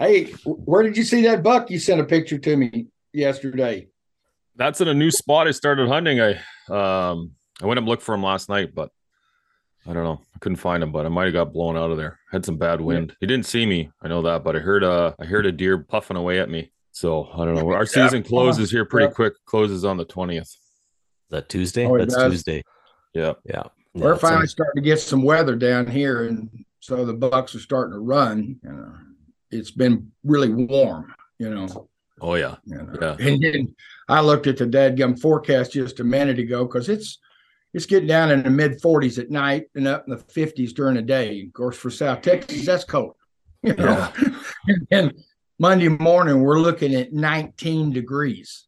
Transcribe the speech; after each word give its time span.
Hey, 0.00 0.32
where 0.44 0.82
did 0.82 0.96
you 0.96 1.04
see 1.04 1.22
that 1.22 1.42
buck 1.42 1.70
you 1.70 1.78
sent 1.78 2.00
a 2.00 2.04
picture 2.04 2.38
to 2.38 2.56
me 2.56 2.86
yesterday? 3.12 3.88
That's 4.56 4.80
in 4.80 4.88
a 4.88 4.94
new 4.94 5.10
spot 5.10 5.46
I 5.46 5.50
started 5.52 5.88
hunting. 5.88 6.20
I 6.20 6.30
um 6.68 7.32
I 7.62 7.66
went 7.66 7.78
and 7.78 7.86
looked 7.86 8.02
for 8.02 8.14
him 8.14 8.22
last 8.22 8.48
night, 8.48 8.74
but 8.74 8.90
I 9.86 9.92
don't 9.92 10.04
know. 10.04 10.20
I 10.34 10.38
couldn't 10.40 10.56
find 10.56 10.82
him, 10.82 10.90
but 10.92 11.04
I 11.04 11.10
might 11.10 11.24
have 11.24 11.34
got 11.34 11.52
blown 11.52 11.76
out 11.76 11.90
of 11.90 11.98
there. 11.98 12.18
Had 12.32 12.44
some 12.46 12.56
bad 12.56 12.80
wind. 12.80 13.14
He 13.20 13.26
didn't 13.26 13.46
see 13.46 13.66
me. 13.66 13.90
I 14.02 14.08
know 14.08 14.22
that, 14.22 14.42
but 14.42 14.56
I 14.56 14.60
heard 14.60 14.82
uh 14.82 15.12
I 15.20 15.26
heard 15.26 15.44
a 15.46 15.52
deer 15.52 15.78
puffing 15.78 16.16
away 16.16 16.40
at 16.40 16.48
me. 16.48 16.72
So 16.92 17.28
I 17.34 17.44
don't 17.44 17.54
know. 17.54 17.70
Our 17.72 17.86
season 17.86 18.22
closes 18.22 18.70
here 18.70 18.84
pretty 18.86 19.06
Yeah. 19.08 19.12
quick. 19.14 19.34
Closes 19.44 19.84
on 19.84 19.98
the 19.98 20.04
twentieth. 20.06 20.50
That 21.28 21.48
Tuesday? 21.50 21.86
Oh, 21.86 21.98
That's 21.98 22.14
does? 22.14 22.32
Tuesday. 22.32 22.62
Yeah. 23.14 23.34
Yeah. 23.44 23.64
Yeah, 23.94 24.04
We're 24.04 24.12
it's 24.14 24.22
finally 24.22 24.42
on- 24.42 24.48
starting 24.48 24.82
to 24.82 24.88
get 24.88 25.00
some 25.00 25.22
weather 25.22 25.56
down 25.56 25.86
here, 25.86 26.24
and 26.24 26.48
so 26.80 27.04
the 27.04 27.12
bucks 27.12 27.54
are 27.54 27.60
starting 27.60 27.92
to 27.92 27.98
run. 27.98 28.58
You 28.62 28.70
know, 28.70 28.92
it's 29.50 29.70
been 29.70 30.12
really 30.24 30.48
warm. 30.48 31.14
You 31.38 31.50
know, 31.54 31.88
Oh 32.20 32.34
yeah. 32.34 32.56
you 32.64 32.78
uh, 32.78 32.82
know. 32.82 32.98
Yeah. 33.00 33.26
and 33.26 33.42
then 33.42 33.74
I 34.08 34.20
looked 34.20 34.46
at 34.46 34.58
the 34.58 34.66
dadgum 34.66 35.18
forecast 35.18 35.72
just 35.72 36.00
a 36.00 36.04
minute 36.04 36.38
ago 36.38 36.64
because 36.64 36.88
it's 36.88 37.18
it's 37.72 37.86
getting 37.86 38.08
down 38.08 38.30
in 38.30 38.42
the 38.42 38.50
mid 38.50 38.80
40s 38.82 39.18
at 39.18 39.30
night 39.30 39.66
and 39.74 39.86
up 39.86 40.04
in 40.06 40.14
the 40.14 40.22
50s 40.22 40.74
during 40.74 40.96
the 40.96 41.02
day. 41.02 41.44
Of 41.46 41.52
course, 41.52 41.76
for 41.76 41.90
South 41.90 42.22
Texas, 42.22 42.66
that's 42.66 42.84
cold. 42.84 43.14
You 43.62 43.74
know, 43.74 44.10
and 44.66 44.86
then 44.90 45.12
Monday 45.58 45.88
morning 45.88 46.40
we're 46.40 46.58
looking 46.58 46.94
at 46.94 47.12
19 47.12 47.92
degrees. 47.92 48.66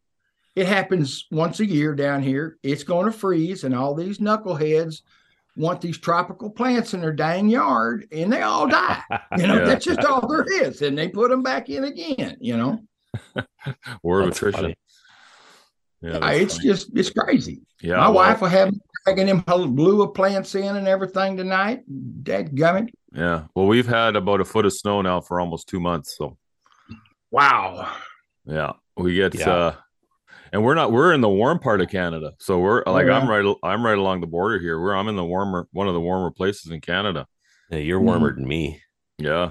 It 0.55 0.67
happens 0.67 1.27
once 1.31 1.61
a 1.61 1.67
year 1.67 1.95
down 1.95 2.23
here. 2.23 2.59
It's 2.63 2.85
going 2.85 3.07
to 3.07 3.13
freeze, 3.13 3.65
and 3.65 3.75
all 3.75 3.95
these 3.95 4.19
knuckleheads 4.19 5.01
want 5.57 5.81
these 5.81 5.99
tropical 5.99 6.51
plants 6.51 6.95
in 6.95 7.01
their 7.01 7.13
dang 7.13 7.49
yard, 7.49 8.07
and 8.13 8.33
they 8.33 8.43
all 8.43 8.67
die. 8.67 9.03
You 9.37 9.47
know, 9.47 9.55
Yeah. 9.59 9.65
that's 9.65 9.85
just 9.85 10.05
all 10.05 10.27
there 10.27 10.45
is, 10.63 10.83
and 10.83 10.97
they 10.97 11.09
put 11.09 11.31
them 11.31 11.43
back 11.43 11.69
in 11.69 11.85
again. 11.85 12.37
You 12.41 12.57
know, 12.57 12.79
War 14.03 14.21
of 14.21 14.27
That's 14.27 14.39
attrition. 14.39 14.61
funny. 14.61 14.77
Yeah. 16.01 16.17
Uh, 16.19 16.31
it's 16.31 16.57
funny. 16.57 16.69
just 16.69 16.91
it's 16.97 17.11
crazy. 17.11 17.61
yeah. 17.81 17.97
My 17.97 18.09
well, 18.09 18.15
wife 18.15 18.41
will 18.41 18.49
have 18.49 18.73
me 18.73 18.81
dragging 19.05 19.27
them 19.27 19.45
whole 19.47 19.69
blue 19.69 20.03
of 20.03 20.15
plants 20.15 20.55
in 20.55 20.77
and 20.77 20.89
everything 20.89 21.37
tonight. 21.37 21.83
Dad 22.25 22.53
gummit. 22.57 22.89
Yeah. 23.15 23.45
Well, 23.55 23.67
we've 23.67 23.87
had 23.87 24.17
about 24.17 24.41
a 24.41 24.45
foot 24.45 24.65
of 24.67 24.73
snow 24.73 25.03
now 25.03 25.21
for 25.21 25.39
almost 25.41 25.69
two 25.69 25.79
months. 25.81 26.17
So 26.17 26.39
Wow. 27.31 27.93
yeah, 28.47 28.73
we 28.97 29.15
get 29.15 29.35
Yeah. 29.35 29.51
uh 29.51 29.75
and 30.53 30.63
we're 30.63 30.75
not 30.75 30.93
we're 30.93 31.13
in 31.13 31.21
the 31.21 31.29
warm 31.29 31.59
part 31.59 31.81
of 31.81 31.89
Canada. 31.89 32.33
So 32.39 32.59
we're 32.59 32.83
like 32.87 33.07
yeah. 33.07 33.19
I'm 33.19 33.29
right 33.29 33.57
I'm 33.63 33.85
right 33.85 33.99
along 33.99 34.21
the 34.21 34.27
border 34.27 34.59
here. 34.59 34.79
We're 34.81 34.95
I'm 34.95 35.09
in 35.09 35.17
the 35.17 35.25
warmer 35.25 35.67
one 35.73 35.89
of 35.89 35.95
the 35.95 36.01
warmer 36.01 36.31
places 36.31 36.71
in 36.71 36.81
Canada. 36.81 37.27
Yeah, 37.71 37.79
you're 37.79 38.01
warmer 38.01 38.35
than 38.35 38.47
me. 38.47 38.81
Yeah. 39.19 39.51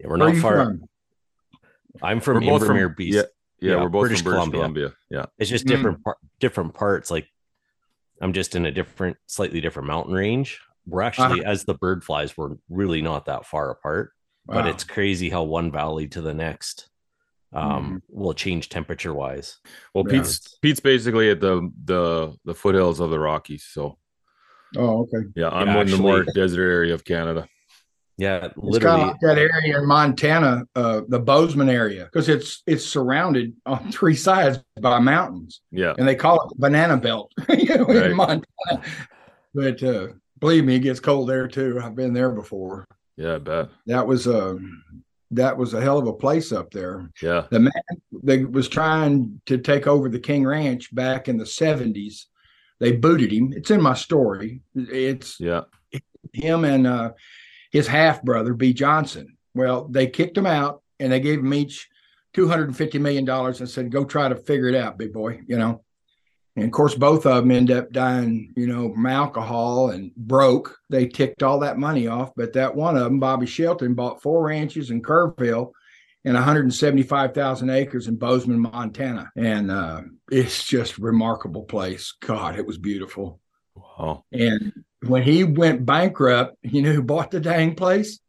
Yeah, 0.00 0.06
we're 0.08 0.18
Where 0.18 0.32
not 0.32 0.40
far. 0.42 0.64
from? 0.64 0.84
I'm 2.02 2.20
from 2.20 2.44
We're 2.44 2.58
both 2.58 2.66
from- 2.66 2.76
Invermere, 2.76 2.94
BC. 2.96 3.12
Yeah. 3.12 3.22
Yeah, 3.60 3.70
Yeah, 3.74 3.82
we're 3.82 3.88
both 3.88 4.02
British 4.02 4.18
from 4.22 4.24
British 4.24 4.36
Columbia. 4.36 4.60
Columbia. 4.60 4.92
Yeah. 5.10 5.26
It's 5.38 5.50
just 5.50 5.64
Mm. 5.66 5.68
different 5.70 6.04
par- 6.04 6.16
different 6.40 6.74
parts. 6.74 7.10
Like 7.10 7.26
I'm 8.20 8.32
just 8.32 8.54
in 8.56 8.66
a 8.66 8.70
different, 8.70 9.16
slightly 9.26 9.60
different 9.60 9.88
mountain 9.88 10.14
range. 10.14 10.60
We're 10.86 11.02
actually, 11.02 11.44
as 11.44 11.64
the 11.64 11.74
bird 11.74 12.02
flies, 12.02 12.36
we're 12.36 12.56
really 12.70 13.02
not 13.02 13.26
that 13.26 13.44
far 13.46 13.70
apart. 13.70 14.12
But 14.46 14.66
it's 14.66 14.82
crazy 14.84 15.28
how 15.28 15.42
one 15.42 15.70
valley 15.70 16.08
to 16.08 16.22
the 16.22 16.32
next 16.32 16.87
um, 17.52 18.02
Mm-hmm. 18.10 18.20
will 18.22 18.34
change 18.34 18.68
temperature 18.68 19.14
wise. 19.14 19.58
Well, 19.94 20.04
Yeah. 20.06 20.20
Pete's 20.22 20.58
Pete's 20.62 20.80
basically 20.80 21.30
at 21.30 21.40
the 21.40 21.70
the 21.84 22.36
the 22.44 22.54
foothills 22.54 23.00
of 23.00 23.10
the 23.10 23.18
Rockies. 23.18 23.64
So 23.70 23.98
oh, 24.76 25.02
okay. 25.02 25.26
yeah, 25.34 25.48
I'm 25.48 25.68
Yeah, 25.68 25.80
in 25.82 25.90
the 25.90 25.96
more 25.98 26.24
desert 26.24 26.68
area 26.70 26.94
of 26.94 27.04
Canada. 27.04 27.48
Yeah, 28.20 28.48
literally. 28.56 29.02
of 29.02 29.06
like 29.08 29.20
that 29.20 29.38
area 29.38 29.78
in 29.78 29.86
Montana, 29.86 30.64
uh, 30.74 31.02
the 31.08 31.20
Bozeman 31.20 31.68
area, 31.68 32.04
because 32.06 32.28
it's 32.28 32.62
it's 32.66 32.84
surrounded 32.84 33.54
on 33.64 33.92
three 33.98 34.16
sides 34.16 34.58
by 34.80 34.98
mountains, 34.98 35.60
Yeah. 35.70 35.94
and 35.96 36.06
they 36.08 36.16
call 36.16 36.42
it 36.42 36.48
the 36.48 36.56
banana 36.58 36.96
belt, 36.96 37.32
you 37.48 37.76
know, 37.76 37.84
Right. 37.84 38.10
in 38.10 38.16
Montana. 38.16 38.82
But 39.54 39.82
uh, 39.84 40.08
believe 40.40 40.64
me, 40.64 40.74
it 40.76 40.80
gets 40.80 40.98
cold 41.00 41.28
there 41.28 41.46
too. 41.46 41.80
I've 41.82 41.94
been 41.94 42.12
there 42.12 42.30
before. 42.32 42.84
Yeah, 43.16 43.36
I 43.36 43.38
bet. 43.38 43.68
That 43.86 44.06
was 44.06 44.26
a 44.26 44.58
that 45.32 45.56
was 45.56 45.74
a 45.74 45.80
hell 45.80 45.98
of 45.98 46.06
a 46.06 46.12
place 46.12 46.52
up 46.52 46.70
there. 46.70 47.10
Yeah. 47.22 47.46
the 47.50 47.60
man 47.60 47.72
that 48.22 48.50
was 48.50 48.68
trying 48.68 49.40
to 49.46 49.58
take 49.58 49.86
over 49.86 50.08
the 50.08 50.18
King 50.20 50.46
Ranch 50.46 50.94
back 50.94 51.28
in 51.28 51.36
the 51.36 51.44
70s. 51.44 52.24
They 52.80 52.92
booted 52.92 53.32
him. 53.32 53.52
It's 53.54 53.70
in 53.70 53.82
my 53.82 53.94
story. 53.94 54.60
It's 54.74 55.38
Yeah. 55.40 55.62
him 56.32 56.64
and 56.64 56.86
uh, 56.86 57.12
his 57.72 57.86
half 57.86 58.22
brother, 58.22 58.54
B. 58.54 58.72
Johnson. 58.72 59.36
Well, 59.54 59.88
they 59.88 60.06
kicked 60.06 60.38
him 60.38 60.46
out 60.46 60.82
and 61.00 61.12
they 61.12 61.20
gave 61.20 61.40
him 61.40 61.52
each 61.52 61.88
$250 62.34 63.00
million 63.00 63.28
and 63.28 63.68
said, 63.68 63.90
go 63.90 64.04
try 64.04 64.28
to 64.28 64.36
figure 64.36 64.68
it 64.68 64.74
out, 64.74 64.98
big 64.98 65.12
boy, 65.12 65.40
you 65.46 65.58
know. 65.58 65.82
And 66.58 66.66
of 66.66 66.72
course, 66.72 66.94
both 66.94 67.26
of 67.26 67.42
them 67.42 67.50
end 67.50 67.70
up 67.70 67.92
dying, 67.92 68.52
you 68.56 68.66
know, 68.66 68.92
from 68.92 69.06
alcohol 69.06 69.90
and 69.90 70.14
broke. 70.16 70.76
They 70.90 71.06
ticked 71.06 71.42
all 71.42 71.60
that 71.60 71.78
money 71.78 72.06
off. 72.06 72.32
But 72.36 72.52
that 72.54 72.74
one 72.74 72.96
of 72.96 73.04
them, 73.04 73.20
Bobby 73.20 73.46
Shelton, 73.46 73.94
bought 73.94 74.22
four 74.22 74.44
ranches 74.44 74.90
in 74.90 75.02
Kerrville 75.02 75.72
and 76.24 76.34
175,000 76.34 77.70
acres 77.70 78.08
in 78.08 78.16
Bozeman, 78.16 78.60
Montana. 78.60 79.30
And 79.36 79.70
uh, 79.70 80.02
it's 80.30 80.64
just 80.64 80.98
a 80.98 81.02
remarkable 81.02 81.62
place. 81.62 82.14
God, 82.20 82.58
it 82.58 82.66
was 82.66 82.78
beautiful. 82.78 83.40
Wow. 83.74 84.24
And 84.32 84.72
when 85.06 85.22
he 85.22 85.44
went 85.44 85.86
bankrupt, 85.86 86.56
you 86.62 86.82
know 86.82 86.92
who 86.92 87.02
bought 87.02 87.30
the 87.30 87.40
dang 87.40 87.74
place? 87.74 88.20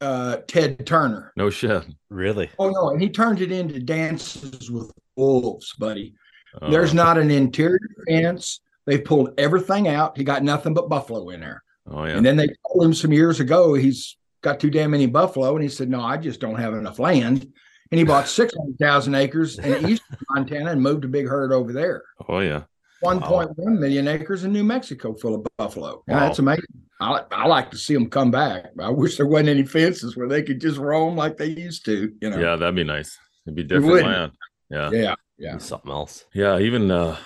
uh, 0.00 0.38
Ted 0.46 0.86
Turner. 0.86 1.32
No 1.36 1.50
shit. 1.50 1.84
Really? 2.10 2.50
Oh 2.58 2.70
no, 2.70 2.90
and 2.90 3.00
he 3.00 3.08
turned 3.08 3.40
it 3.40 3.52
into 3.52 3.80
dances 3.80 4.70
with 4.70 4.92
wolves, 5.16 5.74
buddy. 5.78 6.14
Uh, 6.60 6.70
There's 6.70 6.94
not 6.94 7.18
an 7.18 7.30
interior 7.30 7.78
fence. 8.08 8.60
They 8.86 8.98
pulled 8.98 9.34
everything 9.38 9.88
out. 9.88 10.16
He 10.16 10.24
got 10.24 10.42
nothing 10.42 10.74
but 10.74 10.88
buffalo 10.88 11.28
in 11.30 11.40
there. 11.40 11.62
Oh 11.90 12.04
yeah. 12.04 12.16
And 12.16 12.24
then 12.24 12.36
they 12.36 12.48
told 12.70 12.84
him 12.84 12.94
some 12.94 13.12
years 13.12 13.40
ago 13.40 13.74
he's 13.74 14.16
got 14.42 14.60
too 14.60 14.70
damn 14.70 14.90
many 14.92 15.06
buffalo, 15.06 15.54
and 15.54 15.62
he 15.62 15.68
said, 15.68 15.88
"No, 15.90 16.00
I 16.00 16.16
just 16.16 16.40
don't 16.40 16.58
have 16.58 16.74
enough 16.74 16.98
land." 16.98 17.52
And 17.90 17.98
he 17.98 18.04
bought 18.04 18.28
six 18.40 18.54
hundred 18.56 18.78
thousand 18.78 19.14
acres 19.14 19.58
in 19.58 19.88
eastern 19.88 20.16
Montana 20.30 20.72
and 20.72 20.82
moved 20.82 21.04
a 21.04 21.08
big 21.08 21.26
herd 21.26 21.52
over 21.52 21.72
there. 21.72 22.02
oh 22.28 22.40
yeah. 22.40 22.62
One 23.00 23.20
point 23.20 23.50
one 23.56 23.78
million 23.78 24.08
acres 24.08 24.42
in 24.44 24.52
New 24.52 24.64
Mexico 24.64 25.14
full 25.14 25.36
of 25.36 25.46
buffalo. 25.56 26.02
Wow. 26.08 26.20
that's 26.20 26.40
amazing. 26.40 26.64
I, 27.00 27.22
I 27.30 27.46
like 27.46 27.70
to 27.70 27.76
see 27.78 27.94
them 27.94 28.10
come 28.10 28.32
back. 28.32 28.66
I 28.80 28.90
wish 28.90 29.16
there 29.16 29.26
wasn't 29.26 29.50
any 29.50 29.64
fences 29.64 30.16
where 30.16 30.26
they 30.26 30.42
could 30.42 30.60
just 30.60 30.78
roam 30.78 31.14
like 31.16 31.36
they 31.36 31.46
used 31.46 31.84
to. 31.84 32.12
You 32.20 32.30
know. 32.30 32.38
Yeah, 32.38 32.56
that'd 32.56 32.74
be 32.74 32.82
nice. 32.82 33.16
It'd 33.46 33.54
be 33.54 33.62
different 33.62 34.02
land. 34.04 34.32
Yeah. 34.68 34.90
Yeah. 34.90 35.14
Yeah. 35.38 35.58
Something 35.58 35.90
else. 35.92 36.24
Yeah, 36.34 36.58
even 36.58 36.90
uh 36.90 37.16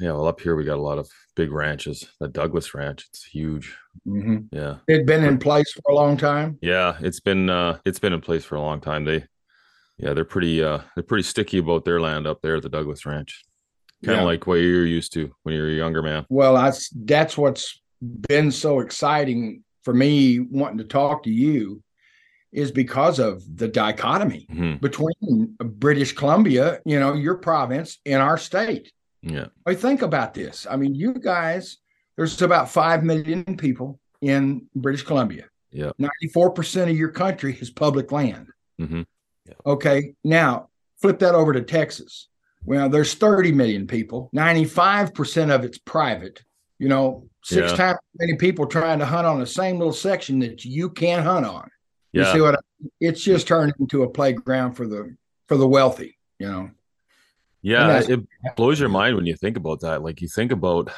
yeah, 0.00 0.12
well 0.12 0.28
up 0.28 0.40
here 0.40 0.54
we 0.54 0.64
got 0.64 0.78
a 0.78 0.82
lot 0.82 0.98
of 0.98 1.08
big 1.34 1.50
ranches. 1.50 2.08
The 2.20 2.28
Douglas 2.28 2.72
Ranch, 2.74 3.06
it's 3.10 3.24
huge. 3.24 3.76
hmm 4.04 4.38
Yeah. 4.52 4.76
It'd 4.88 5.06
been 5.06 5.24
in 5.24 5.38
place 5.38 5.72
for 5.72 5.82
a 5.90 5.94
long 5.94 6.16
time. 6.16 6.58
Yeah, 6.62 6.96
it's 7.00 7.20
been 7.20 7.50
uh 7.50 7.78
it's 7.84 7.98
been 7.98 8.12
in 8.12 8.20
place 8.20 8.44
for 8.44 8.54
a 8.56 8.60
long 8.60 8.80
time. 8.80 9.04
They 9.04 9.24
yeah, 9.98 10.12
they're 10.12 10.24
pretty 10.24 10.62
uh 10.62 10.80
they're 10.94 11.02
pretty 11.04 11.24
sticky 11.24 11.58
about 11.58 11.84
their 11.84 12.00
land 12.00 12.26
up 12.26 12.40
there 12.42 12.56
at 12.56 12.62
the 12.62 12.68
Douglas 12.68 13.04
Ranch. 13.06 13.44
Kind 14.04 14.18
of 14.18 14.22
Yeah. 14.22 14.26
like 14.26 14.46
what 14.46 14.54
you're 14.60 14.86
used 14.86 15.12
to 15.14 15.34
when 15.42 15.54
you're 15.56 15.68
a 15.70 15.72
younger 15.74 16.02
man. 16.02 16.24
Well, 16.28 16.54
that's 16.54 16.88
that's 16.90 17.36
what's 17.36 17.80
been 18.00 18.52
so 18.52 18.78
exciting 18.78 19.64
for 19.82 19.92
me 19.92 20.38
wanting 20.38 20.78
to 20.78 20.84
talk 20.84 21.24
to 21.24 21.30
you 21.30 21.82
is 22.52 22.70
because 22.70 23.18
of 23.18 23.42
the 23.58 23.68
dichotomy 23.68 24.46
Mhm. 24.50 24.80
between 24.80 25.54
British 25.58 26.12
Columbia, 26.12 26.80
you 26.84 26.98
know, 26.98 27.12
your 27.14 27.36
province, 27.36 27.98
and 28.06 28.22
our 28.22 28.38
state. 28.38 28.92
Yeah. 29.22 29.46
I 29.66 29.74
think 29.74 30.02
about 30.02 30.34
this. 30.34 30.66
I 30.70 30.76
mean, 30.76 30.94
you 30.94 31.12
guys, 31.14 31.78
there's 32.16 32.40
about 32.40 32.70
five 32.70 33.04
million 33.04 33.44
people 33.56 34.00
in 34.20 34.66
British 34.74 35.02
Columbia. 35.02 35.44
Yeah. 35.70 35.90
94% 35.98 36.90
of 36.90 36.96
your 36.96 37.10
country 37.10 37.56
is 37.60 37.70
public 37.70 38.10
land. 38.12 38.48
Mhm. 38.80 39.04
Okay. 39.66 40.14
Now 40.24 40.68
flip 41.00 41.18
that 41.18 41.34
over 41.34 41.52
to 41.52 41.62
Texas. 41.62 42.28
Well, 42.64 42.88
there's 42.88 43.14
30 43.14 43.52
million 43.52 43.86
people. 43.86 44.30
95% 44.32 45.50
of 45.50 45.64
it's 45.64 45.78
private. 45.78 46.42
You 46.78 46.88
know, 46.88 47.28
six 47.44 47.70
Yeah. 47.72 47.76
times 47.76 47.98
as 48.14 48.18
many 48.20 48.36
people 48.36 48.66
trying 48.66 48.98
to 49.00 49.06
hunt 49.06 49.26
on 49.26 49.38
the 49.40 49.46
same 49.46 49.78
little 49.78 49.92
section 49.92 50.38
that 50.40 50.64
you 50.64 50.90
can't 50.90 51.24
hunt 51.24 51.44
on. 51.46 51.68
You 52.12 52.22
Yeah. 52.22 52.32
see 52.32 52.40
what 52.40 52.54
I, 52.56 52.58
it's 53.00 53.22
just 53.22 53.46
turned 53.48 53.74
into 53.78 54.02
a 54.02 54.08
playground 54.08 54.74
for 54.74 54.86
the 54.86 55.16
for 55.46 55.56
the 55.56 55.68
wealthy, 55.68 56.18
you 56.38 56.48
know. 56.48 56.70
Yeah, 57.62 58.00
it 58.08 58.20
blows 58.56 58.78
your 58.78 58.88
mind 58.88 59.16
when 59.16 59.26
you 59.26 59.34
think 59.34 59.56
about 59.56 59.80
that. 59.80 60.02
Like 60.02 60.20
you 60.22 60.28
think 60.28 60.52
about 60.52 60.90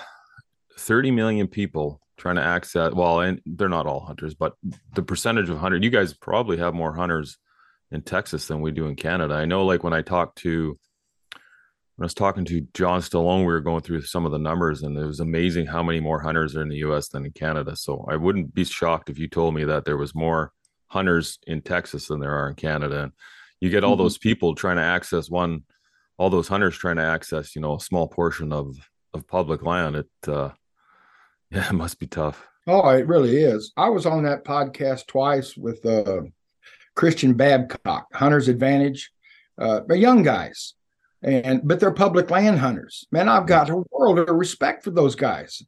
30 0.79 1.11
million 1.11 1.49
people 1.49 2.01
trying 2.19 2.37
to 2.37 2.43
access 2.43 2.93
well, 2.93 3.21
and 3.21 3.41
they're 3.47 3.69
not 3.69 3.87
all 3.87 4.01
hunters, 4.01 4.35
but 4.35 4.55
the 4.95 5.03
percentage 5.03 5.49
of 5.49 5.59
hunter, 5.59 5.79
you 5.79 5.89
guys 5.91 6.13
probably 6.13 6.59
have 6.59 6.75
more 6.75 6.95
hunters 6.95 7.39
in 7.91 8.03
Texas 8.03 8.47
than 8.47 8.61
we 8.61 8.71
do 8.73 8.87
in 8.87 8.95
Canada. 8.95 9.35
I 9.35 9.47
know 9.47 9.65
like 9.65 9.83
when 9.83 9.95
I 9.95 10.03
talked 10.03 10.39
to 10.39 10.79
when 11.97 12.05
I 12.05 12.07
was 12.07 12.15
talking 12.15 12.45
to 12.47 12.67
John 12.73 13.01
Stallone, 13.01 13.41
we 13.41 13.47
were 13.47 13.61
going 13.61 13.83
through 13.83 14.03
some 14.03 14.25
of 14.27 14.33
the 14.33 14.39
numbers, 14.39 14.83
and 14.83 14.97
it 14.97 15.05
was 15.05 15.21
amazing 15.21 15.67
how 15.67 15.83
many 15.83 16.01
more 16.01 16.21
hunters 16.21 16.57
are 16.57 16.63
in 16.63 16.69
the 16.69 16.77
US 16.89 17.09
than 17.09 17.25
in 17.25 17.33
Canada. 17.33 17.75
So 17.75 18.07
I 18.09 18.17
wouldn't 18.17 18.55
be 18.55 18.65
shocked 18.65 19.11
if 19.11 19.19
you 19.19 19.29
told 19.29 19.55
me 19.55 19.65
that 19.65 19.85
there 19.87 19.97
was 19.99 20.15
more 20.15 20.53
hunters 20.91 21.39
in 21.47 21.63
Texas 21.63 22.09
than 22.09 22.21
there 22.21 22.35
are 22.35 22.49
in 22.49 22.55
Canada. 22.55 23.05
And 23.05 23.13
you 23.61 23.71
get 23.71 23.85
all 23.85 23.95
Mhm. 23.95 23.99
those 23.99 24.19
people 24.19 24.55
trying 24.55 24.77
to 24.77 24.83
access 24.83 25.31
one 25.31 25.65
all 26.19 26.29
those 26.29 26.49
hunters 26.49 26.77
trying 26.77 26.97
to 26.97 27.03
access, 27.03 27.57
you 27.57 27.63
know, 27.63 27.77
a 27.77 27.81
small 27.81 28.07
portion 28.07 28.53
of 28.53 28.77
of 29.15 29.27
public 29.27 29.63
land. 29.63 29.97
It 29.97 30.09
uh 30.29 30.51
yeah, 31.51 31.69
it 31.71 31.73
must 31.73 31.99
be 31.99 32.07
tough. 32.07 32.47
Oh, 32.67 32.89
it 32.91 33.07
really 33.07 33.37
is. 33.39 33.73
I 33.77 33.89
was 33.89 34.05
on 34.07 34.23
that 34.25 34.45
podcast 34.45 35.07
twice 35.07 35.57
with 35.57 35.85
uh, 35.87 36.21
Christian 36.95 37.33
Babcock, 37.35 38.07
Hunter's 38.13 38.49
Advantage. 38.49 39.11
Uh, 39.59 39.81
they're 39.89 39.97
young 39.97 40.23
guys, 40.23 40.75
and 41.23 41.63
but 41.65 41.81
they're 41.81 41.91
public 41.91 42.31
land 42.31 42.59
hunters. 42.59 43.07
Man, 43.11 43.29
I've 43.29 43.47
got 43.47 43.71
a 43.71 43.83
world 43.91 44.19
of 44.19 44.29
respect 44.29 44.85
for 44.85 44.91
those 44.91 45.15
guys. 45.17 45.63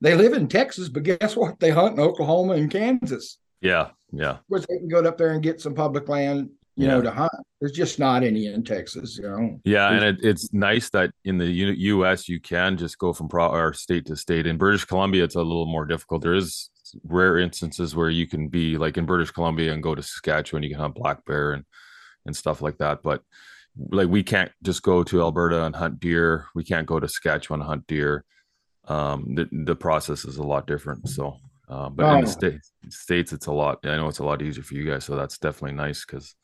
They 0.00 0.14
live 0.14 0.32
in 0.32 0.48
Texas, 0.48 0.88
but 0.88 1.02
guess 1.02 1.36
what? 1.36 1.60
They 1.60 1.70
hunt 1.70 1.94
in 1.98 2.00
Oklahoma 2.00 2.54
and 2.54 2.70
Kansas. 2.70 3.38
Yeah, 3.60 3.90
yeah. 4.12 4.30
Of 4.30 4.48
course, 4.48 4.66
they 4.68 4.78
can 4.78 4.88
go 4.88 5.00
up 5.00 5.18
there 5.18 5.32
and 5.32 5.42
get 5.42 5.60
some 5.60 5.74
public 5.74 6.08
land, 6.08 6.50
you 6.76 6.86
know, 6.86 7.02
to 7.02 7.10
hunt. 7.10 7.32
There's 7.60 7.72
just 7.72 7.98
not 7.98 8.22
any 8.22 8.46
in 8.46 8.62
Texas, 8.62 9.18
you 9.18 9.28
know. 9.28 9.60
Yeah, 9.64 9.90
and 9.90 10.04
it, 10.04 10.18
it's 10.22 10.52
nice 10.52 10.90
that 10.90 11.10
in 11.24 11.38
the 11.38 11.46
U- 11.46 11.96
U.S. 11.96 12.28
you 12.28 12.40
can 12.40 12.76
just 12.76 12.98
go 12.98 13.12
from 13.12 13.28
pro- 13.28 13.50
or 13.50 13.72
state 13.72 14.06
to 14.06 14.16
state. 14.16 14.46
In 14.46 14.58
British 14.58 14.84
Columbia, 14.84 15.24
it's 15.24 15.34
a 15.34 15.42
little 15.42 15.66
more 15.66 15.84
difficult. 15.84 16.22
There 16.22 16.34
is 16.34 16.70
rare 17.02 17.38
instances 17.38 17.96
where 17.96 18.10
you 18.10 18.26
can 18.26 18.48
be 18.48 18.78
like 18.78 18.96
in 18.96 19.06
British 19.06 19.30
Columbia 19.32 19.72
and 19.72 19.82
go 19.82 19.94
to 19.94 20.02
Saskatchewan, 20.02 20.62
you 20.62 20.70
can 20.70 20.78
hunt 20.78 20.94
black 20.94 21.24
bear 21.24 21.52
and 21.52 21.64
and 22.26 22.36
stuff 22.36 22.62
like 22.62 22.78
that. 22.78 23.02
But 23.02 23.22
like 23.90 24.08
we 24.08 24.22
can't 24.22 24.52
just 24.62 24.82
go 24.82 25.02
to 25.04 25.20
Alberta 25.20 25.64
and 25.64 25.74
hunt 25.74 26.00
deer. 26.00 26.46
We 26.54 26.64
can't 26.64 26.86
go 26.86 27.00
to 27.00 27.08
Saskatchewan 27.08 27.60
and 27.60 27.68
hunt 27.68 27.86
deer. 27.86 28.24
Um, 28.86 29.34
the 29.34 29.48
the 29.64 29.76
process 29.76 30.24
is 30.24 30.36
a 30.36 30.42
lot 30.42 30.66
different. 30.66 31.08
So, 31.08 31.38
uh, 31.68 31.88
but 31.90 32.04
in 32.04 32.18
Oh. 32.18 32.20
the 32.26 32.30
states, 32.32 32.72
states, 32.90 33.32
it's 33.32 33.46
a 33.46 33.52
lot. 33.52 33.78
I 33.84 33.96
know 33.96 34.08
it's 34.08 34.18
a 34.20 34.24
lot 34.24 34.42
easier 34.42 34.62
for 34.62 34.74
you 34.74 34.88
guys. 34.90 35.04
So 35.04 35.16
that's 35.16 35.38
definitely 35.38 35.76
nice 35.76 36.04
because 36.04 36.34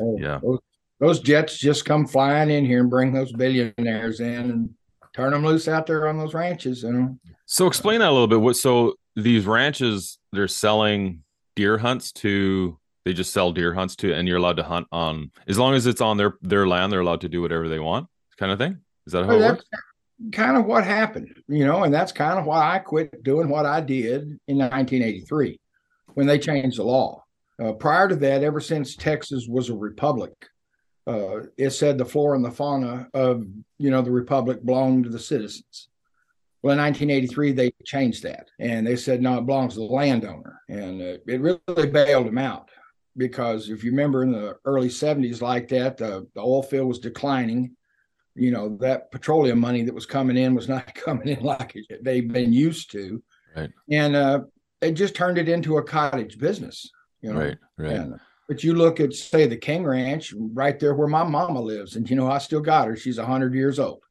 Oh, 0.00 0.16
Yeah. 0.18 0.40
Those, 0.42 0.58
those 1.00 1.20
jets 1.20 1.58
just 1.58 1.84
come 1.84 2.06
flying 2.06 2.50
in 2.50 2.64
here 2.64 2.80
and 2.80 2.88
bring 2.90 3.12
those 3.12 3.30
billionaires 3.32 4.20
in 4.20 4.50
and 4.50 4.70
turn 5.14 5.32
them 5.32 5.44
loose 5.44 5.68
out 5.68 5.86
there 5.86 6.08
on 6.08 6.16
those 6.18 6.32
ranches, 6.34 6.82
you 6.82 6.92
know. 6.92 7.18
So 7.44 7.66
explain 7.66 8.00
that 8.00 8.08
a 8.08 8.12
little 8.12 8.26
bit. 8.28 8.40
What 8.40 8.56
so 8.56 8.94
these 9.14 9.44
ranches 9.46 10.18
they're 10.32 10.48
selling 10.48 11.22
deer 11.54 11.78
hunts 11.78 12.12
to 12.12 12.78
they 13.04 13.12
just 13.14 13.32
sell 13.32 13.52
deer 13.52 13.72
hunts 13.74 13.96
to 13.96 14.12
and 14.12 14.26
you're 14.28 14.36
allowed 14.38 14.56
to 14.56 14.62
hunt 14.62 14.86
on 14.92 15.30
as 15.46 15.58
long 15.58 15.74
as 15.74 15.86
it's 15.86 16.00
on 16.00 16.16
their 16.16 16.36
their 16.42 16.66
land 16.66 16.90
they're 16.92 17.00
allowed 17.00 17.20
to 17.22 17.28
do 17.28 17.40
whatever 17.42 17.68
they 17.68 17.78
want 17.78 18.08
kind 18.38 18.50
of 18.52 18.58
thing. 18.58 18.78
Is 19.06 19.12
that 19.12 19.24
how 19.24 19.30
Well, 19.30 19.42
it 19.42 19.48
works? 19.52 19.64
Kind 20.32 20.56
of 20.56 20.64
what 20.64 20.84
happened, 20.84 21.42
you 21.48 21.66
know, 21.66 21.84
and 21.84 21.92
that's 21.92 22.12
kind 22.12 22.38
of 22.38 22.46
why 22.46 22.74
I 22.74 22.78
quit 22.78 23.22
doing 23.22 23.48
what 23.48 23.66
I 23.66 23.80
did 23.80 24.22
in 24.48 24.58
1983 24.58 25.60
when 26.14 26.26
they 26.26 26.38
changed 26.38 26.78
the 26.78 26.84
law. 26.84 27.22
Uh, 27.62 27.72
prior 27.72 28.08
to 28.08 28.16
that, 28.16 28.42
ever 28.42 28.60
since 28.60 28.96
Texas 28.96 29.46
was 29.48 29.68
a 29.68 29.74
republic, 29.74 30.32
uh, 31.06 31.40
it 31.56 31.70
said 31.70 31.98
the 31.98 32.04
flora 32.04 32.36
and 32.36 32.44
the 32.44 32.50
fauna 32.50 33.08
of 33.14 33.46
you 33.78 33.90
know 33.90 34.02
the 34.02 34.10
republic 34.10 34.64
belonged 34.64 35.04
to 35.04 35.10
the 35.10 35.18
citizens. 35.18 35.88
Well, 36.62 36.72
in 36.72 36.78
1983, 36.80 37.52
they 37.52 37.72
changed 37.84 38.24
that, 38.24 38.48
and 38.58 38.86
they 38.86 38.96
said 38.96 39.22
no, 39.22 39.38
it 39.38 39.46
belongs 39.46 39.74
to 39.74 39.80
the 39.80 39.86
landowner, 39.86 40.60
and 40.68 41.00
uh, 41.00 41.18
it 41.26 41.40
really 41.40 41.90
bailed 41.90 42.26
them 42.26 42.38
out 42.38 42.70
because 43.16 43.70
if 43.70 43.82
you 43.82 43.90
remember 43.90 44.22
in 44.22 44.32
the 44.32 44.56
early 44.64 44.88
70s, 44.88 45.40
like 45.40 45.68
that, 45.68 45.96
the, 45.96 46.26
the 46.34 46.40
oil 46.40 46.62
field 46.62 46.88
was 46.88 46.98
declining 46.98 47.76
you 48.36 48.50
know 48.50 48.76
that 48.80 49.10
petroleum 49.10 49.58
money 49.58 49.82
that 49.82 49.94
was 49.94 50.06
coming 50.06 50.36
in 50.36 50.54
was 50.54 50.68
not 50.68 50.94
coming 51.06 51.28
in 51.28 51.42
like 51.42 51.74
it, 51.74 52.04
they've 52.04 52.28
been 52.28 52.52
used 52.52 52.90
to. 52.92 53.22
Right. 53.56 53.70
and 53.90 54.14
uh 54.14 54.40
it 54.82 54.92
just 54.92 55.14
turned 55.14 55.38
it 55.38 55.48
into 55.48 55.78
a 55.78 55.82
cottage 55.82 56.38
business 56.38 56.90
you 57.22 57.32
know? 57.32 57.40
Right, 57.40 57.58
right. 57.78 57.92
and 57.92 58.20
but 58.48 58.62
you 58.62 58.74
look 58.74 59.00
at 59.00 59.12
say 59.12 59.46
the 59.46 59.56
king 59.56 59.84
ranch 59.84 60.32
right 60.36 60.78
there 60.78 60.94
where 60.94 61.08
my 61.08 61.24
mama 61.24 61.60
lives 61.60 61.96
and 61.96 62.08
you 62.08 62.16
know 62.16 62.30
i 62.30 62.38
still 62.38 62.60
got 62.60 62.86
her. 62.86 62.96
She's 62.96 63.18
100 63.18 63.54
years 63.54 63.78
old. 63.78 64.02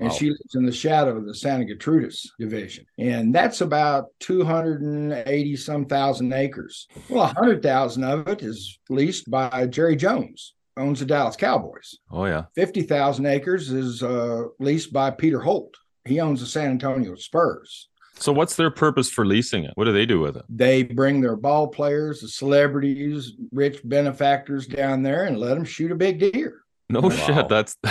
And 0.00 0.12
she 0.12 0.28
lives 0.28 0.54
in 0.54 0.64
the 0.64 0.70
shadow 0.70 1.16
of 1.16 1.26
the 1.26 1.34
santa 1.34 1.64
gertrudis 1.64 2.28
division. 2.38 2.86
And 2.98 3.34
that's 3.34 3.62
about 3.62 4.10
280 4.20 5.56
some 5.56 5.86
thousand 5.86 6.32
acres. 6.32 6.86
Well 7.08 7.32
100000 7.34 8.04
of 8.04 8.28
it 8.28 8.42
is 8.42 8.78
leased 8.88 9.28
by 9.28 9.66
jerry 9.66 9.96
jones 9.96 10.54
owns 10.78 11.00
the 11.00 11.06
dallas 11.06 11.36
cowboys 11.36 11.98
Oh 12.10 12.24
yeah. 12.26 12.44
50,000 12.54 13.26
acres 13.26 13.70
is 13.70 14.02
uh, 14.02 14.44
leased 14.58 14.92
by 14.92 15.10
Peter 15.10 15.40
Holt. 15.40 15.74
He 16.04 16.20
owns 16.20 16.40
the 16.40 16.46
San 16.46 16.70
Antonio 16.70 17.14
Spurs. 17.16 17.88
So 18.14 18.32
what's 18.32 18.56
their 18.56 18.70
purpose 18.70 19.10
for 19.10 19.24
leasing 19.26 19.64
it? 19.64 19.72
What 19.76 19.84
do 19.84 19.92
they 19.92 20.06
do 20.06 20.18
with 20.20 20.36
it? 20.36 20.44
They 20.48 20.82
bring 20.82 21.20
their 21.20 21.36
ball 21.36 21.68
players, 21.68 22.20
the 22.20 22.28
celebrities, 22.28 23.34
rich 23.52 23.80
benefactors 23.84 24.66
down 24.66 25.02
there 25.02 25.24
and 25.24 25.38
let 25.38 25.54
them 25.54 25.64
shoot 25.64 25.92
a 25.92 25.94
big 25.94 26.18
deer. 26.18 26.62
No 26.90 27.00
Wow. 27.00 27.10
shit. 27.10 27.48
That's 27.48 27.76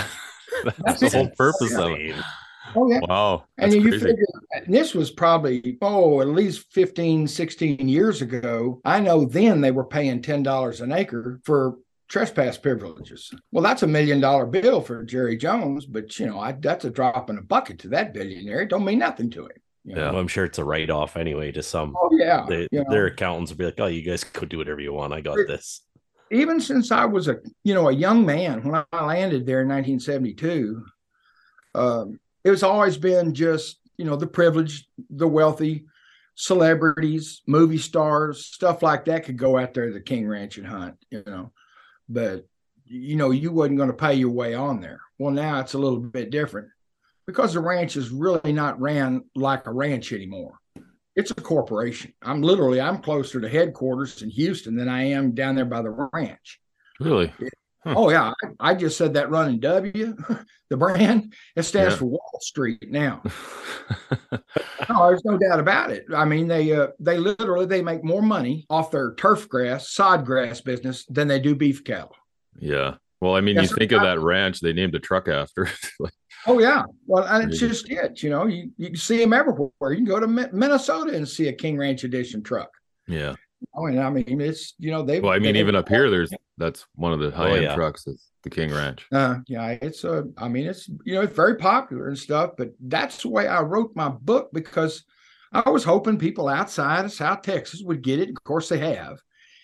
that's 0.84 1.00
the 1.00 1.10
whole 1.10 1.30
purpose 1.30 1.74
of 1.76 1.92
it. 1.92 2.14
Oh, 2.76 2.90
yeah. 2.90 3.00
Wow. 3.08 3.44
And 3.56 3.72
you 3.72 3.80
crazy. 3.82 3.98
figure 4.06 4.26
this 4.66 4.94
was 4.94 5.10
probably, 5.10 5.78
oh, 5.80 6.20
at 6.20 6.28
least 6.28 6.66
15, 6.72 7.26
16 7.26 7.88
years 7.88 8.20
ago. 8.20 8.80
I 8.84 9.00
know 9.00 9.24
then 9.24 9.62
they 9.62 9.70
were 9.70 9.84
paying 9.86 10.20
$10 10.20 10.80
an 10.82 10.92
acre 10.92 11.40
for 11.44 11.76
trespass 12.08 12.56
privileges. 12.58 13.32
Well, 13.52 13.62
that's 13.62 13.82
a 13.82 13.86
million 13.86 14.20
dollar 14.20 14.46
bill 14.46 14.80
for 14.80 15.04
Jerry 15.04 15.36
Jones, 15.36 15.86
but 15.86 16.18
you 16.18 16.26
know, 16.26 16.40
I, 16.40 16.52
that's 16.52 16.84
a 16.84 16.90
drop 16.90 17.30
in 17.30 17.38
a 17.38 17.42
bucket 17.42 17.78
to 17.80 17.88
that 17.88 18.14
billionaire. 18.14 18.62
It 18.62 18.70
don't 18.70 18.84
mean 18.84 18.98
nothing 18.98 19.30
to 19.30 19.42
him. 19.44 19.50
you 19.84 19.94
Yeah. 19.96 20.10
Well, 20.10 20.20
I'm 20.20 20.28
sure 20.28 20.44
it's 20.44 20.58
a 20.58 20.64
write 20.64 20.90
off 20.90 21.16
anyway 21.16 21.52
to 21.52 21.62
some. 21.62 21.94
Oh 22.00 22.10
yeah. 22.12 22.46
They, 22.48 22.68
you 22.72 22.84
know. 22.84 22.90
Their 22.90 23.06
accountants 23.06 23.52
will 23.52 23.58
be 23.58 23.64
like, 23.66 23.80
"Oh, 23.80 23.86
you 23.86 24.02
guys 24.02 24.24
go 24.24 24.46
do 24.46 24.58
whatever 24.58 24.80
you 24.80 24.92
want. 24.92 25.12
I 25.12 25.20
got 25.20 25.38
It- 25.38 25.48
this." 25.48 25.82
even 26.30 26.60
since 26.60 26.92
I 26.92 27.06
was 27.06 27.26
a 27.26 27.38
you 27.64 27.72
know 27.72 27.88
a 27.88 27.92
young 27.92 28.26
man 28.26 28.62
when 28.62 28.84
I 28.92 29.04
landed 29.04 29.46
there 29.46 29.62
in 29.62 29.68
1972, 29.68 30.84
um, 31.74 32.20
it 32.44 32.50
was 32.50 32.62
always 32.62 32.96
been 32.98 33.34
just 33.34 33.78
you 33.96 34.04
know 34.04 34.16
the 34.16 34.26
privileged, 34.26 34.86
the 35.10 35.28
wealthy, 35.28 35.86
celebrities, 36.34 37.42
movie 37.46 37.78
stars, 37.78 38.44
stuff 38.46 38.82
like 38.82 39.04
that 39.06 39.24
could 39.24 39.36
go 39.38 39.58
out 39.58 39.74
there 39.74 39.86
to 39.86 39.92
the 39.92 40.00
King 40.00 40.28
Ranch 40.28 40.58
and 40.58 40.66
hunt, 40.66 40.94
you 41.10 41.22
know, 41.26 41.50
but 42.08 42.46
you 42.84 43.16
know 43.16 43.30
you 43.30 43.52
wasn't 43.52 43.76
going 43.76 43.90
to 43.90 43.96
pay 43.96 44.14
your 44.14 44.30
way 44.30 44.54
on 44.54 44.80
there. 44.80 45.00
Well, 45.18 45.32
now 45.32 45.60
it's 45.60 45.74
a 45.74 45.78
little 45.78 45.98
bit 45.98 46.30
different 46.30 46.68
because 47.26 47.54
the 47.54 47.60
ranch 47.60 47.96
is 47.96 48.10
really 48.10 48.52
not 48.52 48.80
ran 48.80 49.24
like 49.34 49.66
a 49.66 49.72
ranch 49.72 50.12
anymore 50.12 50.58
it's 51.18 51.32
a 51.32 51.34
corporation. 51.34 52.14
I'm 52.22 52.42
literally 52.42 52.80
I'm 52.80 52.98
closer 52.98 53.40
to 53.40 53.48
headquarters 53.48 54.22
in 54.22 54.30
Houston 54.30 54.76
than 54.76 54.88
I 54.88 55.02
am 55.02 55.32
down 55.32 55.56
there 55.56 55.64
by 55.64 55.82
the 55.82 56.08
ranch. 56.12 56.60
Really? 57.00 57.32
Hmm. 57.84 57.94
Oh 57.96 58.10
yeah, 58.10 58.32
I, 58.58 58.74
just 58.74 58.98
said 58.98 59.14
that 59.14 59.30
running 59.30 59.60
W, 59.60 60.16
the 60.70 60.76
brand 60.76 61.32
it 61.54 61.62
stands 61.62 61.94
Yeah. 61.94 61.98
for 61.98 62.04
Wall 62.06 62.38
Street 62.40 62.90
now. 62.90 63.22
No, 64.88 65.06
there's 65.08 65.24
no 65.24 65.36
doubt 65.36 65.60
about 65.60 65.90
it. 65.90 66.06
I 66.16 66.24
mean, 66.24 66.48
they 66.48 66.72
uh, 66.72 66.88
they 66.98 67.18
literally 67.18 67.66
they 67.66 67.82
make 67.82 68.02
more 68.02 68.22
money 68.22 68.64
off 68.70 68.90
their 68.90 69.14
turf 69.14 69.46
grass, 69.48 69.90
sod 69.90 70.24
grass 70.24 70.60
business 70.62 71.04
than 71.06 71.28
they 71.28 71.38
do 71.40 71.54
beef 71.54 71.84
cattle. 71.84 72.14
yeah. 72.58 72.94
Well, 73.20 73.34
I 73.34 73.40
mean, 73.40 73.56
you 73.56 73.66
think 73.66 73.90
of 73.92 74.02
that 74.02 74.20
ranch, 74.20 74.60
they 74.60 74.72
named 74.72 74.94
a 74.94 75.00
truck 75.00 75.28
after. 75.28 75.68
Like, 76.00 76.12
Oh 76.46 76.60
yeah, 76.60 76.84
well, 77.06 77.24
and 77.24 77.50
it's 77.50 77.58
just 77.60 77.90
it. 77.90 78.22
You 78.22 78.30
know, 78.30 78.46
you 78.46 78.70
you 78.78 78.86
can 78.86 78.96
see 78.96 79.18
them 79.18 79.32
everywhere. 79.32 79.70
You 79.90 79.96
can 79.96 80.04
go 80.04 80.20
to 80.20 80.26
Minnesota 80.28 81.14
and 81.14 81.28
see 81.28 81.48
a 81.48 81.52
King 81.52 81.76
Ranch 81.76 82.04
Edition 82.04 82.42
truck. 82.42 82.70
yeah. 83.08 83.34
I 83.76 83.80
mean, 83.80 83.98
I 83.98 84.10
mean, 84.10 84.40
it's 84.40 84.74
you 84.78 84.90
know 84.90 85.02
they. 85.02 85.20
Well, 85.20 85.32
I 85.32 85.38
mean, 85.38 85.56
even 85.56 85.74
up 85.74 85.88
here, 85.88 86.10
there's 86.10 86.32
that's 86.56 86.86
one 86.94 87.12
of 87.12 87.20
the 87.20 87.30
high 87.30 87.50
end 87.50 87.62
yeah. 87.62 87.74
trucks. 87.74 88.06
Is 88.06 88.28
the 88.42 88.50
King 88.50 88.72
Ranch. 88.72 89.06
Uh, 89.12 89.36
yeah, 89.46 89.76
it's 89.82 90.04
a. 90.04 90.24
I 90.36 90.48
mean, 90.48 90.66
it's 90.66 90.88
you 91.04 91.14
know, 91.14 91.22
it's 91.22 91.34
very 91.34 91.56
popular 91.56 92.08
and 92.08 92.18
stuff. 92.18 92.52
But 92.56 92.70
that's 92.80 93.22
the 93.22 93.28
way 93.28 93.46
I 93.46 93.60
wrote 93.60 93.94
my 93.94 94.08
book 94.08 94.50
because 94.52 95.04
I 95.52 95.68
was 95.70 95.84
hoping 95.84 96.18
people 96.18 96.48
outside 96.48 97.04
of 97.04 97.12
South 97.12 97.42
Texas 97.42 97.82
would 97.82 98.02
get 98.02 98.20
it. 98.20 98.30
Of 98.30 98.44
course, 98.44 98.68
they 98.68 98.78
have. 98.78 99.18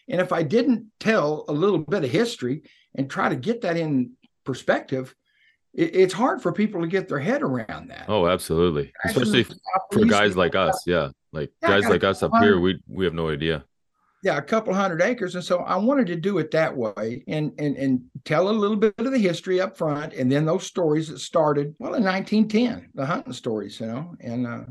And 0.08 0.20
if 0.20 0.32
I 0.32 0.42
didn't 0.42 0.86
tell 1.00 1.44
a 1.48 1.52
little 1.52 1.78
bit 1.78 2.04
of 2.04 2.10
history 2.10 2.62
and 2.94 3.08
try 3.08 3.28
to 3.28 3.36
get 3.36 3.62
that 3.62 3.76
in 3.76 4.12
perspective, 4.44 5.14
it, 5.72 5.94
it's 5.96 6.14
hard 6.14 6.42
for 6.42 6.52
people 6.52 6.80
to 6.82 6.86
get 6.86 7.08
their 7.08 7.18
head 7.18 7.42
around 7.42 7.88
that. 7.88 8.04
Oh, 8.08 8.26
absolutely. 8.26 8.92
Especially 9.04 9.46
for 9.92 10.04
guys 10.04 10.36
like 10.36 10.54
us. 10.54 10.82
Yeah. 10.86 11.10
Like 11.32 11.50
Yeah, 11.62 11.68
guys 11.68 11.88
like 11.88 12.04
us 12.04 12.22
up 12.22 12.32
here, 12.40 12.60
we 12.60 12.80
we 12.86 13.04
have 13.04 13.14
no 13.14 13.28
idea. 13.28 13.64
Yeah, 14.24 14.38
a 14.38 14.42
couple 14.42 14.72
hundred 14.72 15.02
acres, 15.02 15.34
and 15.34 15.44
so 15.44 15.58
I 15.58 15.76
wanted 15.76 16.06
to 16.06 16.16
do 16.16 16.38
it 16.38 16.50
that 16.52 16.74
way, 16.74 17.22
and 17.28 17.52
and 17.58 17.76
and 17.76 18.00
tell 18.24 18.48
a 18.48 18.50
little 18.50 18.76
bit 18.76 18.94
of 18.96 19.12
the 19.12 19.18
history 19.18 19.60
up 19.60 19.76
front, 19.76 20.14
and 20.14 20.32
then 20.32 20.46
those 20.46 20.64
stories 20.64 21.08
that 21.08 21.18
started 21.18 21.76
well 21.78 21.92
in 21.92 22.02
1910, 22.02 22.88
the 22.94 23.04
hunting 23.04 23.34
stories, 23.34 23.78
you 23.80 23.86
know, 23.86 24.14
and 24.20 24.46
uh, 24.46 24.62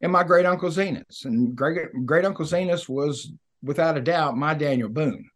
and 0.00 0.10
my 0.10 0.24
great 0.24 0.46
uncle 0.46 0.68
Zenas, 0.68 1.24
and 1.24 1.54
great 1.54 1.90
great 2.04 2.24
uncle 2.24 2.44
Zenas 2.44 2.88
was 2.88 3.30
without 3.62 3.96
a 3.96 4.00
doubt 4.00 4.36
my 4.36 4.52
Daniel 4.52 4.88
Boone. 4.88 5.30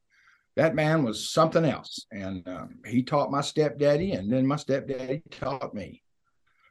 That 0.57 0.75
man 0.75 1.05
was 1.05 1.31
something 1.31 1.65
else, 1.65 2.05
and 2.11 2.47
um, 2.49 2.81
he 2.85 3.05
taught 3.05 3.31
my 3.31 3.43
stepdaddy, 3.43 4.11
and 4.11 4.33
then 4.33 4.45
my 4.45 4.57
stepdaddy 4.57 5.23
taught 5.31 5.73
me. 5.73 6.03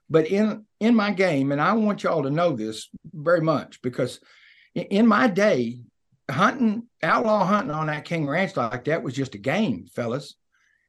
But 0.09 0.27
in 0.27 0.65
in 0.81 0.93
my 0.93 1.11
game, 1.11 1.53
and 1.53 1.61
I 1.61 1.71
want 1.71 2.03
y'all 2.03 2.23
to 2.23 2.29
know 2.29 2.51
this 2.51 2.89
very 3.13 3.39
much 3.39 3.81
because 3.81 4.19
in 4.75 5.07
my 5.07 5.29
day, 5.29 5.79
hunting 6.29 6.87
outlaw 7.03 7.45
hunting 7.45 7.73
on 7.73 7.87
that 7.87 8.05
king 8.05 8.27
ranch 8.27 8.57
like 8.57 8.85
that 8.85 9.03
was 9.03 9.13
just 9.13 9.35
a 9.35 9.39
game 9.39 9.87
fellas. 9.93 10.35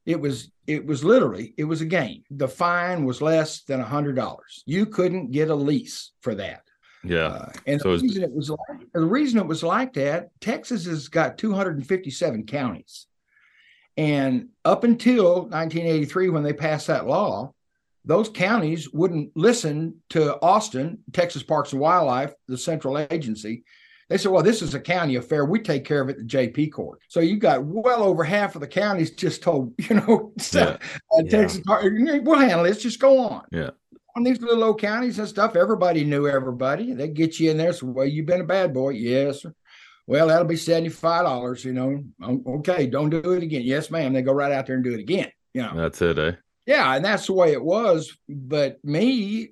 It 0.05 0.21
was 0.21 0.51
it 0.67 0.87
was 0.87 1.05
literally 1.05 1.55
it 1.57 1.65
was 1.65 1.81
a 1.81 1.87
game. 1.87 2.23
The 2.31 2.49
fine 2.49 3.05
was 3.05 3.21
less 3.21 3.63
than 3.65 3.81
a 3.81 3.85
hundred 3.85 4.17
dollars. 4.17 4.63
You 4.67 4.87
couldn't 4.87 5.33
get 5.33 5.51
a 5.51 5.55
lease 5.55 6.13
for 6.21 6.35
that. 6.37 6.63
Yeah. 7.05 7.27
uh, 7.27 7.53
and 7.67 7.81
So 7.81 7.97
the 7.97 8.03
reason 8.03 8.23
it 8.25 8.33
was 8.33 8.51
like 8.51 8.93
the 8.93 9.01
reason 9.01 9.39
it 9.39 9.47
was 9.47 9.63
like 9.63 9.93
that 9.95 10.31
texas 10.41 10.87
has 10.87 11.09
got 11.09 11.39
257 11.39 12.47
counties. 12.47 13.07
And 13.99 14.49
up 14.65 14.85
until 14.85 15.43
1983 15.43 16.29
when 16.31 16.43
they 16.43 16.53
passed 16.53 16.87
that 16.89 17.07
law 17.07 17.53
those 18.05 18.29
counties 18.29 18.93
wouldn't 18.93 19.37
listen 19.37 19.97
to 20.11 20.41
austin 20.41 20.99
texas 21.13 21.43
parks 21.43 21.73
and 21.73 21.81
wildlife 21.81 22.33
the 22.47 22.57
central 22.57 22.99
agency 22.99 23.65
they 24.09 24.19
said, 24.19 24.31
well, 24.33 24.43
this 24.43 24.63
is 24.63 24.75
a 24.75 24.81
county 24.81 25.17
affair. 25.17 25.45
We 25.45 25.59
take 25.59 25.85
care 25.85 26.01
of 26.01 26.09
it 26.09 26.17
in 26.19 26.27
the 26.27 26.33
JP 26.33 26.73
court. 26.73 27.01
So 27.09 27.21
you 27.21 27.37
got 27.39 27.65
well 27.65 28.03
over 28.03 28.23
half 28.23 28.55
of 28.55 28.61
the 28.61 28.67
counties 28.69 29.11
just 29.11 29.43
told, 29.43 29.73
you 29.91 29.97
know, 29.97 30.33
Yeah. 30.53 30.77
uh, 31.19 31.23
Texas, 31.29 31.63
we'll 31.67 32.39
handle 32.39 32.61
it. 32.61 32.69
Let's 32.69 32.83
just 32.83 33.01
go 33.01 33.19
on. 33.19 33.43
Yeah. 33.51 33.71
On 34.17 34.23
these 34.23 34.41
little 34.41 34.65
old 34.65 34.81
counties 34.81 35.19
and 35.19 35.29
stuff, 35.29 35.57
everybody 35.57 36.05
knew 36.05 36.27
everybody. 36.27 36.93
They 36.95 37.09
get 37.09 37.39
you 37.39 37.51
in 37.51 37.57
there. 37.59 37.73
So, 37.73 37.87
well, 37.87 38.07
you've 38.07 38.27
been 38.27 38.41
a 38.41 38.45
bad 38.45 38.73
boy. 38.73 38.91
Yes. 38.91 39.43
Sir. 39.43 39.53
Well, 40.07 40.29
that'll 40.29 40.45
be 40.47 40.55
$75, 40.55 41.65
you 41.65 41.73
know. 41.73 42.03
"Oh, 42.23 42.43
Okay, 42.59 42.87
don't 42.87 43.11
do 43.11 43.33
it 43.33 43.43
again. 43.43 43.63
Yes, 43.63 43.91
ma'am. 43.91 44.13
They 44.13 44.23
go 44.23 44.33
right 44.33 44.53
out 44.53 44.67
there 44.67 44.77
and 44.77 44.85
do 44.85 44.95
it 44.95 45.01
again. 45.01 45.31
You 45.53 45.63
know. 45.63 45.73
That's 45.75 46.01
it, 46.01 46.17
eh? 46.19 46.33
Yeah, 46.65 46.95
and 46.95 47.05
that's 47.05 47.27
the 47.27 47.33
way 47.33 47.53
it 47.53 47.63
was. 47.63 48.17
But 48.29 48.79
me, 48.85 49.51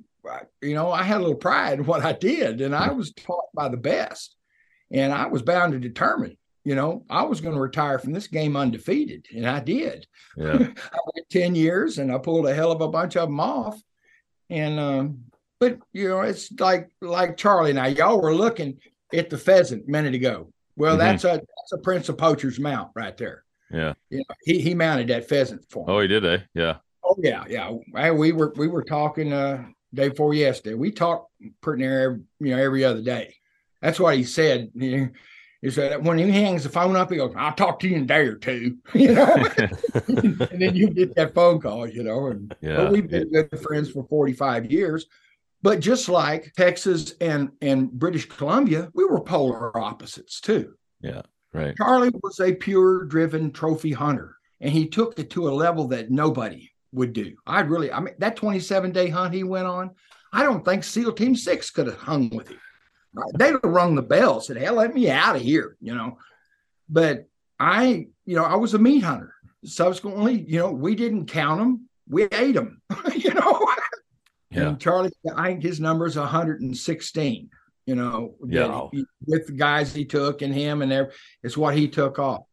you 0.62 0.75
know, 0.75 0.90
I 0.92 1.02
had 1.02 1.18
a 1.18 1.20
little 1.20 1.34
pride 1.34 1.80
in 1.80 1.87
what 1.87 2.04
I 2.04 2.12
did, 2.12 2.61
and 2.61 2.75
I 2.75 2.92
was 2.92 3.12
taught 3.12 3.44
by 3.52 3.68
the 3.68 3.76
best, 3.76 4.37
and 4.91 5.12
I 5.12 5.26
was 5.26 5.43
bound 5.43 5.73
to 5.73 5.79
determine. 5.79 6.37
You 6.64 6.75
know, 6.75 7.05
I 7.11 7.25
was 7.25 7.43
going 7.43 7.55
to 7.55 7.61
retire 7.61 7.99
from 7.99 8.12
this 8.14 8.26
game 8.26 8.57
undefeated, 8.57 9.26
and 9.37 9.47
I 9.47 9.61
did. 9.61 10.07
Yeah. 10.37 10.53
I 10.55 10.99
went 11.14 11.31
ten 11.31 11.55
years, 11.55 11.99
and 11.99 12.11
I 12.11 12.19
pulled 12.19 12.47
a 12.47 12.55
hell 12.55 12.73
of 12.73 12.81
a 12.81 12.88
bunch 12.88 13.17
of 13.17 13.29
them 13.29 13.38
off. 13.41 13.79
And 14.50 14.81
um, 14.81 15.25
but 15.61 15.79
you 15.93 16.09
know, 16.09 16.21
it's 16.23 16.50
like 16.59 16.88
like 17.03 17.37
Charlie 17.37 17.71
and 17.71 17.79
I. 17.81 17.88
Y'all 17.88 18.21
were 18.21 18.35
looking 18.35 18.79
at 19.12 19.29
the 19.31 19.37
pheasant 19.38 19.85
a 19.87 19.91
minute 19.91 20.14
ago. 20.14 20.50
Well, 20.76 20.97
Mhm. 20.97 21.00
that's 21.00 21.25
a 21.25 21.29
that's 21.33 21.73
a 21.73 21.79
Prince 21.79 22.09
of 22.09 22.17
Poacher's 22.19 22.59
mount 22.59 22.91
right 22.95 23.17
there. 23.17 23.45
Yeah. 23.71 23.93
You 24.11 24.19
know, 24.19 24.35
he 24.45 24.61
he 24.61 24.75
mounted 24.75 25.09
that 25.09 25.29
pheasant 25.29 25.64
for 25.71 25.87
me. 25.87 25.93
Oh, 25.93 26.00
he 26.00 26.09
did, 26.09 26.25
eh? 26.25 26.38
Yeah. 26.55 26.76
Oh 27.05 27.17
yeah, 27.19 27.45
yeah. 27.49 28.11
We 28.11 28.33
were 28.33 28.55
we 28.57 28.69
were 28.69 28.83
talking 28.85 29.33
uh 29.35 29.67
day 29.93 30.09
before 30.09 30.33
yesterday. 30.33 30.75
We 30.76 30.91
talk 30.93 31.29
pretty 31.61 31.83
near 31.83 32.00
every, 32.05 32.21
you 32.41 32.57
know 32.57 32.62
every 32.62 32.85
other 32.85 33.03
day. 33.03 33.35
That's 33.85 34.00
what 34.00 34.17
he 34.17 34.25
said. 34.25 34.71
He, 34.81 35.09
said 35.69 36.03
when 36.07 36.17
he 36.17 36.31
hangs 36.31 36.62
the 36.62 36.71
phone 36.71 36.97
up, 36.97 37.11
he 37.11 37.19
goes, 37.19 37.35
"I'll 37.37 37.53
talk 37.53 37.81
to 37.81 37.88
you 37.88 37.97
in 37.97 38.05
a 38.05 38.07
day 38.07 38.21
or 38.26 38.37
two. 38.37 38.79
You 38.95 39.12
know, 39.12 39.26
and 40.07 40.38
then 40.62 40.75
you 40.75 40.88
get 40.88 41.14
that 41.17 41.35
phone 41.35 41.61
call. 41.61 41.87
You 41.87 42.03
know, 42.03 42.29
and 42.29 42.55
Yeah. 42.62 42.88
we've 42.88 43.09
been 43.09 43.31
good 43.31 43.61
friends 43.61 43.91
for 43.91 44.07
forty 44.09 44.33
five 44.33 44.71
years. 44.73 45.05
But 45.61 45.81
just 45.81 46.09
like 46.09 46.53
Texas 46.57 47.12
and 47.21 47.50
and 47.61 47.93
British 47.93 48.26
Columbia, 48.26 48.91
we 48.95 49.05
were 49.05 49.21
polar 49.21 49.76
opposites 49.76 50.41
too. 50.41 50.75
Yeah, 51.03 51.21
right. 51.53 51.76
Charlie 51.76 52.12
was 52.23 52.41
a 52.41 52.55
pure 52.55 53.05
driven 53.05 53.53
trophy 53.53 53.93
hunter, 53.93 54.37
and 54.62 54.73
he 54.73 54.88
took 54.88 55.19
it 55.19 55.29
to 55.33 55.49
a 55.49 55.53
level 55.53 55.88
that 55.88 56.11
nobody 56.11 56.71
would 56.93 57.12
do. 57.12 57.37
I'd 57.47 57.69
really, 57.69 57.93
I 57.93 58.00
mean, 58.00 58.14
that 58.19 58.37
27 58.37 58.93
day 58.93 59.09
hunt 59.11 59.35
he 59.35 59.43
went 59.45 59.67
on, 59.67 59.91
I 60.33 60.43
don't 60.43 60.64
think 60.64 60.85
SEAL 60.85 61.12
Team 61.12 61.37
Six 61.37 61.69
could 61.71 61.87
have 61.87 61.99
hung 61.99 62.31
with 62.31 62.49
him. 62.49 62.61
They'd 63.37 63.52
have 63.52 63.61
rung 63.64 63.94
the 63.94 64.02
bell, 64.02 64.40
said, 64.40 64.56
"Hell, 64.56 64.75
let 64.75 64.94
me 64.94 65.11
out 65.11 65.37
of 65.37 65.42
here," 65.42 65.76
you 65.80 65.94
know. 65.94 66.18
But 66.88 67.26
I, 67.59 68.09
you 68.25 68.37
know, 68.37 68.44
I 68.44 68.56
was 68.56 68.75
a 68.75 68.78
meat 68.78 69.00
hunter. 69.04 69.35
Subsequently, 69.64 70.44
you 70.49 70.59
know, 70.59 70.71
we 70.71 70.94
didn't 70.94 71.26
count 71.26 71.61
them; 71.61 71.88
we 72.09 72.25
ate 72.25 72.54
them. 72.54 72.80
you 73.14 73.33
know. 73.35 73.66
Yeah. 74.50 74.68
And 74.68 74.80
Charlie, 74.80 75.11
I 75.35 75.49
think 75.49 75.62
his 75.62 75.80
number 75.80 76.06
is 76.06 76.16
116. 76.16 77.50
You 77.87 77.94
know, 77.97 78.35
Yeah. 78.47 78.88
he- 78.92 79.04
with 79.26 79.47
the 79.47 79.52
guys 79.52 79.92
he 79.92 80.04
took 80.04 80.42
and 80.42 80.54
him 80.54 80.80
and 80.80 80.90
there, 80.90 81.12
it's 81.42 81.56
what 81.56 81.75
he 81.75 81.88
took 81.88 82.18
off. 82.18 82.44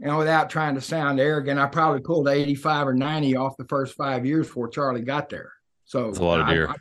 And 0.00 0.16
without 0.18 0.50
trying 0.50 0.74
to 0.74 0.80
sound 0.80 1.20
arrogant, 1.20 1.60
I 1.60 1.66
probably 1.66 2.00
pulled 2.00 2.28
85 2.28 2.88
or 2.88 2.94
90 2.94 3.36
off 3.36 3.56
the 3.56 3.64
first 3.66 3.94
five 3.96 4.26
years 4.26 4.46
before 4.46 4.68
Charlie 4.68 5.02
got 5.02 5.28
there. 5.28 5.52
So 5.84 6.06
That's 6.06 6.18
a 6.18 6.24
lot 6.24 6.40
of 6.40 6.48
deer. 6.48 6.68
I, 6.68 6.74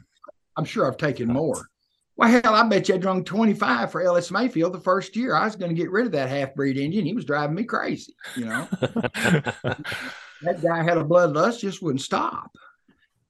am 0.57 0.65
sure 0.65 0.87
I've 0.87 0.97
taken 0.97 1.27
more. 1.31 1.69
Well, 2.17 2.29
hell, 2.29 2.55
I 2.55 2.67
bet 2.67 2.87
you 2.87 2.95
I 2.95 2.97
drunk 2.97 3.25
25 3.25 3.91
for 3.91 4.01
Ellis 4.01 4.31
Mayfield 4.31 4.73
the 4.73 4.79
first 4.79 5.15
year. 5.15 5.35
I 5.35 5.43
was 5.43 5.57
going 5.57 5.75
to 5.75 5.81
get 5.81 5.91
rid 5.91 6.05
of 6.05 6.13
that 6.13 6.29
half 6.29 6.55
breed 6.55 6.77
Indian. 6.77 7.05
He 7.05 7.13
was 7.13 7.25
driving 7.25 7.55
me 7.55 7.65
crazy. 7.65 8.15
You 8.37 8.45
know, 8.45 8.67
that 8.81 10.61
guy 10.61 10.83
had 10.83 10.97
a 10.97 11.03
bloodlust, 11.03 11.59
just 11.59 11.81
wouldn't 11.81 12.01
stop. 12.01 12.55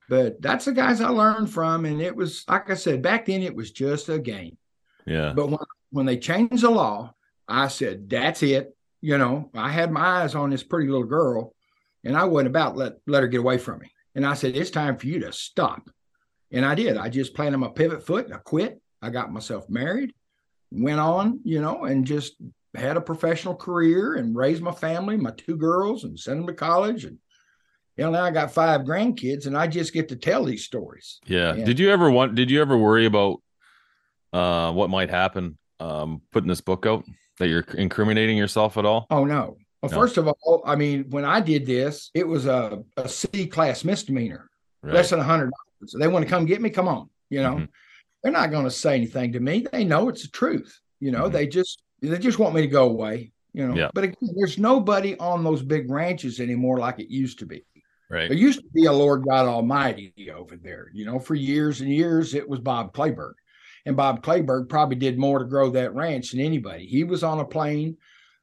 But 0.07 0.39
that's 0.39 0.65
the 0.65 0.71
guys 0.71 1.01
I 1.01 1.09
learned 1.09 1.49
from. 1.49 1.85
And 1.85 1.99
it 1.99 2.15
was, 2.15 2.45
like 2.47 2.69
I 2.69 2.75
said, 2.75 3.01
back 3.01 3.25
then 3.25 3.41
it 3.41 3.55
was 3.55 3.71
just 3.71 4.09
a 4.09 4.19
game. 4.19 4.57
yeah. 5.05 5.33
But 5.35 5.49
when, 5.49 5.59
when 5.89 6.05
they 6.05 6.17
changed 6.17 6.61
the 6.61 6.69
law, 6.69 7.15
I 7.47 7.69
said, 7.69 8.07
that's 8.07 8.43
it. 8.43 8.75
You 9.01 9.17
know, 9.17 9.49
I 9.55 9.69
had 9.69 9.91
my 9.91 10.21
eyes 10.21 10.35
on 10.35 10.51
this 10.51 10.63
pretty 10.63 10.89
little 10.89 11.07
girl 11.07 11.55
and 12.03 12.15
I 12.15 12.25
wasn't 12.25 12.49
about 12.49 12.73
to 12.73 12.79
let, 12.79 12.93
let 13.07 13.23
her 13.23 13.27
get 13.27 13.39
away 13.39 13.57
from 13.57 13.79
me. 13.79 13.91
And 14.13 14.25
I 14.25 14.35
said, 14.35 14.55
it's 14.55 14.69
time 14.69 14.97
for 14.97 15.07
you 15.07 15.19
to 15.21 15.33
stop. 15.33 15.89
And 16.55 16.65
I 16.65 16.73
did. 16.73 16.97
I 16.97 17.09
just 17.09 17.33
planted 17.35 17.57
my 17.57 17.67
pivot 17.67 18.05
foot 18.05 18.25
and 18.25 18.33
I 18.33 18.37
quit. 18.37 18.81
I 19.01 19.09
got 19.09 19.31
myself 19.31 19.69
married, 19.69 20.13
went 20.71 20.99
on, 20.99 21.41
you 21.43 21.61
know, 21.61 21.83
and 21.83 22.05
just 22.05 22.35
had 22.73 22.97
a 22.97 23.01
professional 23.01 23.55
career 23.55 24.15
and 24.15 24.35
raised 24.35 24.63
my 24.63 24.71
family, 24.71 25.17
my 25.17 25.31
two 25.31 25.57
girls, 25.57 26.05
and 26.05 26.17
sent 26.19 26.37
them 26.39 26.47
to 26.47 26.53
college. 26.53 27.03
And 27.03 27.17
you 27.97 28.05
know, 28.05 28.11
now 28.11 28.23
I 28.23 28.31
got 28.31 28.51
five 28.53 28.81
grandkids, 28.81 29.47
and 29.47 29.55
I 29.57 29.67
just 29.67 29.93
get 29.93 30.09
to 30.09 30.15
tell 30.15 30.43
these 30.45 30.63
stories. 30.65 31.19
Yeah. 31.27 31.53
Yeah. 31.55 31.65
Did 31.65 31.77
you 31.79 31.91
ever 31.91 32.09
want? 32.09 32.35
Did 32.35 32.49
you 32.49 32.61
ever 32.61 32.77
worry 32.77 33.05
about 33.05 33.41
uh, 34.33 34.71
what 34.71 34.89
might 34.89 35.09
happen 35.09 35.57
um, 35.79 36.21
putting 36.31 36.49
this 36.49 36.61
book 36.61 36.85
out? 36.85 37.03
That 37.37 37.49
you're 37.49 37.65
incriminating 37.77 38.37
yourself 38.37 38.77
at 38.77 38.85
all? 38.85 39.07
Oh 39.09 39.25
no. 39.25 39.57
Well, 39.81 39.91
No. 39.91 39.97
first 39.97 40.15
of 40.17 40.27
all, 40.29 40.63
I 40.65 40.75
mean, 40.77 41.09
when 41.09 41.25
I 41.25 41.41
did 41.41 41.65
this, 41.65 42.09
it 42.13 42.25
was 42.25 42.45
a, 42.45 42.81
a 42.95 43.09
C 43.09 43.45
class 43.47 43.83
misdemeanor, 43.83 44.49
Right. 44.81 44.93
less 44.93 45.09
than 45.09 45.19
a 45.19 45.23
hundred 45.23 45.51
dollars. 45.79 45.95
They 45.99 46.07
want 46.07 46.23
to 46.25 46.29
come 46.29 46.45
get 46.45 46.61
me, 46.61 46.69
come 46.69 46.87
on. 46.87 47.09
You 47.29 47.41
know, 47.41 47.55
Mhm. 47.55 47.69
they're 48.23 48.31
not 48.31 48.51
going 48.51 48.65
to 48.65 48.71
say 48.71 48.95
anything 48.95 49.31
to 49.33 49.39
me. 49.39 49.65
They 49.71 49.83
know 49.83 50.09
it's 50.09 50.23
the 50.23 50.27
truth. 50.29 50.79
You 50.99 51.11
know, 51.11 51.29
Mhm. 51.29 51.31
they 51.33 51.47
just 51.47 51.81
they 52.01 52.19
just 52.19 52.37
want 52.39 52.53
me 52.53 52.61
to 52.61 52.67
go 52.67 52.87
away. 52.89 53.31
You 53.53 53.67
know, 53.67 53.73
Yeah. 53.75 53.89
but 53.93 54.03
again, 54.03 54.29
there's 54.35 54.59
nobody 54.59 55.17
on 55.17 55.43
those 55.43 55.63
big 55.63 55.89
ranches 55.89 56.39
anymore 56.39 56.77
like 56.77 56.99
it 56.99 57.09
used 57.09 57.39
to 57.39 57.45
be. 57.45 57.65
right. 58.11 58.29
There 58.29 58.37
used 58.37 58.59
to 58.59 58.69
be 58.71 58.85
a 58.85 58.91
Lord 58.93 59.23
God 59.27 59.47
Almighty 59.47 60.13
over 60.31 60.55
there. 60.57 60.91
You 60.93 61.05
know, 61.05 61.17
for 61.17 61.33
years 61.33 61.81
and 61.81 61.89
years, 61.91 62.35
it 62.35 62.47
was 62.47 62.59
Bob 62.59 62.93
Kleberg. 62.93 63.33
And 63.87 63.97
Bob 63.97 64.23
Kleberg 64.23 64.69
probably 64.69 64.95
did 64.97 65.17
more 65.17 65.39
to 65.39 65.45
grow 65.45 65.71
that 65.71 65.95
ranch 65.95 66.29
than 66.31 66.39
anybody. 66.41 66.85
He 66.85 67.03
was 67.03 67.23
on 67.23 67.39
a 67.39 67.45
plane 67.45 67.97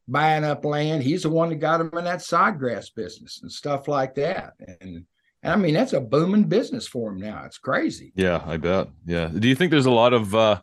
buying 0.09 0.43
up 0.43 0.65
land. 0.65 1.05
He's 1.05 1.23
the 1.23 1.31
one 1.31 1.51
that 1.51 1.57
got 1.57 1.81
him 1.81 1.91
in 1.97 2.05
that 2.05 2.23
side 2.23 2.59
grass 2.59 2.91
business 2.91 3.41
and 3.43 3.53
stuff 3.53 3.87
like 3.87 4.17
that. 4.17 4.55
And, 4.81 5.07
and 5.43 5.53
I 5.53 5.57
mean, 5.57 5.75
that's 5.75 5.93
a 5.93 6.01
booming 6.01 6.45
business 6.45 6.87
for 6.87 7.11
him 7.11 7.19
now. 7.19 7.45
It's 7.45 7.59
crazy. 7.59 8.13
Yeah, 8.15 8.43
I 8.47 8.57
bet. 8.57 8.89
Yeah. 9.05 9.29
Do 9.29 9.49
you 9.49 9.55
think 9.55 9.71
there's 9.71 9.87
a 9.87 9.91
lot 9.91 10.13
of 10.13 10.35
uh 10.35 10.61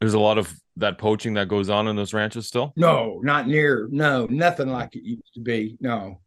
there's 0.00 0.14
a 0.14 0.20
lot 0.20 0.38
of 0.38 0.52
that 0.76 0.98
poaching 0.98 1.34
that 1.34 1.48
goes 1.48 1.68
on 1.68 1.88
in 1.88 1.96
those 1.96 2.14
ranches 2.14 2.46
still? 2.46 2.72
No, 2.76 3.20
not 3.22 3.46
near. 3.46 3.88
No, 3.90 4.26
nothing 4.26 4.68
like 4.68 4.94
it 4.96 5.04
used 5.04 5.34
to 5.34 5.40
be. 5.40 5.76
No. 5.80 6.20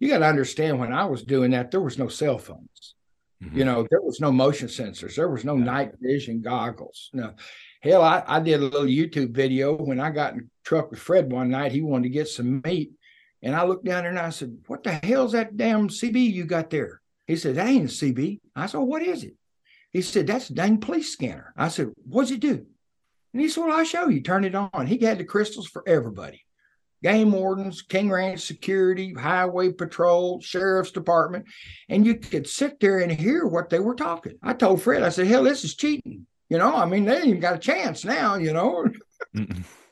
You 0.00 0.08
got 0.08 0.18
to 0.18 0.26
understand 0.26 0.78
when 0.78 0.92
I 0.92 1.04
was 1.06 1.22
doing 1.22 1.50
that, 1.52 1.70
there 1.70 1.80
was 1.80 1.98
no 1.98 2.08
cell 2.08 2.38
phones. 2.38 2.94
You 3.52 3.64
know, 3.64 3.86
there 3.88 4.00
was 4.00 4.20
no 4.20 4.32
motion 4.32 4.66
sensors. 4.66 5.14
There 5.14 5.28
was 5.28 5.44
no 5.44 5.56
night 5.56 5.92
vision 6.00 6.42
goggles. 6.42 7.08
No, 7.12 7.34
hell, 7.80 8.02
I, 8.02 8.24
I 8.26 8.40
did 8.40 8.60
a 8.60 8.64
little 8.64 8.82
YouTube 8.82 9.30
video 9.30 9.76
when 9.76 10.00
I 10.00 10.10
got 10.10 10.34
in 10.34 10.50
truck 10.64 10.90
with 10.90 10.98
Fred 10.98 11.30
one 11.30 11.50
night. 11.50 11.70
He 11.70 11.80
wanted 11.80 12.04
to 12.04 12.08
get 12.08 12.26
some 12.28 12.60
meat. 12.64 12.90
And 13.42 13.54
I 13.54 13.64
looked 13.64 13.84
down 13.84 14.02
there 14.02 14.10
and 14.10 14.18
I 14.18 14.30
said, 14.30 14.58
What 14.66 14.82
the 14.82 14.92
hell's 14.92 15.32
that 15.32 15.56
damn 15.56 15.88
CB 15.88 16.32
you 16.32 16.44
got 16.46 16.70
there? 16.70 17.00
He 17.28 17.36
said, 17.36 17.54
That 17.54 17.68
ain't 17.68 17.84
a 17.84 17.94
CB. 17.94 18.40
I 18.56 18.66
said, 18.66 18.78
What 18.78 19.02
is 19.02 19.22
it? 19.22 19.34
He 19.92 20.02
said, 20.02 20.26
That's 20.26 20.50
a 20.50 20.54
dang 20.54 20.78
police 20.78 21.12
scanner. 21.12 21.54
I 21.56 21.68
said, 21.68 21.92
What's 22.04 22.32
it 22.32 22.40
do? 22.40 22.66
And 23.32 23.40
he 23.42 23.48
said, 23.48 23.64
Well, 23.64 23.78
I'll 23.78 23.84
show 23.84 24.08
you. 24.08 24.20
Turn 24.22 24.44
it 24.44 24.54
on. 24.56 24.86
He 24.88 24.98
had 24.98 25.18
the 25.18 25.24
crystals 25.24 25.68
for 25.68 25.84
everybody 25.86 26.42
game 27.02 27.30
wardens, 27.30 27.82
King 27.82 28.10
Ranch 28.10 28.40
Security, 28.40 29.14
Highway 29.14 29.72
Patrol, 29.72 30.40
Sheriff's 30.40 30.90
Department, 30.90 31.44
and 31.88 32.04
you 32.04 32.16
could 32.16 32.48
sit 32.48 32.80
there 32.80 32.98
and 32.98 33.12
hear 33.12 33.46
what 33.46 33.70
they 33.70 33.78
were 33.78 33.94
talking. 33.94 34.34
I 34.42 34.52
told 34.54 34.82
Fred, 34.82 35.04
I 35.04 35.08
said, 35.10 35.28
hell, 35.28 35.44
this 35.44 35.62
is 35.62 35.76
cheating. 35.76 36.26
You 36.48 36.58
know, 36.58 36.74
I 36.74 36.86
mean, 36.86 37.04
they 37.04 37.16
ain't 37.18 37.26
even 37.26 37.40
got 37.40 37.54
a 37.54 37.58
chance 37.58 38.04
now, 38.04 38.34
you 38.34 38.52
know. 38.52 38.88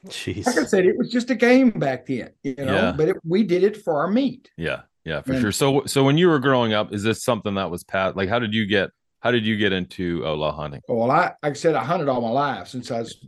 Jeez. 0.08 0.46
Like 0.46 0.58
I 0.58 0.64
said, 0.64 0.84
it 0.86 0.96
was 0.98 1.10
just 1.10 1.30
a 1.30 1.34
game 1.34 1.70
back 1.70 2.06
then, 2.06 2.30
you 2.42 2.54
know, 2.56 2.74
Yeah. 2.74 2.94
but 2.96 3.08
it, 3.08 3.16
we 3.24 3.44
did 3.44 3.62
it 3.62 3.76
for 3.84 4.00
our 4.00 4.08
meat. 4.08 4.50
Yeah, 4.56 4.82
yeah, 5.06 5.22
for 5.22 5.32
And- 5.32 5.40
sure. 5.40 5.52
So 5.52 5.84
so 5.86 6.04
when 6.04 6.18
you 6.18 6.28
were 6.28 6.38
growing 6.40 6.74
up, 6.74 6.92
is 6.92 7.02
this 7.02 7.22
something 7.24 7.54
that 7.54 7.70
was 7.70 7.82
pat 7.84 8.16
like 8.16 8.28
how 8.28 8.38
did 8.38 8.52
you 8.52 8.66
get 8.66 8.90
how 9.20 9.30
did 9.30 9.46
you 9.46 9.56
get 9.56 9.72
into 9.72 10.22
uh, 10.24 10.30
outlaw 10.32 10.52
hunting? 10.52 10.82
Oh, 10.88 10.96
well, 10.96 11.10
I, 11.10 11.32
like 11.42 11.52
I 11.52 11.52
said, 11.54 11.74
I 11.74 11.82
hunted 11.84 12.08
all 12.08 12.20
my 12.20 12.28
life 12.30 12.68
since 12.68 12.90
I 12.90 13.00
was 13.00 13.18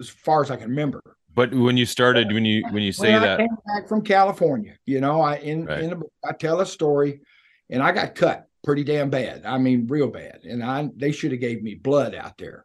as 0.00 0.08
far 0.08 0.42
as 0.42 0.50
I 0.50 0.56
can 0.56 0.68
remember. 0.68 1.00
But 1.34 1.54
when 1.54 1.76
you 1.76 1.86
started, 1.86 2.32
when 2.32 2.44
you 2.44 2.64
when 2.70 2.82
you 2.82 2.92
say 2.92 3.12
when 3.12 3.22
that, 3.22 3.38
came 3.38 3.48
back 3.66 3.88
from 3.88 4.02
California, 4.02 4.74
you 4.86 5.00
know, 5.00 5.20
I 5.20 5.36
in 5.36 5.66
Right. 5.66 5.80
in 5.82 5.90
book, 5.98 6.12
I 6.28 6.32
tell 6.32 6.60
a 6.60 6.66
story, 6.66 7.20
and 7.70 7.82
I 7.82 7.92
got 7.92 8.14
cut 8.14 8.46
pretty 8.64 8.82
damn 8.84 9.10
bad. 9.10 9.44
I 9.44 9.58
mean, 9.58 9.86
real 9.86 10.08
bad, 10.08 10.40
and 10.44 10.64
I 10.64 10.88
they 10.96 11.12
should 11.12 11.32
have 11.32 11.40
gave 11.40 11.62
me 11.62 11.74
blood 11.74 12.14
out 12.14 12.38
there. 12.38 12.64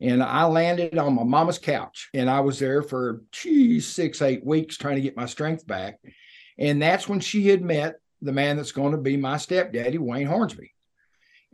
And 0.00 0.20
I 0.20 0.46
landed 0.46 0.98
on 0.98 1.14
my 1.14 1.22
mama's 1.22 1.58
couch, 1.60 2.10
and 2.12 2.28
I 2.28 2.40
was 2.40 2.58
there 2.58 2.82
for 2.82 3.22
geez 3.30 3.86
six 3.86 4.20
eight 4.20 4.44
weeks 4.44 4.76
trying 4.76 4.96
to 4.96 5.00
get 5.02 5.16
my 5.16 5.26
strength 5.26 5.64
back, 5.64 6.00
and 6.58 6.82
that's 6.82 7.08
when 7.08 7.20
she 7.20 7.46
had 7.48 7.62
met 7.62 8.00
the 8.22 8.32
man 8.32 8.56
that's 8.56 8.72
going 8.72 8.92
to 8.92 8.98
be 8.98 9.16
my 9.16 9.36
stepdaddy, 9.36 9.98
Wayne 9.98 10.26
Hornsby. 10.26 10.72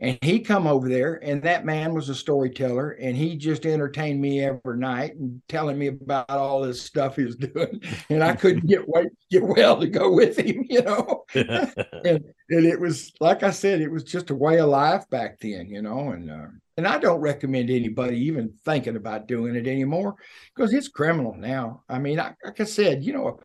And 0.01 0.17
he 0.21 0.39
come 0.39 0.65
over 0.65 0.87
there, 0.87 1.19
and 1.21 1.43
that 1.43 1.65
man 1.65 1.93
was 1.93 2.07
a 2.07 2.15
storyteller, 2.15 2.91
and 2.91 3.17
he 3.17 3.35
just 3.35 3.65
entertained 3.65 4.21
me 4.21 4.41
every 4.41 4.77
night 4.77 5.15
and 5.15 5.41
telling 5.49 5.77
me 5.77 5.87
about 5.87 6.29
all 6.29 6.61
this 6.61 6.81
stuff 6.81 7.17
he 7.17 7.25
was 7.25 7.35
doing. 7.35 7.81
And 8.09 8.23
I 8.23 8.33
couldn't 8.33 8.65
get 8.65 8.87
wait, 8.87 9.09
get 9.29 9.43
well 9.43 9.77
to 9.77 9.87
go 9.87 10.13
with 10.13 10.39
him, 10.39 10.65
you 10.69 10.81
know. 10.83 11.25
And 11.35 12.23
and 12.49 12.65
it 12.65 12.79
was 12.79 13.11
like 13.19 13.43
I 13.43 13.51
said, 13.51 13.81
it 13.81 13.91
was 13.91 14.03
just 14.03 14.29
a 14.29 14.35
way 14.35 14.59
of 14.59 14.69
life 14.69 15.07
back 15.09 15.37
then, 15.41 15.67
you 15.67 15.81
know. 15.81 16.11
And 16.11 16.31
uh, 16.31 16.47
and 16.77 16.87
I 16.87 16.97
don't 16.97 17.19
recommend 17.19 17.69
anybody 17.69 18.17
even 18.19 18.53
thinking 18.63 18.95
about 18.95 19.27
doing 19.27 19.55
it 19.55 19.67
anymore 19.67 20.15
because 20.55 20.73
it's 20.73 20.87
criminal 20.87 21.35
now. 21.35 21.83
I 21.89 21.99
mean, 21.99 22.21
I, 22.21 22.35
like 22.43 22.61
I 22.61 22.63
said, 22.63 23.03
you 23.03 23.11
know, 23.11 23.41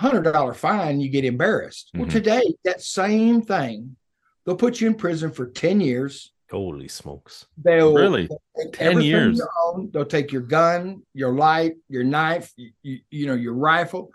a 0.00 0.08
hundred 0.08 0.32
dollar 0.32 0.54
fine, 0.54 1.00
you 1.00 1.08
get 1.08 1.24
embarrassed. 1.24 1.90
Well, 1.94 2.06
Mhm. 2.06 2.10
today 2.12 2.42
that 2.64 2.80
same 2.82 3.42
thing, 3.42 3.96
they'll 4.44 4.56
put 4.56 4.80
you 4.80 4.86
in 4.88 4.94
prison 4.94 5.30
for 5.30 5.46
ten 5.46 5.80
years. 5.80 6.32
Holy 6.50 6.88
smokes. 6.88 7.46
They'll 7.62 7.94
Really? 7.94 8.26
they'll 8.26 8.42
take 8.64 8.72
10 8.72 9.02
years? 9.02 9.40
own. 9.66 9.90
They'll 9.92 10.04
take 10.04 10.32
your 10.32 10.42
gun, 10.42 11.02
your 11.14 11.32
light, 11.32 11.74
your 11.88 12.02
knife, 12.02 12.52
you, 12.56 12.70
you, 12.82 12.98
you 13.10 13.26
know, 13.28 13.34
your 13.34 13.54
rifle, 13.54 14.10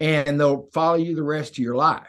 and 0.00 0.40
they'll 0.40 0.68
follow 0.72 0.96
you 0.96 1.14
the 1.14 1.22
rest 1.22 1.52
of 1.52 1.58
your 1.58 1.74
life. 1.76 2.08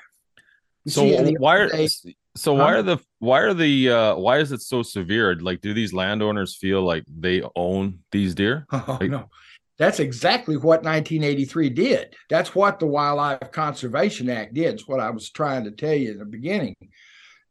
You 0.85 0.91
so 0.91 1.01
see, 1.01 1.35
why 1.39 1.57
are 1.57 1.67
days- 1.69 2.05
so 2.37 2.53
why 2.53 2.73
are 2.73 2.83
the 2.83 2.99
why 3.19 3.39
are 3.41 3.53
the 3.53 3.89
uh 3.89 4.15
why 4.15 4.39
is 4.39 4.51
it 4.53 4.61
so 4.61 4.81
severe? 4.83 5.35
Like 5.35 5.59
do 5.61 5.73
these 5.73 5.93
landowners 5.93 6.55
feel 6.55 6.81
like 6.83 7.03
they 7.07 7.41
own 7.55 7.99
these 8.11 8.33
deer? 8.35 8.65
Oh, 8.71 8.97
Like- 9.01 9.09
no. 9.11 9.29
That's 9.77 9.99
exactly 9.99 10.55
what 10.55 10.83
1983 10.83 11.69
did. 11.69 12.15
That's 12.29 12.55
what 12.55 12.79
the 12.79 12.85
Wildlife 12.85 13.51
Conservation 13.51 14.29
Act 14.29 14.53
did. 14.53 14.75
It's 14.75 14.87
what 14.87 15.01
I 15.01 15.09
was 15.09 15.29
trying 15.29 15.65
to 15.65 15.71
tell 15.71 15.93
you 15.93 16.11
in 16.11 16.19
the 16.19 16.25
beginning. 16.25 16.75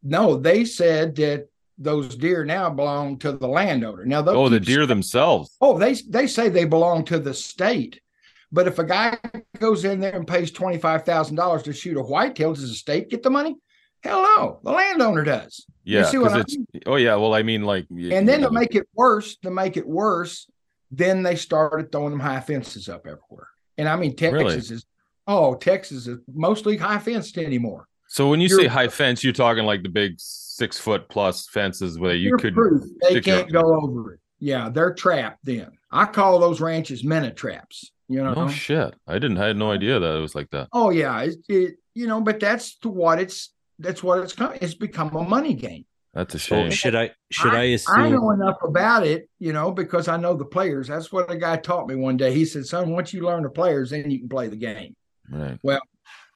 No, 0.03 0.37
they 0.37 0.65
said 0.65 1.17
that 1.17 1.49
those 1.77 2.17
deer 2.17 2.45
now 2.45 2.71
belong 2.71 3.19
to 3.19 3.33
the 3.33 3.49
landowner. 3.49 4.07
Now, 4.07 4.23
they'll 4.23 4.37
Oh, 4.37 4.49
the 4.49 4.61
deer 4.61 4.87
themselves. 4.87 5.57
Oh, 5.61 5.79
they 5.79 5.95
they 5.95 6.27
say 6.27 6.49
they 6.49 6.65
belong 6.65 7.05
to 7.07 7.19
the 7.19 7.35
state. 7.35 8.01
But 8.53 8.69
if 8.69 8.79
a 8.79 8.85
guy 8.85 9.19
goes 9.59 9.85
in 9.85 10.01
there 10.01 10.15
and 10.15 10.27
pays 10.27 10.51
twenty 10.51 10.79
five 10.79 11.05
thousand 11.05 11.37
dollars 11.37 11.65
to 11.65 11.73
shoot 11.73 11.97
a 11.97 12.03
whitetail, 12.03 12.55
does 12.55 12.69
the 12.69 12.75
state 12.75 13.11
get 13.11 13.23
the 13.23 13.31
money? 13.31 13.57
Hell 14.03 14.23
no, 14.23 14.61
the 14.63 14.71
landowner 14.71 15.25
does. 15.25 15.67
Yeah, 15.83 16.05
see 16.05 16.19
what 16.19 16.33
I 16.33 16.41
it's 16.41 16.57
oh 16.87 16.97
yeah, 16.97 17.17
well 17.17 17.35
I 17.35 17.43
mean 17.43 17.63
like 17.63 17.87
And 17.91 18.29
then 18.29 18.43
to 18.43 18.51
make 18.51 18.75
it 18.75 18.87
worse, 18.95 19.37
to 19.39 19.51
make 19.51 19.77
it 19.77 19.87
worse, 19.87 20.47
then 20.97 21.23
they 21.23 21.37
started 21.37 21.91
throwing 21.91 22.11
them 22.11 22.21
high 22.21 22.41
fences 22.41 22.89
up 22.89 23.07
everywhere. 23.07 23.49
And 23.79 23.89
I 23.89 23.97
mean, 23.97 24.15
Texas 24.17 24.33
Really? 24.43 24.57
is 24.57 24.87
oh, 25.27 25.55
Texas 25.55 26.07
is 26.07 26.19
mostly 26.33 26.77
high 26.77 26.99
fenced 26.99 27.39
anymore. 27.39 27.89
So 28.09 28.29
when 28.29 28.41
you 28.41 28.49
You're- 28.49 28.65
say 28.65 28.69
high 28.69 28.89
fence, 28.89 29.25
you're 29.25 29.33
talking 29.33 29.65
like 29.65 29.83
the 29.83 29.89
big 29.89 30.15
six 30.19 30.79
foot 30.79 31.09
plus 31.09 31.49
fences 31.49 31.99
where 31.99 32.15
you 32.15 32.37
could 32.37 32.55
proof 32.55 32.83
they 33.03 33.21
can't 33.21 33.51
go 33.51 33.81
over 33.83 34.15
it. 34.15 34.21
Yeah, 34.39 34.69
they're 34.69 34.95
trapped. 34.95 35.45
Then 35.45 35.73
I 35.91 36.05
call 36.07 36.39
those 36.39 36.61
ranches 36.61 37.03
mena 37.03 37.33
traps. 37.33 37.91
You 38.09 38.23
know. 38.23 38.35
No 38.35 38.49
shit. 38.49 38.95
I 39.07 39.15
didn't 39.15 39.39
I 39.39 39.47
had 39.47 39.57
no 39.57 39.71
idea 39.71 39.99
that 39.99 40.17
it 40.17 40.21
was 40.21 40.35
like 40.35 40.51
that. 40.51 40.69
Oh 40.73 40.91
yeah, 40.91 41.23
it, 41.23 41.37
it 41.49 41.77
you 41.95 42.07
know, 42.07 42.21
but 42.21 42.39
that's 42.41 42.77
to 42.81 42.91
what 42.91 43.19
it's 43.19 43.51
that's 43.79 44.03
what 44.03 44.19
it's 44.19 44.35
come. 44.35 44.53
It's 44.61 44.75
become 44.75 45.17
a 45.17 45.25
money 45.25 45.55
game. 45.55 45.87
That's 46.15 46.35
a 46.35 46.39
So 46.39 46.57
shame. 46.57 46.71
should 46.71 46.95
I 46.95 47.11
should 47.31 47.55
I, 47.55 47.61
I 47.61 47.65
assume 47.65 48.13
know 48.13 48.31
enough 48.31 48.59
about 48.63 49.05
it, 49.05 49.29
you 49.41 49.53
know, 49.53 49.73
because 49.73 50.07
I 50.07 50.17
know 50.17 50.35
the 50.35 50.45
players. 50.45 50.89
That's 50.89 51.11
what 51.11 51.31
a 51.31 51.37
guy 51.37 51.57
taught 51.57 51.89
me 51.89 51.97
one 51.97 52.17
day. 52.17 52.33
He 52.33 52.45
said, 52.45 52.67
"Son, 52.67 52.91
once 52.91 53.13
you 53.13 53.23
learn 53.23 53.43
the 53.43 53.51
players, 53.51 53.91
then 53.91 54.11
you 54.11 54.21
can 54.21 54.29
play 54.29 54.49
the 54.49 54.57
game." 54.57 54.95
Right. 55.29 55.59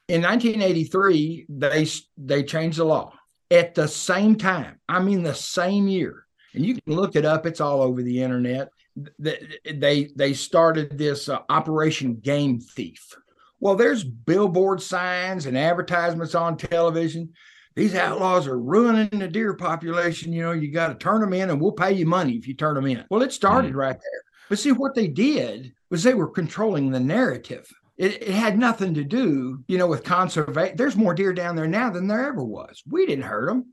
In 0.09 0.23
1983, 0.23 1.47
they 1.49 1.87
they 2.17 2.43
changed 2.43 2.79
the 2.79 2.85
law 2.85 3.12
at 3.51 3.75
the 3.75 3.87
same 3.87 4.37
time. 4.37 4.81
I 4.88 5.01
mean, 5.01 5.23
the 5.23 5.35
same 5.35 5.87
year, 5.87 6.27
and 6.55 6.67
you 6.67 6.75
can 6.75 6.95
look 6.95 7.14
it 7.14 7.25
up. 7.25 7.47
It's 7.47 7.61
all 7.61 7.81
over 7.81 8.03
the 8.03 8.23
internet. 8.23 8.71
They 9.19 10.11
they 10.17 10.33
started 10.35 10.99
this 10.99 11.29
uh, 11.29 11.38
Operation 11.49 12.17
Game 12.17 12.59
Thief. 12.59 13.14
Well, 13.61 13.77
there's 13.77 14.03
billboard 14.03 14.83
signs 14.83 15.47
and 15.47 15.57
advertisements 15.57 16.35
on 16.35 16.57
television. 16.57 17.33
These 17.79 17.95
outlaws 17.95 18.49
are 18.49 18.59
ruining 18.59 19.21
the 19.21 19.29
deer 19.29 19.55
population. 19.55 20.33
You 20.33 20.43
know, 20.43 20.53
you 20.53 20.73
got 20.73 20.88
to 20.88 20.95
turn 20.97 21.21
them 21.21 21.33
in, 21.33 21.51
and 21.51 21.61
we'll 21.61 21.73
pay 21.73 21.93
you 21.93 22.07
money 22.07 22.33
if 22.33 22.49
you 22.49 22.55
turn 22.55 22.75
them 22.75 22.87
in. 22.87 23.05
Well, 23.09 23.23
it 23.23 23.33
started 23.33 23.73
mm. 23.73 23.77
right 23.77 23.97
there. 23.99 24.23
But 24.49 24.59
see, 24.59 24.73
what 24.73 24.97
they 24.97 25.07
did 25.07 25.73
was 25.88 26.03
they 26.03 26.14
were 26.14 26.29
controlling 26.29 26.91
the 26.91 26.99
narrative. 26.99 27.69
It, 27.97 28.23
it 28.23 28.31
had 28.31 28.59
nothing 28.59 28.95
to 28.95 29.05
do, 29.05 29.62
you 29.69 29.79
know, 29.79 29.87
with 29.87 30.03
conservation. 30.03 30.77
There's 30.77 30.97
more 30.97 31.14
deer 31.14 31.33
down 31.33 31.55
there 31.55 31.69
now 31.69 31.91
than 31.91 32.09
there 32.09 32.27
ever 32.27 32.43
was. 32.43 32.83
We 32.88 33.07
didn't 33.07 33.25
hurt 33.25 33.49
them. 33.49 33.73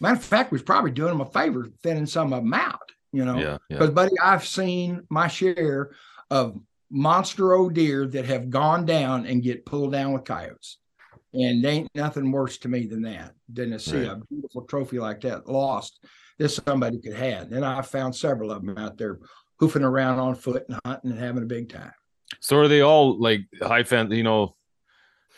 Matter 0.00 0.16
of 0.16 0.24
fact, 0.24 0.52
we 0.52 0.56
was 0.56 0.62
probably 0.62 0.90
doing 0.92 1.10
them 1.10 1.20
a 1.20 1.26
favor 1.26 1.68
thinning 1.82 2.06
some 2.06 2.32
of 2.32 2.42
them 2.42 2.54
out. 2.54 2.92
you 3.12 3.24
know. 3.24 3.38
Yeah, 3.38 3.58
yeah. 3.68 3.78
Because, 3.78 3.90
buddy, 3.90 4.18
I've 4.22 4.46
seen 4.46 5.02
my 5.10 5.28
share 5.28 5.90
of 6.30 6.58
monster 6.90 7.54
old 7.54 7.74
deer 7.74 8.06
that 8.06 8.24
have 8.26 8.50
gone 8.50 8.84
down 8.84 9.26
and 9.26 9.42
get 9.42 9.66
pulled 9.66 9.92
down 9.92 10.12
with 10.12 10.24
coyotes. 10.24 10.78
And 11.34 11.64
ain't 11.64 11.88
nothing 11.94 12.30
worse 12.30 12.58
to 12.58 12.68
me 12.68 12.86
than 12.86 13.02
that, 13.02 13.32
than 13.52 13.70
to 13.70 13.78
see 13.78 13.98
Right. 14.06 14.10
a 14.10 14.20
beautiful 14.30 14.62
trophy 14.62 14.98
like 14.98 15.20
that 15.22 15.48
lost 15.48 16.04
that 16.38 16.50
somebody 16.50 17.00
could 17.00 17.14
have. 17.14 17.52
And 17.52 17.64
I 17.64 17.80
found 17.82 18.14
several 18.14 18.50
of 18.50 18.64
them 18.64 18.76
out 18.76 18.98
there 18.98 19.18
hoofing 19.58 19.82
around 19.84 20.18
on 20.18 20.34
foot 20.34 20.64
and 20.68 20.78
hunting 20.84 21.12
and 21.12 21.20
having 21.20 21.42
a 21.42 21.46
big 21.46 21.70
time. 21.70 21.92
So 22.40 22.56
are 22.58 22.68
they 22.68 22.80
all 22.82 23.18
like 23.20 23.42
high 23.62 23.84
fence? 23.84 24.12
You 24.12 24.22
know, 24.24 24.56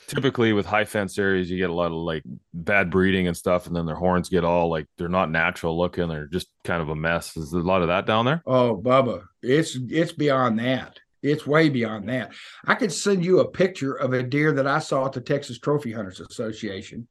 typically 0.08 0.52
with 0.52 0.66
high 0.66 0.84
fence 0.84 1.18
areas, 1.18 1.50
you 1.50 1.58
get 1.58 1.70
a 1.70 1.74
lot 1.74 1.86
of 1.86 1.98
like 1.98 2.22
bad 2.52 2.90
breeding 2.90 3.26
and 3.26 3.36
stuff, 3.36 3.66
and 3.66 3.74
then 3.76 3.86
their 3.86 3.94
horns 3.94 4.28
get 4.28 4.44
all 4.44 4.68
like 4.68 4.86
they're 4.98 5.08
not 5.08 5.30
natural 5.30 5.78
looking. 5.78 6.08
They're 6.08 6.26
just 6.26 6.48
kind 6.64 6.82
of 6.82 6.88
a 6.88 6.96
mess. 6.96 7.36
Is 7.36 7.50
there 7.50 7.60
a 7.60 7.64
lot 7.64 7.82
of 7.82 7.88
that 7.88 8.06
down 8.06 8.24
there? 8.24 8.42
Oh, 8.46 8.76
Bubba, 8.76 9.24
it's 9.42 9.76
it's 9.90 10.12
beyond 10.12 10.58
that. 10.58 10.98
It's 11.24 11.46
way 11.46 11.68
beyond 11.70 12.08
that. 12.10 12.32
I 12.66 12.74
could 12.74 12.92
send 12.92 13.24
you 13.24 13.40
a 13.40 13.48
picture 13.50 13.94
of 13.94 14.12
a 14.12 14.22
deer 14.22 14.52
that 14.52 14.66
I 14.66 14.78
saw 14.78 15.06
at 15.06 15.12
the 15.12 15.20
Texas 15.20 15.58
Trophy 15.58 15.90
Hunters 15.92 16.20
Association. 16.20 17.08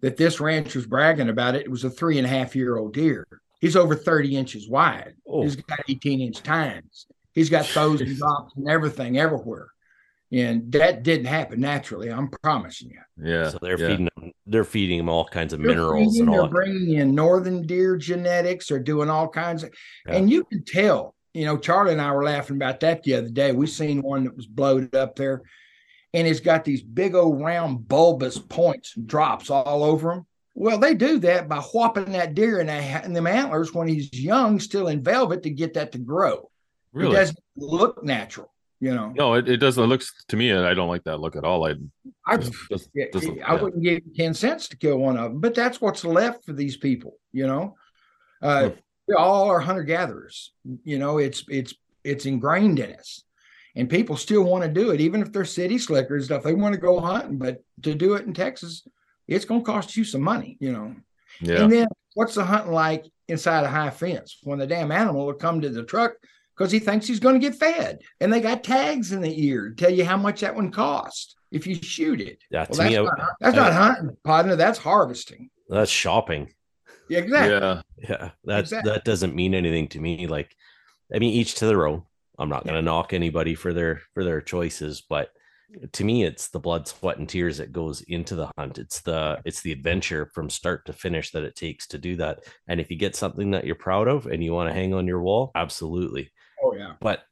That 0.00 0.16
this 0.16 0.40
ranch 0.40 0.74
was 0.74 0.86
bragging 0.86 1.28
about 1.28 1.54
it. 1.54 1.62
It 1.62 1.70
was 1.70 1.84
a 1.84 1.90
three 1.90 2.18
and 2.18 2.26
a 2.26 2.30
half 2.30 2.56
year 2.56 2.76
old 2.76 2.92
deer. 2.94 3.26
He's 3.60 3.76
over 3.76 3.94
30 3.94 4.36
inches 4.36 4.68
wide. 4.68 5.14
Oh. 5.28 5.42
He's 5.42 5.54
got 5.56 5.78
18 5.88 6.20
inch 6.20 6.42
tines. 6.42 7.06
He's 7.34 7.48
got 7.50 7.66
those 7.74 8.00
and 8.00 8.16
drops 8.18 8.54
and 8.56 8.68
everything 8.68 9.18
everywhere. 9.18 9.68
And 10.32 10.72
that 10.72 11.02
didn't 11.02 11.26
happen 11.26 11.60
naturally. 11.60 12.10
I'm 12.10 12.30
promising 12.42 12.90
you. 12.90 13.00
Yeah. 13.30 13.50
so 13.50 13.58
they're 13.60 13.78
yeah. 13.78 13.88
feeding 13.88 14.08
them, 14.16 14.32
they're 14.46 14.64
feeding 14.64 14.98
them 14.98 15.08
all 15.08 15.26
kinds 15.26 15.52
of 15.52 15.60
They're 15.60 15.68
minerals 15.68 16.14
feeding, 16.14 16.26
and 16.26 16.32
they're 16.34 16.42
all. 16.42 16.48
bringing 16.48 16.94
in 16.98 17.14
northern 17.14 17.62
deer 17.66 17.96
genetics. 17.96 18.68
They're 18.68 18.78
doing 18.80 19.10
all 19.10 19.28
kinds 19.28 19.62
of, 19.62 19.70
Yeah. 20.06 20.14
and 20.16 20.30
you 20.30 20.44
can 20.44 20.64
tell. 20.64 21.14
You 21.34 21.46
know, 21.46 21.56
Charlie 21.56 21.92
and 21.92 22.00
I 22.00 22.12
were 22.12 22.24
laughing 22.24 22.56
about 22.56 22.80
that 22.80 23.02
the 23.02 23.14
other 23.14 23.30
day. 23.30 23.52
We 23.52 23.66
seen 23.66 24.02
one 24.02 24.24
that 24.24 24.36
was 24.36 24.46
bloated 24.46 24.94
up 24.94 25.16
there, 25.16 25.42
and 26.12 26.26
it's 26.28 26.40
got 26.40 26.64
these 26.64 26.82
big 26.82 27.14
old 27.14 27.40
round 27.40 27.88
bulbous 27.88 28.38
points 28.38 28.96
and 28.96 29.06
drops 29.06 29.48
all 29.48 29.82
over 29.82 30.12
him. 30.12 30.26
Well, 30.54 30.78
they 30.78 30.92
do 30.94 31.18
that 31.20 31.48
by 31.48 31.60
whopping 31.60 32.12
that 32.12 32.34
deer 32.34 32.60
in, 32.60 32.66
the, 32.66 33.04
in 33.04 33.14
them 33.14 33.26
antlers 33.26 33.72
when 33.72 33.88
he's 33.88 34.12
young, 34.12 34.60
still 34.60 34.88
in 34.88 35.02
velvet, 35.02 35.42
to 35.44 35.50
get 35.50 35.72
that 35.74 35.92
to 35.92 35.98
grow. 35.98 36.50
Really? 36.92 37.14
It 37.16 37.20
doesn't 37.20 37.38
look 37.56 38.04
natural, 38.04 38.52
you 38.78 38.94
know. 38.94 39.14
No, 39.16 39.32
it, 39.32 39.48
it 39.48 39.56
doesn't. 39.56 39.82
It 39.82 39.86
looks 39.86 40.12
to 40.28 40.36
me, 40.36 40.52
I 40.52 40.74
don't 40.74 40.90
like 40.90 41.04
that 41.04 41.20
look 41.20 41.36
at 41.36 41.44
all. 41.44 41.66
I 41.66 41.76
I, 42.26 42.36
just, 42.36 42.52
just, 42.70 42.90
Yeah, 42.92 43.06
just- 43.10 43.30
I 43.46 43.54
wouldn't 43.54 43.82
give 43.82 44.02
10 44.14 44.34
cents 44.34 44.68
to 44.68 44.76
kill 44.76 44.98
one 44.98 45.16
of 45.16 45.30
them, 45.32 45.40
but 45.40 45.54
that's 45.54 45.80
what's 45.80 46.04
left 46.04 46.44
for 46.44 46.52
these 46.52 46.76
people, 46.76 47.14
you 47.32 47.46
know. 47.46 47.76
Uh 48.42 48.68
Hmm. 48.68 48.74
We 49.08 49.14
all 49.14 49.48
are 49.50 49.60
hunter 49.60 49.82
gatherers. 49.82 50.52
You 50.84 50.98
know, 50.98 51.18
it's 51.18 51.44
it's 51.48 51.74
it's 52.04 52.26
ingrained 52.26 52.78
in 52.78 52.94
us. 52.94 53.22
And 53.74 53.88
people 53.88 54.16
still 54.18 54.42
want 54.44 54.64
to 54.64 54.68
do 54.70 54.90
it, 54.90 55.00
even 55.00 55.22
if 55.22 55.32
they're 55.32 55.46
city 55.46 55.78
slickers 55.78 56.26
stuff. 56.26 56.42
They 56.42 56.52
want 56.52 56.74
to 56.74 56.80
go 56.80 57.00
hunting, 57.00 57.38
but 57.38 57.62
to 57.82 57.94
do 57.94 58.14
it 58.14 58.26
in 58.26 58.34
Texas, 58.34 58.86
it's 59.28 59.46
gonna 59.46 59.62
cost 59.62 59.96
you 59.96 60.04
some 60.04 60.20
money, 60.20 60.58
you 60.60 60.72
know. 60.72 60.94
yeah. 61.40 61.62
And 61.62 61.72
then 61.72 61.88
what's 62.14 62.34
the 62.34 62.44
hunting 62.44 62.72
like 62.72 63.06
inside 63.28 63.64
a 63.64 63.68
high 63.68 63.88
fence 63.88 64.38
when 64.42 64.58
the 64.58 64.66
damn 64.66 64.92
animal 64.92 65.24
will 65.26 65.32
come 65.32 65.60
to 65.62 65.70
the 65.70 65.84
truck 65.84 66.12
because 66.54 66.70
he 66.70 66.78
thinks 66.80 67.06
he's 67.06 67.20
going 67.20 67.40
to 67.40 67.48
get 67.48 67.58
fed? 67.58 68.00
And 68.20 68.30
they 68.30 68.42
got 68.42 68.62
tags 68.62 69.12
in 69.12 69.22
the 69.22 69.42
ear 69.46 69.70
to 69.70 69.74
tell 69.74 69.90
you 69.92 70.04
how 70.04 70.18
much 70.18 70.40
that 70.42 70.54
one 70.54 70.70
cost 70.70 71.36
if 71.50 71.66
you 71.66 71.74
shoot 71.76 72.20
it. 72.20 72.42
Yeah, 72.50 72.66
Well, 72.68 72.78
to 72.80 72.84
me, 72.84 72.94
that's, 72.96 73.06
not, 73.18 73.28
that's 73.40 73.56
I- 73.56 73.60
not 73.60 73.72
hunting, 73.72 74.16
partner. 74.22 74.56
That's 74.56 74.78
harvesting. 74.78 75.48
that's 75.70 75.90
shopping. 75.90 76.52
Yeah, 77.08 77.18
exactly. 77.18 77.52
Yeah. 77.52 77.82
Yeah, 78.08 78.30
that 78.44 78.60
Exactly. 78.60 78.90
that 78.92 79.04
doesn't 79.04 79.34
mean 79.34 79.54
anything 79.54 79.88
to 79.88 80.00
me. 80.00 80.26
Like, 80.26 80.54
I 81.14 81.18
mean, 81.18 81.32
each 81.32 81.56
to 81.56 81.66
their 81.66 81.86
own. 81.86 82.02
I'm 82.38 82.48
not 82.48 82.64
going 82.64 82.74
to 82.76 82.82
knock 82.82 83.12
anybody 83.12 83.54
for 83.54 83.72
their 83.72 84.00
for 84.14 84.24
their 84.24 84.40
choices, 84.40 85.02
but 85.08 85.30
to 85.92 86.04
me, 86.04 86.24
it's 86.24 86.48
the 86.48 86.58
blood, 86.60 86.86
sweat, 86.88 87.18
and 87.18 87.28
tears 87.28 87.58
that 87.58 87.72
goes 87.72 88.00
into 88.02 88.34
the 88.34 88.50
hunt. 88.58 88.78
It's 88.78 89.00
the 89.00 89.40
it's 89.44 89.60
the 89.62 89.72
adventure 89.72 90.30
from 90.34 90.50
start 90.50 90.84
to 90.86 90.92
finish 90.92 91.30
that 91.32 91.44
it 91.44 91.54
takes 91.56 91.86
to 91.88 91.98
do 91.98 92.16
that. 92.16 92.44
And 92.68 92.80
if 92.80 92.90
you 92.90 92.96
get 92.96 93.14
something 93.16 93.50
that 93.52 93.64
you're 93.64 93.74
proud 93.74 94.08
of 94.08 94.26
and 94.26 94.42
you 94.42 94.52
want 94.52 94.68
to 94.70 94.74
hang 94.74 94.92
on 94.94 95.06
your 95.06 95.20
wall, 95.22 95.50
absolutely. 95.54 96.30
Oh 96.64 96.74
yeah. 96.74 96.94
But 97.00 97.22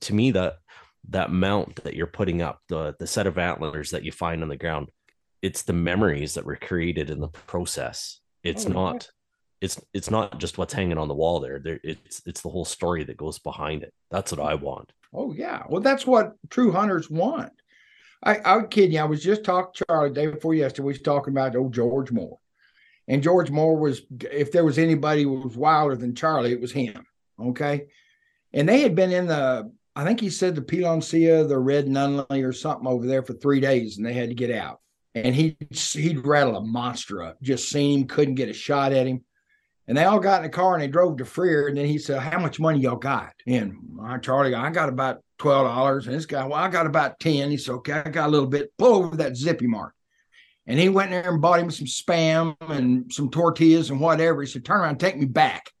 to 0.00 0.14
me, 0.14 0.30
that 0.32 0.58
that 1.10 1.30
mount 1.32 1.82
that 1.84 1.94
you're 1.94 2.06
putting 2.06 2.42
up, 2.42 2.60
the 2.68 2.94
the 2.98 3.06
set 3.06 3.26
of 3.26 3.38
antlers 3.38 3.90
that 3.90 4.04
you 4.04 4.12
find 4.12 4.42
on 4.42 4.48
the 4.48 4.56
ground, 4.56 4.90
it's 5.42 5.62
the 5.62 5.72
memories 5.72 6.34
that 6.34 6.44
were 6.44 6.56
created 6.56 7.10
in 7.10 7.20
the 7.20 7.28
process. 7.28 8.20
It's 8.44 8.66
Oh, 8.66 8.68
yeah. 8.68 8.74
not 8.74 9.08
it's 9.60 9.80
it's 9.92 10.10
not 10.10 10.38
just 10.38 10.58
what's 10.58 10.74
hanging 10.74 10.98
on 10.98 11.08
the 11.08 11.14
wall 11.14 11.40
there. 11.40 11.58
There 11.58 11.80
it's 11.82 12.22
it's 12.26 12.42
the 12.42 12.48
whole 12.48 12.64
story 12.64 13.04
that 13.04 13.16
goes 13.16 13.38
behind 13.38 13.82
it. 13.82 13.92
That's 14.10 14.32
what 14.32 14.40
I 14.40 14.54
want. 14.54 14.92
Oh 15.12 15.32
yeah. 15.32 15.64
Well, 15.68 15.80
that's 15.80 16.06
what 16.06 16.34
true 16.50 16.72
hunters 16.72 17.10
want. 17.10 17.52
I, 18.22 18.36
I 18.38 18.56
was 18.56 18.66
kidding 18.70 18.92
you. 18.92 19.00
I 19.00 19.04
was 19.04 19.22
just 19.22 19.44
talking 19.44 19.72
to 19.74 19.84
Charlie 19.86 20.08
the 20.10 20.14
day 20.14 20.26
before 20.26 20.54
yesterday. 20.54 20.86
We 20.86 20.92
was 20.92 21.02
talking 21.02 21.32
about 21.32 21.56
old 21.56 21.72
George 21.72 22.10
Moore. 22.10 22.38
And 23.06 23.22
George 23.22 23.50
Moore 23.50 23.76
was, 23.76 24.02
if 24.30 24.52
there 24.52 24.64
was 24.64 24.78
anybody 24.78 25.22
who 25.22 25.40
was 25.40 25.56
wilder 25.56 25.96
than 25.96 26.14
Charlie, 26.14 26.52
it 26.52 26.60
was 26.60 26.72
him. 26.72 27.06
Okay. 27.40 27.86
And 28.52 28.68
they 28.68 28.80
had 28.80 28.94
been 28.94 29.12
in 29.12 29.26
the, 29.26 29.72
I 29.96 30.04
think 30.04 30.20
he 30.20 30.30
said 30.30 30.54
the 30.54 30.62
Piloncia, 30.62 31.48
the 31.48 31.58
Red 31.58 31.86
Nunley 31.86 32.46
or 32.46 32.52
something 32.52 32.86
over 32.86 33.06
there 33.06 33.22
for 33.22 33.32
three 33.34 33.60
days 33.60 33.96
and 33.96 34.06
they 34.06 34.12
had 34.12 34.28
to 34.28 34.34
get 34.34 34.50
out. 34.50 34.80
And 35.14 35.34
he 35.34 35.56
he'd 35.70 36.24
rattle 36.24 36.56
a 36.56 36.60
monster 36.60 37.22
up, 37.22 37.40
just 37.42 37.70
seen 37.70 38.00
him, 38.00 38.06
couldn't 38.06 38.34
get 38.36 38.50
a 38.50 38.52
shot 38.52 38.92
at 38.92 39.06
him. 39.06 39.24
And 39.88 39.96
they 39.96 40.04
all 40.04 40.20
got 40.20 40.44
in 40.44 40.50
the 40.50 40.54
car 40.54 40.74
and 40.74 40.82
they 40.82 40.86
drove 40.86 41.16
to 41.16 41.24
Freer. 41.24 41.66
And 41.68 41.76
then 41.76 41.86
he 41.86 41.98
said, 41.98 42.20
How 42.20 42.38
much 42.38 42.60
money 42.60 42.78
y'all 42.78 42.96
got? 42.96 43.32
And 43.46 43.74
I, 44.02 44.18
Charlie, 44.18 44.54
I 44.54 44.70
got 44.70 44.90
about 44.90 45.22
$12. 45.38 46.06
And 46.06 46.14
this 46.14 46.26
guy, 46.26 46.44
Well, 46.44 46.58
I 46.58 46.68
got 46.68 46.86
about 46.86 47.18
10. 47.18 47.50
He 47.50 47.56
said, 47.56 47.72
Okay, 47.72 47.94
I 47.94 48.10
got 48.10 48.28
a 48.28 48.30
little 48.30 48.46
bit. 48.46 48.70
Pull 48.76 49.04
over 49.04 49.16
that 49.16 49.36
zippy 49.36 49.66
mark. 49.66 49.94
And 50.66 50.78
he 50.78 50.90
went 50.90 51.10
there 51.10 51.32
and 51.32 51.40
bought 51.40 51.60
him 51.60 51.70
some 51.70 51.86
spam 51.86 52.54
and 52.68 53.10
some 53.10 53.30
tortillas 53.30 53.88
and 53.88 53.98
whatever. 53.98 54.42
He 54.42 54.46
said, 54.46 54.64
Turn 54.64 54.82
around, 54.82 55.00
take 55.00 55.16
me 55.16 55.24
back 55.24 55.72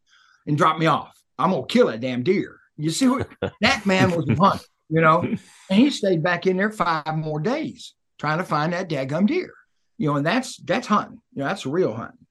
and 0.46 0.56
drop 0.56 0.78
me 0.78 0.86
off. 0.86 1.14
I'm 1.38 1.50
going 1.50 1.68
to 1.68 1.72
kill 1.72 1.88
that 1.88 2.00
damn 2.00 2.22
deer. 2.22 2.58
You 2.78 2.90
see 2.90 3.08
what 3.08 3.28
that 3.60 3.84
man 3.84 4.10
was 4.12 4.26
hunting, 4.38 4.66
you 4.88 5.02
know? 5.02 5.20
And 5.20 5.38
he 5.78 5.90
stayed 5.90 6.22
back 6.22 6.46
in 6.46 6.56
there 6.56 6.70
five 6.70 7.14
more 7.14 7.40
days 7.40 7.94
trying 8.18 8.38
to 8.38 8.44
find 8.44 8.72
that 8.72 8.88
daggum 8.88 9.26
deer. 9.26 9.52
You 9.98 10.08
know, 10.10 10.16
and 10.16 10.26
that's 10.26 10.56
that's 10.58 10.86
hunting. 10.86 11.20
You 11.34 11.40
know, 11.40 11.48
that's 11.48 11.66
real 11.66 11.92
hunting. 11.92 12.26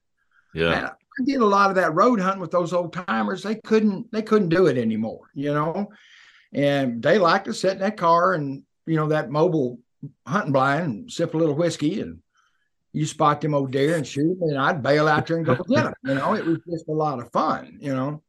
Yeah. 0.54 0.72
And 0.72 0.86
uh, 0.86 0.92
I 1.18 1.24
did 1.24 1.40
a 1.40 1.46
lot 1.46 1.70
of 1.70 1.76
that 1.76 1.94
road 1.94 2.20
hunting 2.20 2.40
with 2.40 2.50
those 2.50 2.72
old 2.72 2.92
timers. 2.92 3.42
They 3.42 3.56
couldn't 3.56 4.10
they 4.12 4.22
couldn't 4.22 4.50
do 4.50 4.66
it 4.66 4.78
anymore, 4.78 5.30
you 5.34 5.52
know. 5.52 5.90
And 6.52 7.02
they 7.02 7.18
like 7.18 7.44
to 7.44 7.54
sit 7.54 7.72
in 7.72 7.78
that 7.80 7.96
car 7.96 8.34
and 8.34 8.62
you 8.86 8.96
know 8.96 9.08
that 9.08 9.30
mobile 9.30 9.78
hunting 10.26 10.52
blind 10.52 10.84
and 10.84 11.12
sip 11.12 11.34
a 11.34 11.36
little 11.36 11.54
whiskey 11.54 12.00
and 12.00 12.20
you 12.92 13.04
spot 13.04 13.40
them 13.40 13.54
old 13.54 13.70
deer 13.70 13.96
and 13.96 14.06
shoot 14.06 14.38
them 14.38 14.48
and 14.48 14.58
I'd 14.58 14.82
bail 14.82 15.08
out 15.08 15.26
there 15.26 15.36
and 15.36 15.46
go 15.46 15.54
get 15.68 15.84
them. 15.84 15.94
You 16.04 16.14
know, 16.14 16.34
it 16.34 16.44
was 16.44 16.58
just 16.68 16.88
a 16.88 16.92
lot 16.92 17.20
of 17.20 17.30
fun, 17.32 17.78
you 17.80 17.94
know. 17.94 18.22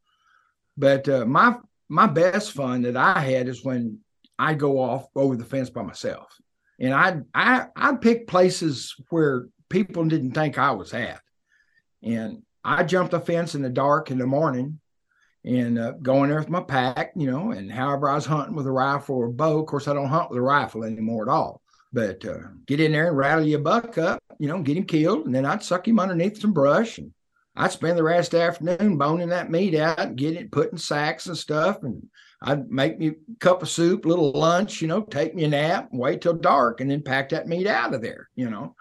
But 0.78 1.08
uh, 1.08 1.25
my 1.25 1.58
my 1.88 2.08
best 2.08 2.52
fun 2.52 2.84
that 2.84 2.97
I 2.97 3.19
had 3.19 3.47
is 3.47 3.63
when 3.63 3.99
I 4.38 4.54
go 4.54 4.80
off 4.80 5.08
over 5.15 5.36
the 5.36 5.45
fence 5.45 5.69
by 5.69 5.84
myself, 5.84 6.34
and 6.80 6.93
I 6.93 7.19
I 7.34 7.67
I 7.75 7.95
pick 7.95 8.28
places 8.28 8.95
where 9.10 9.47
people 9.69 10.06
didn't 10.06 10.32
think 10.32 10.58
I 10.58 10.71
was 10.71 10.93
at, 10.93 11.21
and 12.02 12.43
I 12.63 12.84
jumped 12.84 13.12
the 13.12 13.19
fence 13.19 13.56
in 13.56 13.62
the 13.62 13.69
dark 13.69 14.12
in 14.12 14.17
the 14.17 14.28
morning, 14.28 14.80
and 15.45 15.80
uh, 15.80 15.91
go 16.02 16.24
in 16.24 16.30
there 16.30 16.39
with 16.39 16.50
my 16.50 16.62
pack, 16.62 17.13
you 17.15 17.30
know, 17.30 17.52
and 17.52 17.72
however 17.72 18.10
I 18.10 18.15
was 18.15 18.26
hunting 18.26 18.56
with 18.56 18.67
a 18.67 18.72
rifle 18.72 19.15
or 19.15 19.28
a 19.28 19.32
bow. 19.32 19.60
Of 19.60 19.67
course, 19.67 19.88
I 19.88 19.93
don't 19.93 20.08
hunt 20.08 20.30
with 20.30 20.39
a 20.39 20.41
rifle 20.41 20.84
anymore 20.84 21.24
at 21.24 21.32
all. 21.32 21.62
But 21.91 22.24
uh, 22.26 22.50
get 22.67 22.80
in 22.80 22.91
there 22.91 23.08
and 23.08 23.17
rattle 23.17 23.45
your 23.45 23.60
buck 23.60 23.98
up, 23.98 24.22
you 24.38 24.48
know, 24.48 24.62
get 24.62 24.78
him 24.78 24.86
killed, 24.86 25.26
and 25.26 25.34
then 25.34 25.45
I'd 25.45 25.63
suck 25.63 25.88
him 25.88 26.00
underneath 26.00 26.39
some 26.39 26.54
brush 26.54 26.98
and 26.98 27.12
I'd 27.56 27.72
spend 27.72 27.98
the 27.98 28.04
rest 28.04 28.34
of 28.34 28.39
the 28.39 28.45
afternoon 28.45 28.98
boning 28.98 29.30
that 29.30 29.52
meat 29.52 29.76
out 29.76 30.00
and 30.00 30.15
getting 30.15 30.43
it 30.43 30.52
put 30.52 30.72
in 30.72 30.78
sacks 30.78 31.28
and 31.28 31.38
stuff. 31.38 31.84
And 31.84 32.08
I'd 32.41 32.69
make 32.69 32.98
me 32.98 33.08
a 33.08 33.15
cup 33.39 33.62
of 33.62 33.69
soup, 33.69 34.06
little 34.06 34.32
lunch, 34.32 34.82
you 34.82 34.88
know, 34.88 35.02
take 35.02 35.36
me 35.36 35.43
a 35.43 35.50
nap, 35.50 35.89
wait 35.91 36.22
till 36.22 36.34
dark, 36.34 36.80
and 36.80 36.89
then 36.89 37.02
pack 37.02 37.30
that 37.30 37.48
meat 37.48 37.67
out 37.67 37.93
of 37.93 38.02
there, 38.02 38.30
you 38.36 38.50
know. 38.50 38.76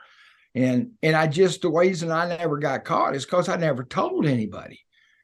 And 0.55 0.93
and 1.03 1.15
I 1.15 1.27
just 1.27 1.63
the 1.63 1.71
reason 1.71 2.11
I 2.11 2.37
never 2.37 2.59
got 2.59 2.85
caught 2.85 3.15
is 3.15 3.25
because 3.25 3.49
I 3.49 3.57
never 3.57 3.85
told 3.85 4.27
anybody. 4.27 4.81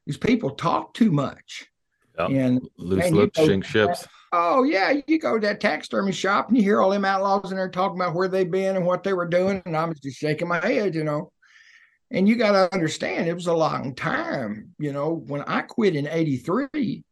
These 0.07 0.19
people 0.19 0.51
talk 0.51 0.95
too 0.95 1.11
much. 1.11 1.67
Yep. 2.19 2.31
And 2.31 2.69
Loose 2.77 3.11
lips, 3.11 3.39
sink 3.39 3.65
ships. 3.65 4.07
oh 4.33 4.63
yeah, 4.63 5.01
you 5.07 5.19
go 5.19 5.39
to 5.39 5.47
that 5.47 5.61
taxidermy 5.61 6.13
shop 6.13 6.49
and 6.49 6.57
you 6.57 6.63
hear 6.63 6.81
all 6.81 6.91
them 6.91 7.05
outlaws 7.05 7.51
in 7.51 7.57
there 7.57 7.69
talking 7.69 8.01
about 8.01 8.15
where 8.15 8.29
they've 8.29 8.51
been 8.51 8.77
and 8.77 8.87
what 8.87 9.03
they 9.03 9.13
were 9.13 9.27
doing, 9.27 9.63
and 9.67 9.77
I'm 9.77 9.95
just 9.95 10.19
shaking 10.19 10.49
my 10.49 10.65
head, 10.65 10.95
you 10.95 11.05
know. 11.05 11.33
And 12.11 12.29
you 12.29 12.37
got 12.37 12.53
to 12.53 12.73
understand, 12.73 13.27
it 13.27 13.35
was 13.35 13.49
a 13.49 13.55
long 13.55 13.95
time. 13.95 14.75
You 14.79 14.93
know, 14.93 15.25
when 15.27 15.43
I 15.43 15.63
quit 15.63 15.97
in 15.97 16.07
'83, 16.07 17.03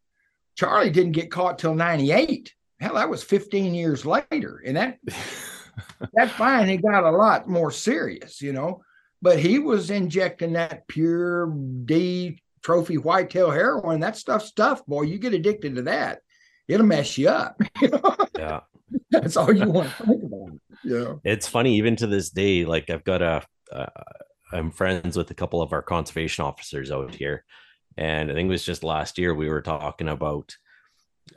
Charlie 0.55 0.91
didn't 0.91 1.13
get 1.13 1.31
caught 1.31 1.59
till 1.59 1.75
'98. 1.75 2.55
Hell, 2.79 2.95
that 2.95 3.09
was 3.09 3.23
15 3.23 3.75
years 3.75 4.05
later, 4.05 4.63
and 4.65 4.77
that 4.77 4.99
that's 6.13 6.33
fine. 6.33 6.69
He 6.69 6.77
got 6.77 7.05
a 7.05 7.11
lot 7.11 7.49
more 7.49 7.71
serious, 7.71 8.41
you 8.41 8.53
know. 8.53 8.83
But 9.21 9.39
he 9.39 9.59
was 9.59 9.91
injecting 9.91 10.55
that 10.55 10.89
pure 10.89 11.47
D 11.85 12.43
trophy 12.63 12.99
whitetail 12.99 13.51
heroin. 13.51 14.01
That 14.01 14.17
stuff's 14.17 14.53
tough, 14.53 14.85
boy. 14.87 15.03
You 15.03 15.19
get 15.19 15.35
addicted 15.35 15.77
to 15.77 15.83
that, 15.83 16.21
it'll 16.69 16.87
mess 16.87 17.19
you 17.19 17.29
up. 17.29 17.61
Yeah. 18.39 18.61
That's 19.11 19.37
all 19.37 19.53
you 19.53 19.69
want 19.71 19.89
to 19.97 20.05
think 20.05 20.23
about. 20.25 20.59
Yeah. 20.85 21.15
It's 21.23 21.47
funny, 21.47 21.77
even 21.77 21.97
to 21.97 22.07
this 22.07 22.31
day, 22.31 22.65
like 22.65 22.91
I've 22.91 23.05
got 23.05 23.23
a, 23.23 23.43
uh, 23.71 23.87
I'm 24.53 24.71
friends 24.71 25.17
with 25.17 25.31
a 25.31 25.35
couple 25.35 25.63
of 25.63 25.73
our 25.73 25.81
conservation 25.81 26.45
officers 26.45 26.91
out 26.91 27.15
here. 27.15 27.45
And 27.97 28.31
I 28.31 28.35
think 28.35 28.49
it 28.49 28.51
was 28.51 28.65
just 28.65 28.83
last 28.83 29.19
year 29.19 29.35
we 29.35 29.49
were 29.49 29.63
talking 29.63 30.09
about 30.09 30.57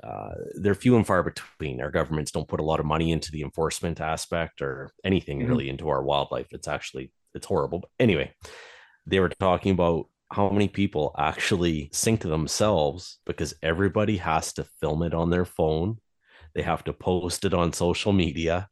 uh, 0.03 0.33
they're 0.55 0.75
few 0.75 0.95
and 0.95 1.05
far 1.05 1.23
between. 1.23 1.81
Our 1.81 1.91
governments 1.91 2.31
don't 2.31 2.47
put 2.47 2.59
a 2.59 2.63
lot 2.63 2.79
of 2.79 2.85
money 2.85 3.11
into 3.11 3.31
the 3.31 3.41
enforcement 3.41 3.99
aspect 4.01 4.61
or 4.61 4.91
anything 5.03 5.39
Mhm. 5.41 5.47
really 5.49 5.69
into 5.69 5.89
our 5.89 6.03
wildlife. 6.03 6.47
It's 6.51 6.67
actually 6.67 7.11
it's 7.33 7.47
horrible. 7.47 7.79
But 7.79 7.89
anyway, 7.99 8.33
they 9.05 9.19
were 9.19 9.29
talking 9.29 9.71
about 9.73 10.05
how 10.31 10.49
many 10.49 10.67
people 10.67 11.13
actually 11.17 11.89
sink 11.93 12.21
themselves 12.21 13.19
because 13.25 13.53
everybody 13.61 14.17
has 14.17 14.53
to 14.53 14.63
film 14.81 15.03
it 15.03 15.13
on 15.13 15.29
their 15.29 15.45
phone. 15.45 15.99
They 16.55 16.61
have 16.63 16.83
to 16.85 16.93
post 16.93 17.45
it 17.45 17.53
on 17.53 17.73
social 17.73 18.13
media 18.13 18.69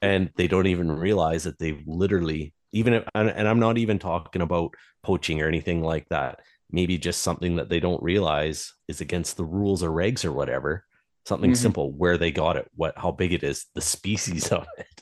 and 0.00 0.30
they 0.36 0.46
don't 0.46 0.66
even 0.68 0.90
realize 0.92 1.44
that 1.44 1.58
they've 1.58 1.82
literally 1.86 2.54
even 2.72 2.92
if 2.94 3.04
and, 3.14 3.28
and 3.28 3.46
I'm 3.48 3.60
not 3.60 3.78
even 3.78 3.98
talking 3.98 4.42
about 4.42 4.74
poaching 5.02 5.40
or 5.40 5.48
anything 5.48 5.82
like 5.82 6.08
that 6.08 6.40
maybe 6.74 6.98
just 6.98 7.22
something 7.22 7.56
that 7.56 7.68
they 7.68 7.80
don't 7.80 8.02
realize 8.02 8.72
is 8.88 9.00
against 9.00 9.36
the 9.36 9.44
rules 9.44 9.82
or 9.82 9.90
regs 9.90 10.24
or 10.24 10.32
whatever 10.32 10.84
something 11.26 11.52
Mhm. 11.52 11.56
simple 11.56 11.92
where 11.92 12.18
they 12.18 12.30
got 12.30 12.56
it 12.56 12.66
what 12.74 12.92
how 12.96 13.10
big 13.10 13.32
it 13.32 13.42
is 13.42 13.66
the 13.74 13.80
species 13.80 14.50
of 14.58 14.66
it 14.78 14.96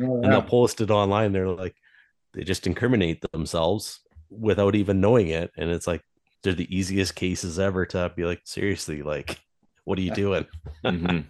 Oh, 0.00 0.14
and 0.22 0.24
yeah. 0.24 0.30
they'll 0.30 0.42
post 0.42 0.80
it 0.80 0.90
online 0.90 1.32
they're 1.32 1.48
like 1.64 1.76
they 2.32 2.42
just 2.44 2.66
incriminate 2.66 3.20
themselves 3.32 4.00
without 4.30 4.74
even 4.74 5.00
knowing 5.00 5.28
it 5.28 5.50
and 5.58 5.70
it's 5.70 5.86
like 5.86 6.02
they're 6.42 6.54
the 6.62 6.74
easiest 6.74 7.14
cases 7.14 7.58
ever 7.58 7.84
to 7.86 8.10
be 8.16 8.24
like 8.24 8.40
seriously 8.44 9.02
like 9.02 9.38
what 9.84 9.98
are 9.98 10.02
you 10.02 10.14
doing 10.24 10.46
Mhm. 10.84 11.24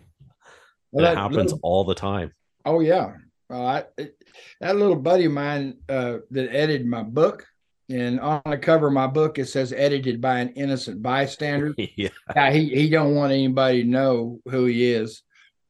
Well, 0.92 1.04
it 1.04 1.08
that 1.08 1.16
happens 1.18 1.52
little- 1.52 1.60
all 1.62 1.84
the 1.84 1.94
time 1.94 2.32
Oh 2.64 2.80
yeah. 2.80 3.14
Well, 3.48 3.66
I, 3.66 3.84
it, 3.96 4.10
that 4.60 4.76
little 4.76 4.96
buddy 5.08 5.24
of 5.24 5.32
mine 5.32 5.78
uh, 5.88 6.18
that 6.32 6.54
edited 6.54 6.86
my 6.86 7.02
book, 7.02 7.46
and 7.90 8.20
on 8.20 8.42
the 8.46 8.58
cover 8.58 8.88
of 8.88 8.92
my 8.92 9.06
book 9.06 9.38
it 9.38 9.46
says 9.46 9.72
edited 9.72 10.20
by 10.20 10.38
an 10.40 10.50
innocent 10.50 11.02
bystander. 11.02 11.74
yeah 11.96 12.50
he 12.50 12.68
he 12.68 12.88
don't 12.88 13.14
want 13.14 13.32
anybody 13.32 13.82
to 13.82 13.88
know 13.88 14.40
who 14.50 14.66
he 14.66 14.92
is. 14.92 15.22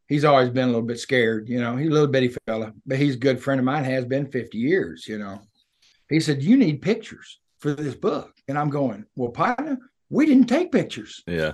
He's 0.09 0.25
always 0.25 0.49
been 0.49 0.65
a 0.65 0.73
little 0.73 0.83
bit 0.83 0.99
scared, 0.99 1.51
you 1.51 1.61
know. 1.61 1.77
He's 1.77 1.89
a 1.89 1.93
little 1.93 2.09
bitty 2.09 2.35
fella, 2.47 2.73
but 2.87 2.99
he's 2.99 3.15
a 3.15 3.19
good 3.19 3.41
friend 3.41 3.59
of 3.59 3.67
mine. 3.67 3.85
Has 3.85 4.07
been 4.07 4.27
fifty 4.27 4.59
years, 4.59 5.07
you 5.07 5.19
know. 5.19 5.41
He 6.09 6.19
said, 6.19 6.43
"You 6.43 6.57
need 6.57 6.81
pictures 6.81 7.41
for 7.59 7.75
this 7.75 7.95
book," 7.95 8.33
and 8.49 8.59
I'm 8.59 8.71
going, 8.71 9.05
"Well, 9.17 9.31
partner, 9.31 9.79
we 10.09 10.25
didn't 10.25 10.47
take 10.47 10.73
pictures. 10.73 11.23
Yeah. 11.27 11.53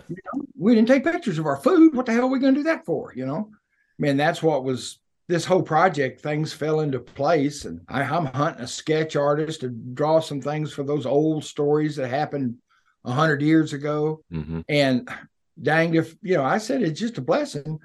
We 0.57 0.77
didn't 0.77 0.87
take 0.87 1.03
pictures 1.03 1.38
of 1.40 1.46
our 1.46 1.57
food. 1.57 1.96
What 1.96 2.07
the 2.07 2.12
hell 2.12 2.24
are 2.24 2.29
we 2.29 2.38
going 2.38 2.55
to 2.55 2.61
do 2.61 2.64
that 2.64 2.87
for?" 2.87 3.12
You 3.16 3.27
know. 3.27 3.50
I 3.53 3.98
mean, 3.98 4.16
that's 4.16 4.42
what 4.42 4.62
was 4.62 5.00
this 5.29 5.45
whole 5.45 5.63
project. 5.63 6.21
Things 6.21 6.53
fell 6.53 6.81
into 6.81 6.99
place, 7.01 7.65
and 7.65 7.81
I, 7.89 8.03
I'm 8.03 8.27
hunting 8.27 8.65
a 8.65 8.69
sketch 8.69 9.17
artist 9.17 9.61
to 9.61 9.69
draw 9.69 10.21
some 10.21 10.41
things 10.41 10.73
for 10.73 10.83
those 10.83 11.07
old 11.07 11.45
stories 11.45 11.97
that 11.97 12.09
happened 12.09 12.57
a 13.05 13.13
hundred 13.13 13.43
years 13.43 13.73
ago. 13.73 14.23
hmm 14.31 14.61
And 14.69 15.09
danged 15.61 15.97
if 15.97 16.17
you 16.23 16.37
know, 16.37 16.45
I 16.45 16.59
said 16.59 16.83
it's 16.83 17.01
just 17.01 17.19
a 17.19 17.23
blessing. 17.23 17.79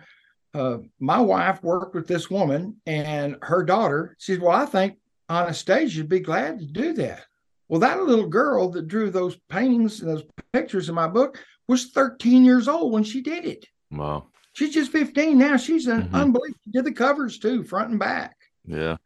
Uh, 0.53 0.77
my 0.99 1.19
wife 1.19 1.61
worked 1.61 1.93
with 1.93 2.07
this 2.07 2.29
woman 2.29 2.77
and 2.87 3.37
her 3.43 3.63
daughter. 3.63 4.15
She 4.19 4.33
said, 4.33 4.41
"Well, 4.41 4.51
I 4.51 4.65
think 4.65 4.97
Anastasia 5.29 6.01
would 6.01 6.09
be 6.09 6.19
glad 6.21 6.59
to 6.59 6.65
do 6.65 6.93
that." 6.93 7.25
Well, 7.67 7.81
that 7.81 8.01
little 8.03 8.27
girl 8.27 8.69
that 8.71 8.87
drew 8.87 9.11
those 9.11 9.37
paintings 9.47 10.01
and 10.01 10.09
those 10.09 10.23
pictures 10.51 10.89
in 10.89 10.95
my 10.95 11.07
book 11.07 11.37
was 11.67 11.91
13 11.91 12.43
years 12.43 12.67
old 12.67 12.91
when 12.91 13.03
she 13.03 13.21
did 13.21 13.45
it. 13.45 13.67
Wow. 13.91 14.28
She's 14.53 14.73
just 14.73 14.91
15 14.91 15.37
now. 15.37 15.57
She's 15.57 15.87
an 15.87 16.03
Mhm. 16.09 16.13
unbelievable. 16.13 16.59
She 16.65 16.71
did 16.71 16.85
the 16.85 16.91
covers 16.91 17.37
too, 17.39 17.63
front 17.63 17.91
and 17.91 17.99
back 17.99 18.35
Yeah. 18.65 18.97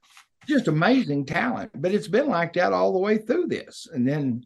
just 0.47 0.67
amazing 0.67 1.25
talent. 1.25 1.71
But 1.75 1.93
it's 1.93 2.07
been 2.07 2.27
like 2.27 2.53
that 2.53 2.73
all 2.73 2.93
the 2.93 2.99
way 2.99 3.17
through 3.17 3.47
this. 3.47 3.87
And 3.91 4.07
then 4.07 4.45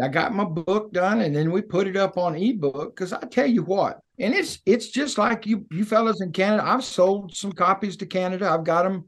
I 0.00 0.08
got 0.08 0.32
my 0.34 0.44
book 0.44 0.92
done, 0.92 1.22
and 1.22 1.34
then 1.34 1.50
we 1.50 1.60
put 1.60 1.88
it 1.88 1.96
up 1.96 2.16
on 2.18 2.36
ebook. 2.36 2.94
Because 2.94 3.12
I 3.12 3.20
tell 3.20 3.46
you 3.48 3.62
what, 3.64 4.00
and 4.18 4.32
it's 4.32 4.60
it's 4.64 4.88
just 4.88 5.18
like 5.18 5.44
you 5.46 5.66
you 5.72 5.84
fellas 5.84 6.20
in 6.20 6.30
Canada. 6.32 6.64
I've 6.64 6.84
sold 6.84 7.34
some 7.34 7.50
copies 7.52 7.96
to 7.98 8.06
Canada. 8.06 8.48
I've 8.48 8.62
got 8.64 8.84
them 8.84 9.06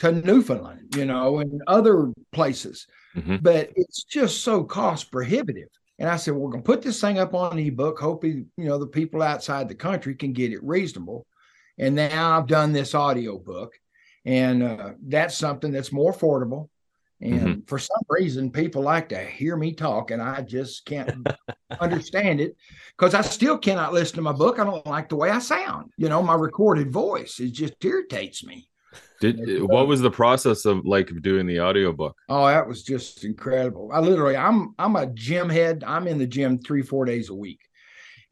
to 0.00 0.10
Newfoundland, 0.12 0.96
you 0.96 1.04
know, 1.04 1.38
and 1.40 1.62
other 1.66 2.12
places. 2.32 2.86
Mhm. 3.14 3.42
But 3.42 3.70
it's 3.76 4.02
just 4.04 4.42
so 4.42 4.64
cost 4.64 5.12
prohibitive. 5.12 5.68
And 6.00 6.08
I 6.08 6.16
said, 6.16 6.34
we're 6.34 6.50
gonna 6.50 6.62
put 6.62 6.82
this 6.82 7.00
thing 7.00 7.18
up 7.18 7.34
on 7.34 7.58
ebook. 7.58 8.00
Hoping 8.00 8.46
you 8.56 8.64
know 8.64 8.78
the 8.78 8.86
people 8.86 9.22
outside 9.22 9.68
the 9.68 9.74
country 9.76 10.16
can 10.16 10.32
get 10.32 10.52
it 10.52 10.64
reasonable. 10.64 11.26
And 11.78 11.94
now 11.94 12.36
I've 12.36 12.48
done 12.48 12.72
this 12.72 12.94
audio 12.94 13.38
book 13.38 13.78
and 14.24 14.62
uh, 14.62 14.90
that's 15.06 15.36
something 15.36 15.72
that's 15.72 15.92
more 15.92 16.12
affordable. 16.12 16.68
And 17.22 17.68
for 17.68 17.78
some 17.78 18.00
reason, 18.08 18.50
people 18.50 18.80
like 18.80 19.10
to 19.10 19.18
hear 19.18 19.54
me 19.54 19.74
talk, 19.74 20.10
and 20.10 20.22
I 20.22 20.40
just 20.40 20.86
can't 20.86 21.26
understand 21.80 22.40
it 22.40 22.56
because 22.96 23.12
I 23.12 23.20
still 23.20 23.58
cannot 23.58 23.92
listen 23.92 24.16
to 24.16 24.22
my 24.22 24.32
book. 24.32 24.58
I 24.58 24.64
don't 24.64 24.86
like 24.86 25.10
the 25.10 25.16
way 25.16 25.28
I 25.28 25.38
sound. 25.38 25.90
You 25.98 26.08
know, 26.08 26.22
my 26.22 26.34
recorded 26.34 26.90
voice 26.90 27.38
it 27.38 27.50
just 27.50 27.74
irritates 27.84 28.42
me. 28.42 28.69
Did 29.20 29.62
what 29.62 29.82
uh, 29.82 29.86
was 29.86 30.00
the 30.00 30.10
process 30.10 30.64
of 30.64 30.86
like 30.86 31.10
doing 31.20 31.46
the 31.46 31.60
audiobook? 31.60 32.16
Oh, 32.28 32.46
that 32.46 32.66
was 32.66 32.82
just 32.82 33.24
incredible. 33.24 33.90
I 33.92 34.00
literally, 34.00 34.36
I'm 34.36 34.74
I'm 34.78 34.96
a 34.96 35.06
gym 35.06 35.48
head. 35.48 35.84
I'm 35.86 36.06
in 36.06 36.18
the 36.18 36.26
gym 36.26 36.58
three 36.58 36.82
four 36.82 37.04
days 37.04 37.28
a 37.28 37.34
week, 37.34 37.60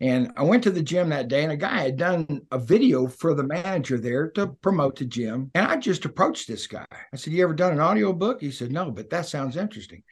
and 0.01 0.33
I 0.37 0.45
went 0.45 0.63
to 0.65 0.71
the 0.71 0.83
gym 0.83 1.11
that 1.11 1.29
day, 1.29 1.43
and 1.43 1.53
a 1.53 1.57
guy 1.57 1.83
had 1.83 1.99
done 1.99 2.41
a 2.51 2.59
video 2.59 3.07
for 3.07 3.35
the 3.35 3.43
manager 3.43 3.99
there 3.99 4.31
to 4.31 4.47
promote 4.47 4.97
the 4.97 5.05
gym, 5.05 5.51
and 5.55 5.67
I 5.67 5.77
just 5.77 6.07
approached 6.07 6.49
this 6.49 6.67
guy. 6.67 6.87
I 6.91 7.17
said, 7.17 7.35
"You 7.35 7.43
ever 7.45 7.55
done 7.55 7.73
an 7.73 7.81
audio 7.81 8.15
book?" 8.15 8.41
He 8.41 8.51
said, 8.51 8.73
"No, 8.73 8.91
but 8.91 9.11
that 9.11 9.27
sounds 9.27 9.57
interesting." 9.57 10.03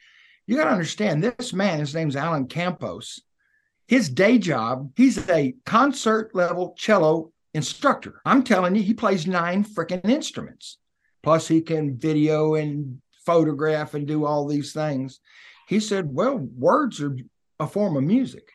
You 0.45 0.55
got 0.55 0.65
to 0.65 0.71
understand 0.71 1.23
this 1.23 1.53
man. 1.53 1.79
His 1.79 1.93
name's 1.93 2.15
Alan 2.15 2.47
Campos. 2.47 3.21
His 3.87 4.09
day 4.09 4.37
job, 4.37 4.91
he's 4.95 5.29
a 5.29 5.55
concert 5.65 6.35
level 6.35 6.73
cello 6.77 7.31
instructor. 7.57 8.21
I'm 8.25 8.43
telling 8.43 8.75
you, 8.75 8.83
he 8.83 8.93
plays 8.93 9.27
nine 9.27 9.65
freaking 9.65 10.07
instruments. 10.07 10.77
Plus, 11.23 11.47
he 11.47 11.61
can 11.61 11.97
video 11.97 12.55
and 12.55 13.01
photograph 13.25 13.93
and 13.93 14.07
do 14.07 14.23
all 14.23 14.47
these 14.47 14.71
things. 14.71 15.19
He 15.67 15.81
said, 15.81 16.13
Well, 16.13 16.37
words 16.37 17.01
are 17.01 17.17
a 17.59 17.67
form 17.67 17.97
of 17.97 18.03
music. 18.03 18.49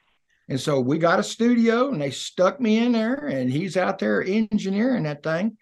And 0.48 0.60
so 0.60 0.80
we 0.80 0.98
got 0.98 1.20
a 1.20 1.24
studio 1.24 1.90
and 1.90 2.00
they 2.00 2.10
stuck 2.10 2.60
me 2.60 2.78
in 2.78 2.92
there, 2.92 3.26
and 3.26 3.50
he's 3.50 3.76
out 3.76 3.98
there 3.98 4.22
engineering 4.22 5.02
that 5.04 5.22
thing. 5.22 5.56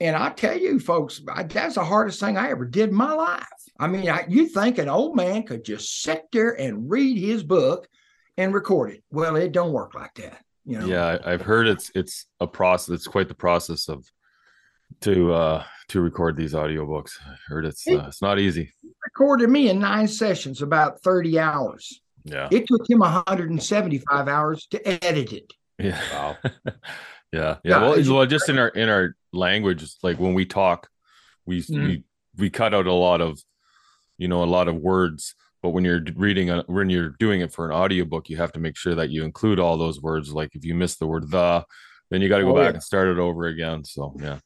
And 0.00 0.16
I 0.16 0.30
tell 0.30 0.58
you, 0.58 0.80
folks, 0.80 1.20
that's 1.46 1.76
the 1.76 1.84
hardest 1.84 2.20
thing 2.20 2.36
I 2.36 2.50
ever 2.50 2.64
did 2.64 2.88
in 2.90 2.94
my 2.94 3.12
life. 3.12 3.46
I 3.78 3.86
mean, 3.86 4.08
I, 4.08 4.24
you 4.28 4.46
think 4.46 4.78
an 4.78 4.88
old 4.88 5.16
man 5.16 5.44
could 5.44 5.64
just 5.64 6.02
sit 6.02 6.24
there 6.32 6.50
and 6.50 6.90
read 6.90 7.16
his 7.16 7.42
book 7.42 7.88
and 8.36 8.52
record 8.52 8.92
it? 8.92 9.04
Well, 9.10 9.36
it 9.36 9.52
don't 9.52 9.72
work 9.72 9.94
like 9.94 10.14
that. 10.14 10.44
You 10.64 10.78
know, 10.78 10.86
Yeah, 10.86 11.18
I, 11.24 11.32
I've 11.32 11.42
heard 11.42 11.66
it's 11.66 11.90
it's 11.94 12.26
a 12.40 12.46
process. 12.46 12.94
It's 12.94 13.06
quite 13.06 13.28
the 13.28 13.34
process 13.34 13.88
of 13.88 14.04
to 15.00 15.32
uh 15.32 15.64
to 15.88 16.00
record 16.00 16.36
these 16.36 16.54
audiobooks. 16.54 17.12
I 17.26 17.34
heard 17.48 17.64
it's 17.64 17.86
uh, 17.88 18.04
it's 18.08 18.22
not 18.22 18.38
easy. 18.38 18.72
recorded 19.04 19.50
me 19.50 19.68
in 19.70 19.78
nine 19.80 20.06
sessions, 20.08 20.62
about 20.62 21.00
30 21.02 21.38
hours. 21.38 22.00
Yeah. 22.24 22.48
It 22.52 22.66
took 22.68 22.88
him 22.88 23.00
175 23.00 24.28
hours 24.28 24.66
to 24.70 25.04
edit 25.04 25.32
it. 25.32 25.52
Yeah. 25.78 26.00
Wow. 26.12 26.36
yeah. 26.44 26.72
Yeah. 27.32 27.56
Yeah, 27.64 27.80
Well, 27.80 27.92
it's- 27.94 28.08
well, 28.08 28.26
just 28.26 28.48
in 28.48 28.58
our 28.58 28.68
in 28.68 28.88
our 28.88 29.16
language, 29.32 29.84
like 30.02 30.20
when 30.20 30.34
we 30.34 30.44
talk, 30.46 30.88
we 31.46 31.62
Mhm. 31.62 31.86
we 31.86 32.04
we 32.38 32.50
cut 32.50 32.72
out 32.74 32.86
a 32.86 32.92
lot 32.92 33.20
of, 33.20 33.40
you 34.18 34.28
know, 34.28 34.44
a 34.44 34.46
lot 34.46 34.68
of 34.68 34.76
words. 34.76 35.34
But 35.62 35.70
when 35.70 35.84
you're 35.84 36.02
reading 36.16 36.50
a, 36.50 36.62
when 36.66 36.90
you're 36.90 37.10
doing 37.18 37.40
it 37.40 37.52
for 37.52 37.66
an 37.70 37.76
audiobook, 37.76 38.28
you 38.28 38.36
have 38.38 38.52
to 38.52 38.60
make 38.60 38.76
sure 38.76 38.94
that 38.96 39.10
you 39.10 39.24
include 39.24 39.58
all 39.60 39.76
those 39.76 40.00
words. 40.02 40.32
Like 40.32 40.54
if 40.54 40.64
you 40.64 40.74
miss 40.74 40.96
the 40.96 41.06
word 41.06 41.30
the, 41.30 41.64
then 42.10 42.20
you 42.20 42.28
got 42.28 42.38
to 42.38 42.44
go 42.44 42.50
Oh, 42.50 42.56
back 42.56 42.70
yeah. 42.70 42.74
and 42.74 42.82
start 42.82 43.08
it 43.08 43.18
over 43.18 43.46
again. 43.46 43.84
So 43.84 44.14
yeah. 44.20 44.38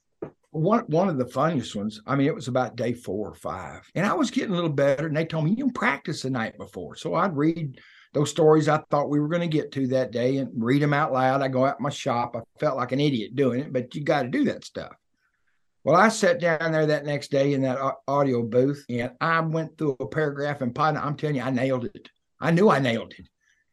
One 0.51 0.81
one 0.87 1.09
of 1.09 1.19
the 1.19 1.27
funniest 1.27 1.75
ones. 1.77 2.01
I 2.07 2.17
mean, 2.17 2.27
it 2.29 2.35
was 2.35 2.49
about 2.49 2.77
day 2.77 2.95
four 2.95 3.29
or 3.29 3.35
five, 3.35 3.83
and 3.95 4.07
I 4.07 4.15
was 4.15 4.31
getting 4.31 4.53
a 4.53 4.55
little 4.55 4.71
better. 4.71 5.07
And 5.07 5.17
they 5.17 5.27
told 5.27 5.45
me 5.45 5.51
you 5.51 5.65
can 5.65 5.73
practice 5.73 6.23
the 6.23 6.31
night 6.31 6.57
before, 6.57 6.97
so 6.97 7.15
I'd 7.15 7.37
read 7.37 7.79
those 8.15 8.31
stories 8.31 8.67
I 8.67 8.79
thought 8.91 9.11
we 9.11 9.21
were 9.21 9.29
going 9.29 9.43
to 9.43 9.47
get 9.49 9.71
to 9.73 9.87
that 9.89 10.13
day 10.13 10.39
and 10.39 10.51
read 10.57 10.81
them 10.81 10.95
out 10.95 11.13
loud. 11.13 11.43
I 11.43 11.49
go 11.49 11.67
out 11.67 11.77
in 11.79 11.83
my 11.83 11.91
shop. 11.91 12.35
I 12.35 12.41
felt 12.59 12.79
like 12.79 12.93
an 12.93 13.01
idiot 13.01 13.37
doing 13.37 13.61
it, 13.61 13.73
but 13.73 13.95
you 13.95 14.03
got 14.03 14.23
to 14.23 14.29
do 14.29 14.45
that 14.45 14.65
stuff. 14.65 14.93
Well, 15.87 15.95
I 15.95 16.09
sat 16.09 16.41
down 16.41 16.73
there 16.73 16.87
that 16.87 17.07
next 17.07 17.31
day 17.31 17.53
in 17.53 17.63
that 17.63 17.79
audio 18.09 18.43
booth, 18.43 18.85
and 18.89 19.13
I 19.21 19.39
went 19.39 19.79
through 19.79 19.97
a 20.01 20.09
paragraph, 20.09 20.61
and 20.61 20.75
Pod, 20.75 20.97
I'm 20.97 21.17
telling 21.17 21.37
you, 21.37 21.43
I 21.43 21.51
nailed 21.51 21.85
it. 21.85 22.11
I 22.41 22.51
knew 22.51 22.69
I 22.69 22.81
nailed 22.81 23.15
it, 23.17 23.29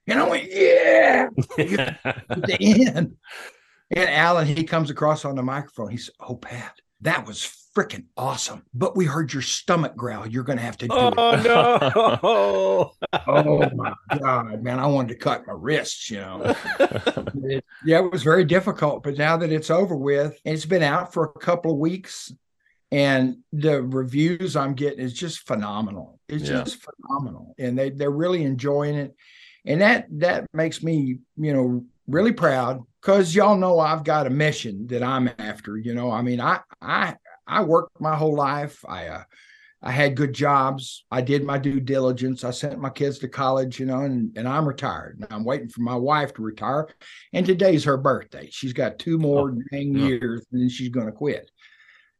and 0.05 0.19
I 0.19 0.29
went, 0.29 0.47
yeah, 0.51 1.29
at 1.57 2.41
the 2.43 2.85
end. 2.87 3.15
And 3.89 4.09
Alan, 4.11 4.45
he 4.45 4.63
comes 4.63 4.91
across 4.91 5.25
on 5.25 5.33
the 5.33 5.41
microphone. 5.41 5.89
He 5.89 5.97
said, 5.97 6.13
Oh, 6.19 6.35
Pat, 6.35 6.79
that 7.01 7.25
was 7.25 7.45
freaking 7.75 8.05
awesome. 8.17 8.63
But 8.73 8.95
we 8.95 9.05
heard 9.05 9.33
your 9.33 9.41
stomach 9.41 9.95
growl. 9.95 10.27
You're 10.27 10.43
going 10.43 10.57
to 10.59 10.63
have 10.63 10.77
to 10.79 10.87
do 10.87 10.93
Oh 10.95 11.33
it. 11.33 11.43
no! 11.43 12.91
Oh 13.27 13.69
my 13.75 13.93
God, 14.19 14.61
man. 14.63 14.79
I 14.79 14.87
wanted 14.87 15.09
to 15.09 15.15
cut 15.15 15.45
my 15.47 15.53
wrists, 15.55 16.09
you 16.09 16.17
know. 16.19 16.55
It- 17.43 17.65
yeah, 17.85 17.99
it 17.99 18.11
was 18.11 18.23
very 18.23 18.45
difficult. 18.45 19.03
But 19.03 19.17
now 19.17 19.37
that 19.37 19.51
it's 19.51 19.69
over 19.71 19.95
with, 19.95 20.37
and 20.45 20.53
it's 20.55 20.65
been 20.65 20.83
out 20.83 21.13
for 21.13 21.25
a 21.35 21.39
couple 21.39 21.71
of 21.71 21.77
weeks, 21.77 22.31
and 22.91 23.37
the 23.51 23.81
reviews 23.81 24.55
I'm 24.55 24.73
getting 24.75 24.99
is 24.99 25.13
just 25.13 25.47
phenomenal. 25.47 26.19
It's 26.29 26.43
Yeah. 26.49 26.63
just 26.63 26.77
phenomenal. 26.83 27.55
And 27.57 27.77
they, 27.77 27.89
they're 27.89 28.11
really 28.11 28.43
enjoying 28.43 28.95
it. 28.95 29.15
And 29.65 29.81
that 29.81 30.07
that 30.19 30.45
makes 30.53 30.83
me, 30.83 31.19
you 31.37 31.53
know, 31.53 31.85
really 32.07 32.33
proud 32.33 32.81
because 33.01 33.33
y'all 33.33 33.57
know 33.57 33.79
I've 33.79 34.03
got 34.03 34.27
a 34.27 34.29
mission 34.29 34.87
that 34.87 35.01
I'm 35.01 35.29
after. 35.39 35.77
You 35.77 35.93
know, 35.95 36.11
I 36.11 36.21
mean, 36.21 36.41
I 36.41 36.59
I 36.81 37.15
I 37.47 37.63
worked 37.63 37.99
my 37.99 38.15
whole 38.15 38.35
life. 38.35 38.83
I 38.87 39.07
uh 39.07 39.23
I 39.85 39.91
had 39.91 40.15
good 40.15 40.33
jobs. 40.33 41.03
I 41.11 41.21
did 41.21 41.43
my 41.43 41.57
due 41.57 41.81
diligence. 41.81 42.45
I 42.45 42.51
sent 42.51 42.79
my 42.79 42.89
kids 42.89 43.19
to 43.19 43.27
college, 43.27 43.81
you 43.81 43.85
know, 43.85 43.99
and, 44.01 44.35
and 44.37 44.47
I'm 44.47 44.65
retired. 44.65 45.17
And 45.19 45.27
I'm 45.29 45.43
waiting 45.43 45.67
for 45.67 45.81
my 45.81 45.95
wife 45.95 46.33
to 46.35 46.41
retire. 46.41 46.87
And 47.33 47.45
today's 47.45 47.83
her 47.83 47.97
birthday. 47.97 48.47
She's 48.49 48.71
got 48.71 48.97
two 48.97 49.17
more 49.17 49.51
dang 49.71 49.93
yeah. 49.93 50.05
years 50.07 50.45
and 50.51 50.61
then 50.61 50.69
she's 50.69 50.87
going 50.87 51.07
to 51.07 51.11
quit. 51.11 51.51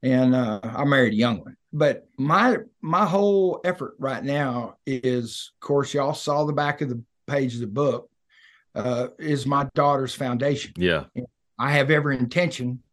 And 0.03 0.35
uh, 0.35 0.59
I 0.61 0.83
married 0.83 1.13
a 1.13 1.17
young 1.17 1.39
one. 1.39 1.55
But 1.71 2.05
my 2.17 2.57
my 2.81 3.05
whole 3.05 3.61
effort 3.63 3.95
right 3.97 4.23
now 4.23 4.75
is, 4.85 5.53
of 5.55 5.65
course, 5.65 5.93
y'all 5.93 6.13
saw 6.13 6.43
the 6.43 6.51
back 6.51 6.81
of 6.81 6.89
the 6.89 7.01
page 7.27 7.55
of 7.55 7.61
the 7.61 7.67
book, 7.67 8.09
uh, 8.75 9.07
is 9.17 9.45
my 9.45 9.69
daughter's 9.73 10.13
foundation. 10.13 10.73
yeah. 10.75 11.05
I 11.57 11.71
have 11.71 11.91
every 11.91 12.17
intention 12.17 12.83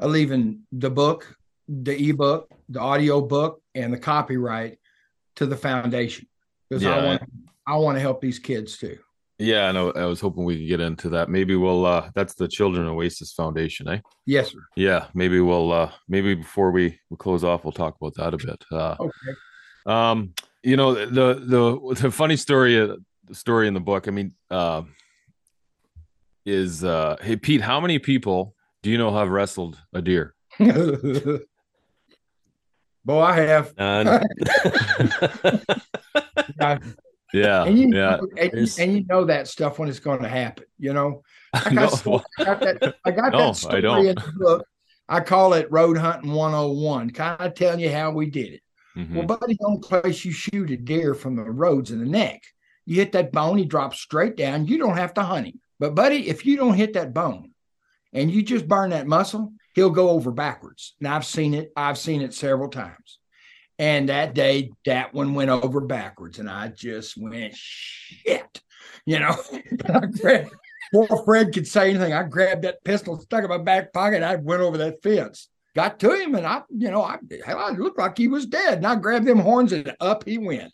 of 0.00 0.10
leaving 0.10 0.62
the 0.72 0.90
book, 0.90 1.36
the 1.68 2.08
ebook, 2.10 2.50
the 2.68 2.80
audio 2.80 3.20
book, 3.20 3.62
and 3.74 3.92
the 3.92 3.98
copyright 3.98 4.78
to 5.36 5.46
the 5.46 5.56
foundation 5.56 6.26
because 6.68 6.82
Yeah. 6.82 6.96
I 6.96 7.04
want 7.06 7.22
I 7.66 7.76
want 7.76 7.96
to 7.96 8.00
help 8.00 8.20
these 8.20 8.38
kids 8.38 8.76
too. 8.76 8.98
Yeah, 9.38 9.66
I 9.68 9.72
know. 9.72 9.90
I 9.92 10.04
was 10.04 10.20
hoping 10.20 10.44
we 10.44 10.58
could 10.58 10.68
get 10.68 10.80
into 10.80 11.08
that. 11.10 11.28
Maybe 11.28 11.56
we'll. 11.56 11.84
uh 11.86 12.10
That's 12.14 12.34
the 12.34 12.46
Children 12.46 12.86
Oasis 12.86 13.32
Foundation, 13.32 13.88
eh? 13.88 13.98
Yes, 14.26 14.52
sir. 14.52 14.58
Yeah, 14.76 15.06
maybe 15.14 15.40
we'll. 15.40 15.72
uh 15.72 15.90
Maybe 16.08 16.34
before 16.34 16.70
we, 16.70 17.00
we 17.10 17.16
close 17.16 17.42
off, 17.42 17.64
we'll 17.64 17.72
talk 17.72 17.96
about 18.00 18.14
that 18.16 18.34
a 18.34 18.36
bit. 18.46 18.64
Uh, 18.70 18.96
Okay. 19.00 19.34
um, 19.86 20.34
you 20.62 20.76
know 20.76 20.94
the 20.94 21.34
the 21.34 21.94
the 22.02 22.10
funny 22.10 22.36
story, 22.36 22.78
uh, 22.80 22.96
the 23.24 23.34
story 23.34 23.66
in 23.66 23.74
the 23.74 23.80
book. 23.80 24.06
I 24.06 24.12
mean, 24.12 24.34
uh, 24.50 24.82
is 26.46 26.84
uh, 26.84 27.16
hey 27.20 27.36
Pete, 27.36 27.60
how 27.60 27.80
many 27.80 27.98
people 27.98 28.54
do 28.82 28.90
you 28.90 28.98
know 28.98 29.12
have 29.16 29.30
wrestled 29.30 29.78
a 29.92 30.00
deer? 30.02 30.34
Boy, 33.04 33.20
I 33.20 33.40
have. 33.40 33.74
I- 33.78 34.20
Yeah, 37.32 37.64
and, 37.64 37.76
you 37.76 37.88
yeah. 37.92 38.16
know, 38.16 38.28
and, 38.38 38.52
you, 38.54 38.68
and 38.78 38.92
you 38.92 39.04
know 39.08 39.24
that 39.24 39.48
stuff 39.48 39.80
when 39.80 39.88
it's 39.88 39.98
going 39.98 40.22
to 40.22 40.28
happen. 40.28 40.66
You 40.78 40.92
know, 40.92 41.22
I, 41.52 41.68
No, 41.74 42.22
I 42.38 42.44
got 42.44 42.60
that. 42.60 42.94
I 43.04 43.10
got 43.10 43.32
No, 43.32 43.38
that 43.38 43.48
I 43.48 43.52
story 43.52 43.82
don't. 43.82 44.06
in 44.06 44.14
the 44.14 44.32
book. 44.36 44.64
I 45.08 45.18
call 45.18 45.54
it 45.54 45.66
Road 45.72 45.98
Hunting 45.98 46.30
101, 46.30 47.10
kind 47.10 47.40
of 47.40 47.54
telling 47.54 47.80
you 47.80 47.90
how 47.90 48.12
we 48.12 48.30
did 48.30 48.52
it. 48.52 48.60
Mhm. 48.96 49.14
Well, 49.16 49.26
buddy, 49.26 49.54
the 49.54 49.64
only 49.66 49.80
place 49.80 50.24
you 50.24 50.30
shoot 50.30 50.70
a 50.70 50.76
deer 50.76 51.12
from 51.12 51.34
the 51.34 51.42
roads 51.42 51.90
in 51.90 51.98
the 51.98 52.06
neck, 52.06 52.40
you 52.86 52.94
hit 52.94 53.10
that 53.12 53.32
bone, 53.32 53.58
he 53.58 53.64
drops 53.64 53.98
straight 53.98 54.36
down. 54.36 54.68
You 54.68 54.78
don't 54.78 54.96
have 54.96 55.14
to 55.14 55.24
hunt 55.24 55.46
him. 55.48 55.60
But, 55.80 55.96
buddy, 55.96 56.28
if 56.28 56.46
you 56.46 56.56
don't 56.56 56.74
hit 56.74 56.92
that 56.92 57.12
bone 57.12 57.50
and 58.12 58.30
you 58.30 58.42
just 58.44 58.68
burn 58.68 58.90
that 58.90 59.08
muscle, 59.08 59.52
he'll 59.74 59.90
go 59.90 60.10
over 60.10 60.30
backwards. 60.30 60.94
And 61.00 61.08
I've 61.08 61.26
seen 61.26 61.54
it. 61.54 61.72
I've 61.76 61.98
seen 61.98 62.22
it 62.22 62.34
several 62.34 62.68
times. 62.68 63.18
And 63.78 64.08
that 64.08 64.34
day, 64.34 64.70
that 64.86 65.12
one 65.12 65.34
went 65.34 65.50
over 65.50 65.80
backwards, 65.80 66.38
and 66.38 66.48
I 66.48 66.68
just 66.68 67.16
went 67.16 67.54
shit. 67.56 68.62
You 69.04 69.18
know, 69.18 69.36
grabbed, 70.20 70.50
before 70.92 71.24
Fred 71.24 71.52
could 71.52 71.66
say 71.66 71.90
anything, 71.90 72.12
I 72.12 72.22
grabbed 72.22 72.62
that 72.62 72.84
pistol, 72.84 73.18
stuck 73.20 73.42
in 73.42 73.50
my 73.50 73.58
back 73.58 73.92
pocket, 73.92 74.16
and 74.16 74.24
I 74.24 74.36
went 74.36 74.62
over 74.62 74.78
that 74.78 75.02
fence. 75.02 75.48
Got 75.74 75.98
to 76.00 76.12
him, 76.12 76.36
and 76.36 76.46
I, 76.46 76.62
you 76.70 76.88
know, 76.88 77.02
I, 77.02 77.18
hell, 77.44 77.58
I 77.58 77.70
looked 77.70 77.98
like 77.98 78.16
he 78.16 78.28
was 78.28 78.46
dead. 78.46 78.78
And 78.78 78.86
I 78.86 78.94
grabbed 78.94 79.26
them 79.26 79.40
horns, 79.40 79.72
and 79.72 79.92
up 79.98 80.24
he 80.24 80.38
went. 80.38 80.72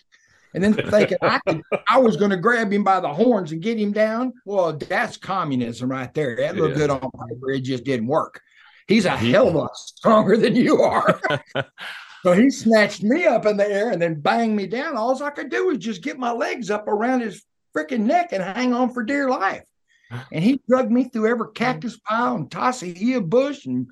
And 0.53 0.63
then 0.63 0.75
thinking 0.75 1.17
I 1.23 1.41
could, 1.47 1.63
I 1.89 1.99
was 1.99 2.17
going 2.17 2.33
to 2.33 2.37
grab 2.37 2.71
him 2.71 2.85
by 2.85 3.01
the 3.01 3.09
horns 3.09 3.53
and 3.53 3.63
get 3.63 3.79
him 3.79 3.93
down. 3.93 4.35
Well, 4.45 4.77
that's 4.77 5.17
communism 5.17 5.91
right 5.91 6.13
there. 6.13 6.37
That 6.37 6.57
looked 6.57 6.73
Yeah. 6.77 6.87
good 6.87 6.91
on 6.91 7.01
paper. 7.01 7.51
It 7.51 7.61
just 7.61 7.85
didn't 7.85 8.09
work. 8.09 8.43
He's 8.91 9.05
a 9.05 9.17
hell 9.17 9.49
of 9.49 9.55
a 9.55 9.59
lot 9.59 9.77
stronger 9.77 10.37
than 10.37 10.57
you 10.57 10.83
are. 10.83 11.21
So 12.23 12.33
he 12.33 12.51
snatched 12.51 13.03
me 13.03 13.25
up 13.25 13.47
in 13.47 13.57
the 13.57 13.67
air 13.67 13.91
and 13.91 14.03
then 14.03 14.21
banged 14.21 14.55
me 14.55 14.67
down. 14.67 14.95
All 14.95 15.23
I 15.23 15.31
could 15.31 15.49
do 15.49 15.69
was 15.69 15.79
just 15.79 16.03
get 16.03 16.19
my 16.19 16.31
legs 16.31 16.71
up 16.71 16.87
around 16.87 17.21
his 17.21 17.43
freaking 17.75 18.01
neck 18.01 18.33
and 18.33 18.43
hang 18.43 18.75
on 18.75 18.93
for 18.93 19.03
dear 19.03 19.31
life. 19.31 19.65
And 20.31 20.45
he 20.45 20.61
dragged 20.69 20.93
me 20.93 21.05
through 21.05 21.29
every 21.29 21.47
cactus 21.55 21.99
pile 21.99 22.35
and 22.35 22.51
tossia 22.51 23.27
bush 23.27 23.65
and 23.65 23.91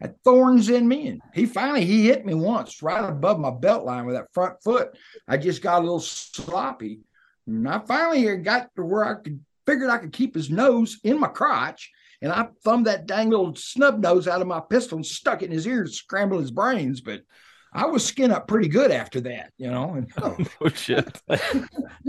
had 0.00 0.14
thorns 0.22 0.68
in 0.68 0.86
me. 0.86 1.08
And 1.08 1.20
he 1.34 1.46
finally 1.46 1.84
he 1.84 2.06
hit 2.06 2.24
me 2.24 2.34
once 2.34 2.80
right 2.80 3.04
above 3.04 3.40
my 3.40 3.50
belt 3.50 3.84
line 3.84 4.06
with 4.06 4.14
that 4.14 4.32
front 4.32 4.62
foot. 4.62 4.96
I 5.26 5.36
just 5.36 5.60
got 5.60 5.80
a 5.80 5.82
little 5.82 5.98
sloppy. 5.98 7.00
And 7.48 7.68
I 7.68 7.80
finally 7.80 8.36
got 8.36 8.68
to 8.76 8.84
where 8.84 9.04
I 9.04 9.20
could 9.20 9.40
figured 9.66 9.90
I 9.90 9.98
could 9.98 10.12
keep 10.12 10.34
his 10.34 10.48
nose 10.50 11.00
in 11.02 11.18
my 11.18 11.28
crotch. 11.28 11.90
And 12.24 12.32
I 12.32 12.48
thumbed 12.64 12.86
that 12.86 13.04
dang 13.04 13.28
little 13.28 13.54
snub 13.54 14.00
nose 14.00 14.26
out 14.26 14.40
of 14.40 14.46
my 14.46 14.58
pistol 14.58 14.96
and 14.96 15.04
stuck 15.04 15.42
it 15.42 15.46
in 15.46 15.50
his 15.52 15.66
ear 15.66 15.84
to 15.84 15.90
scramble 15.90 16.38
his 16.40 16.50
brains. 16.50 17.02
But 17.02 17.20
I 17.74 17.84
was 17.84 18.02
skin 18.02 18.30
up 18.30 18.48
pretty 18.48 18.68
good 18.68 18.90
after 18.90 19.20
that, 19.20 19.52
you 19.58 19.70
know. 19.70 19.92
And 19.94 20.10
oh 20.62 20.68
shit! 20.70 21.20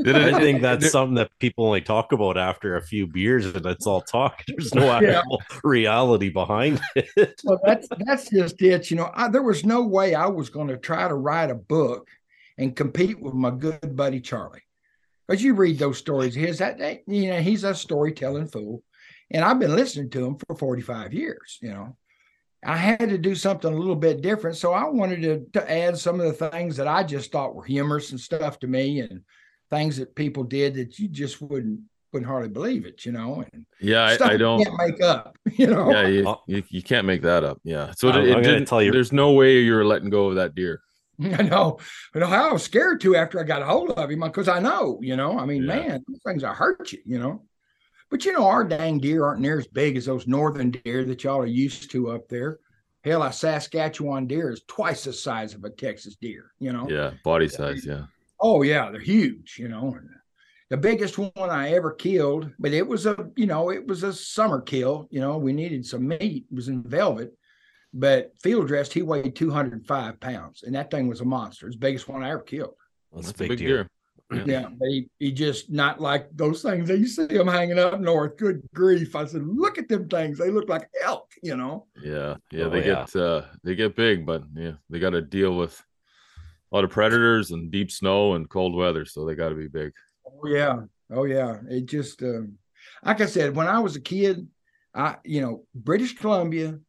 Did 0.04 0.15
I 0.15 0.39
think 0.39 0.62
that's 0.62 0.89
something 0.89 1.15
that 1.15 1.32
people 1.39 1.65
only 1.65 1.82
talk 1.82 2.13
about 2.13 2.38
after 2.38 2.78
a 2.78 2.82
few 2.82 3.08
beers, 3.08 3.45
and 3.45 3.65
it's 3.65 3.86
all 3.86 3.99
talk. 4.01 4.41
There's 4.47 4.73
no 4.73 4.86
Yeah. 5.01 5.17
actual 5.19 5.41
reality 5.65 6.30
behind 6.30 6.80
it. 6.95 7.41
well, 7.43 7.60
that's 7.65 7.89
that's 8.06 8.30
just 8.30 8.62
it. 8.62 8.89
You 8.89 8.95
know, 8.97 9.12
I, 9.13 9.28
there 9.28 9.43
was 9.43 9.65
no 9.65 9.84
way 9.84 10.15
I 10.15 10.28
was 10.28 10.49
going 10.49 10.69
to 10.69 10.78
try 10.78 11.08
to 11.10 11.15
write 11.15 11.49
a 11.51 11.56
book 11.56 12.08
and 12.58 12.73
compete 12.73 13.19
with 13.19 13.34
my 13.34 13.51
good 13.51 13.97
buddy 13.97 14.21
Charlie, 14.21 14.62
because 15.28 15.43
you 15.43 15.56
read 15.56 15.78
those 15.78 15.97
stories. 15.97 16.36
His 16.36 16.60
that 16.60 16.78
that- 16.78 17.01
you 17.06 17.32
know 17.32 17.41
he's 17.41 17.65
a 17.65 17.75
storytelling 17.75 18.47
fool, 18.47 18.82
and 19.32 19.44
I've 19.44 19.60
been 19.60 19.76
listening 19.76 20.10
to 20.12 20.26
him 20.26 20.38
for 20.38 20.56
forty 20.56 20.82
five 20.82 21.14
years. 21.14 21.58
You 21.62 21.70
know, 21.70 21.98
I 22.66 22.78
had 22.78 23.10
to 23.10 23.18
do 23.18 23.36
something 23.36 23.72
a 23.74 23.78
little 23.78 23.96
bit 23.96 24.22
different, 24.22 24.58
so 24.58 24.74
I 24.74 24.86
wanted 24.90 25.22
to 25.24 25.46
to 25.60 25.72
add 25.72 25.98
some 25.98 26.20
of 26.20 26.26
the 26.28 26.50
things 26.50 26.78
that 26.78 26.88
I 26.88 27.04
just 27.04 27.32
thought 27.32 27.56
were 27.56 27.64
humorous 27.66 28.12
and 28.12 28.20
stuff 28.20 28.60
to 28.60 28.68
me, 28.68 29.00
and 29.02 29.22
things 29.70 29.98
that 29.98 30.16
people 30.16 30.44
did 30.44 30.76
that 30.76 31.00
you 31.00 31.08
just 31.08 31.42
wouldn't 31.42 31.80
wouldn't 32.14 32.30
hardly 32.30 32.50
believe 32.50 32.86
it. 32.86 33.06
You 33.06 33.12
know, 33.12 33.44
and 33.52 33.66
Yeah, 33.82 34.14
stuff 34.16 34.30
I, 34.32 34.34
I 34.34 34.38
don't. 34.38 34.64
can't 34.64 34.78
make 34.78 35.02
up. 35.02 35.36
You 35.58 35.68
know, 35.68 35.90
Yeah, 35.92 36.08
you, 36.08 36.36
you, 36.48 36.64
you 36.70 36.84
can't 36.84 37.06
make 37.08 37.22
that 37.24 37.44
up. 37.44 37.60
Yeah. 37.64 37.92
So 37.98 38.10
I'm- 38.10 38.20
it, 38.20 38.28
I'm 38.28 38.42
gonna 38.42 38.44
didn't- 38.44 38.68
tell 38.68 38.82
you- 38.82 38.92
there's 38.92 39.12
no 39.12 39.32
way 39.34 39.60
you're 39.60 39.86
letting 39.86 40.10
go 40.10 40.28
of 40.28 40.36
that 40.36 40.54
deer. 40.56 40.82
I 41.22 41.44
know. 41.44 41.78
I 42.14 42.20
know 42.20 42.26
how 42.28 42.50
I 42.50 42.54
was 42.54 42.64
scared 42.64 43.00
to 43.02 43.16
after 43.16 43.40
I 43.40 43.44
got 43.44 43.62
a 43.62 43.66
hold 43.66 43.92
of 43.92 44.10
him 44.12 44.20
because 44.20 44.48
I 44.50 44.60
know, 44.60 45.00
you 45.02 45.16
know, 45.16 45.38
I 45.40 45.46
mean, 45.46 45.64
Yeah. 45.64 45.76
man, 45.76 46.04
those 46.08 46.20
things 46.26 46.44
will 46.44 46.50
hurt 46.52 46.92
you, 46.92 47.00
you 47.06 47.20
know. 47.20 47.44
But 48.15 48.23
you 48.23 48.32
know, 48.32 48.47
our 48.47 48.63
dang 48.63 48.99
deer 48.99 49.25
aren't 49.25 49.41
near 49.41 49.60
as 49.60 49.67
big 49.67 49.97
as 49.97 50.06
those 50.06 50.25
northern 50.25 50.71
deer 50.71 51.04
that 51.04 51.25
y'all 51.25 51.39
are 51.39 51.45
used 51.45 51.91
to 51.91 52.12
up 52.12 52.30
there. 52.30 52.60
Hell, 53.04 53.21
a 53.21 53.34
Saskatchewan 53.34 54.25
deer 54.25 54.51
is 54.51 54.62
twice 54.69 55.04
the 55.04 55.12
size 55.12 55.54
of 55.54 55.65
a 55.65 55.69
Texas 55.69 56.15
deer, 56.15 56.54
you 56.58 56.71
know. 56.71 56.88
Yeah, 56.89 57.12
body 57.25 57.49
size. 57.49 57.86
Yeah. 57.86 58.06
Oh 58.39 58.62
yeah, 58.62 58.89
they're 58.89 59.01
huge, 59.01 59.58
you 59.60 59.67
know. 59.67 59.97
And 59.99 60.10
the 60.69 60.78
biggest 60.78 61.17
one 61.17 61.32
I 61.36 61.73
ever 61.73 61.91
killed, 61.91 62.49
but 62.58 62.71
it 62.71 62.88
was 62.88 63.06
a, 63.06 63.17
you 63.36 63.47
know, 63.47 63.69
it 63.69 63.86
was 63.86 64.04
a 64.04 64.13
summer 64.13 64.62
kill. 64.62 65.10
You 65.12 65.19
know, 65.19 65.38
we 65.38 65.51
needed 65.51 65.86
some 65.86 66.08
meat. 66.08 66.45
It 66.49 66.56
was 66.56 66.69
in 66.69 66.84
velvet, 66.84 67.34
but 67.93 68.32
field 68.41 68.69
dressed, 68.69 68.93
he 68.93 69.01
weighed 69.01 69.36
205 69.36 70.19
pounds, 70.21 70.63
and 70.63 70.73
that 70.73 70.89
thing 70.89 71.10
was 71.10 71.19
a 71.19 71.25
monster. 71.25 71.67
It's 71.67 71.75
the 71.75 71.82
biggest 71.82 72.08
one 72.08 72.23
I 72.23 72.30
ever 72.30 72.43
killed. 72.43 72.75
That's, 73.12 73.28
That's 73.28 73.41
a 73.41 73.47
big, 73.49 73.58
deal. 73.58 73.88
Yeah, 74.46 74.68
but 74.70 74.88
he, 74.88 75.08
he 75.20 75.32
just 75.32 75.70
not 75.70 76.02
like 76.02 76.30
those 76.34 76.64
things 76.64 76.88
that 76.88 76.98
you 76.98 77.08
see 77.08 77.28
them 77.28 77.48
hanging 77.48 77.78
up 77.78 78.00
north. 78.00 78.38
Good 78.38 78.64
grief! 78.74 79.16
I 79.16 79.26
said, 79.26 79.46
look 79.46 79.78
at 79.78 79.88
them 79.88 80.10
things. 80.10 80.40
They 80.40 80.50
look 80.50 80.68
like 80.68 80.90
elk, 81.04 81.32
you 81.44 81.56
know. 81.56 81.86
Yeah. 82.04 82.38
Yeah. 82.52 82.65
Oh, 82.65 82.69
they 82.71 82.88
yeah. 82.88 83.06
get 83.06 83.15
uh 83.15 83.44
they 83.63 83.76
get 83.76 83.96
big, 83.96 84.26
but 84.26 84.44
yeah, 84.56 84.73
they 84.90 85.00
got 85.00 85.12
to 85.12 85.21
deal 85.21 85.56
with 85.56 85.80
a 86.71 86.76
lot 86.76 86.84
of 86.84 86.90
predators 86.90 87.52
and 87.52 87.71
deep 87.71 87.92
snow 87.92 88.34
and 88.34 88.50
cold 88.50 88.76
weather, 88.76 89.06
so 89.06 89.26
they 89.26 89.36
got 89.36 89.50
to 89.50 89.56
be 89.56 89.67
big. 89.67 89.94
Oh 90.26 90.48
yeah, 90.48 90.80
oh 91.12 91.26
yeah. 91.26 91.58
It 91.69 91.86
just 91.86 92.23
um, 92.23 92.58
like 93.04 93.21
I 93.21 93.28
said, 93.28 93.56
when 93.56 93.67
I 93.67 93.80
was 93.80 93.96
a 93.96 94.02
kid, 94.02 94.48
I 94.96 95.17
you 95.23 95.42
know 95.42 95.65
British 95.76 96.17
Columbia 96.17 96.80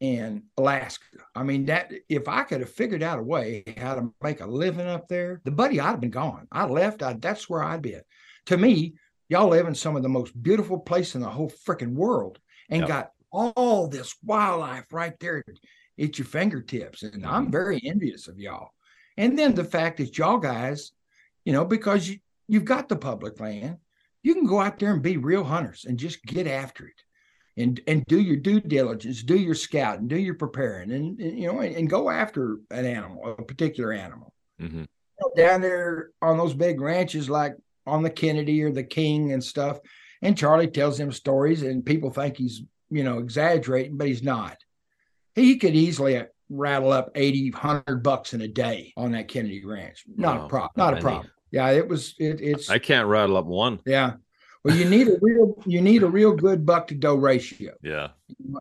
and 0.00 0.42
Alaska. 0.56 1.04
I 1.34 1.42
mean 1.42 1.66
that 1.66 1.92
if 2.08 2.28
I 2.28 2.44
could 2.44 2.60
have 2.60 2.70
figured 2.70 3.02
out 3.02 3.18
a 3.18 3.22
way 3.22 3.64
how 3.76 3.94
to 3.94 4.12
make 4.22 4.40
a 4.40 4.46
living 4.46 4.86
up 4.86 5.08
there, 5.08 5.40
the 5.44 5.50
buddy 5.50 5.80
I'd 5.80 5.86
have 5.86 6.00
been 6.00 6.10
gone. 6.10 6.46
I 6.52 6.66
left. 6.66 7.02
I, 7.02 7.14
that's 7.14 7.48
where 7.48 7.62
I'd 7.62 7.82
be. 7.82 7.94
At. 7.94 8.04
To 8.46 8.56
me, 8.56 8.94
y'all 9.28 9.48
live 9.48 9.66
in 9.66 9.74
some 9.74 9.96
of 9.96 10.02
the 10.02 10.08
most 10.08 10.40
beautiful 10.40 10.78
place 10.78 11.14
in 11.14 11.20
the 11.20 11.28
whole 11.28 11.50
freaking 11.66 11.94
world, 11.94 12.38
and 12.70 12.80
Yep. 12.80 12.88
got 12.88 13.10
all 13.30 13.88
this 13.88 14.14
wildlife 14.24 14.92
right 14.92 15.18
there 15.20 15.44
at 16.00 16.18
your 16.18 16.26
fingertips. 16.26 17.02
And 17.02 17.26
I'm 17.26 17.44
mm-hmm. 17.44 17.52
very 17.52 17.80
envious 17.84 18.28
of 18.28 18.38
y'all. 18.38 18.70
And 19.16 19.38
then 19.38 19.54
the 19.54 19.64
fact 19.64 19.98
that 19.98 20.16
y'all 20.16 20.38
guys, 20.38 20.92
you 21.44 21.52
know, 21.52 21.64
because 21.64 22.08
you, 22.08 22.18
you've 22.46 22.64
got 22.64 22.88
the 22.88 22.96
public 22.96 23.40
land, 23.40 23.78
you 24.22 24.34
can 24.34 24.46
go 24.46 24.60
out 24.60 24.78
there 24.78 24.92
and 24.92 25.02
be 25.02 25.16
real 25.16 25.44
hunters 25.44 25.84
and 25.86 25.98
just 25.98 26.22
get 26.24 26.46
after 26.46 26.86
it. 26.86 27.02
And, 27.58 27.80
and 27.88 28.04
do 28.06 28.20
your 28.20 28.36
due 28.36 28.60
diligence, 28.60 29.22
do 29.24 29.36
your 29.36 29.54
scouting, 29.56 30.06
do 30.06 30.16
your 30.16 30.34
preparing, 30.34 30.92
and, 30.92 31.18
and 31.20 31.38
you 31.38 31.52
know, 31.52 31.58
and, 31.58 31.74
and, 31.74 31.90
go 31.90 32.08
after 32.08 32.58
an 32.70 32.86
animal, 32.86 33.34
a 33.36 33.42
particular 33.42 33.92
animal. 33.92 34.32
Mm-hmm. 34.62 34.82
You 34.82 34.86
know, 35.20 35.32
down 35.36 35.60
there 35.60 36.10
on 36.22 36.38
those 36.38 36.54
big 36.54 36.80
ranches, 36.80 37.28
like 37.28 37.56
on 37.84 38.02
the 38.04 38.10
Kenedy 38.10 38.62
or 38.62 38.70
the 38.70 38.84
King 38.84 39.32
and 39.32 39.42
stuff, 39.42 39.80
and 40.22 40.38
Charlie 40.38 40.68
tells 40.68 40.98
them 40.98 41.10
stories, 41.10 41.62
and 41.62 41.84
people 41.84 42.10
think 42.10 42.36
he's 42.36 42.62
you 42.90 43.02
know 43.02 43.18
exaggerating, 43.18 43.96
but 43.96 44.06
he's 44.06 44.22
not. 44.22 44.56
He 45.34 45.56
could 45.56 45.74
easily 45.74 46.22
rattle 46.50 46.92
up 46.92 47.10
80, 47.14 47.50
100 47.50 48.02
bucks 48.02 48.34
in 48.34 48.40
a 48.40 48.48
day 48.48 48.92
on 48.96 49.12
that 49.12 49.28
Kenedy 49.28 49.64
Ranch. 49.64 50.04
Not 50.16 50.38
Wow, 50.38 50.46
a 50.46 50.48
problem. 50.48 50.72
Not 50.76 50.88
a 50.88 50.96
many. 50.96 51.02
problem. 51.02 51.30
Yeah, 51.50 51.70
it 51.70 51.88
was. 51.88 52.14
It, 52.18 52.40
it's 52.40 52.70
I 52.70 52.78
can't 52.78 53.08
rattle 53.08 53.36
up 53.36 53.46
one. 53.46 53.80
yeah. 53.84 54.14
Well, 54.68 54.76
you 54.76 54.84
need 54.84 55.08
a 55.08 55.16
real 55.22 55.54
you 55.64 55.80
need 55.80 56.02
a 56.02 56.06
real 56.06 56.32
good 56.34 56.66
buck 56.66 56.86
to 56.88 56.94
doe 56.94 57.14
ratio, 57.14 57.72
Yeah. 57.82 58.08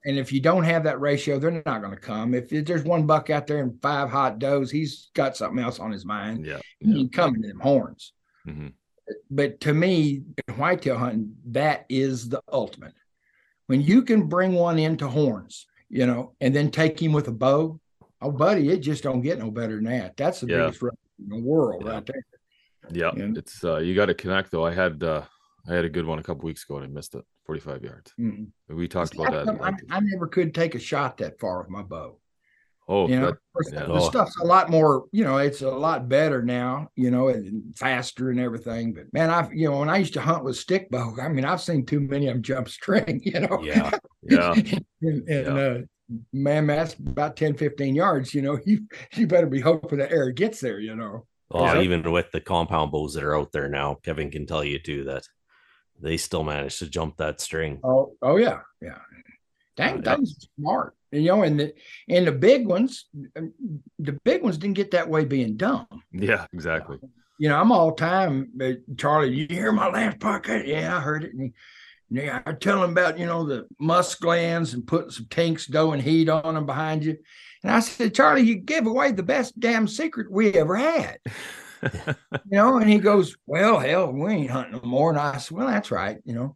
and 0.05 0.17
if 0.17 0.31
you 0.31 0.39
don't 0.39 0.63
have 0.63 0.85
that 0.85 1.01
ratio, 1.01 1.37
they're 1.37 1.61
not 1.65 1.81
going 1.81 1.93
to 1.93 1.99
come. 1.99 2.33
If 2.33 2.49
there's 2.49 2.83
one 2.83 3.05
buck 3.05 3.29
out 3.29 3.45
there 3.45 3.61
and 3.61 3.81
five 3.81 4.09
hot 4.09 4.39
does, 4.39 4.71
he's 4.71 5.09
got 5.13 5.35
something 5.35 5.61
else 5.61 5.79
on 5.79 5.91
his 5.91 6.05
mind. 6.05 6.45
Yeah. 6.45 6.59
He 6.79 6.91
yeah. 6.91 6.97
ain't 6.99 7.11
coming 7.13 7.41
to 7.41 7.47
them 7.49 7.59
horns. 7.59 8.13
hmm 8.45 8.67
But 9.29 9.59
to 9.61 9.73
me, 9.73 10.23
whitetail 10.55 10.97
hunting 10.97 11.35
that 11.47 11.85
is 11.89 12.29
the 12.29 12.41
ultimate. 12.51 12.93
When 13.65 13.81
you 13.81 14.01
can 14.03 14.27
bring 14.27 14.53
one 14.53 14.79
into 14.79 15.09
horns, 15.09 15.65
you 15.89 16.05
know, 16.05 16.35
and 16.39 16.55
then 16.55 16.71
take 16.71 17.01
him 17.01 17.11
with 17.11 17.27
a 17.27 17.33
bow, 17.33 17.81
oh, 18.21 18.31
buddy, 18.31 18.69
it 18.69 18.77
just 18.79 19.03
don't 19.03 19.19
get 19.21 19.39
no 19.39 19.51
better 19.51 19.75
than 19.75 19.83
that. 19.85 20.15
That's 20.15 20.39
the 20.39 20.47
Yeah. 20.47 20.57
biggest 20.67 20.83
in 20.83 21.27
the 21.27 21.41
world 21.41 21.83
Yeah. 21.85 21.91
right 21.91 22.05
there. 22.05 22.25
Yeah. 22.91 23.11
Yeah. 23.17 23.33
It's 23.35 23.61
uh 23.65 23.79
you 23.79 23.93
gotta 23.93 24.13
connect 24.13 24.51
though. 24.51 24.65
I 24.65 24.73
had 24.73 25.03
uh 25.03 25.23
I 25.68 25.74
had 25.76 25.86
a 25.86 25.89
good 25.89 26.05
one 26.05 26.20
a 26.20 26.24
couple 26.24 26.45
weeks 26.45 26.63
ago 26.63 26.78
and 26.78 26.86
I 26.86 26.88
missed 26.88 27.15
it. 27.15 27.24
45 27.45 27.84
yards. 27.84 28.13
Mhm. 28.20 28.47
We 28.70 28.88
talked 28.88 29.13
See, 29.15 29.22
about 29.24 29.47
I, 29.47 29.51
that. 29.53 29.82
I, 29.89 29.97
I 29.97 29.99
never 30.01 30.28
could 30.28 30.53
take 30.53 30.76
a 30.76 30.80
shot 30.80 31.18
that 31.18 31.39
far 31.39 31.59
with 31.59 31.70
my 31.70 31.82
bow. 31.82 32.20
oh, 32.89 33.07
You 33.07 33.20
know, 33.20 33.26
that- 33.28 33.38
course, 33.53 33.70
yeah. 33.74 33.86
the 33.86 33.93
Oh. 33.93 34.09
stuff's 34.09 34.38
a 34.38 34.45
lot 34.45 34.70
more, 34.70 35.05
you 35.11 35.24
know, 35.26 35.38
it's 35.38 35.61
a 35.61 35.70
lot 35.70 36.07
better 36.09 36.41
now, 36.41 36.89
you 36.95 37.11
know, 37.11 37.28
and 37.30 37.76
faster 37.78 38.30
and 38.30 38.39
everything. 38.39 38.93
But 38.93 39.11
man, 39.13 39.30
I've, 39.30 39.53
you 39.53 39.70
know, 39.70 39.80
when 39.80 39.89
I 39.89 39.97
used 39.97 40.13
to 40.13 40.22
hunt 40.22 40.43
with 40.45 40.55
stick 40.57 40.89
bow, 40.89 41.15
I 41.22 41.28
mean, 41.30 41.43
I've 41.45 41.61
seen 41.61 41.86
too 41.86 41.99
many 41.99 42.28
of 42.28 42.36
them 42.36 42.43
jump 42.43 42.70
string, 42.80 43.22
you 43.24 43.39
know. 43.41 43.61
Yeah. 43.63 43.91
yeah. 44.24 44.53
and, 44.53 44.86
and, 45.01 45.28
Yeah. 45.28 45.53
uh, 45.53 45.78
man, 46.32 46.68
that's 46.68 46.93
about 46.93 47.36
10, 47.36 47.55
15 47.55 47.93
yards, 47.95 48.34
you 48.34 48.41
know, 48.41 48.57
you, 48.65 48.88
you 49.15 49.28
better 49.28 49.47
be 49.47 49.59
hoping 49.59 49.99
the 49.99 50.09
air 50.11 50.32
gets 50.32 50.59
there, 50.61 50.80
you 50.80 50.95
know. 50.95 51.26
Well, 51.49 51.76
Yeah. 51.76 51.82
even 51.82 52.09
with 52.11 52.32
the 52.32 52.41
compound 52.41 52.91
bows 52.91 53.13
that 53.13 53.24
are 53.24 53.38
out 53.38 53.51
there 53.53 53.68
now, 53.70 53.95
Kevin 54.03 54.32
can 54.32 54.45
tell 54.45 54.63
you 54.65 54.80
too 54.80 55.03
that 55.05 55.24
they 56.01 56.17
still 56.17 56.43
managed 56.43 56.79
to 56.79 56.89
jump 56.89 57.17
that 57.17 57.41
string. 57.41 57.79
Oh, 57.83 58.13
oh 58.21 58.37
yeah, 58.37 58.59
yeah. 58.81 58.99
Dang, 59.75 59.99
Uh, 59.99 60.01
that 60.01 60.19
was 60.19 60.47
smart. 60.59 60.93
You 61.11 61.21
know, 61.21 61.43
and 61.43 61.59
the 61.59 61.73
and 62.09 62.27
the 62.27 62.31
big 62.31 62.67
ones, 62.67 63.05
the 63.99 64.19
big 64.23 64.43
ones 64.43 64.57
didn't 64.57 64.75
get 64.75 64.91
that 64.91 65.07
way 65.09 65.23
being 65.23 65.55
dumb. 65.55 65.87
Yeah, 66.11 66.45
exactly. 66.51 66.99
You 67.39 67.49
know, 67.49 67.59
I'm 67.59 67.71
all 67.71 67.93
time, 67.93 68.49
uh, 68.61 68.71
Charlie. 68.97 69.33
You 69.33 69.47
hear 69.49 69.71
my 69.71 69.89
last 69.89 70.19
podcast? 70.19 70.67
Yeah, 70.67 70.97
I 70.97 70.99
heard 70.99 71.23
it. 71.23 71.33
And, 71.33 71.53
yeah, 72.09 72.41
I 72.45 72.53
tell 72.53 72.83
him 72.83 72.91
about 72.91 73.19
you 73.19 73.25
know 73.25 73.45
the 73.45 73.67
musk 73.79 74.19
glands 74.19 74.73
and 74.73 74.85
putting 74.85 75.11
some 75.11 75.27
Tink's 75.29 75.65
doe 75.67 75.91
and 75.91 76.01
heat 76.01 76.29
on 76.29 76.55
them 76.55 76.65
behind 76.65 77.05
you. 77.05 77.17
And 77.63 77.71
I 77.71 77.79
said, 77.79 78.13
Charlie, 78.13 78.43
you 78.43 78.55
gave 78.55 78.87
away 78.87 79.11
the 79.11 79.23
best 79.23 79.59
damn 79.59 79.87
secret 79.87 80.31
we 80.31 80.53
ever 80.53 80.75
had. 80.75 81.19
you 82.05 82.15
know, 82.51 82.78
and 82.78 82.89
he 82.89 82.97
goes, 82.99 83.36
Well, 83.45 83.80
hell, 83.80 84.11
we 84.11 84.32
ain't 84.32 84.51
hunting 84.51 84.80
no 84.82 84.88
more. 84.88 85.09
And 85.09 85.19
I 85.19 85.38
said, 85.38 85.57
Well, 85.57 85.67
that's 85.67 85.91
right, 85.91 86.17
you 86.25 86.34
know. 86.34 86.55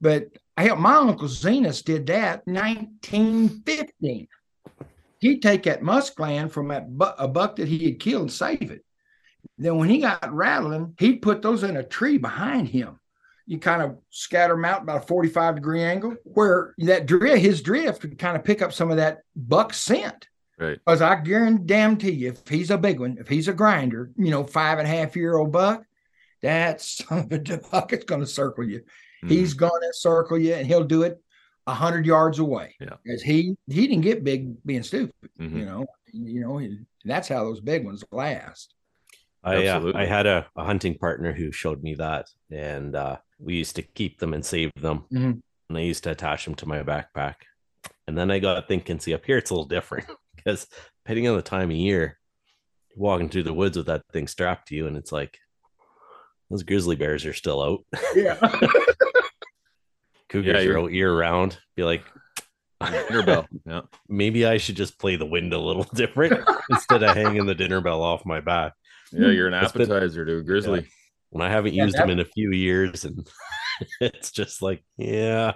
But 0.00 0.28
hell, 0.56 0.76
my 0.76 0.96
uncle 0.96 1.28
Zenas 1.28 1.84
did 1.84 2.06
that 2.06 2.46
1915. 2.46 4.28
He'd 5.20 5.42
take 5.42 5.64
that 5.64 5.82
musk 5.82 6.16
gland 6.16 6.52
from 6.52 6.68
that 6.68 6.88
bu- 6.96 7.06
a 7.18 7.26
buck 7.26 7.56
that 7.56 7.68
he 7.68 7.86
had 7.86 7.98
killed 7.98 8.22
and 8.22 8.32
save 8.32 8.70
it. 8.70 8.84
Then 9.56 9.76
when 9.76 9.88
he 9.88 9.98
got 9.98 10.32
rattling, 10.32 10.94
he'd 10.98 11.22
put 11.22 11.42
those 11.42 11.64
in 11.64 11.76
a 11.76 11.82
tree 11.82 12.18
behind 12.18 12.68
him. 12.68 13.00
You 13.46 13.58
kind 13.58 13.82
of 13.82 13.98
scatter 14.10 14.54
them 14.54 14.64
out 14.64 14.82
about 14.82 15.04
a 15.04 15.06
45 15.06 15.56
degree 15.56 15.82
angle 15.82 16.14
where 16.24 16.74
that 16.78 17.06
drift, 17.06 17.42
his 17.42 17.62
drift 17.62 18.02
would 18.02 18.18
kind 18.18 18.36
of 18.36 18.44
pick 18.44 18.62
up 18.62 18.72
some 18.72 18.90
of 18.90 18.98
that 18.98 19.20
buck 19.34 19.72
scent. 19.74 20.28
Right. 20.58 20.78
Because 20.84 21.02
I 21.02 21.14
guarantee 21.20 22.10
you, 22.10 22.30
if 22.30 22.46
he's 22.48 22.70
a 22.70 22.78
big 22.78 22.98
one, 23.00 23.16
if 23.20 23.28
he's 23.28 23.48
a 23.48 23.52
grinder, 23.52 24.10
you 24.16 24.30
know, 24.30 24.44
five 24.44 24.78
and 24.78 24.88
a 24.88 24.90
half 24.90 25.14
year 25.14 25.36
old 25.36 25.52
buck, 25.52 25.84
that 26.42 26.80
son 26.82 27.28
of 27.30 27.32
a 27.50 27.58
buck 27.70 27.92
is 27.92 28.04
going 28.04 28.20
to 28.20 28.26
circle 28.26 28.64
you. 28.64 28.82
Mhm. 29.24 29.30
He's 29.30 29.54
going 29.54 29.80
to 29.82 29.92
circle 29.92 30.38
you, 30.38 30.54
and 30.54 30.66
he'll 30.66 30.84
do 30.84 31.02
it 31.02 31.20
a 31.66 31.74
hundred 31.74 32.06
yards 32.06 32.38
away. 32.38 32.74
Yeah. 32.80 32.94
because 33.04 33.22
he 33.22 33.56
he 33.66 33.86
didn't 33.86 34.02
get 34.02 34.24
big 34.24 34.56
being 34.64 34.82
stupid. 34.82 35.12
Mhm. 35.40 35.56
You 35.58 35.66
know, 35.66 35.86
you 36.12 36.40
know, 36.40 36.60
that's 37.04 37.28
how 37.28 37.44
those 37.44 37.60
big 37.60 37.84
ones 37.84 38.02
last. 38.10 38.74
I 39.44 39.56
uh, 39.56 39.60
Absolutely. 39.76 40.00
I 40.02 40.06
had 40.06 40.26
a, 40.26 40.46
a 40.56 40.64
hunting 40.64 40.98
partner 40.98 41.32
who 41.32 41.52
showed 41.52 41.82
me 41.82 41.94
that, 41.94 42.26
and 42.50 42.96
uh, 42.96 43.18
we 43.38 43.54
used 43.54 43.76
to 43.76 43.82
keep 43.82 44.18
them 44.18 44.34
and 44.34 44.44
save 44.44 44.72
them, 44.80 45.04
Mhm. 45.12 45.40
and 45.68 45.78
I 45.78 45.82
used 45.82 46.02
to 46.04 46.10
attach 46.10 46.44
them 46.44 46.54
to 46.56 46.66
my 46.66 46.82
backpack. 46.82 47.34
And 48.08 48.16
then 48.18 48.30
I 48.30 48.38
got 48.40 48.66
thinking, 48.66 48.98
see, 48.98 49.14
up 49.14 49.24
here 49.24 49.38
it's 49.38 49.50
a 49.50 49.54
little 49.54 49.66
different 49.68 50.06
because 50.48 50.66
depending 51.04 51.28
on 51.28 51.36
the 51.36 51.42
time 51.42 51.70
of 51.70 51.76
year, 51.76 52.18
you're 52.90 53.02
walking 53.02 53.28
through 53.28 53.42
the 53.44 53.52
woods 53.52 53.76
with 53.76 53.86
that 53.86 54.02
thing 54.12 54.26
strapped 54.26 54.68
to 54.68 54.74
you, 54.74 54.86
and 54.86 54.96
it's 54.96 55.12
like 55.12 55.38
those 56.50 56.62
grizzly 56.62 56.96
bears 56.96 57.26
are 57.26 57.34
still 57.34 57.62
out. 57.62 57.84
Yeah. 58.14 58.36
Cougars 60.28 60.64
you're- 60.64 60.74
are 60.74 60.78
out 60.78 60.92
year 60.92 61.14
round. 61.16 61.58
Be 61.76 61.84
like, 61.84 62.02
Dinner 62.80 63.24
bell. 63.24 63.46
Yeah. 63.66 63.80
maybe 64.08 64.46
I 64.46 64.56
should 64.58 64.76
just 64.76 64.98
play 65.00 65.16
the 65.16 65.26
wind 65.26 65.52
a 65.52 65.58
little 65.58 65.84
different 65.94 66.38
instead 66.70 67.02
of 67.02 67.16
hanging 67.16 67.44
the 67.46 67.54
dinner 67.54 67.80
bell 67.80 68.02
off 68.02 68.24
my 68.24 68.40
back. 68.40 68.72
Yeah, 69.12 69.28
you're 69.28 69.48
an 69.48 69.54
It's 69.54 69.72
been- 69.72 69.82
appetizer 69.82 70.24
to 70.24 70.38
a 70.38 70.42
grizzly. 70.42 70.86
when 71.30 71.46
I 71.46 71.50
haven't 71.50 71.74
Yeah, 71.74 71.84
used 71.84 71.96
them 71.96 72.10
in 72.10 72.20
a 72.20 72.24
few 72.24 72.52
years, 72.52 73.04
and 73.04 73.26
it's 74.00 74.30
just 74.30 74.62
like, 74.62 74.84
yeah, 74.96 75.54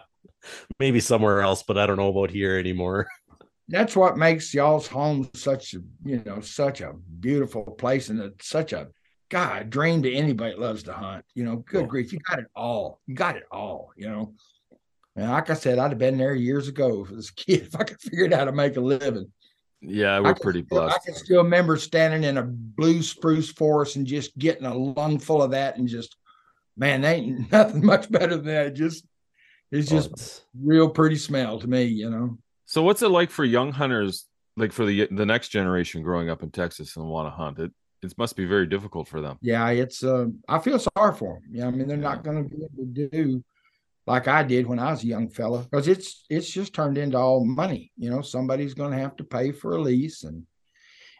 maybe 0.80 1.00
somewhere 1.00 1.40
else, 1.42 1.62
but 1.62 1.78
I 1.78 1.86
don't 1.86 1.96
know 1.98 2.08
about 2.08 2.30
here 2.30 2.58
anymore. 2.58 3.06
That's 3.72 3.96
what 3.96 4.16
makes 4.16 4.52
y'all's 4.54 4.86
home 4.86 5.28
such 5.34 5.74
a 5.74 5.78
you 6.04 6.22
know 6.24 6.40
such 6.40 6.80
a 6.80 6.92
beautiful 7.20 7.62
place 7.64 8.08
and 8.10 8.20
it's 8.20 8.46
such 8.48 8.72
a 8.72 8.88
god 9.30 9.70
dream 9.70 10.02
to 10.02 10.12
anybody 10.12 10.52
that 10.52 10.60
loves 10.60 10.82
to 10.84 10.92
hunt 10.92 11.24
you 11.34 11.42
know 11.42 11.56
good 11.56 11.84
Oh. 11.84 11.86
grief 11.86 12.12
you 12.12 12.18
got 12.28 12.38
it 12.38 12.46
all 12.54 13.00
you 13.06 13.14
got 13.14 13.36
it 13.36 13.44
all 13.50 13.90
you 13.96 14.08
know. 14.08 14.34
And 15.16 15.28
like 15.30 15.50
i 15.50 15.54
said 15.54 15.78
i'd 15.78 15.90
have 15.90 15.98
been 15.98 16.18
there 16.18 16.34
years 16.34 16.68
ago 16.68 17.06
as 17.16 17.30
a 17.30 17.34
kid 17.34 17.62
if 17.62 17.74
i 17.74 17.82
could 17.84 18.00
figure 18.00 18.26
out 18.26 18.32
how 18.34 18.44
to 18.44 18.52
make 18.52 18.76
a 18.76 18.80
living. 18.80 19.32
Yeah, 19.84 20.20
we're 20.20 20.34
pretty 20.36 20.62
still- 20.64 20.82
blessed. 20.82 20.96
i 21.02 21.04
can 21.04 21.14
still 21.14 21.42
remember 21.42 21.76
standing 21.76 22.22
in 22.24 22.38
a 22.38 22.42
blue 22.44 23.02
spruce 23.02 23.50
forest 23.50 23.96
and 23.96 24.06
just 24.06 24.36
getting 24.38 24.64
a 24.66 24.74
lung 24.74 25.18
full 25.18 25.42
of 25.42 25.50
that 25.52 25.76
and 25.78 25.88
just 25.88 26.14
man 26.76 27.00
they 27.00 27.14
ain't 27.16 27.50
nothing 27.58 27.84
much 27.84 28.10
better 28.10 28.36
than 28.36 28.46
that. 28.46 28.74
Just 28.74 29.04
it's 29.72 29.90
Oh, 29.90 29.96
just 29.96 30.06
it's- 30.12 30.42
real 30.62 30.88
pretty 30.90 31.16
smell 31.16 31.58
to 31.58 31.66
me 31.66 31.84
you 31.84 32.10
know 32.10 32.38
So 32.72 32.82
what's 32.82 33.02
it 33.02 33.08
like 33.08 33.30
for 33.30 33.44
young 33.44 33.70
hunters, 33.70 34.24
like 34.56 34.72
for 34.72 34.86
the 34.86 35.06
the 35.10 35.26
next 35.26 35.48
generation 35.48 36.00
growing 36.00 36.30
up 36.30 36.42
in 36.42 36.50
Texas 36.50 36.96
and 36.96 37.06
want 37.06 37.26
to 37.26 37.30
hunt? 37.30 37.58
It 37.58 37.70
it 38.02 38.16
must 38.16 38.34
be 38.34 38.46
very 38.46 38.66
difficult 38.66 39.08
for 39.08 39.20
them. 39.20 39.36
yeah, 39.42 39.68
it's 39.68 40.02
uh, 40.02 40.28
I 40.48 40.58
feel 40.58 40.78
sorry 40.78 41.14
for 41.14 41.34
them. 41.34 41.42
Yeah, 41.52 41.66
I 41.66 41.70
mean 41.70 41.86
they're 41.86 41.98
not 41.98 42.24
going 42.24 42.42
to 42.42 42.48
be 42.48 42.64
able 42.64 42.70
to 42.78 43.08
do 43.10 43.44
like 44.06 44.26
I 44.26 44.42
did 44.42 44.66
when 44.66 44.78
I 44.78 44.90
was 44.90 45.04
a 45.04 45.06
young 45.06 45.28
fella 45.28 45.58
because 45.58 45.86
it's 45.86 46.24
it's 46.30 46.48
just 46.48 46.72
turned 46.72 46.96
into 46.96 47.18
all 47.18 47.44
money. 47.44 47.92
You 47.98 48.08
know, 48.08 48.22
somebody's 48.22 48.72
going 48.72 48.92
to 48.92 48.98
have 48.98 49.16
to 49.16 49.24
pay 49.24 49.52
for 49.52 49.76
a 49.76 49.78
lease 49.78 50.22
and 50.22 50.46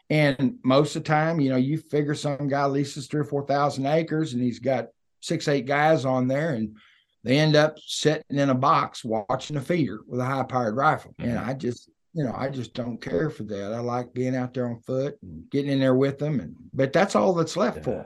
and 0.09 0.57
most 0.63 0.95
of 0.95 1.03
the 1.03 1.07
time, 1.07 1.39
you 1.39 1.51
know, 1.51 1.57
you 1.57 1.77
figure 1.77 2.15
some 2.15 2.47
guy 2.47 2.65
leases 2.65 3.05
three 3.05 3.21
or 3.21 3.25
four 3.25 3.45
thousand 3.45 3.85
acres 3.85 4.33
and 4.33 4.41
he's 4.41 4.57
got 4.57 4.87
six 5.19 5.47
eight 5.47 5.67
guys 5.67 6.03
on 6.03 6.27
there 6.27 6.55
and 6.55 6.77
they 7.23 7.39
end 7.39 7.55
up 7.55 7.77
sitting 7.79 8.37
in 8.37 8.49
a 8.49 8.55
box 8.55 9.03
watching 9.03 9.57
a 9.57 9.61
feeder 9.61 9.99
with 10.07 10.19
a 10.19 10.25
high 10.25 10.43
powered 10.43 10.75
rifle. 10.75 11.13
And 11.19 11.37
Mhm. 11.37 11.47
I 11.47 11.53
just 11.53 11.89
you 12.15 12.23
know, 12.23 12.33
I 12.37 12.47
just 12.47 12.75
don't 12.75 13.01
care 13.01 13.31
for 13.31 13.41
that. 13.45 13.73
I 13.73 13.79
like 13.79 14.13
being 14.13 14.35
out 14.35 14.53
there 14.53 14.67
on 14.67 14.79
foot 14.81 15.17
and 15.23 15.49
getting 15.49 15.71
in 15.71 15.79
there 15.79 15.95
with 15.95 16.19
them 16.19 16.39
and 16.39 16.55
but 16.71 16.93
that's 16.93 17.15
all 17.15 17.33
that's 17.33 17.57
left 17.57 17.83
for 17.83 18.01
'em. 18.01 18.05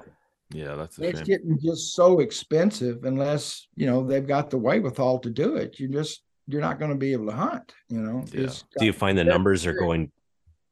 Yeah, 0.53 0.75
that's 0.75 0.97
It's 0.97 1.19
shame. 1.19 1.25
getting 1.25 1.59
just 1.59 1.93
so 1.93 2.19
expensive 2.21 3.03
unless 3.03 3.67
you 3.75 3.85
know 3.85 4.05
they've 4.07 4.25
got 4.25 4.49
the 4.49 4.57
wherewithal 4.57 5.19
to 5.19 5.29
do 5.29 5.57
it. 5.57 5.77
You 5.79 5.89
just 5.89 6.23
you're 6.47 6.61
not 6.61 6.79
going 6.79 6.91
to 6.91 6.97
be 6.97 7.11
able 7.11 7.25
to 7.25 7.33
hunt. 7.33 7.73
You 7.89 7.99
know. 7.99 8.23
Yeah. 8.31 8.47
Do 8.79 8.85
you 8.85 8.93
find 8.93 9.17
the 9.17 9.25
numbers 9.25 9.65
are 9.65 9.73
going? 9.73 10.09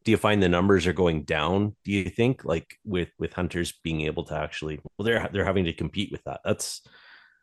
Do 0.06 0.12
you 0.12 0.18
find 0.18 0.42
the 0.42 0.48
numbers 0.48 0.88
are 0.88 0.94
going 0.94 1.24
down? 1.24 1.76
Do 1.84 1.92
you 1.92 2.10
think 2.10 2.46
like 2.46 2.78
with 2.86 3.10
with 3.20 3.34
hunters 3.34 3.74
being 3.84 4.00
able 4.02 4.24
to 4.26 4.36
actually? 4.36 4.80
Well, 4.98 5.06
they're 5.06 5.28
they're 5.34 5.44
having 5.44 5.66
to 5.66 5.74
compete 5.74 6.10
with 6.14 6.24
that. 6.24 6.40
That's 6.46 6.82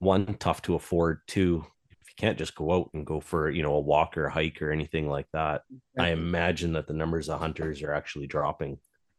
one 0.03 0.35
tough 0.39 0.63
to 0.63 0.75
afford. 0.75 1.21
Two, 1.27 1.65
if 1.91 2.09
you 2.09 2.15
can't 2.17 2.37
just 2.39 2.55
go 2.55 2.73
out 2.73 2.91
and 2.93 3.07
go 3.07 3.21
for 3.21 3.49
you 3.51 3.63
know 3.63 3.75
a 3.75 3.81
walk 3.81 4.19
or 4.19 4.27
a 4.27 4.31
hike 4.31 4.61
or 4.61 4.71
anything 4.71 5.09
like 5.09 5.27
that, 5.33 5.63
I 5.99 6.11
imagine 6.11 6.73
that 6.75 6.87
the 6.87 6.95
numbers 6.95 7.29
of 7.29 7.39
hunters 7.39 7.83
are 7.83 7.95
actually 7.95 8.27
dropping. 8.27 8.79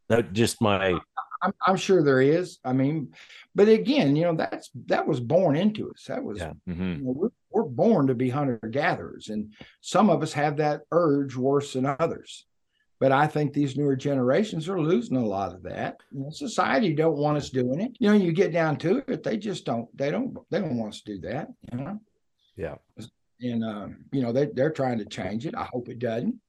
That 0.10 0.34
just 0.34 0.62
my 0.62 1.00
I'm, 1.42 1.54
I'm 1.66 1.76
sure 1.78 2.04
there 2.04 2.22
is. 2.22 2.60
I 2.64 2.74
mean, 2.74 3.14
but 3.56 3.68
again, 3.70 4.16
you 4.16 4.24
know, 4.24 4.36
that's 4.36 4.70
that 4.88 5.08
was 5.08 5.20
born 5.20 5.56
into 5.56 5.90
us. 5.92 6.06
That 6.08 6.24
was 6.24 6.40
Yeah. 6.40 6.54
Mhm. 6.70 6.98
you 7.00 7.04
know, 7.04 7.12
we're, 7.12 7.30
we're 7.50 7.64
born 7.70 8.08
to 8.08 8.16
be 8.16 8.30
hunter 8.30 8.60
gatherers, 8.70 9.30
and 9.30 9.54
some 9.82 10.10
of 10.10 10.22
us 10.22 10.34
have 10.34 10.58
that 10.58 10.82
urge 10.92 11.36
worse 11.36 11.74
than 11.74 11.86
others. 11.86 12.46
But 13.00 13.12
I 13.12 13.28
think 13.28 13.54
these 13.54 13.76
newer 13.76 13.96
generations 13.96 14.70
are 14.70 14.80
losing 14.80 15.18
a 15.18 15.26
lot 15.26 15.54
of 15.54 15.64
that. 15.64 15.98
You 16.12 16.22
know, 16.22 16.30
society 16.30 16.94
don't 16.94 17.18
want 17.18 17.38
us 17.38 17.50
doing 17.50 17.82
it. 17.82 17.98
You 18.00 18.10
know, 18.10 18.16
you 18.16 18.32
get 18.32 18.54
down 18.54 18.78
to 18.78 19.04
it, 19.08 19.24
they 19.24 19.38
just 19.38 19.66
don't. 19.66 19.88
They 19.98 20.10
don't. 20.10 20.38
They 20.50 20.60
don't 20.60 20.78
want 20.78 20.94
us 20.94 21.02
to 21.02 21.16
do 21.16 21.22
that. 21.30 21.50
You 21.72 21.80
know. 21.80 22.00
Yeah. 22.56 22.76
And 23.42 23.64
um, 23.64 24.06
you 24.12 24.22
know 24.22 24.32
they 24.32 24.46
they're 24.46 24.72
trying 24.72 25.00
to 25.00 25.06
change 25.06 25.46
it. 25.46 25.56
I 25.56 25.68
hope 25.72 25.90
it 25.90 26.00
doesn't. 26.00 26.40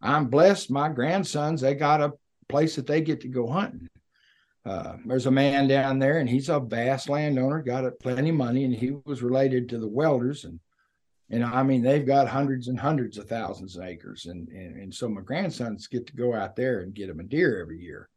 I'm 0.00 0.26
blessed. 0.26 0.70
My 0.70 0.88
grandsons 0.88 1.60
they 1.60 1.74
got 1.74 2.00
a 2.00 2.12
place 2.48 2.76
that 2.76 2.86
they 2.86 3.00
get 3.00 3.20
to 3.22 3.28
go 3.28 3.48
hunting. 3.48 3.88
Uh, 4.66 4.96
there's 5.04 5.26
a 5.26 5.30
man 5.30 5.68
down 5.68 5.98
there, 5.98 6.18
and 6.18 6.28
he's 6.28 6.48
a 6.48 6.58
vast 6.58 7.08
landowner, 7.08 7.60
got 7.60 7.84
plenty 8.00 8.30
of 8.30 8.36
money, 8.36 8.64
and 8.64 8.74
he 8.74 8.92
was 9.04 9.22
related 9.22 9.68
to 9.68 9.78
the 9.78 9.88
welders, 9.88 10.44
and 10.44 10.58
and 11.30 11.44
I 11.44 11.62
mean 11.62 11.82
they've 11.82 12.06
got 12.06 12.28
hundreds 12.28 12.68
and 12.68 12.78
hundreds 12.78 13.18
of 13.18 13.28
thousands 13.28 13.76
of 13.76 13.84
acres, 13.84 14.26
and 14.26 14.48
and, 14.48 14.76
and 14.80 14.94
so 14.94 15.08
my 15.08 15.20
grandsons 15.20 15.86
get 15.86 16.06
to 16.06 16.16
go 16.16 16.34
out 16.34 16.56
there 16.56 16.80
and 16.80 16.94
get 16.94 17.08
them 17.08 17.20
a 17.20 17.24
deer 17.24 17.60
every 17.60 17.80
year, 17.80 18.08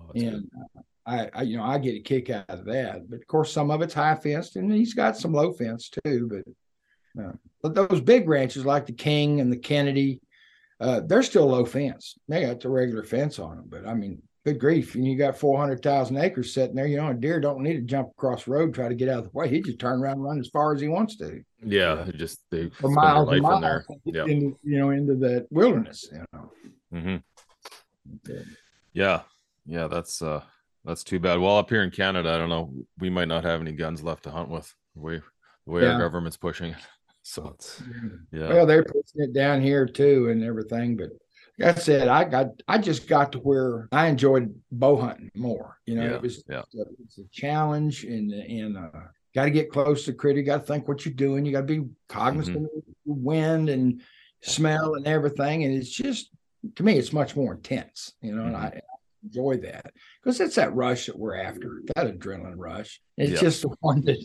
Oh, 0.00 0.12
and 0.14 0.50
uh, 0.76 0.80
I, 1.06 1.30
I 1.34 1.42
you 1.42 1.56
know 1.56 1.64
I 1.64 1.78
get 1.78 1.94
a 1.94 2.00
kick 2.00 2.30
out 2.30 2.44
of 2.48 2.64
that, 2.66 3.08
but 3.08 3.20
of 3.20 3.26
course 3.26 3.52
some 3.52 3.70
of 3.70 3.82
it's 3.82 3.94
high 3.94 4.14
fenced, 4.14 4.56
and 4.56 4.72
he's 4.72 4.94
got 4.94 5.16
some 5.16 5.32
low 5.32 5.52
fence 5.52 5.90
too, 6.04 6.28
but 7.14 7.24
uh, 7.24 7.32
but 7.62 7.74
those 7.74 8.00
big 8.00 8.28
ranches 8.28 8.66
like 8.66 8.86
the 8.86 8.92
King 8.92 9.40
and 9.40 9.52
the 9.52 9.56
Kenedy, 9.56 10.20
uh, 10.80 11.00
they're 11.06 11.22
still 11.22 11.46
low 11.46 11.64
fence. 11.64 12.18
They 12.28 12.42
got 12.42 12.60
the 12.60 12.68
regular 12.68 13.04
fence 13.04 13.38
on 13.38 13.56
them, 13.56 13.66
but 13.68 13.86
I 13.86 13.94
mean, 13.94 14.22
good 14.46 14.60
grief! 14.60 14.94
And 14.94 15.04
you 15.06 15.18
got 15.18 15.36
four 15.36 15.58
hundred 15.58 15.82
thousand 15.82 16.16
acres 16.18 16.54
sitting 16.54 16.76
there. 16.76 16.86
You 16.86 16.98
know, 16.98 17.08
a 17.08 17.14
deer 17.14 17.40
don't 17.40 17.62
need 17.62 17.74
to 17.74 17.82
jump 17.82 18.10
across 18.16 18.44
the 18.44 18.52
road 18.52 18.72
try 18.72 18.88
to 18.88 18.94
get 18.94 19.08
out 19.08 19.18
of 19.18 19.24
the 19.24 19.30
way. 19.38 19.48
He 19.48 19.60
just 19.60 19.78
turn 19.80 20.00
around 20.00 20.14
and 20.14 20.24
run 20.24 20.38
as 20.40 20.48
far 20.48 20.72
as 20.72 20.80
he 20.80 20.88
wants 20.88 21.16
to 21.16 21.42
Yeah, 21.62 22.06
just 22.14 22.40
they 22.50 22.70
for 22.70 22.88
miles 22.90 23.28
and 23.28 23.42
life 23.42 23.54
in 23.54 23.60
miles 23.60 23.60
there. 23.62 23.84
Yeah. 24.04 24.24
into 24.24 24.58
you 24.62 24.78
know 24.78 24.90
into 24.90 25.16
the 25.16 25.46
wilderness. 25.50 26.08
You 26.12 26.24
know, 26.32 26.52
hmm 26.92 27.16
Yeah, 28.92 29.22
yeah, 29.66 29.88
that's 29.88 30.22
uh 30.22 30.42
that's 30.84 31.02
too 31.02 31.18
bad. 31.18 31.40
Well, 31.40 31.56
up 31.58 31.68
here 31.68 31.82
in 31.82 31.90
Canada, 31.90 32.30
I 32.32 32.38
don't 32.38 32.48
know, 32.48 32.72
we 32.98 33.10
might 33.10 33.26
not 33.28 33.42
have 33.44 33.60
any 33.60 33.72
guns 33.72 34.02
left 34.02 34.22
to 34.24 34.30
hunt 34.30 34.48
with. 34.48 34.72
The 34.94 35.00
way 35.02 35.20
the 35.66 35.72
way 35.72 35.82
Yeah. 35.82 35.92
our 35.94 35.98
government's 35.98 36.36
pushing 36.36 36.70
it. 36.70 36.78
So 37.28 37.48
it's 37.56 37.82
yeah, 38.30 38.50
Well, 38.50 38.66
they're 38.66 38.84
pushing 38.84 39.20
it 39.28 39.32
down 39.32 39.60
here 39.60 39.84
too 39.84 40.28
and 40.28 40.44
everything. 40.44 40.96
But 40.96 41.08
like 41.58 41.76
I 41.76 41.80
said, 41.80 42.08
I 42.08 42.24
got 42.24 42.48
I 42.68 42.78
just 42.78 43.08
got 43.08 43.32
to 43.32 43.38
where 43.38 43.88
I 43.92 44.08
enjoyed 44.08 44.54
bow 44.70 44.96
hunting 44.96 45.30
more. 45.34 45.78
You 45.86 45.96
know, 45.96 46.02
Yeah, 46.04 46.14
it 46.16 46.22
was 46.22 46.44
yeah. 46.48 46.62
it's 46.62 46.74
a, 46.74 46.84
it's 47.02 47.18
a 47.18 47.24
challenge 47.32 48.04
and 48.04 48.32
and 48.32 48.76
uh 48.76 48.90
got 49.34 49.44
to 49.44 49.50
get 49.50 49.70
close 49.70 50.04
to 50.06 50.12
critter, 50.14 50.40
got 50.42 50.58
to 50.58 50.66
think 50.66 50.88
what 50.88 51.04
you're 51.04 51.14
doing, 51.14 51.44
you 51.44 51.52
got 51.52 51.66
to 51.66 51.80
be 51.80 51.86
cognizant 52.08 52.56
Mm-hmm. 52.56 53.10
of 53.10 53.16
wind 53.18 53.68
and 53.68 54.00
smell 54.42 54.94
and 54.94 55.06
everything. 55.06 55.64
And 55.64 55.74
it's 55.74 55.90
just 55.90 56.30
to 56.76 56.82
me, 56.82 56.98
it's 56.98 57.12
much 57.12 57.36
more 57.36 57.54
intense, 57.54 58.12
you 58.22 58.34
know, 58.34 58.44
and 58.44 58.56
I, 58.56 58.60
Mm-hmm. 58.66 58.76
I 58.78 58.80
enjoy 59.24 59.56
that 59.58 59.92
because 60.22 60.40
it's 60.40 60.54
that 60.56 60.74
rush 60.74 61.06
that 61.06 61.18
we're 61.18 61.36
after, 61.36 61.82
that 61.96 62.06
adrenaline 62.06 62.54
rush. 62.56 63.00
It's 63.18 63.32
Yeah. 63.32 63.40
just 63.40 63.62
the 63.62 63.68
one 63.80 64.02
that, 64.04 64.24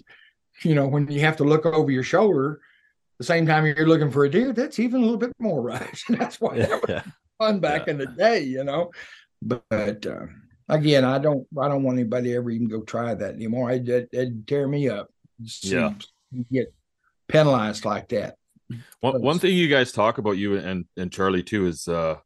you 0.63 0.75
know, 0.75 0.87
when 0.87 1.09
you 1.11 1.21
have 1.21 1.37
to 1.37 1.43
look 1.43 1.65
over 1.65 1.89
your 1.91 2.03
shoulder 2.03 2.61
the 3.19 3.25
same 3.25 3.45
time 3.45 3.65
you're 3.65 3.87
looking 3.87 4.09
for 4.11 4.25
a 4.25 4.29
deer, 4.31 4.51
that's 4.53 4.79
even 4.79 5.01
a 5.01 5.03
little 5.03 5.17
bit 5.17 5.31
more 5.39 5.61
rush. 5.61 6.05
And 6.07 6.17
that's 6.19 6.39
why 6.41 6.57
that 6.57 6.81
was. 6.87 7.03
Fun 7.41 7.59
back 7.59 7.87
in 7.87 7.97
the 7.97 8.05
day, 8.05 8.41
you 8.41 8.63
know. 8.63 8.91
But, 9.41 10.05
uh, 10.05 10.25
again, 10.69 11.03
I 11.03 11.17
don't 11.17 11.47
I 11.59 11.67
don't 11.67 11.83
want 11.83 11.97
anybody 11.97 12.29
to 12.29 12.35
ever 12.35 12.51
even 12.51 12.67
go 12.67 12.81
try 12.81 13.13
that 13.13 13.33
anymore. 13.33 13.69
I 13.69 13.77
would 13.77 13.89
it'd 13.89 14.47
tear 14.47 14.67
me 14.67 14.89
up. 14.89 15.09
See 15.45 15.75
Yeah. 15.75 15.93
get 16.51 16.73
penalized 17.27 17.85
like 17.85 18.09
that. 18.09 18.35
One 18.99 19.21
one 19.21 19.39
thing 19.39 19.55
you 19.55 19.67
guys 19.67 19.91
talk 19.91 20.17
about 20.17 20.37
you 20.37 20.57
and 20.57 20.85
and 20.95 21.11
Charlie 21.11 21.43
too 21.43 21.65
is 21.65 21.87
uh 21.87 22.17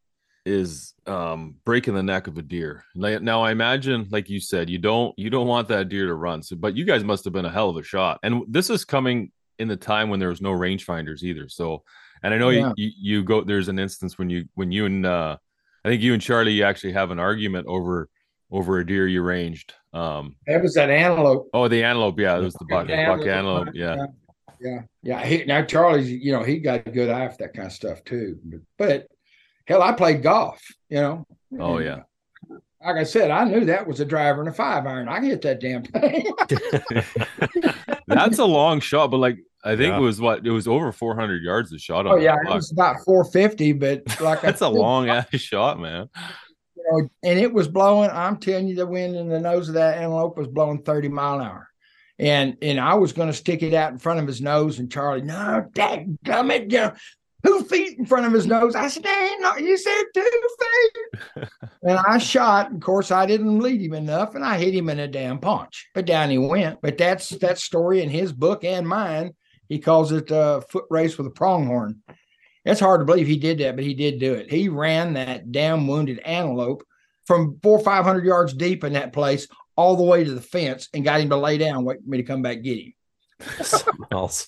is 0.46 0.94
um 1.08 1.56
breaking 1.66 1.96
the 1.96 2.04
neck 2.04 2.28
of 2.28 2.38
a 2.38 2.42
deer. 2.42 2.84
Now 2.96 3.42
I 3.42 3.52
imagine, 3.52 4.08
like 4.12 4.30
you 4.30 4.40
said, 4.40 4.70
you 4.70 4.78
don't 4.78 5.18
you 5.18 5.30
don't 5.30 5.48
want 5.48 5.70
that 5.70 5.90
deer 5.90 6.06
to 6.06 6.14
run. 6.14 6.44
So, 6.44 6.56
but 6.56 6.76
you 6.76 6.86
guys 6.86 7.04
must 7.04 7.24
have 7.24 7.34
been 7.34 7.46
a 7.46 7.52
hell 7.52 7.70
of 7.70 7.78
a 7.78 7.84
shot. 7.84 8.20
And 8.22 8.44
this 8.48 8.70
is 8.70 8.86
coming 8.86 9.32
in 9.58 9.70
the 9.70 9.78
time 9.78 10.10
when 10.10 10.20
there 10.20 10.30
was 10.30 10.42
no 10.42 10.52
rangefinders 10.52 11.24
either. 11.24 11.48
So, 11.48 11.84
and 12.24 12.34
I 12.34 12.38
know 12.38 12.50
Yeah. 12.50 12.72
you, 12.78 12.92
you 12.98 13.24
go. 13.24 13.42
There's 13.42 13.68
an 13.68 13.80
instance 13.80 14.18
when 14.18 14.30
you 14.30 14.46
when 14.56 14.72
you 14.72 14.86
and 14.86 15.06
uh 15.06 15.38
I 15.84 15.90
think 15.90 16.02
you 16.02 16.14
and 16.14 16.22
Charlie 16.22 16.54
you 16.54 16.64
actually 16.64 16.94
have 16.94 17.12
an 17.12 17.20
argument 17.20 17.68
over 17.68 18.10
over 18.52 18.80
a 18.80 18.86
deer 18.86 19.08
you 19.08 19.22
ranged. 19.22 19.74
Um 19.94 20.36
That 20.48 20.62
was 20.62 20.74
that 20.76 20.90
antelope. 20.90 21.50
oh 21.54 21.68
the 21.68 21.84
antelope, 21.84 22.20
yeah, 22.20 22.38
it 22.38 22.42
was 22.42 22.54
the 22.56 22.66
buck, 22.66 22.88
buck 22.88 22.96
Antelope. 22.98 23.28
antelope, 23.28 23.68
yeah. 23.74 24.06
Yeah. 24.62 24.82
Yeah. 25.04 25.24
He, 25.26 25.44
now 25.46 25.64
Charlie's, 25.64 26.10
you 26.10 26.32
know, 26.32 26.42
he 26.44 26.60
got 26.60 26.88
a 26.88 26.92
good 26.92 27.10
eye 27.10 27.28
for 27.28 27.38
that 27.40 27.54
kind 27.54 27.68
of 27.68 27.74
stuff 27.74 28.04
too. 28.04 28.40
But, 28.46 28.62
but 28.78 29.08
hell, 29.68 29.82
I 29.84 29.92
played 29.92 30.24
golf, 30.24 30.62
you 30.90 30.98
know. 31.02 31.28
Oh 31.60 31.78
And, 31.78 31.86
yeah. 31.86 32.00
Like 32.84 32.98
I 32.98 33.04
said, 33.04 33.32
I 33.32 33.44
knew 33.46 33.66
that 33.66 33.86
was 33.88 34.00
a 34.00 34.06
driver 34.06 34.40
and 34.42 34.50
a 34.50 34.54
five 34.54 34.86
iron. 34.86 35.10
I 35.10 35.16
can 35.16 35.26
hit 35.26 35.42
that 35.42 35.60
damn 35.60 35.84
thing. 35.84 36.32
That's 38.08 38.38
a 38.40 38.46
long 38.46 38.80
shot, 38.80 39.12
but 39.12 39.18
like 39.18 39.38
I 39.66 39.76
think 39.76 39.90
Yeah. 39.90 39.98
it 39.98 40.02
was 40.02 40.22
what 40.22 40.46
it 40.46 40.52
was 40.52 40.68
over 40.68 40.92
400 40.92 41.42
yards 41.44 41.72
the 41.72 41.80
shot 41.80 42.06
on 42.06 42.14
oh 42.14 42.16
that 42.18 42.24
yeah, 42.24 42.36
it 42.36 42.54
was 42.54 42.72
about 42.72 42.98
450, 43.04 43.74
but 43.74 44.04
like 44.22 44.42
That's 44.42 44.62
a 44.62 44.70
long 44.70 45.10
ass 45.10 45.28
shot, 45.34 45.80
man. 45.80 46.08
you 46.76 46.84
know, 46.92 47.10
and 47.24 47.40
it 47.40 47.52
was 47.52 47.68
blowing. 47.68 48.10
I'm 48.12 48.38
telling 48.38 48.68
you, 48.68 48.76
the 48.76 48.86
wind 48.86 49.16
in 49.16 49.28
the 49.28 49.40
nose 49.40 49.68
of 49.68 49.74
that 49.76 49.98
antelope 49.98 50.38
was 50.38 50.48
blowing 50.48 50.84
30 50.84 51.10
mile 51.10 51.40
an 51.40 51.48
hour. 51.48 51.68
And 52.20 52.56
and 52.62 52.80
I 52.80 52.94
was 52.94 53.12
going 53.12 53.28
to 53.28 53.34
stick 53.34 53.62
it 53.64 53.74
out 53.74 53.92
in 53.92 53.98
front 53.98 54.22
of 54.22 54.28
his 54.28 54.40
nose, 54.40 54.80
and 54.80 54.90
Charlie, 54.90 55.22
no, 55.22 55.66
dang 55.74 56.18
it, 56.26 56.72
you 56.72 56.78
know, 56.78 56.94
two 57.46 57.62
feet 57.64 57.98
in 58.00 58.06
front 58.06 58.26
of 58.26 58.32
his 58.32 58.46
nose. 58.48 58.74
I 58.74 58.88
said, 58.88 59.04
"Dang, 59.04 59.42
no, 59.42 59.58
you 59.58 59.78
said 59.78 60.04
two 60.14 60.24
feet." 60.62 61.50
and 61.84 62.00
I 62.08 62.18
shot. 62.18 62.72
Of 62.72 62.80
course, 62.80 63.12
I 63.12 63.26
didn't 63.26 63.60
lead 63.60 63.82
him 63.82 63.94
enough, 63.94 64.36
and 64.36 64.46
I 64.46 64.58
hit 64.58 64.74
him 64.74 64.90
in 64.90 65.00
a 65.00 65.08
damn 65.10 65.40
punch. 65.40 65.90
But 65.94 66.06
down 66.06 66.30
he 66.30 66.38
went. 66.38 66.80
But 66.82 66.98
that's 66.98 67.30
that 67.30 67.58
story 67.58 68.02
in 68.02 68.10
his 68.10 68.32
book 68.32 68.64
and 68.64 68.88
mine. 68.88 69.34
He 69.70 69.80
calls 69.80 70.12
it 70.12 70.30
a 70.32 70.62
foot 70.70 70.86
race 70.90 71.18
with 71.18 71.28
a 71.28 71.32
pronghorn. 71.32 72.02
It's 72.64 72.80
hard 72.80 73.02
to 73.02 73.06
believe 73.06 73.28
he 73.28 73.38
did 73.38 73.60
that, 73.60 73.76
but 73.76 73.84
he 73.84 73.94
did 73.94 74.20
do 74.20 74.34
it. 74.34 74.52
He 74.52 74.70
ran 74.70 75.14
that 75.14 75.52
damn 75.52 75.88
wounded 75.88 76.20
antelope 76.20 76.84
from 77.26 77.60
four 77.62 77.78
or 77.78 77.84
five 77.84 78.06
hundred 78.06 78.26
yards 78.26 78.54
deep 78.54 78.84
in 78.84 78.94
that 78.94 79.14
place 79.14 79.48
all 79.76 79.96
the 79.96 80.04
way 80.04 80.24
to 80.24 80.34
the 80.34 80.42
fence 80.42 80.90
and 80.94 81.04
got 81.04 81.20
him 81.20 81.30
to 81.30 81.38
lay 81.38 81.58
down, 81.58 81.84
wait 81.84 82.02
for 82.02 82.10
me 82.10 82.18
to 82.18 82.24
come 82.24 82.42
back 82.42 82.62
get 82.62 82.80
him. 82.80 82.94
Something 83.62 84.06
else. 84.12 84.48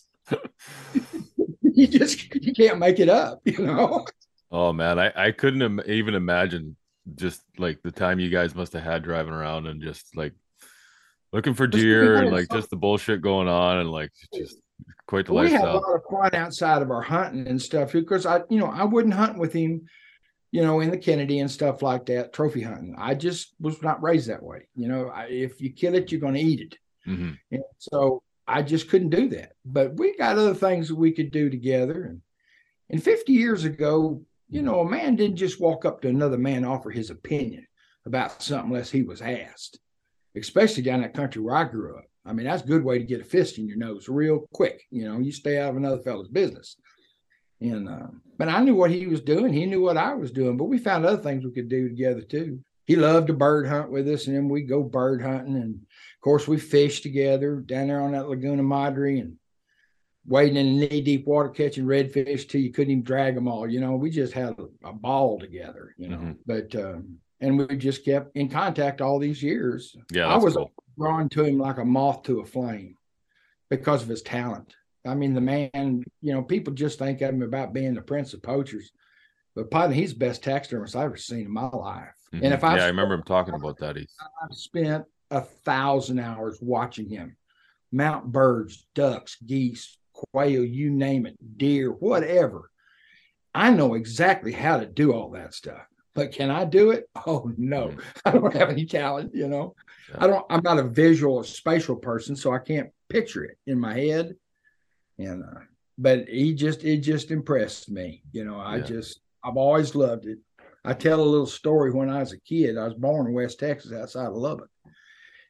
You 1.61 1.87
just 1.87 2.33
you 2.35 2.53
can't 2.53 2.79
make 2.79 2.99
it 2.99 3.09
up, 3.09 3.41
you 3.45 3.59
know. 3.59 4.05
Oh 4.51 4.73
man, 4.73 4.97
I 4.97 5.11
I 5.15 5.31
couldn't 5.31 5.61
Im- 5.61 5.81
even 5.85 6.15
imagine 6.15 6.75
just 7.15 7.41
like 7.57 7.81
the 7.83 7.91
time 7.91 8.19
you 8.19 8.29
guys 8.29 8.55
must 8.55 8.73
have 8.73 8.83
had 8.83 9.03
driving 9.03 9.33
around 9.33 9.67
and 9.67 9.81
just 9.81 10.15
like 10.15 10.33
looking 11.31 11.53
for 11.53 11.67
deer 11.67 12.17
and 12.17 12.31
like 12.31 12.49
just 12.49 12.69
the 12.69 12.75
bullshit 12.75 13.21
going 13.21 13.47
on 13.47 13.77
and 13.77 13.91
like 13.91 14.11
just 14.33 14.57
quite 15.07 15.25
the 15.25 15.33
we 15.33 15.49
had 15.49 15.63
a 15.63 15.73
lot 15.73 15.95
of 15.95 16.01
fun 16.09 16.35
outside 16.35 16.81
of 16.81 16.91
our 16.91 17.01
hunting 17.01 17.47
and 17.47 17.61
stuff 17.61 17.93
because 17.93 18.25
I, 18.25 18.41
you 18.49 18.59
know, 18.59 18.67
I 18.67 18.83
wouldn't 18.83 19.13
hunt 19.13 19.39
with 19.39 19.53
him, 19.53 19.87
you 20.51 20.61
know, 20.61 20.81
in 20.81 20.91
the 20.91 20.97
Kenedy 20.97 21.39
and 21.39 21.49
stuff 21.49 21.81
like 21.81 22.05
that, 22.07 22.33
trophy 22.33 22.61
hunting. 22.61 22.95
I 22.97 23.15
just 23.15 23.55
was 23.59 23.81
not 23.81 24.03
raised 24.03 24.29
that 24.29 24.43
way. 24.43 24.67
You 24.75 24.89
know, 24.89 25.07
I, 25.07 25.25
if 25.25 25.61
you 25.61 25.71
kill 25.71 25.95
it, 25.95 26.11
you're 26.11 26.21
going 26.21 26.33
to 26.35 26.39
eat 26.39 26.59
it. 26.59 26.77
Mhm. 27.09 27.37
And 27.51 27.63
so 27.79 28.21
I 28.47 28.61
just 28.61 28.89
couldn't 28.89 29.09
do 29.09 29.29
that. 29.29 29.53
But 29.65 29.95
we 29.95 30.15
got 30.17 30.37
other 30.37 30.53
things 30.53 30.89
that 30.89 30.95
we 30.95 31.11
could 31.11 31.31
do 31.31 31.49
together. 31.49 32.03
And 32.03 32.21
and 32.89 33.03
50 33.03 33.33
years 33.33 33.65
ago, 33.65 34.21
you 34.49 34.61
know, 34.61 34.81
a 34.81 34.89
man 34.89 35.15
didn't 35.15 35.37
just 35.37 35.59
walk 35.59 35.85
up 35.85 36.01
to 36.01 36.09
another 36.09 36.37
man 36.37 36.63
offer 36.63 36.89
his 36.89 37.09
opinion 37.09 37.67
about 38.05 38.41
something 38.41 38.71
unless 38.71 38.89
he 38.89 39.03
was 39.03 39.21
asked, 39.21 39.79
especially 40.35 40.83
down 40.83 41.01
that 41.01 41.13
country 41.13 41.41
where 41.41 41.55
I 41.55 41.65
grew 41.65 41.97
up. 41.97 42.05
I 42.27 42.33
mean, 42.33 42.45
that's 42.45 42.63
a 42.63 42.67
good 42.67 42.83
way 42.83 42.99
to 42.99 43.05
get 43.05 43.21
a 43.21 43.23
fist 43.23 43.57
in 43.57 43.67
your 43.67 43.77
nose 43.77 44.09
real 44.09 44.47
quick. 44.53 44.83
You 44.91 45.05
know, 45.07 45.19
you 45.19 45.31
stay 45.31 45.57
out 45.57 45.69
of 45.71 45.77
another 45.77 45.99
fellow's 45.99 46.27
business. 46.27 46.75
And 47.61 47.87
uh, 47.89 48.07
but 48.37 48.49
I 48.49 48.61
knew 48.61 48.75
what 48.75 48.91
he 48.91 49.07
was 49.07 49.21
doing. 49.21 49.53
He 49.53 49.65
knew 49.65 49.81
what 49.81 49.97
I 49.97 50.13
was 50.13 50.31
doing. 50.31 50.57
But 50.57 50.65
we 50.65 50.77
found 50.77 51.05
other 51.05 51.21
things 51.21 51.43
we 51.43 51.51
could 51.51 51.69
do 51.69 51.87
together 51.89 52.21
too. 52.21 52.59
He 52.85 52.95
loved 52.95 53.27
to 53.27 53.33
bird 53.33 53.67
hunt 53.67 53.89
with 53.91 54.07
us, 54.07 54.27
and 54.27 54.35
then 54.35 54.47
we 54.47 54.61
go 54.61 54.83
bird 54.83 55.21
hunting. 55.21 55.55
And 55.55 55.75
of 55.75 56.21
course, 56.21 56.47
we 56.47 56.57
fished 56.59 57.03
together 57.03 57.55
down 57.57 57.87
there 57.87 58.01
on 58.01 58.11
that 58.11 58.29
Laguna 58.29 58.63
Madre 58.63 59.19
and 59.19 59.37
wading 60.27 60.57
in 60.57 60.79
knee 60.79 61.01
deep 61.01 61.25
water 61.25 61.49
catching 61.49 61.85
redfish 61.85 62.47
till 62.47 62.61
you 62.61 62.71
couldn't 62.71 62.91
even 62.91 63.03
drag 63.03 63.35
them 63.35 63.47
all. 63.47 63.67
You 63.67 63.79
know, 63.79 63.95
we 63.95 64.09
just 64.09 64.33
had 64.33 64.55
a, 64.59 64.89
a 64.89 64.93
ball 64.93 65.39
together. 65.39 65.95
You 65.97 66.09
know, 66.09 66.17
Mhm. 66.17 66.37
but 66.45 66.75
um, 66.75 67.17
and 67.41 67.57
we 67.57 67.75
just 67.77 68.05
kept 68.05 68.35
in 68.35 68.49
contact 68.49 69.01
all 69.01 69.19
these 69.19 69.41
years. 69.41 69.95
Yeah, 70.11 70.27
I 70.27 70.37
was 70.37 70.55
cool. 70.55 70.71
Drawn 70.97 71.29
to 71.29 71.43
him 71.43 71.57
like 71.57 71.77
a 71.77 71.85
moth 71.85 72.23
to 72.23 72.39
a 72.39 72.45
flame 72.45 72.95
because 73.69 74.03
of 74.03 74.09
his 74.09 74.21
talent. 74.21 74.75
I 75.05 75.15
mean, 75.15 75.33
the 75.33 75.41
man, 75.41 76.03
you 76.21 76.33
know, 76.33 76.41
people 76.41 76.73
just 76.73 76.99
think 76.99 77.21
of 77.21 77.29
him 77.29 77.41
about 77.41 77.73
being 77.73 77.93
the 77.93 78.01
prince 78.01 78.33
of 78.33 78.41
poachers, 78.43 78.91
but 79.55 79.71
probably 79.71 79.95
he's 79.95 80.13
the 80.13 80.19
best 80.19 80.43
taxidermist 80.43 80.95
I've 80.95 81.05
ever 81.05 81.17
seen 81.17 81.45
in 81.45 81.51
my 81.51 81.69
life. 81.69 82.13
Mhm. 82.33 82.43
And 82.43 82.53
if 82.53 82.63
I 82.63 82.77
yeah, 82.77 82.83
I 82.83 82.87
remember 82.87 83.13
him 83.13 83.23
talking 83.23 83.53
about 83.53 83.77
that. 83.77 83.95
He's 83.95 84.13
I've 84.43 84.55
spent 84.55 85.05
a 85.31 85.41
thousand 85.41 86.19
hours 86.19 86.59
watching 86.61 87.09
him 87.09 87.37
mount 87.91 88.31
birds, 88.31 88.85
ducks, 88.95 89.37
geese, 89.45 89.97
quail, 90.13 90.63
you 90.63 90.89
name 90.89 91.25
it, 91.25 91.37
deer, 91.57 91.91
whatever. 91.91 92.69
I 93.55 93.71
know 93.71 93.93
exactly 93.93 94.51
how 94.51 94.77
to 94.77 94.85
do 94.85 95.13
all 95.13 95.31
that 95.31 95.53
stuff. 95.53 95.87
But 96.17 96.31
can 96.31 96.49
I 96.49 96.65
do 96.65 96.89
it? 96.89 97.07
Oh 97.27 97.51
no, 97.57 97.89
Mm. 97.89 98.01
I 98.25 98.31
don't 98.31 98.53
have 98.55 98.69
any 98.71 98.85
talent, 98.87 99.35
you 99.35 99.47
know. 99.47 99.75
Yeah. 100.09 100.15
I 100.23 100.27
don't 100.27 100.45
I'm 100.49 100.63
not 100.63 100.79
a 100.79 100.83
visual 100.83 101.35
or 101.35 101.43
spatial 101.43 101.95
person, 101.95 102.35
so 102.35 102.51
I 102.51 102.57
can't 102.59 102.89
picture 103.07 103.43
it 103.43 103.57
in 103.67 103.79
my 103.79 103.93
head. 103.93 104.35
And 105.19 105.43
uh, 105.43 105.59
but 105.99 106.27
he 106.27 106.53
just 106.55 106.83
it 106.83 106.97
just 107.01 107.29
impressed 107.29 107.89
me. 107.91 108.23
You 108.31 108.45
know, 108.45 108.59
I 108.59 108.77
Yeah. 108.77 108.83
just 108.83 109.19
I've 109.43 109.57
always 109.57 109.93
loved 109.93 110.25
it. 110.25 110.39
I 110.83 110.93
tell 110.93 111.19
a 111.21 111.31
little 111.33 111.45
story 111.61 111.91
when 111.91 112.09
I 112.09 112.19
was 112.21 112.33
a 112.33 112.39
kid. 112.39 112.77
I 112.77 112.85
was 112.85 112.95
born 112.95 113.27
in 113.27 113.33
West 113.33 113.59
Texas 113.59 113.91
outside 113.93 114.27
of 114.27 114.33
Lubbock 114.35 114.69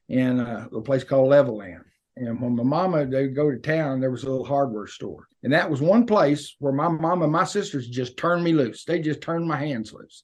in 0.09 0.39
uh, 0.41 0.67
a 0.73 0.81
place 0.81 1.03
called 1.05 1.29
Levelland. 1.31 1.83
And 2.17 2.41
when 2.41 2.55
my 2.57 2.63
mama 2.63 3.05
they'd 3.05 3.35
go 3.35 3.51
to 3.51 3.57
town, 3.59 4.01
there 4.01 4.11
was 4.11 4.23
a 4.23 4.29
little 4.29 4.45
hardware 4.45 4.87
store. 4.87 5.27
And 5.43 5.53
that 5.53 5.69
was 5.69 5.79
one 5.81 6.05
place 6.05 6.55
where 6.59 6.73
my 6.73 6.87
mama 6.89 7.23
and 7.25 7.31
my 7.31 7.45
sisters 7.45 7.87
just 7.87 8.17
turned 8.17 8.43
me 8.43 8.51
loose. 8.53 8.83
They 8.83 8.99
just 8.99 9.21
turned 9.21 9.47
my 9.47 9.57
hands 9.57 9.93
loose. 9.93 10.23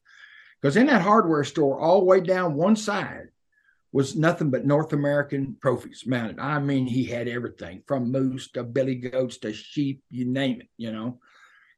Because 0.64 0.78
in 0.78 0.86
that 0.88 1.02
hardware 1.02 1.44
store, 1.44 1.78
all 1.78 2.00
the 2.00 2.06
way 2.06 2.22
down 2.22 2.54
one 2.56 2.78
side 2.78 3.28
was 3.92 4.16
nothing 4.16 4.50
but 4.50 4.66
North 4.66 4.94
American 4.94 5.58
trophies 5.62 6.06
mounted. 6.08 6.40
I 6.40 6.58
mean, 6.60 6.88
he 6.88 7.04
had 7.04 7.28
everything 7.28 7.84
from 7.86 8.14
moose 8.14 8.50
to 8.52 8.64
billy 8.64 8.96
goats 8.96 9.40
to 9.40 9.52
sheep, 9.52 10.02
you 10.10 10.24
name 10.24 10.62
it, 10.62 10.70
you 10.78 10.94
know. 10.94 11.20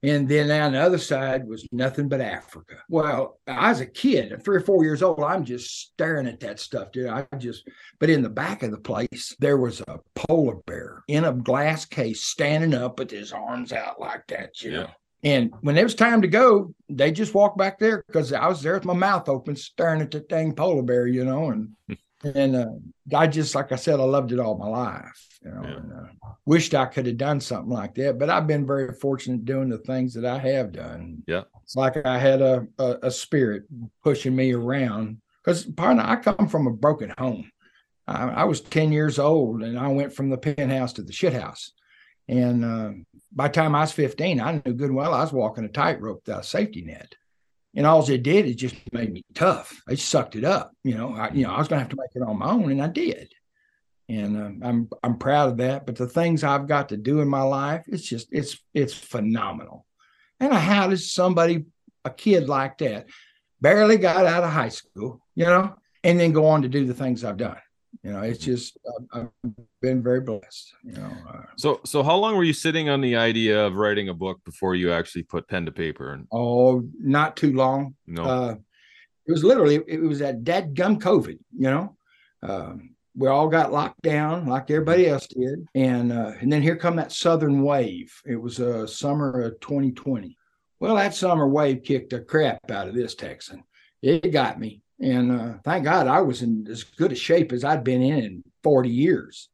And 0.03 0.29
then 0.29 0.51
on 0.51 0.73
the 0.73 0.79
other 0.79 0.99
side 0.99 1.47
was 1.47 1.67
nothing 1.71 2.09
but 2.09 2.21
Africa. 2.21 2.75
Well, 2.87 3.39
I 3.47 3.69
was 3.69 3.79
a 3.79 3.87
kid, 3.87 4.31
at 4.31 4.45
three 4.45 4.57
or 4.57 4.61
four 4.61 4.83
years 4.83 5.01
old. 5.01 5.19
I'm 5.23 5.43
just 5.43 5.79
staring 5.79 6.27
at 6.27 6.39
that 6.41 6.59
stuff, 6.59 6.91
dude. 6.91 7.07
I 7.09 7.25
just, 7.39 7.67
but 7.99 8.11
in 8.11 8.21
the 8.21 8.29
back 8.29 8.61
of 8.61 8.69
the 8.69 8.77
place, 8.77 9.35
there 9.39 9.57
was 9.57 9.81
a 9.81 9.97
polar 10.13 10.57
bear 10.67 11.03
in 11.07 11.23
a 11.25 11.33
glass 11.33 11.85
case 11.85 12.23
standing 12.23 12.75
up 12.75 12.99
with 12.99 13.09
his 13.09 13.31
arms 13.33 13.73
out 13.73 13.99
like 13.99 14.27
that, 14.27 14.61
you 14.61 14.71
Yeah. 14.73 14.77
know. 14.81 14.89
And 15.25 15.51
when 15.61 15.75
it 15.75 15.83
was 15.83 15.95
time 15.95 16.21
to 16.21 16.27
go, 16.27 16.73
they 16.87 17.11
just 17.11 17.33
walked 17.33 17.57
back 17.57 17.79
there 17.79 18.03
because 18.05 18.31
I 18.31 18.47
was 18.47 18.61
there 18.61 18.75
with 18.75 18.85
my 18.85 18.93
mouth 18.93 19.27
open, 19.27 19.55
staring 19.55 20.01
at 20.01 20.11
the 20.11 20.19
dang 20.19 20.53
polar 20.53 20.83
bear, 20.83 21.07
you 21.07 21.25
know. 21.25 21.49
And 21.49 21.69
and 22.23 22.55
uh, 22.55 23.17
I 23.17 23.25
just, 23.25 23.55
like 23.55 23.71
I 23.71 23.75
said, 23.75 23.99
I 23.99 24.03
loved 24.03 24.31
it 24.31 24.39
all 24.39 24.55
my 24.55 24.67
life, 24.67 25.27
you 25.43 25.49
know. 25.49 25.61
Yeah. 25.63 25.77
And, 25.77 25.93
uh, 25.93 26.29
wished 26.45 26.75
I 26.75 26.85
could 26.85 27.07
have 27.07 27.17
done 27.17 27.41
something 27.41 27.71
like 27.71 27.95
that, 27.95 28.19
but 28.19 28.29
I've 28.29 28.45
been 28.45 28.67
very 28.67 28.93
fortunate 28.93 29.45
doing 29.45 29.67
the 29.67 29.79
things 29.79 30.13
that 30.13 30.25
I 30.25 30.37
have 30.37 30.71
done. 30.71 31.23
Yeah. 31.27 31.43
it's 31.63 31.75
like 31.75 32.05
I 32.05 32.19
had 32.19 32.43
a 32.43 32.67
a, 32.77 32.97
a 33.03 33.11
spirit 33.11 33.63
pushing 34.03 34.35
me 34.35 34.53
around 34.53 35.21
because 35.43 35.65
partner, 35.65 36.03
I 36.05 36.17
come 36.17 36.47
from 36.47 36.67
a 36.67 36.71
broken 36.71 37.11
home. 37.17 37.51
I, 38.07 38.29
I 38.29 38.43
was 38.43 38.61
ten 38.61 38.91
years 38.91 39.17
old, 39.17 39.63
and 39.63 39.79
I 39.79 39.87
went 39.87 40.13
from 40.13 40.29
the 40.29 40.37
penthouse 40.37 40.93
to 40.93 41.01
the 41.01 41.13
shit 41.13 41.33
house. 41.33 41.71
And 42.27 42.63
uh, 42.63 42.91
by 43.35 43.47
the 43.47 43.53
time 43.53 43.75
I 43.75 43.81
was 43.81 43.91
15, 43.91 44.39
I 44.39 44.51
knew 44.53 44.73
good 44.73 44.87
and 44.87 44.95
well 44.95 45.13
I 45.13 45.21
was 45.21 45.33
walking 45.33 45.65
a 45.65 45.69
tightrope 45.69 46.21
without 46.25 46.41
a 46.41 46.47
safety 46.47 46.81
net. 46.81 47.15
And 47.75 47.85
all 47.85 48.09
it 48.09 48.23
did 48.23 48.45
is 48.45 48.55
just 48.55 48.75
made 48.93 49.11
me 49.11 49.23
tough. 49.33 49.81
It 49.89 49.99
sucked 49.99 50.37
it 50.37 50.45
up. 50.45 50.71
You 50.83 50.95
know, 50.95 51.13
I, 51.13 51.31
you 51.31 51.43
know, 51.43 51.53
I 51.53 51.59
was 51.59 51.67
going 51.67 51.79
to 51.79 51.83
have 51.83 51.89
to 51.89 51.97
make 51.97 52.15
it 52.15 52.25
on 52.25 52.39
my 52.39 52.49
own, 52.49 52.71
and 52.71 52.81
I 52.81 52.87
did. 52.87 53.33
And 54.07 54.37
um, 54.37 54.61
I'm 54.63 54.89
I'm 55.03 55.17
proud 55.17 55.49
of 55.49 55.57
that. 55.57 55.85
But 55.85 55.97
the 55.97 56.07
things 56.07 56.43
I've 56.43 56.67
got 56.67 56.89
to 56.89 56.97
do 56.97 57.19
in 57.19 57.27
my 57.27 57.41
life, 57.41 57.83
it's 57.87 58.03
just 58.03 58.29
it's 58.31 58.57
it's 58.73 58.93
phenomenal. 58.93 59.85
And 60.39 60.53
how 60.53 60.87
does 60.87 61.11
somebody, 61.11 61.65
a 62.05 62.09
kid 62.09 62.47
like 62.47 62.77
that, 62.77 63.07
barely 63.59 63.97
got 63.97 64.25
out 64.25 64.43
of 64.43 64.51
high 64.51 64.69
school, 64.69 65.21
you 65.35 65.45
know, 65.45 65.75
and 66.03 66.19
then 66.19 66.31
go 66.31 66.45
on 66.45 66.61
to 66.61 66.69
do 66.69 66.85
the 66.85 66.93
things 66.93 67.25
I've 67.25 67.37
done? 67.37 67.57
You 68.03 68.11
know, 68.11 68.21
it's 68.21 68.39
just 68.39 68.77
I've, 69.13 69.29
been 69.81 70.01
very 70.01 70.21
blessed. 70.21 70.73
You 70.83 70.93
know, 70.93 71.11
uh, 71.29 71.41
so. 71.57 71.79
So 71.85 72.03
how 72.03 72.15
long 72.15 72.35
were 72.35 72.43
you 72.43 72.53
sitting 72.53 72.89
on 72.89 73.01
the 73.01 73.15
idea 73.15 73.65
of 73.65 73.75
writing 73.75 74.09
a 74.09 74.13
book 74.13 74.39
before 74.45 74.75
you 74.75 74.91
actually 74.91 75.23
put 75.23 75.47
pen 75.47 75.65
to 75.65 75.71
paper? 75.71 76.13
And 76.13 76.27
oh, 76.31 76.83
not 76.99 77.37
too 77.37 77.53
long. 77.53 77.95
no, 78.07 78.23
Uh, 78.23 78.55
it 79.27 79.31
was 79.31 79.43
literally 79.43 79.81
it 79.87 80.01
was 80.01 80.19
that 80.19 80.43
dead 80.43 80.75
gum 80.75 80.99
COVID, 80.99 81.39
you 81.57 81.69
know. 81.69 81.95
Um, 82.43 82.95
we 83.15 83.27
all 83.27 83.47
got 83.47 83.71
locked 83.71 84.01
down 84.01 84.45
like 84.45 84.69
everybody 84.69 85.07
else 85.07 85.27
did, 85.27 85.65
and 85.73 86.11
uh, 86.11 86.33
and 86.39 86.51
then 86.51 86.61
here 86.61 86.75
come 86.75 86.95
that 86.97 87.11
southern 87.11 87.63
wave. 87.63 88.13
It 88.25 88.35
was 88.35 88.59
a 88.59 88.83
uh, 88.83 88.87
summer 88.87 89.41
of 89.41 89.59
2020. 89.61 90.37
Well, 90.79 90.95
that 90.95 91.15
summer 91.15 91.47
wave 91.47 91.83
kicked 91.83 92.09
the 92.09 92.19
crap 92.19 92.69
out 92.69 92.87
of 92.87 92.93
this 92.93 93.15
Texan. 93.15 93.63
It 94.01 94.31
got 94.31 94.59
me, 94.59 94.81
and 94.99 95.31
uh, 95.31 95.53
thank 95.63 95.83
God 95.83 96.07
I 96.07 96.21
was 96.21 96.41
in 96.41 96.67
as 96.69 96.83
good 96.83 97.11
a 97.11 97.15
shape 97.15 97.51
as 97.51 97.63
I'd 97.63 97.83
been 97.83 98.01
in 98.01 98.23
in 98.23 98.43
40 98.63 98.89
years. 98.89 99.49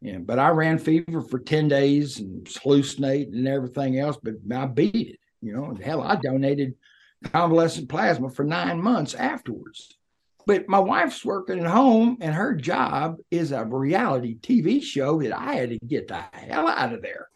Yeah, 0.00 0.18
but 0.18 0.38
I 0.38 0.48
ran 0.48 0.78
fever 0.78 1.20
for 1.20 1.38
10 1.38 1.68
days 1.68 2.18
and 2.18 2.44
hallucinate 2.44 3.32
and 3.32 3.46
everything 3.46 3.98
else, 3.98 4.18
but 4.20 4.34
I 4.52 4.66
beat 4.66 4.94
it. 4.96 5.18
You 5.40 5.54
know, 5.54 5.76
hell, 5.80 6.02
I 6.02 6.16
donated 6.16 6.74
convalescent 7.22 7.88
plasma 7.88 8.30
for 8.30 8.44
nine 8.44 8.80
months 8.80 9.14
afterwards. 9.14 9.96
But 10.44 10.68
my 10.68 10.80
wife's 10.80 11.24
working 11.24 11.60
at 11.60 11.70
home, 11.70 12.18
and 12.20 12.34
her 12.34 12.52
job 12.54 13.18
is 13.30 13.52
a 13.52 13.64
reality 13.64 14.36
TV 14.38 14.82
show 14.82 15.22
that 15.22 15.38
I 15.38 15.54
had 15.54 15.70
to 15.70 15.78
get 15.86 16.08
the 16.08 16.16
hell 16.32 16.66
out 16.66 16.92
of 16.92 17.02
there. 17.02 17.28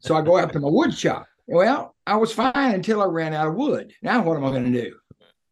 So 0.00 0.16
I 0.16 0.22
go 0.22 0.38
out 0.38 0.52
to 0.52 0.60
my 0.60 0.68
wood 0.68 0.92
shop. 0.92 1.26
Well, 1.46 1.94
I 2.04 2.16
was 2.16 2.32
fine 2.32 2.74
until 2.74 3.00
I 3.00 3.06
ran 3.06 3.32
out 3.32 3.48
of 3.48 3.54
wood. 3.54 3.92
Now 4.02 4.22
what 4.22 4.36
am 4.36 4.44
I 4.44 4.50
going 4.50 4.72
to 4.72 4.82
do? 4.82 4.96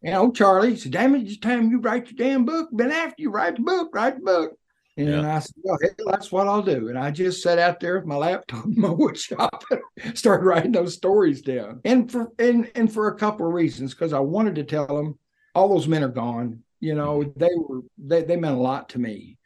You 0.03 0.11
know, 0.11 0.33
Charlie 0.33 0.77
said, 0.77 0.93
"Damn 0.93 1.15
it! 1.15 1.23
It's 1.23 1.39
time 1.39 1.71
you 1.71 1.79
write 1.81 2.11
your 2.11 2.17
damn 2.17 2.45
book. 2.45 2.71
Been 2.75 2.91
after 2.91 3.23
you. 3.23 3.31
Write 3.31 3.57
the 3.57 3.63
book. 3.63 3.91
Write 3.93 4.17
the 4.17 4.23
book." 4.23 4.53
And 4.97 5.09
Yeah. 5.09 5.37
I 5.37 5.39
said, 5.41 5.55
"Well, 5.63 5.79
hell, 5.81 6.07
that's 6.07 6.33
what 6.33 6.49
I'll 6.49 6.63
do." 6.63 6.89
And 6.89 6.99
I 6.99 7.11
just 7.11 7.43
sat 7.43 7.59
out 7.59 7.81
there 7.81 7.97
with 7.97 8.07
my 8.07 8.17
laptop 8.17 8.65
in 8.65 8.81
my 8.81 8.91
wood 8.99 9.19
shop, 9.19 9.63
and 9.71 10.17
started 10.17 10.45
writing 10.45 10.73
those 10.73 10.95
stories 10.95 11.43
down. 11.43 11.81
And 11.85 12.11
for 12.11 12.33
and 12.39 12.71
and 12.75 12.93
for 12.93 13.09
a 13.09 13.19
couple 13.19 13.47
of 13.47 13.53
reasons, 13.53 13.95
because 13.95 14.13
I 14.13 14.21
wanted 14.21 14.55
to 14.57 14.65
tell 14.65 14.87
them 14.87 15.19
all 15.55 15.69
those 15.69 15.89
men 15.89 16.05
are 16.05 16.09
gone. 16.09 16.63
You 16.81 16.95
know, 16.95 17.19
mm-hmm. 17.19 17.39
they 17.39 17.51
were 17.57 17.81
they 17.99 18.23
they 18.23 18.37
meant 18.37 18.57
a 18.57 18.61
lot 18.61 18.89
to 18.91 18.99
me. 18.99 19.37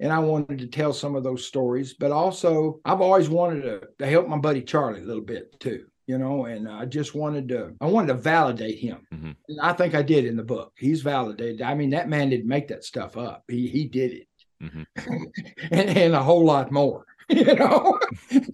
And 0.00 0.12
I 0.12 0.18
wanted 0.18 0.58
to 0.58 0.66
tell 0.66 0.92
some 0.92 1.14
of 1.14 1.22
those 1.22 1.46
stories, 1.46 1.94
but 1.94 2.10
also 2.10 2.80
I've 2.84 3.00
always 3.00 3.28
wanted 3.28 3.62
to, 3.62 3.88
to 4.00 4.06
help 4.06 4.26
my 4.26 4.38
buddy 4.38 4.60
Charlie 4.60 5.00
a 5.00 5.04
little 5.04 5.22
bit 5.22 5.58
too, 5.60 5.86
you 6.06 6.18
know, 6.18 6.44
and 6.44 6.68
I 6.68 6.84
just 6.84 7.14
wanted 7.14 7.48
to 7.48 7.74
I 7.80 7.86
wanted 7.86 8.08
to 8.08 8.14
validate 8.14 8.78
him. 8.78 9.06
Mhm. 9.12 9.36
And 9.48 9.60
I 9.60 9.72
think 9.72 9.94
I 9.94 10.02
did 10.02 10.24
in 10.24 10.36
the 10.36 10.44
book. 10.44 10.72
He's 10.76 11.02
validated. 11.02 11.62
I 11.62 11.74
mean, 11.74 11.90
that 11.90 12.08
man 12.08 12.30
didn't 12.30 12.48
make 12.48 12.68
that 12.68 12.84
stuff 12.84 13.16
up. 13.16 13.44
He 13.48 13.68
he 13.68 13.86
did 13.86 14.12
it. 14.12 14.28
Mhm. 14.62 14.86
and, 15.70 15.90
and 15.90 16.14
a 16.14 16.22
whole 16.22 16.44
lot 16.44 16.70
more, 16.70 17.06
you 17.28 17.54
know. 17.54 17.98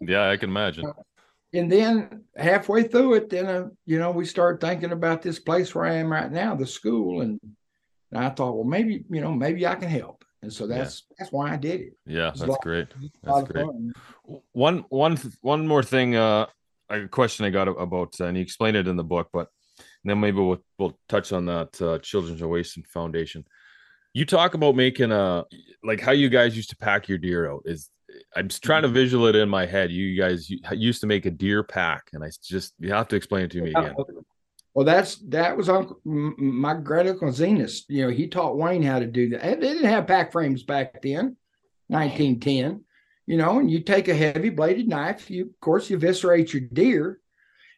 yeah, 0.01 0.31
I 0.31 0.37
can 0.37 0.51
imagine. 0.51 0.93
and 1.53 1.71
then 1.71 2.25
halfway 2.37 2.85
through 2.85 3.15
it, 3.15 3.31
then 3.31 3.47
uh, 3.47 3.69
you 3.87 3.99
know, 3.99 4.11
we 4.11 4.25
started 4.25 4.61
thinking 4.61 4.93
about 4.93 5.23
this 5.23 5.39
place 5.39 5.75
where 5.75 5.87
I 5.87 5.95
am 5.95 6.13
right 6.13 6.31
now, 6.31 6.55
the 6.55 6.67
school, 6.67 7.23
and, 7.23 7.41
and 8.13 8.25
I 8.25 8.31
thought, 8.31 8.55
well, 8.55 8.65
maybe 8.65 9.05
you 9.11 9.21
know, 9.21 9.33
maybe 9.33 9.67
I 9.67 9.75
can 9.75 9.89
help, 9.89 10.25
and 10.43 10.53
so 10.53 10.69
that's 10.69 11.05
that's 11.19 11.33
why 11.33 11.53
I 11.53 11.57
did 11.57 11.81
it. 11.81 11.93
Yeah, 12.07 12.31
that's 12.37 12.57
great. 12.63 12.89
That's 13.25 13.49
great. 13.49 13.67
fun. 13.67 13.93
one 14.53 14.85
one 14.89 15.19
one 15.41 15.67
more 15.67 15.83
thing 15.83 16.15
uh 16.15 16.47
a 16.91 17.09
question 17.09 17.45
i 17.45 17.51
got 17.51 17.69
about 17.69 18.15
uh, 18.21 18.27
and 18.27 18.37
you 18.37 18.43
explained 18.43 18.77
it 18.77 18.89
in 18.89 18.97
the 18.97 19.05
book 19.05 19.29
but 19.33 19.49
then 20.05 20.21
maybe 20.21 20.39
we'll, 20.39 20.63
we'll 20.79 20.99
touch 21.09 21.33
on 21.33 21.47
that 21.47 21.81
uh, 21.83 21.99
children's 21.99 22.43
oasis 22.43 22.85
foundation 22.89 23.45
you 24.13 24.25
talk 24.25 24.55
about 24.55 24.75
making 24.75 25.13
a 25.13 25.45
like 25.85 26.01
how 26.01 26.13
you 26.13 26.29
guys 26.29 26.57
used 26.57 26.71
to 26.71 26.77
pack 26.77 27.09
your 27.09 27.19
deer 27.19 27.51
out 27.51 27.63
is 27.65 27.91
i'm 28.37 28.49
trying 28.49 28.83
to 28.83 28.89
visual 28.89 29.27
it 29.27 29.37
in 29.37 29.49
my 29.49 29.67
head 29.67 29.91
you 29.91 30.21
guys 30.21 30.51
used 30.73 31.01
to 31.01 31.07
make 31.07 31.27
a 31.27 31.31
deer 31.31 31.63
pack 31.63 32.09
and 32.13 32.25
i 32.25 32.31
just 32.43 32.75
you 32.79 32.93
have 32.93 33.09
to 33.09 33.17
explain 33.17 33.45
it 33.45 33.51
to 33.51 33.63
me 33.63 33.71
again 33.71 33.95
Well, 34.75 34.85
that's 34.85 35.17
that 35.29 35.57
was 35.57 35.69
Uncle 35.69 36.01
my 36.05 36.75
great 36.75 37.09
uncle 37.09 37.29
Zenas. 37.29 37.83
You 37.89 38.05
know, 38.05 38.11
he 38.11 38.29
taught 38.29 38.57
Wayne 38.57 38.83
how 38.83 39.01
to 39.01 39.07
do 39.07 39.31
that. 39.31 39.43
They 39.43 39.57
didn't 39.57 39.91
have 39.91 40.07
pack 40.07 40.31
frames 40.33 40.63
back 40.63 41.03
then, 41.03 41.37
1910. 41.89 42.85
You 43.27 43.37
know, 43.37 43.59
and 43.61 43.71
you 43.71 43.81
take 43.81 44.09
a 44.09 44.15
heavy 44.15 44.51
bladed 44.51 44.89
knife. 44.89 45.31
You, 45.31 45.45
of 45.45 45.61
course, 45.61 45.89
you 45.89 45.97
eviscerate 45.97 46.53
your 46.53 46.63
deer, 46.63 47.21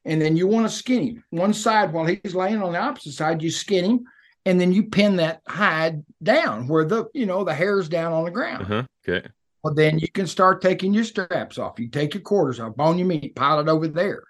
and 0.04 0.20
then 0.20 0.36
you 0.36 0.46
want 0.46 0.66
to 0.66 0.74
skin 0.74 1.02
him. 1.02 1.24
One 1.30 1.52
side 1.52 1.92
while 1.92 2.06
he's 2.06 2.34
laying 2.34 2.62
on 2.62 2.72
the 2.72 2.78
opposite 2.78 3.12
side, 3.12 3.42
you 3.42 3.50
skin 3.50 3.84
him, 3.84 4.04
and 4.46 4.60
then 4.60 4.72
you 4.72 4.84
pin 4.84 5.16
that 5.16 5.42
hide 5.46 6.04
down 6.22 6.68
where 6.68 6.84
the 6.84 7.06
you 7.12 7.26
know 7.26 7.44
the 7.44 7.54
hair's 7.54 7.88
down 7.88 8.12
on 8.12 8.24
the 8.24 8.30
ground. 8.30 8.62
uh-huh 8.62 8.86
okay 9.06 9.26
Well, 9.62 9.74
then 9.74 9.98
you 9.98 10.08
can 10.08 10.26
start 10.26 10.62
taking 10.62 10.94
your 10.94 11.04
straps 11.04 11.58
off. 11.58 11.78
You 11.78 11.88
take 11.88 12.14
your 12.14 12.22
quarters 12.22 12.60
off, 12.60 12.76
bone 12.76 12.98
your 12.98 13.06
meat, 13.06 13.36
pile 13.36 13.60
it 13.60 13.68
over 13.68 13.88
there. 13.88 14.24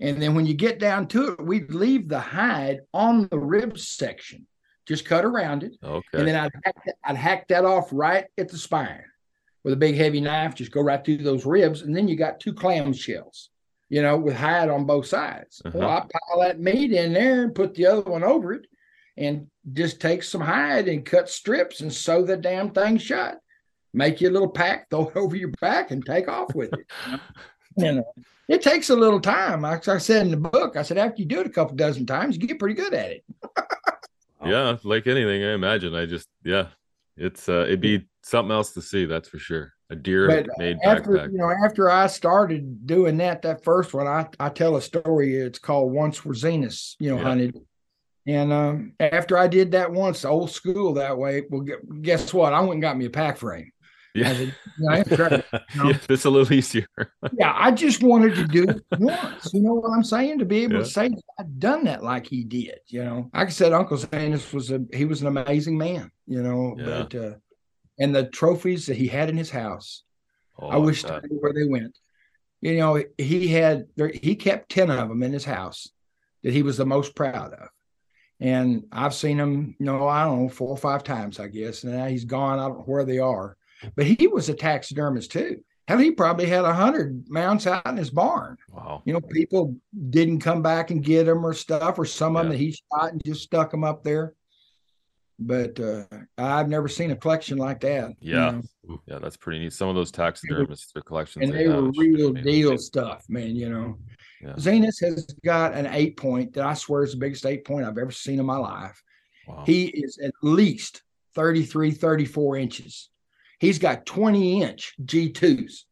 And 0.00 0.20
then 0.20 0.34
when 0.34 0.46
you 0.46 0.54
get 0.54 0.78
down 0.78 1.06
to 1.08 1.32
it, 1.32 1.44
we'd 1.44 1.74
leave 1.74 2.08
the 2.08 2.20
hide 2.20 2.80
on 2.94 3.28
the 3.30 3.38
rib 3.38 3.78
section. 3.78 4.46
Just 4.86 5.04
cut 5.04 5.24
around 5.24 5.62
it. 5.62 5.76
okay 5.84 6.18
And 6.18 6.26
then 6.26 6.36
I'd 6.36 6.52
hack, 6.64 6.76
that, 6.86 6.94
I'd 7.04 7.16
hack 7.16 7.48
that 7.48 7.64
off 7.64 7.90
right 7.92 8.24
at 8.38 8.48
the 8.48 8.56
spine. 8.58 9.04
With 9.64 9.72
a 9.72 9.76
big 9.76 9.96
heavy 9.96 10.20
knife, 10.20 10.54
just 10.54 10.72
go 10.72 10.80
right 10.80 11.04
through 11.04 11.18
those 11.18 11.46
ribs, 11.46 11.82
and 11.82 11.94
then 11.94 12.08
you 12.08 12.16
got 12.16 12.40
two 12.40 12.52
clam 12.52 12.92
shells, 12.92 13.50
you 13.88 14.02
know, 14.02 14.16
with 14.16 14.34
hide 14.34 14.68
on 14.68 14.86
both 14.86 15.06
sides. 15.06 15.60
Uh-huh. 15.64 15.78
Well, 15.78 15.88
I 15.88 16.00
pile 16.00 16.40
that 16.40 16.60
meat 16.60 16.92
in 16.92 17.12
there 17.12 17.44
and 17.44 17.54
put 17.54 17.74
the 17.74 17.86
other 17.86 18.10
one 18.10 18.24
over 18.24 18.52
it, 18.52 18.66
and 19.16 19.46
just 19.72 20.00
take 20.00 20.22
some 20.22 20.40
hide 20.40 20.88
and 20.88 21.04
cut 21.04 21.28
strips 21.28 21.80
and 21.80 21.92
sew 21.92 22.24
the 22.24 22.36
damn 22.36 22.70
thing 22.70 22.98
shut. 22.98 23.38
Make 23.92 24.20
you 24.20 24.30
a 24.30 24.32
little 24.32 24.48
pack, 24.48 24.88
throw 24.88 25.08
it 25.08 25.16
over 25.16 25.36
your 25.36 25.50
back, 25.60 25.90
and 25.90 26.04
take 26.04 26.28
off 26.28 26.54
with 26.54 26.72
it. 26.72 26.86
you 27.76 27.92
know, 27.92 28.04
it 28.48 28.62
takes 28.62 28.90
a 28.90 28.96
little 28.96 29.20
time. 29.20 29.62
Like 29.62 29.86
I 29.88 29.98
said 29.98 30.22
in 30.22 30.30
the 30.30 30.36
book, 30.36 30.76
I 30.76 30.82
said 30.82 30.98
after 30.98 31.20
you 31.20 31.28
do 31.28 31.40
it 31.40 31.46
a 31.46 31.50
couple 31.50 31.76
dozen 31.76 32.06
times, 32.06 32.36
you 32.36 32.46
get 32.46 32.58
pretty 32.58 32.74
good 32.74 32.94
at 32.94 33.10
it. 33.10 33.24
Yeah, 34.44 34.76
like 34.84 35.06
anything, 35.06 35.44
I 35.44 35.52
imagine. 35.52 35.94
I 35.94 36.06
just 36.06 36.28
yeah, 36.44 36.68
it's 37.16 37.48
uh, 37.48 37.64
it'd 37.66 37.80
be 37.80 38.06
something 38.22 38.52
else 38.52 38.72
to 38.72 38.82
see. 38.82 39.04
That's 39.06 39.28
for 39.28 39.38
sure. 39.38 39.72
A 39.90 39.96
deer 39.96 40.28
But 40.28 40.46
made 40.58 40.78
after 40.84 41.10
backpack. 41.10 41.32
you 41.32 41.38
know, 41.38 41.50
after 41.64 41.90
I 41.90 42.06
started 42.06 42.86
doing 42.86 43.16
that, 43.18 43.42
that 43.42 43.64
first 43.64 43.92
one, 43.92 44.06
I 44.06 44.28
I 44.38 44.48
tell 44.48 44.76
a 44.76 44.82
story. 44.82 45.34
It's 45.36 45.58
called 45.58 45.92
Once 45.92 46.24
Were 46.24 46.34
Zenas, 46.34 46.94
you 47.00 47.10
know, 47.10 47.16
Yeah. 47.16 47.22
hunted. 47.22 47.58
And 48.26 48.52
um, 48.52 48.92
after 49.00 49.36
I 49.38 49.48
did 49.48 49.72
that 49.72 49.90
once, 49.90 50.24
old 50.24 50.50
school 50.50 50.94
that 50.94 51.16
way. 51.16 51.42
Well, 51.50 51.64
guess 52.02 52.32
what? 52.32 52.52
I 52.52 52.60
went 52.60 52.74
and 52.74 52.82
got 52.82 52.96
me 52.96 53.06
a 53.06 53.10
pack 53.10 53.38
frame. 53.38 53.70
Yeah, 54.14 54.32
you 54.32 54.52
know, 54.78 55.02
trying- 55.04 55.42
you 55.74 55.76
know, 55.84 55.90
yeah, 55.90 55.98
it's 56.08 56.24
a 56.24 56.30
little 56.30 56.52
easier. 56.52 56.86
yeah, 57.38 57.52
I 57.56 57.70
just 57.70 58.02
wanted 58.02 58.34
to 58.36 58.46
do 58.46 58.64
it 58.64 58.82
once. 58.98 59.52
You 59.54 59.62
know 59.62 59.74
what 59.74 59.90
I'm 59.90 60.02
saying? 60.04 60.40
To 60.40 60.44
be 60.44 60.64
able 60.64 60.74
Yeah. 60.74 60.78
to 60.80 60.84
say 60.84 61.10
I've 61.38 61.58
done 61.58 61.84
that 61.84 62.02
like 62.04 62.26
he 62.26 62.44
did. 62.44 62.78
You 62.88 63.04
know, 63.04 63.30
like 63.32 63.46
I 63.48 63.50
said, 63.50 63.72
Uncle 63.72 63.96
Zenas 63.96 64.52
was 64.52 64.70
a 64.70 64.80
he 64.92 65.04
was 65.04 65.22
an 65.22 65.28
amazing 65.28 65.78
man. 65.78 66.10
You 66.26 66.42
know, 66.42 66.76
Yeah. 66.78 66.84
but 66.84 67.14
uh, 67.14 67.34
and 68.00 68.14
the 68.14 68.24
trophies 68.24 68.86
that 68.86 68.96
he 68.96 69.06
had 69.06 69.28
in 69.28 69.36
his 69.36 69.50
house. 69.50 70.02
Oh, 70.58 70.68
I 70.68 70.76
wish. 70.78 71.04
I 71.04 71.20
knew 71.20 71.38
where 71.38 71.52
they 71.52 71.64
went. 71.64 71.96
You 72.60 72.76
know, 72.78 73.02
he 73.16 73.48
had 73.48 73.86
there, 73.96 74.08
he 74.12 74.34
kept 74.34 74.70
ten 74.70 74.90
of 74.90 75.08
them 75.08 75.22
in 75.22 75.32
his 75.32 75.44
house 75.44 75.88
that 76.42 76.52
he 76.52 76.62
was 76.62 76.76
the 76.76 76.84
most 76.84 77.14
proud 77.14 77.52
of, 77.52 77.68
and 78.40 78.84
I've 78.90 79.14
seen 79.14 79.36
them. 79.36 79.76
You 79.78 79.86
know, 79.86 80.08
I 80.08 80.24
don't 80.24 80.42
know 80.42 80.48
four 80.48 80.70
or 80.70 80.76
five 80.76 81.04
times, 81.04 81.38
I 81.38 81.48
guess. 81.48 81.84
And 81.84 81.94
now 81.94 82.06
he's 82.06 82.24
gone. 82.24 82.58
I 82.58 82.66
don't 82.66 82.78
know 82.78 82.84
where 82.84 83.04
they 83.04 83.18
are, 83.18 83.56
but 83.94 84.06
he 84.06 84.26
was 84.26 84.48
a 84.48 84.54
taxidermist 84.54 85.30
too. 85.30 85.60
Hell, 85.88 85.98
he 85.98 86.10
probably 86.10 86.46
had 86.46 86.64
a 86.64 86.72
hundred 86.72 87.28
mounts 87.28 87.66
out 87.66 87.86
in 87.86 87.96
his 87.96 88.10
barn. 88.10 88.56
Wow. 88.70 89.02
You 89.04 89.12
know, 89.12 89.20
people 89.20 89.74
didn't 90.10 90.40
come 90.40 90.62
back 90.62 90.90
and 90.90 91.02
get 91.02 91.24
them 91.24 91.44
or 91.44 91.54
stuff, 91.54 91.98
or 91.98 92.04
some 92.04 92.36
of 92.36 92.44
them 92.44 92.52
that 92.52 92.58
he 92.58 92.72
shot 92.72 93.12
and 93.12 93.22
just 93.24 93.42
stuck 93.42 93.70
them 93.70 93.84
up 93.84 94.04
there. 94.04 94.34
But 95.42 95.80
uh, 95.80 96.04
I've 96.36 96.68
never 96.68 96.86
seen 96.86 97.10
a 97.12 97.16
collection 97.16 97.56
like 97.56 97.80
that. 97.80 98.12
you 98.20 98.34
Yeah. 98.34 98.50
know. 98.86 99.00
Yeah, 99.06 99.18
that's 99.20 99.36
pretty 99.38 99.60
neat. 99.60 99.72
Some 99.72 99.88
of 99.88 99.94
those 99.94 100.10
taxidermists, 100.10 100.92
their 100.92 101.02
collections, 101.02 101.44
and 101.44 101.54
they 101.54 101.64
have, 101.64 101.76
were 101.82 101.90
real 101.92 102.32
deal 102.32 102.76
stuff, 102.76 103.24
man. 103.28 103.56
You 103.56 103.70
know, 103.70 103.98
Yeah. 104.42 104.54
Zenas 104.54 105.00
has 105.00 105.26
got 105.44 105.72
an 105.74 105.86
eight 105.86 106.16
point 106.18 106.52
that 106.54 106.66
I 106.66 106.74
swear 106.74 107.02
is 107.04 107.12
the 107.12 107.18
biggest 107.18 107.46
eight 107.46 107.64
point 107.64 107.86
I've 107.86 107.96
ever 107.98 108.10
seen 108.10 108.38
in 108.38 108.44
my 108.46 108.56
life. 108.58 109.00
Wow. 109.48 109.64
He 109.66 109.86
is 109.86 110.18
at 110.22 110.32
least 110.42 111.02
33, 111.34 111.92
34 111.92 112.56
inches. 112.56 113.08
He's 113.60 113.78
got 113.78 114.04
20 114.06 114.62
inch 114.62 114.94
G2s. 115.04 115.84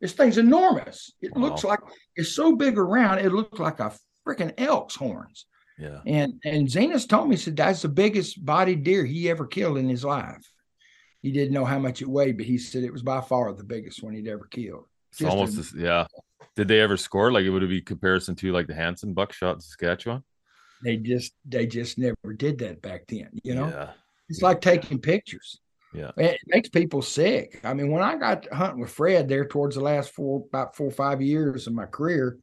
This 0.00 0.12
thing's 0.14 0.38
enormous. 0.38 1.12
It 1.20 1.34
Wow. 1.34 1.42
looks 1.42 1.64
like 1.64 1.78
it's 2.16 2.32
so 2.34 2.54
big 2.56 2.76
around, 2.78 3.18
it 3.20 3.32
looks 3.32 3.58
like 3.58 3.80
a 3.80 3.92
freaking 4.26 4.52
elk's 4.58 4.94
horns. 4.96 5.46
Yeah. 5.82 6.00
And 6.06 6.40
and 6.44 6.68
Zenas 6.68 7.08
told 7.08 7.28
me, 7.28 7.36
he 7.36 7.42
said 7.42 7.56
that's 7.56 7.82
the 7.82 7.88
biggest 7.88 8.44
bodied 8.44 8.82
deer 8.84 9.04
he 9.04 9.28
ever 9.30 9.46
killed 9.46 9.78
in 9.78 9.88
his 9.88 10.04
life. 10.04 10.44
He 11.22 11.30
didn't 11.32 11.54
know 11.54 11.64
how 11.64 11.78
much 11.78 12.02
it 12.02 12.08
weighed, 12.08 12.36
but 12.36 12.46
he 12.46 12.58
said 12.58 12.82
it 12.84 12.92
was 12.92 13.02
by 13.02 13.20
far 13.20 13.52
the 13.52 13.64
biggest 13.64 14.02
one 14.02 14.14
he'd 14.14 14.28
ever 14.28 14.46
killed. 14.50 14.86
It's 15.10 15.18
Just 15.20 15.30
almost 15.30 15.74
a- 15.74 15.78
yeah. 15.78 16.06
Did 16.56 16.68
they 16.68 16.80
ever 16.80 16.96
score? 16.96 17.30
Like 17.32 17.44
it 17.44 17.50
would 17.50 17.68
be 17.68 17.80
comparison 17.80 18.34
to 18.36 18.52
like 18.52 18.66
the 18.66 18.74
Hanson 18.74 19.12
buckshot 19.14 19.56
in 19.56 19.60
Saskatchewan? 19.60 20.22
they 20.84 20.96
just 20.96 21.32
they 21.44 21.64
just 21.64 21.96
never 21.96 22.32
did 22.36 22.58
that 22.58 22.82
back 22.82 23.02
then 23.06 23.28
you 23.44 23.54
know 23.54 23.68
Yeah. 23.68 23.90
it's 24.28 24.42
like 24.42 24.60
taking 24.60 24.98
pictures 24.98 25.60
Yeah. 25.94 26.10
it 26.16 26.40
makes 26.48 26.68
people 26.70 27.02
sick 27.02 27.60
i 27.62 27.72
mean 27.72 27.88
when 27.92 28.02
i 28.02 28.16
got 28.16 28.52
hunting 28.52 28.80
with 28.80 28.90
fred 28.90 29.28
there 29.28 29.46
towards 29.46 29.76
the 29.76 29.80
last 29.80 30.10
four 30.10 30.42
about 30.48 30.74
four 30.74 30.88
or 30.88 30.90
five 30.90 31.22
years 31.22 31.68
of 31.68 31.72
my 31.72 31.86
career 31.86 32.36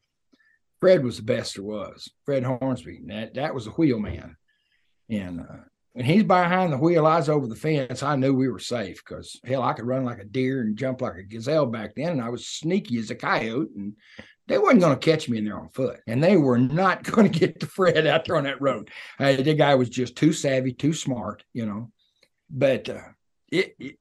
fred 0.79 1.03
was 1.03 1.17
the 1.17 1.23
best 1.23 1.55
there 1.55 1.63
was 1.63 2.09
fred 2.25 2.43
hornsby 2.43 3.01
that 3.05 3.33
that 3.33 3.53
was 3.53 3.67
a 3.67 3.71
wheel 3.71 3.99
man 3.99 4.35
and 5.09 5.41
uh 5.41 5.57
when 5.93 6.05
he's 6.05 6.23
behind 6.23 6.71
the 6.71 6.77
wheel, 6.77 7.05
I 7.05 7.17
was 7.17 7.29
over 7.29 7.47
the 7.47 7.55
fence. 7.55 8.03
I 8.03 8.15
knew 8.15 8.33
we 8.33 8.47
were 8.47 8.59
safe 8.59 9.03
because 9.03 9.39
hell, 9.43 9.63
I 9.63 9.73
could 9.73 9.87
run 9.87 10.05
like 10.05 10.19
a 10.19 10.23
deer 10.23 10.61
and 10.61 10.77
jump 10.77 11.01
like 11.01 11.17
a 11.17 11.23
gazelle 11.23 11.65
back 11.65 11.95
then, 11.95 12.11
and 12.11 12.21
I 12.21 12.29
was 12.29 12.47
sneaky 12.47 12.99
as 12.99 13.09
a 13.09 13.15
coyote. 13.15 13.71
And 13.75 13.95
they 14.47 14.57
wasn't 14.57 14.81
going 14.81 14.97
to 14.97 15.11
catch 15.11 15.27
me 15.27 15.39
in 15.39 15.45
there 15.45 15.59
on 15.59 15.69
foot, 15.69 15.99
and 16.07 16.23
they 16.23 16.37
were 16.37 16.57
not 16.57 17.03
going 17.11 17.29
to 17.31 17.39
get 17.39 17.59
to 17.59 17.65
Fred 17.65 18.05
out 18.07 18.25
there 18.25 18.37
on 18.37 18.43
that 18.45 18.61
road. 18.61 18.89
Uh, 19.19 19.35
the 19.35 19.53
guy 19.53 19.75
was 19.75 19.89
just 19.89 20.15
too 20.15 20.31
savvy, 20.31 20.73
too 20.73 20.93
smart, 20.93 21.43
you 21.53 21.65
know. 21.65 21.91
But 22.49 22.89
uh, 22.89 23.01
it, 23.51 23.75
it, 23.79 23.97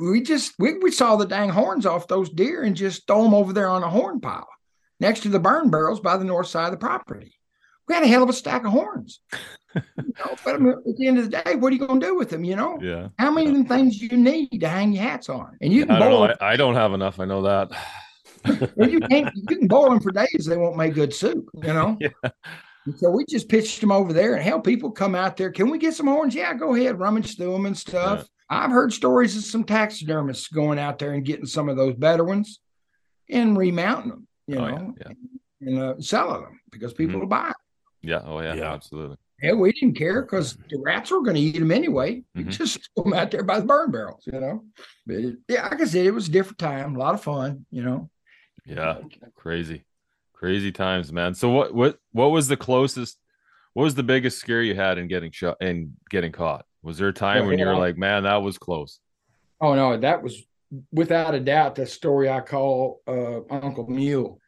we 0.00 0.22
just 0.22 0.54
we, 0.58 0.78
we 0.78 0.90
saw 0.90 1.16
the 1.16 1.26
dang 1.26 1.48
horns 1.48 1.86
off 1.86 2.08
those 2.08 2.30
deer 2.30 2.62
and 2.62 2.76
just 2.76 3.06
throw 3.06 3.22
them 3.22 3.34
over 3.34 3.52
there 3.52 3.68
on 3.68 3.82
a 3.82 3.90
horn 3.90 4.20
pile 4.20 4.48
next 5.02 5.20
to 5.20 5.28
the 5.28 5.38
burn 5.38 5.68
barrels 5.68 6.00
by 6.00 6.16
the 6.16 6.24
north 6.24 6.46
side 6.46 6.66
of 6.66 6.70
the 6.70 6.76
property. 6.78 7.34
We 7.88 7.94
had 7.94 8.04
a 8.04 8.06
hell 8.06 8.22
of 8.22 8.30
a 8.30 8.32
stack 8.32 8.64
of 8.64 8.70
horns. 8.72 9.20
you 9.74 9.82
know, 9.96 10.36
but 10.44 10.54
I 10.54 10.58
mean, 10.58 10.72
at 10.88 10.96
the 10.96 11.06
end 11.08 11.18
of 11.18 11.30
the 11.30 11.42
day, 11.42 11.56
what 11.56 11.72
are 11.72 11.76
you 11.76 11.86
going 11.86 12.00
to 12.00 12.06
do 12.06 12.14
with 12.16 12.30
them? 12.30 12.44
You 12.44 12.56
know, 12.56 12.78
Yeah. 12.80 13.08
how 13.18 13.30
many 13.32 13.48
of 13.48 13.52
them 13.54 13.66
things 13.66 14.00
you 14.00 14.16
need 14.16 14.60
to 14.60 14.68
hang 14.68 14.92
your 14.92 15.02
hats 15.02 15.28
on? 15.28 15.58
And 15.60 15.72
you 15.72 15.84
can 15.84 15.96
I 15.96 15.98
don't 15.98 16.10
boil 16.10 16.28
them. 16.28 16.36
I, 16.40 16.52
I 16.52 16.56
don't 16.56 16.74
have 16.76 16.92
enough. 16.94 17.18
I 17.20 17.24
know 17.24 17.42
that. 17.42 17.70
well, 18.76 18.88
you 18.88 19.00
can't. 19.00 19.28
You 19.34 19.56
can 19.56 19.66
boil 19.68 19.90
them 19.90 20.00
for 20.00 20.12
days. 20.12 20.46
They 20.48 20.56
won't 20.56 20.76
make 20.76 20.94
good 20.94 21.12
soup. 21.12 21.48
You 21.54 21.72
know. 21.74 21.98
Yeah. 22.84 22.94
So 22.96 23.10
we 23.10 23.24
just 23.26 23.48
pitched 23.48 23.80
them 23.80 23.92
over 23.92 24.12
there, 24.12 24.34
and 24.34 24.42
hell, 24.42 24.58
people 24.58 24.90
come 24.90 25.14
out 25.14 25.36
there. 25.36 25.52
Can 25.52 25.70
we 25.70 25.78
get 25.78 25.94
some 25.94 26.08
horns? 26.08 26.34
Yeah, 26.34 26.52
go 26.52 26.74
ahead, 26.74 26.98
rummage 26.98 27.36
through 27.36 27.52
them 27.52 27.66
and 27.66 27.78
stuff. 27.78 28.26
I've 28.50 28.72
heard 28.72 28.92
stories 28.92 29.36
of 29.36 29.44
some 29.44 29.62
taxidermists 29.62 30.48
going 30.48 30.80
out 30.80 30.98
there 30.98 31.12
and 31.12 31.24
getting 31.24 31.46
some 31.46 31.68
of 31.68 31.76
those 31.76 31.94
better 31.94 32.24
ones 32.24 32.58
and 33.30 33.56
remounting 33.56 34.10
them. 34.10 34.26
You 34.46 34.58
Oh, 34.58 34.66
know, 34.68 34.94
yeah, 35.00 35.12
and 35.60 35.78
uh, 35.78 35.94
selling 36.00 36.42
them 36.42 36.60
because 36.70 36.92
people 36.92 37.16
Mhm. 37.16 37.20
will 37.20 37.28
buy. 37.28 37.48
'em. 37.48 37.54
yeah. 38.02 38.22
Oh 38.24 38.40
yeah. 38.40 38.54
Yeah. 38.54 38.72
Absolutely. 38.72 39.16
Yeah, 39.40 39.52
we 39.54 39.72
didn't 39.72 39.96
care 39.96 40.22
because 40.22 40.56
the 40.68 40.80
rats 40.84 41.10
were 41.10 41.22
going 41.22 41.34
to 41.34 41.40
eat 41.40 41.58
them 41.58 41.70
anyway. 41.72 42.22
We 42.34 42.44
Mhm. 42.44 42.50
Just 42.50 42.88
throw 42.94 43.04
them 43.04 43.14
out 43.14 43.30
there 43.30 43.42
by 43.44 43.60
the 43.60 43.66
burn 43.66 43.90
barrels, 43.90 44.24
you 44.26 44.38
know. 44.38 44.64
But 45.06 45.16
it, 45.16 45.36
yeah, 45.48 45.62
like 45.68 45.80
I 45.80 45.84
said, 45.84 46.06
it 46.06 46.10
was 46.12 46.28
a 46.28 46.32
different 46.32 46.58
time, 46.58 46.94
a 46.94 46.98
lot 46.98 47.14
of 47.14 47.22
fun, 47.22 47.66
you 47.70 47.82
know. 47.82 48.10
Yeah. 48.64 48.98
Crazy. 49.34 49.84
Crazy 50.32 50.72
times, 50.72 51.12
man. 51.12 51.34
So 51.34 51.50
what 51.50 51.74
what 51.74 51.98
what 52.12 52.30
was 52.32 52.48
the 52.48 52.56
closest 52.56 53.18
what 53.74 53.84
was 53.84 53.94
the 53.94 54.02
biggest 54.02 54.38
scare 54.38 54.62
you 54.62 54.74
had 54.74 54.98
in 54.98 55.08
getting 55.08 55.30
shot 55.32 55.56
and 55.60 55.92
getting 56.10 56.32
caught? 56.32 56.66
Was 56.82 56.98
there 56.98 57.08
a 57.08 57.12
time 57.12 57.40
Well, 57.40 57.48
when 57.50 57.58
you 57.58 57.66
were 57.66 57.76
like, 57.76 57.96
man, 57.96 58.24
that 58.24 58.42
was 58.42 58.58
close? 58.58 58.98
Oh 59.60 59.74
no, 59.74 59.96
that 59.96 60.22
was 60.22 60.44
without 60.90 61.34
a 61.34 61.40
doubt 61.40 61.74
the 61.74 61.86
story 61.86 62.28
I 62.28 62.40
call 62.40 63.00
uh, 63.06 63.40
Uncle 63.50 63.88
Mule, 63.88 64.40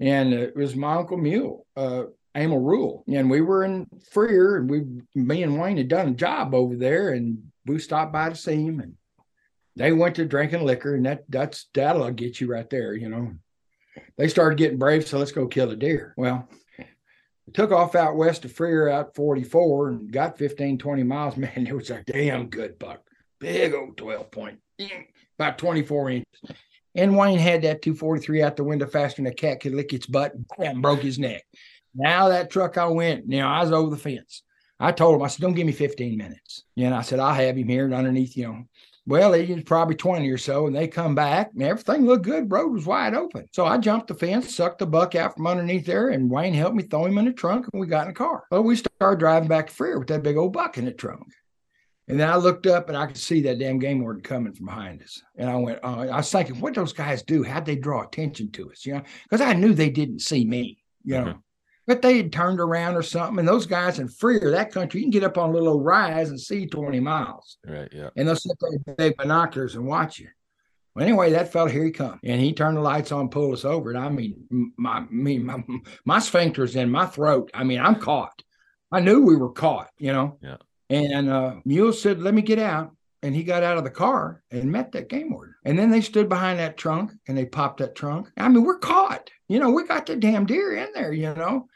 and 0.00 0.32
it 0.32 0.56
was 0.56 0.76
my 0.76 0.94
Uncle 0.94 1.16
Mule, 1.16 1.66
uh, 1.76 2.04
Emil 2.34 2.58
Rule, 2.58 3.04
and 3.08 3.30
we 3.30 3.40
were 3.40 3.64
in 3.64 3.86
Freer, 4.10 4.56
and 4.56 4.70
we, 4.70 4.84
me 5.14 5.42
and 5.42 5.58
Wayne 5.60 5.76
had 5.76 5.88
done 5.88 6.08
a 6.08 6.12
job 6.12 6.54
over 6.54 6.76
there, 6.76 7.10
and 7.10 7.42
we 7.66 7.78
stopped 7.78 8.12
by 8.12 8.28
to 8.28 8.34
see 8.34 8.64
him, 8.64 8.80
and 8.80 8.94
they 9.76 9.92
went 9.92 10.16
to 10.16 10.24
drinking 10.24 10.64
liquor, 10.64 10.94
and 10.94 11.06
that 11.06 11.24
that's 11.28 11.68
that'll 11.74 12.10
get 12.10 12.40
you 12.40 12.48
right 12.48 12.68
there, 12.68 12.94
you 12.94 13.08
know. 13.08 13.32
They 14.16 14.28
started 14.28 14.58
getting 14.58 14.78
brave, 14.78 15.06
so 15.06 15.18
let's 15.18 15.32
go 15.32 15.46
kill 15.46 15.70
a 15.70 15.76
deer. 15.76 16.14
Well, 16.16 16.48
we 16.78 17.52
took 17.52 17.72
off 17.72 17.94
out 17.94 18.16
west 18.16 18.44
of 18.44 18.52
Freer 18.52 18.88
out 18.88 19.14
44 19.14 19.88
and 19.88 20.12
got 20.12 20.38
15, 20.38 20.78
20 20.78 21.02
miles. 21.02 21.36
Man, 21.38 21.66
it 21.66 21.74
was 21.74 21.90
a 21.90 22.02
damn 22.06 22.48
good 22.48 22.78
buck 22.78 23.02
big 23.42 23.74
old 23.74 23.96
12 23.96 24.30
point, 24.30 24.58
about 25.42 25.58
24 25.58 26.10
inches. 26.10 26.26
And 26.94 27.16
Wayne 27.16 27.38
had 27.38 27.62
that 27.62 27.82
243 27.82 28.42
out 28.42 28.56
the 28.56 28.64
window 28.64 28.86
faster 28.86 29.22
than 29.22 29.32
a 29.32 29.34
cat 29.34 29.60
could 29.60 29.74
lick 29.74 29.92
its 29.92 30.06
butt 30.06 30.32
and 30.58 30.82
broke 30.82 31.00
his 31.00 31.18
neck. 31.18 31.42
Now 31.94 32.28
that 32.28 32.50
truck 32.50 32.78
I 32.78 32.86
went, 32.86 33.26
now 33.26 33.52
I 33.52 33.62
was 33.62 33.72
over 33.72 33.90
the 33.90 34.00
fence. 34.00 34.42
I 34.78 34.92
told 34.92 35.16
him, 35.16 35.22
I 35.22 35.28
said, 35.28 35.40
don't 35.40 35.54
give 35.54 35.66
me 35.66 35.72
15 35.72 36.16
minutes. 36.18 36.64
And 36.76 36.94
I 36.94 37.02
said, 37.02 37.20
I'll 37.20 37.34
have 37.34 37.56
him 37.56 37.68
here 37.68 37.92
underneath, 37.92 38.36
you 38.36 38.44
know. 38.44 38.64
Well, 39.04 39.32
it 39.34 39.48
was 39.48 39.64
probably 39.64 39.96
20 39.96 40.28
or 40.30 40.38
so, 40.38 40.68
and 40.68 40.76
they 40.76 40.86
come 40.86 41.16
back 41.16 41.50
and 41.54 41.62
everything 41.62 42.06
looked 42.06 42.24
good. 42.24 42.50
Road 42.50 42.72
was 42.72 42.86
wide 42.86 43.14
open. 43.14 43.48
So 43.52 43.64
I 43.66 43.78
jumped 43.78 44.08
the 44.08 44.14
fence, 44.14 44.54
sucked 44.54 44.78
the 44.78 44.86
buck 44.86 45.16
out 45.16 45.34
from 45.34 45.48
underneath 45.48 45.86
there, 45.86 46.10
and 46.10 46.30
Wayne 46.30 46.54
helped 46.54 46.76
me 46.76 46.84
throw 46.84 47.06
him 47.06 47.18
in 47.18 47.24
the 47.24 47.32
trunk, 47.32 47.66
and 47.72 47.80
we 47.80 47.88
got 47.88 48.02
in 48.02 48.08
the 48.08 48.14
car. 48.14 48.44
Well, 48.50 48.62
we 48.62 48.76
started 48.76 49.18
driving 49.18 49.48
back 49.48 49.66
to 49.66 49.72
Freer 49.72 49.98
with 49.98 50.08
that 50.08 50.22
big 50.22 50.36
old 50.36 50.52
buck 50.52 50.78
in 50.78 50.84
the 50.84 50.92
trunk. 50.92 51.32
And 52.08 52.18
then 52.18 52.28
I 52.28 52.36
looked 52.36 52.66
up 52.66 52.88
and 52.88 52.96
I 52.98 53.06
could 53.06 53.16
see 53.16 53.40
that 53.42 53.58
damn 53.58 53.78
game 53.78 54.00
warden 54.02 54.22
coming 54.22 54.52
from 54.52 54.66
behind 54.66 55.02
us. 55.02 55.22
And 55.36 55.48
I 55.48 55.56
went, 55.56 55.78
uh, 55.84 56.00
I 56.10 56.16
was 56.16 56.30
thinking, 56.30 56.60
what 56.60 56.74
those 56.74 56.92
guys 56.92 57.22
do? 57.22 57.42
How'd 57.44 57.64
they 57.64 57.76
draw 57.76 58.02
attention 58.02 58.50
to 58.52 58.70
us? 58.70 58.84
You 58.84 58.94
know, 58.94 59.02
because 59.22 59.40
I 59.40 59.52
knew 59.52 59.72
they 59.72 59.90
didn't 59.90 60.18
see 60.20 60.44
me, 60.44 60.82
you 61.04 61.14
know, 61.14 61.24
Mhm. 61.26 61.42
but 61.86 62.02
they 62.02 62.16
had 62.16 62.32
turned 62.32 62.58
around 62.60 62.96
or 62.96 63.02
something. 63.02 63.38
And 63.38 63.46
those 63.48 63.66
guys 63.66 63.98
in 64.00 64.08
Freer, 64.08 64.50
that 64.50 64.72
country, 64.72 65.00
you 65.00 65.04
can 65.06 65.10
get 65.12 65.24
up 65.24 65.38
on 65.38 65.50
a 65.50 65.52
little 65.52 65.80
rise 65.80 66.28
and 66.30 66.40
see 66.40 66.66
20 66.66 66.98
miles. 67.00 67.58
Right. 67.66 67.88
Yeah. 67.92 68.10
And 68.16 68.26
they'll 68.26 68.36
sit 68.36 68.52
there 68.60 68.96
with 68.98 69.16
binoculars 69.16 69.76
and 69.76 69.86
watch 69.86 70.18
you. 70.18 70.28
Well, 70.94 71.04
anyway, 71.06 71.30
that 71.30 71.50
fella 71.52 71.70
here 71.70 71.84
he 71.84 71.90
come, 71.90 72.20
and 72.22 72.38
he 72.38 72.52
turned 72.52 72.76
the 72.76 72.82
lights 72.82 73.12
on, 73.12 73.30
pulled 73.30 73.54
us 73.54 73.64
over, 73.64 73.88
and 73.90 73.98
I 73.98 74.10
mean, 74.10 74.72
my 74.76 75.00
me 75.08 75.38
my 75.38 75.64
my 76.04 76.18
sphincters 76.18 76.76
in 76.76 76.90
my 76.90 77.06
throat. 77.06 77.50
I 77.54 77.64
mean, 77.64 77.80
I'm 77.80 77.94
caught. 77.94 78.42
I 78.90 79.00
knew 79.00 79.22
we 79.22 79.36
were 79.36 79.52
caught, 79.52 79.88
you 79.96 80.12
know. 80.12 80.36
Yeah. 80.42 80.58
And 80.92 81.30
uh, 81.30 81.54
Mule 81.64 81.92
said, 81.92 82.20
"Let 82.20 82.34
me 82.34 82.42
get 82.42 82.58
out," 82.58 82.94
and 83.22 83.34
he 83.34 83.44
got 83.44 83.62
out 83.62 83.78
of 83.78 83.84
the 83.84 83.90
car 83.90 84.42
and 84.50 84.70
met 84.70 84.92
that 84.92 85.08
game 85.08 85.32
warden. 85.32 85.54
And 85.64 85.78
then 85.78 85.90
they 85.90 86.02
stood 86.02 86.28
behind 86.28 86.58
that 86.58 86.76
trunk 86.76 87.12
and 87.26 87.36
they 87.36 87.46
popped 87.46 87.78
that 87.78 87.94
trunk. 87.94 88.30
I 88.36 88.48
mean, 88.48 88.62
we're 88.62 88.78
caught. 88.78 89.30
You 89.48 89.58
know, 89.58 89.70
we 89.70 89.86
got 89.86 90.04
the 90.04 90.16
damn 90.16 90.44
deer 90.44 90.76
in 90.76 90.92
there. 90.92 91.12
You 91.12 91.34
know. 91.34 91.66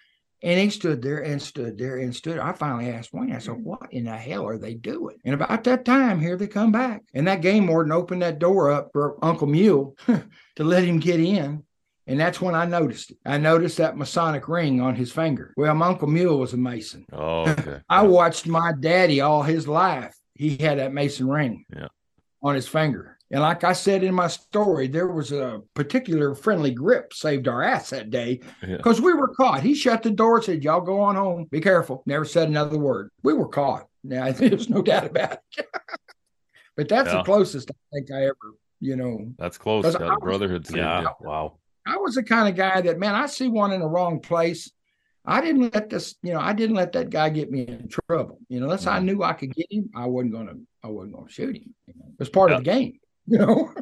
And 0.43 0.61
he 0.61 0.69
stood 0.69 1.01
there 1.01 1.25
and 1.25 1.41
stood 1.41 1.79
there 1.79 1.97
and 1.97 2.15
stood. 2.15 2.39
I 2.39 2.53
finally 2.53 2.91
asked 2.91 3.15
Wayne, 3.15 3.33
I 3.33 3.39
said, 3.39 3.55
What 3.55 3.91
in 3.91 4.05
the 4.05 4.17
hell 4.17 4.47
are 4.47 4.59
they 4.59 4.75
doing? 4.75 5.17
And 5.25 5.35
about 5.35 5.65
that 5.65 5.87
time, 5.87 6.21
here 6.21 6.37
they 6.37 6.47
come 6.47 6.71
back. 6.71 7.03
And 7.15 7.27
that 7.27 7.41
game 7.41 7.67
warden 7.67 7.91
opened 7.91 8.21
that 8.21 8.39
door 8.39 8.71
up 8.71 8.91
for 8.93 9.17
Uncle 9.25 9.47
Mule 9.47 9.97
to 10.07 10.63
let 10.63 10.85
him 10.85 11.01
get 11.01 11.21
in. 11.21 11.65
And 12.09 12.21
that's 12.21 12.41
when 12.41 12.55
I 12.55 12.65
noticed 12.67 13.11
it. 13.11 13.19
I 13.27 13.37
noticed 13.39 13.79
that 13.79 13.97
Masonic 13.97 14.49
ring 14.49 14.81
on 14.81 14.95
his 14.95 15.11
finger. 15.11 15.53
Well, 15.57 15.75
my 15.75 15.89
Uncle 15.89 16.07
Mule 16.09 16.39
was 16.39 16.53
a 16.53 16.57
Mason. 16.57 17.05
Oh, 17.13 17.49
okay. 17.51 17.81
I 17.89 18.03
watched 18.05 18.47
my 18.47 18.73
daddy 18.79 19.21
all 19.21 19.43
his 19.43 19.67
life. 19.67 20.17
He 20.35 20.57
had 20.57 20.79
that 20.79 20.93
Mason 20.93 21.29
ring 21.29 21.65
Yeah. 21.75 21.89
on 22.43 22.55
his 22.55 22.69
finger. 22.69 23.19
And 23.33 23.41
like 23.41 23.65
I 23.65 23.73
said 23.73 24.05
in 24.05 24.15
my 24.15 24.29
story, 24.29 24.87
there 24.87 25.09
was 25.09 25.33
a 25.33 25.61
particular 25.75 26.37
friendly 26.37 26.71
grip 26.71 27.13
saved 27.13 27.49
our 27.49 27.61
ass 27.61 27.91
that 27.91 28.11
day 28.11 28.39
Yeah. 28.65 28.77
because 28.77 29.01
we 29.01 29.13
were 29.15 29.35
caught. 29.35 29.63
He 29.65 29.75
shut 29.75 30.05
the 30.05 30.13
door, 30.13 30.41
said, 30.41 30.63
Y'all 30.63 30.81
go 30.81 31.01
on 31.01 31.17
home. 31.17 31.47
Be 31.51 31.61
careful. 31.61 32.05
Never 32.07 32.25
said 32.25 32.49
another 32.49 32.79
word. 32.79 33.11
We 33.25 33.33
were 33.33 33.49
caught. 33.49 33.89
Now, 34.05 34.31
there's 34.33 34.71
no 34.71 34.81
doubt 34.81 35.07
about 35.07 35.39
it. 35.59 35.67
but 36.77 36.89
that's 36.89 37.09
Yeah. 37.09 37.17
the 37.17 37.23
closest 37.25 37.69
I 37.73 37.75
think 37.97 38.13
I 38.13 38.27
ever, 38.27 38.55
you 38.81 38.95
know, 38.95 39.33
That's 39.39 39.59
close. 39.59 39.85
Yeah, 39.85 39.99
was- 40.11 40.19
brotherhood. 40.21 40.67
Yeah. 40.73 41.07
Wow. 41.21 41.59
I 41.87 41.97
was 41.99 42.15
the 42.17 42.23
kind 42.23 42.49
of 42.49 42.57
guy 42.57 42.81
that, 42.81 42.99
man, 42.99 43.15
I 43.15 43.27
see 43.27 43.49
one 43.49 43.73
in 43.73 43.81
the 43.81 43.87
wrong 43.89 44.21
place. 44.21 44.71
I 45.25 45.41
didn't 45.41 45.75
let 45.75 45.91
this, 45.91 46.15
you 46.23 46.33
know, 46.33 46.41
I 46.41 46.53
didn't 46.53 46.77
let 46.77 46.93
that 46.93 47.11
guy 47.11 47.29
get 47.31 47.51
me 47.51 47.63
in 47.67 47.89
trouble. 48.09 48.39
You 48.49 48.61
know, 48.61 48.67
unless 48.67 48.87
I 48.87 48.99
Mhm. 49.01 49.05
knew 49.05 49.23
I 49.23 49.33
could 49.33 49.55
get 49.55 49.67
him, 49.71 49.91
I 49.95 50.07
wasn't 50.07 50.33
gonna, 50.35 50.55
I 50.85 50.89
wasn't 50.89 51.15
gonna 51.17 51.29
shoot 51.29 51.57
him. 51.57 51.75
You 51.87 51.95
know? 51.97 52.07
It 52.13 52.19
was 52.19 52.29
part 52.29 52.53
of 52.53 52.59
the 52.59 52.65
game. 52.65 52.99
You 53.29 53.39
know, 53.39 53.75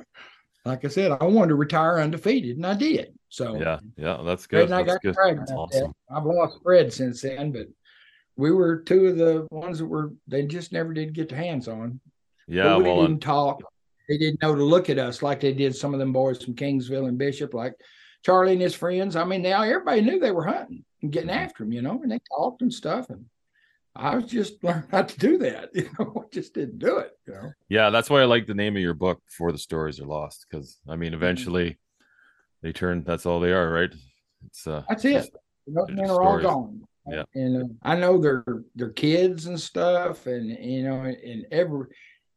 like 0.64 0.86
I 0.86 0.88
said, 0.88 1.12
I 1.12 1.22
wanted 1.24 1.48
to 1.48 1.54
retire 1.56 1.98
undefeated, 1.98 2.56
and 2.56 2.64
I 2.64 2.72
did. 2.72 3.12
So 3.28 3.56
Yeah. 3.60 3.78
Yeah. 3.98 4.22
That's 4.24 4.46
good. 4.46 4.64
and 4.64 4.74
I 4.74 4.82
that's 4.84 5.04
got 5.04 5.14
good. 5.14 5.38
That's 5.38 5.52
awesome. 5.52 5.92
That. 6.08 6.16
I've 6.16 6.24
lost 6.24 6.60
Fred 6.62 6.90
since 6.94 7.20
then, 7.20 7.52
but 7.52 7.66
we 8.36 8.52
were 8.52 8.78
two 8.80 9.04
of 9.08 9.18
the 9.18 9.46
ones 9.50 9.80
that 9.80 9.84
were 9.86 10.14
they 10.28 10.46
just 10.46 10.72
never 10.72 10.94
did 10.94 11.12
get 11.12 11.28
their 11.28 11.36
hands 11.38 11.68
on. 11.68 12.00
Yeah. 12.48 12.64
But 12.64 12.78
we 12.78 12.84
Well, 12.84 12.96
didn't 13.02 13.10
and, 13.12 13.20
talk. 13.22 13.60
They 14.08 14.18
didn't 14.18 14.42
know 14.42 14.54
to 14.54 14.62
look 14.64 14.90
at 14.90 14.98
us 14.98 15.22
like 15.22 15.40
they 15.40 15.52
did 15.52 15.74
some 15.74 15.94
of 15.94 16.00
them 16.00 16.12
boys 16.12 16.42
from 16.42 16.54
Kingsville 16.54 17.08
and 17.08 17.16
Bishop, 17.18 17.54
like 17.54 17.74
Charlie 18.24 18.52
and 18.52 18.60
his 18.62 18.74
friends. 18.74 19.16
I 19.16 19.24
mean, 19.24 19.42
now 19.42 19.62
everybody 19.62 20.00
knew 20.02 20.18
they 20.18 20.30
were 20.30 20.44
hunting 20.46 20.84
and 21.02 21.10
getting 21.12 21.30
Mhm. 21.30 21.36
after 21.44 21.64
them, 21.64 21.72
you 21.72 21.82
know, 21.82 22.00
and 22.02 22.10
they 22.12 22.20
talked 22.36 22.62
and 22.62 22.72
stuff. 22.72 23.08
And 23.10 23.26
I 23.96 24.16
was 24.16 24.26
just 24.26 24.62
learning 24.64 24.88
how 24.90 25.02
to 25.02 25.18
do 25.18 25.38
that. 25.38 25.70
You 25.74 25.88
know, 25.98 26.22
I 26.24 26.34
just 26.34 26.54
didn't 26.54 26.78
do 26.78 26.98
it. 26.98 27.12
You 27.26 27.34
know, 27.34 27.52
yeah, 27.68 27.90
that's 27.90 28.10
why 28.10 28.20
I 28.20 28.24
like 28.26 28.46
the 28.46 28.54
name 28.54 28.76
of 28.76 28.82
your 28.82 28.94
book 28.94 29.22
before 29.26 29.52
the 29.52 29.58
stories 29.58 30.00
are 30.00 30.06
lost. 30.06 30.46
Because 30.50 30.78
I 30.86 30.92
Mm-hmm. 30.92 31.00
mean, 31.00 31.14
eventually 31.14 31.78
they 32.62 32.72
turn. 32.72 33.04
That's 33.04 33.26
all 33.26 33.40
they 33.40 33.52
are, 33.52 33.70
right? 33.70 33.92
It's 34.46 34.66
uh. 34.66 34.82
that's 34.88 35.04
it. 35.04 35.34
they're 35.66 35.86
men 35.88 36.10
all 36.10 36.40
gone. 36.40 36.82
Yeah. 37.06 37.24
And 37.34 37.62
uh, 37.62 37.66
I 37.82 37.96
know 37.96 38.18
they're 38.18 38.44
they're 38.74 38.90
kids 38.90 39.44
and 39.46 39.60
stuff, 39.60 40.26
and 40.26 40.48
you 40.50 40.84
know, 40.84 41.00
and 41.02 41.46
every 41.52 41.86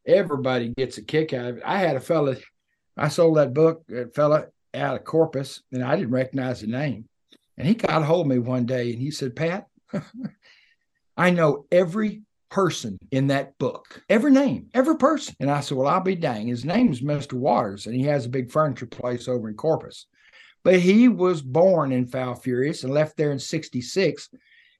everybody 0.07 0.69
gets 0.69 0.97
a 0.97 1.03
kick 1.03 1.33
out 1.33 1.45
of 1.45 1.57
it. 1.57 1.63
I 1.65 1.79
had 1.79 1.95
a 1.95 1.99
fella, 1.99 2.37
I 2.97 3.09
sold 3.09 3.37
that 3.37 3.53
book, 3.53 3.83
that 3.89 4.15
fella 4.15 4.47
out 4.73 4.95
of 4.95 5.03
Corpus, 5.03 5.61
and 5.71 5.83
I 5.83 5.95
didn't 5.95 6.11
recognize 6.11 6.61
the 6.61 6.67
name. 6.67 7.05
And 7.57 7.67
he 7.67 7.73
got 7.73 8.01
a 8.01 8.05
hold 8.05 8.25
of 8.25 8.31
me 8.31 8.39
one 8.39 8.65
day 8.65 8.91
and 8.91 8.99
he 8.99 9.11
said, 9.11 9.35
Pat, 9.35 9.67
I 11.17 11.31
know 11.31 11.65
every 11.71 12.21
person 12.49 12.97
in 13.11 13.27
that 13.27 13.57
book, 13.57 14.03
every 14.09 14.31
name, 14.31 14.69
every 14.73 14.97
person. 14.97 15.35
And 15.39 15.51
I 15.51 15.59
said, 15.59 15.77
Well, 15.77 15.87
I'll 15.87 16.01
be 16.01 16.15
dang. 16.15 16.47
His 16.47 16.65
name's 16.65 17.01
Mr. 17.01 17.33
Waters, 17.33 17.87
and 17.87 17.95
he 17.95 18.03
has 18.03 18.25
a 18.25 18.29
big 18.29 18.51
furniture 18.51 18.85
place 18.85 19.27
over 19.27 19.49
in 19.49 19.55
Corpus. 19.55 20.05
But 20.63 20.79
he 20.79 21.07
was 21.07 21.41
born 21.41 21.91
in 21.91 22.07
Falfurrias 22.07 22.83
and 22.83 22.93
left 22.93 23.17
there 23.17 23.31
in 23.31 23.39
66 23.39 24.29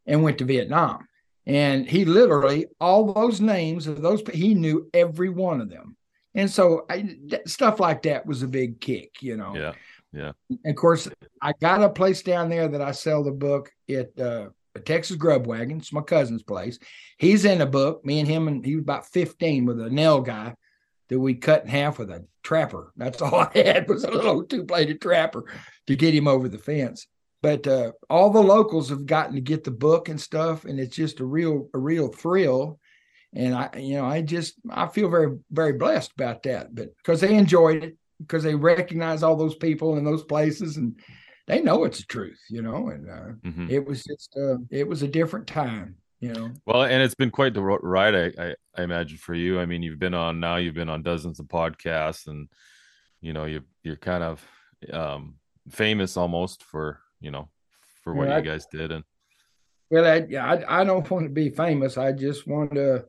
and 0.06 0.24
went 0.24 0.38
to 0.40 0.46
Vietnam. 0.46 1.08
And 1.48 1.88
he 1.89 2.04
literally, 2.04 2.68
all 2.80 3.14
those 3.14 3.39
names 3.39 3.88
of 3.88 4.02
those, 4.02 4.22
he 4.34 4.54
knew 4.54 4.89
every 4.93 5.30
one 5.30 5.62
of 5.62 5.70
them. 5.70 5.95
And 6.36 6.52
so 6.52 6.86
I, 6.89 7.18
stuff 7.45 7.80
like 7.80 8.04
that 8.04 8.26
was 8.26 8.43
a 8.43 8.48
big 8.48 8.82
kick, 8.82 9.24
you 9.24 9.38
know. 9.38 9.56
Yeah. 9.56 9.74
Yeah. 10.14 10.32
And 10.50 10.60
of 10.66 10.76
course, 10.76 11.08
I 11.41 11.54
got 11.62 11.82
a 11.82 11.89
place 11.89 12.22
down 12.22 12.50
there 12.50 12.68
that 12.68 12.82
I 12.82 12.91
sell 12.91 13.24
the 13.24 13.32
book 13.32 13.72
at 13.89 14.18
uh, 14.20 14.50
a 14.76 14.80
Texas 14.80 15.16
Grub 15.16 15.48
Wagon. 15.48 15.78
It's 15.78 15.93
my 15.93 16.02
cousin's 16.02 16.43
place. 16.43 16.80
He's 17.18 17.45
in 17.45 17.60
the 17.60 17.66
book. 17.66 18.06
Me 18.06 18.20
and 18.20 18.28
him, 18.28 18.48
and 18.48 18.66
he 18.66 18.76
was 18.76 18.84
about 18.84 19.08
15 19.08 19.66
with 19.66 19.80
a 19.80 19.89
nilgai 19.89 20.54
that 21.10 21.20
we 21.20 21.36
cut 21.36 21.64
in 21.64 21.70
half 21.70 22.00
with 22.00 22.10
a 22.10 22.26
trapper. 22.43 22.91
That's 22.98 23.22
all 23.24 23.36
I 23.36 23.52
had 23.54 23.89
was 23.89 24.04
a 24.04 24.12
little 24.12 24.43
two 24.43 24.64
bladed 24.64 25.02
trapper 25.02 25.45
to 25.88 25.95
get 25.95 26.14
him 26.14 26.28
over 26.28 26.50
the 26.50 26.58
fence. 26.58 27.08
But 27.42 27.68
uh, 27.68 27.92
all 28.10 28.32
the 28.32 28.42
locals 28.42 28.90
have 28.90 29.06
gotten 29.06 29.36
to 29.36 29.42
get 29.42 29.64
the 29.64 29.72
book 29.72 30.10
and 30.10 30.20
stuff, 30.20 30.66
and 30.66 30.80
it's 30.80 30.96
just 30.96 31.20
a 31.20 31.26
real, 31.26 31.70
a 31.74 31.78
real 31.78 32.08
thrill. 32.10 32.80
And 33.34 33.54
I, 33.54 33.70
you 33.78 33.96
know, 33.96 34.06
I 34.06 34.22
just 34.22 34.56
I 34.70 34.88
feel 34.88 35.10
very, 35.10 35.38
very 35.52 35.74
blessed 35.74 36.14
about 36.14 36.44
that. 36.44 36.74
But 36.74 36.96
because 36.98 37.22
they 37.22 37.36
enjoyed 37.36 37.84
it, 37.84 37.98
because 38.20 38.44
they 38.44 38.56
recognize 38.56 39.22
all 39.22 39.36
those 39.36 39.56
people 39.56 39.98
in 39.98 40.04
those 40.04 40.24
places, 40.24 40.78
and 40.78 41.00
they 41.46 41.62
know 41.62 41.84
it's 41.84 42.00
the 42.00 42.06
truth, 42.06 42.40
you 42.50 42.62
know. 42.62 42.90
And 42.90 43.10
uh, 43.10 43.34
Mhm. 43.46 43.70
it 43.70 43.86
was 43.86 44.04
just, 44.04 44.36
uh, 44.36 44.58
it 44.72 44.88
was 44.88 45.04
a 45.04 45.08
different 45.08 45.46
time, 45.46 45.98
you 46.20 46.34
know. 46.34 46.52
Well, 46.66 46.84
and 46.84 47.04
it's 47.04 47.16
been 47.16 47.32
quite 47.32 47.54
the 47.54 47.62
ro- 47.62 47.80
ride, 47.84 48.16
I, 48.16 48.44
I, 48.44 48.56
I 48.76 48.84
imagine 48.84 49.20
for 49.20 49.36
you. 49.36 49.60
I 49.60 49.66
mean, 49.68 49.84
you've 49.84 50.00
been 50.00 50.16
on 50.16 50.40
now, 50.40 50.56
you've 50.56 50.74
been 50.74 50.90
on 50.90 51.04
dozens 51.04 51.40
of 51.40 51.46
podcasts, 51.46 52.28
and 52.28 52.50
you 53.22 53.34
know, 53.34 53.46
you 53.46 53.62
you're 53.84 53.96
kind 53.98 54.24
of 54.24 54.44
um, 54.92 55.36
famous 55.70 56.18
almost 56.18 56.64
for 56.64 57.02
you 57.20 57.32
know 57.32 57.49
for 58.03 58.13
what 58.13 58.28
Yeah, 58.28 58.36
you 58.36 58.39
I- 58.39 58.45
guys 58.45 58.65
did, 58.68 58.91
and 58.91 59.03
Well, 59.89 60.05
I, 60.05 60.26
yeah, 60.30 60.45
I, 60.45 60.82
I 60.82 60.84
don't 60.84 61.09
want 61.09 61.26
to 61.26 61.30
be 61.30 61.49
famous. 61.49 61.97
I 61.97 62.11
just 62.11 62.45
want 62.47 62.74
to, 62.76 63.05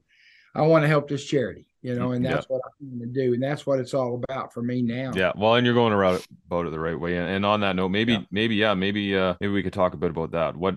I 0.54 0.62
want 0.62 0.82
to 0.84 0.88
help 0.88 1.08
this 1.08 1.24
charity, 1.24 1.66
you 1.82 1.94
know, 1.96 2.12
and 2.12 2.24
Yeah. 2.24 2.34
that's 2.34 2.48
what 2.48 2.60
I'm 2.80 2.98
going 2.98 3.12
to 3.12 3.20
do, 3.26 3.34
and 3.34 3.42
that's 3.42 3.66
what 3.66 3.80
it's 3.80 3.94
all 3.94 4.14
about 4.28 4.52
for 4.54 4.62
me 4.62 4.82
now. 4.82 5.12
yeah. 5.14 5.32
Well, 5.36 5.54
and 5.56 5.64
you're 5.66 5.74
going 5.74 5.92
around 5.92 6.24
about 6.46 6.66
it 6.66 6.70
the 6.70 6.78
right 6.80 6.98
way. 6.98 7.16
And, 7.16 7.28
and 7.28 7.44
on 7.46 7.60
that 7.60 7.74
note, 7.76 7.88
maybe 7.90 8.12
Yeah. 8.12 8.22
maybe 8.30 8.54
yeah, 8.56 8.74
maybe 8.74 9.16
uh, 9.16 9.34
maybe 9.40 9.52
we 9.52 9.62
could 9.62 9.72
talk 9.72 9.94
a 9.94 9.96
bit 9.98 10.10
about 10.10 10.30
that. 10.32 10.56
What 10.56 10.76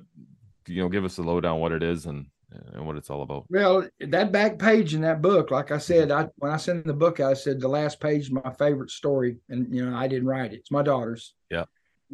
you 0.68 0.82
know, 0.82 0.90
give 0.90 1.06
us 1.06 1.18
a 1.18 1.22
lowdown 1.24 1.60
what 1.60 1.72
it 1.72 1.84
is 1.84 2.06
and 2.08 2.26
and 2.74 2.86
what 2.86 2.98
it's 2.98 3.10
all 3.10 3.22
about. 3.22 3.46
Well, 3.50 3.88
that 4.00 4.32
back 4.34 4.60
page 4.60 4.94
in 4.94 5.02
that 5.02 5.22
book, 5.22 5.52
like 5.52 5.72
I 5.72 5.78
said, 5.78 6.12
I 6.12 6.28
when 6.38 6.52
I 6.52 6.58
sent 6.58 6.86
the 6.86 6.94
book, 6.94 7.20
I 7.20 7.34
said 7.34 7.60
the 7.62 7.68
last 7.70 8.00
page 8.02 8.24
is 8.24 8.32
my 8.32 8.52
favorite 8.60 8.90
story, 8.90 9.38
and 9.50 9.74
you 9.74 9.88
know 9.90 9.96
I 9.96 10.08
didn't 10.08 10.28
write 10.28 10.52
it; 10.54 10.60
it's 10.60 10.72
my 10.72 10.82
daughter's. 10.84 11.34
Yeah. 11.50 11.66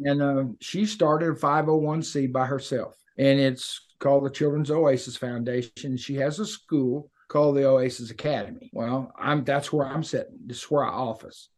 And 0.04 0.22
uh, 0.22 0.44
she 0.60 0.86
started 0.86 1.30
a 1.30 1.34
501c 1.34 2.32
by 2.32 2.46
herself, 2.46 2.94
and 3.16 3.40
it's 3.40 3.80
called 3.98 4.24
the 4.24 4.30
Children's 4.30 4.70
Oasis 4.70 5.16
Foundation. 5.16 5.96
She 5.96 6.14
has 6.16 6.38
a 6.38 6.46
school 6.46 7.10
called 7.28 7.56
the 7.56 7.66
Oasis 7.66 8.10
Academy. 8.10 8.70
Well, 8.72 9.12
I'm 9.18 9.44
that's 9.44 9.72
where 9.72 9.86
I'm 9.86 10.04
sitting. 10.04 10.38
This 10.46 10.58
is 10.58 10.70
where 10.70 10.84
I 10.84 10.90
office. 10.90 11.48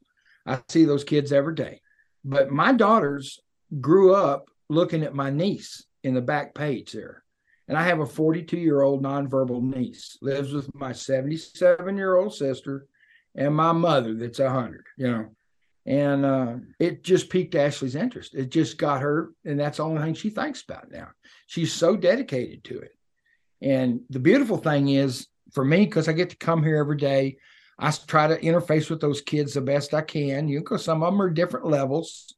I 0.46 0.60
see 0.68 0.84
those 0.84 1.04
kids 1.04 1.32
every 1.32 1.54
day. 1.54 1.80
But 2.24 2.50
my 2.50 2.72
daughters 2.72 3.40
grew 3.80 4.14
up 4.14 4.50
looking 4.68 5.02
at 5.02 5.14
my 5.14 5.30
niece 5.30 5.84
in 6.02 6.14
the 6.14 6.20
back 6.20 6.54
page 6.54 6.92
there. 6.92 7.22
And 7.68 7.78
I 7.78 7.84
have 7.84 8.00
a 8.00 8.06
42 8.06 8.56
year 8.56 8.80
old 8.82 9.02
nonverbal 9.02 9.62
niece, 9.62 10.18
lives 10.20 10.52
with 10.52 10.74
my 10.74 10.92
77 10.92 11.96
year 11.96 12.16
old 12.16 12.34
sister 12.34 12.86
and 13.34 13.54
my 13.54 13.72
mother 13.72 14.14
that's 14.14 14.40
100, 14.40 14.86
you 14.96 15.08
know. 15.08 15.28
And 15.90 16.24
uh, 16.24 16.54
it 16.78 17.02
just 17.02 17.30
piqued 17.30 17.56
Ashley's 17.56 17.96
interest. 17.96 18.36
It 18.36 18.50
just 18.50 18.78
got 18.78 19.02
her, 19.02 19.32
and 19.44 19.58
that's 19.58 19.78
the 19.78 19.84
only 19.84 20.00
thing 20.00 20.14
she 20.14 20.30
thinks 20.30 20.62
about 20.62 20.88
now. 20.92 21.08
She's 21.48 21.72
so 21.72 21.96
dedicated 21.96 22.62
to 22.64 22.78
it. 22.78 22.92
And 23.60 24.02
the 24.08 24.20
beautiful 24.20 24.56
thing 24.56 24.88
is 24.90 25.26
for 25.52 25.64
me, 25.64 25.86
because 25.86 26.08
I 26.08 26.12
get 26.12 26.30
to 26.30 26.36
come 26.36 26.62
here 26.62 26.76
every 26.76 26.96
day, 26.96 27.38
I 27.76 27.90
try 28.06 28.28
to 28.28 28.40
interface 28.40 28.88
with 28.88 29.00
those 29.00 29.20
kids 29.20 29.54
the 29.54 29.62
best 29.62 29.92
I 29.92 30.02
can. 30.02 30.46
You 30.46 30.60
because 30.60 30.84
some 30.84 31.02
of 31.02 31.12
them 31.12 31.20
are 31.20 31.28
different 31.28 31.66
levels, 31.66 32.36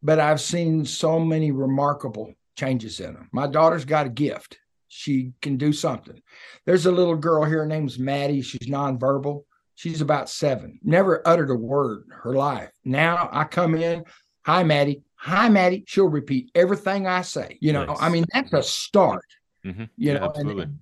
but 0.00 0.20
I've 0.20 0.40
seen 0.40 0.84
so 0.84 1.18
many 1.18 1.50
remarkable 1.50 2.32
changes 2.56 3.00
in 3.00 3.14
them. 3.14 3.28
My 3.32 3.48
daughter's 3.48 3.84
got 3.84 4.06
a 4.06 4.10
gift. 4.10 4.56
She 4.86 5.32
can 5.42 5.56
do 5.56 5.72
something. 5.72 6.22
There's 6.64 6.86
a 6.86 6.92
little 6.92 7.16
girl 7.16 7.44
here, 7.44 7.58
her 7.58 7.66
name's 7.66 7.98
Maddie. 7.98 8.42
She's 8.42 8.68
nonverbal. 8.68 9.42
She's 9.80 10.02
about 10.02 10.28
seven, 10.28 10.78
never 10.82 11.26
uttered 11.26 11.48
a 11.48 11.54
word 11.54 12.04
her 12.22 12.34
life. 12.34 12.70
Now 12.84 13.30
I 13.32 13.44
come 13.44 13.74
in, 13.74 14.04
hi, 14.44 14.62
Maddie. 14.62 15.00
Hi, 15.14 15.48
Maddie. 15.48 15.84
She'll 15.86 16.06
repeat 16.06 16.50
everything 16.54 17.06
I 17.06 17.22
say. 17.22 17.56
You 17.62 17.72
know, 17.72 17.86
Nice. 17.86 17.96
I 17.98 18.10
mean, 18.10 18.26
that's 18.30 18.52
a 18.52 18.62
start, 18.62 19.24
Mhm. 19.64 19.88
you 19.96 20.12
Yeah, 20.12 20.18
know, 20.18 20.24
absolutely. 20.26 20.64
and, 20.64 20.78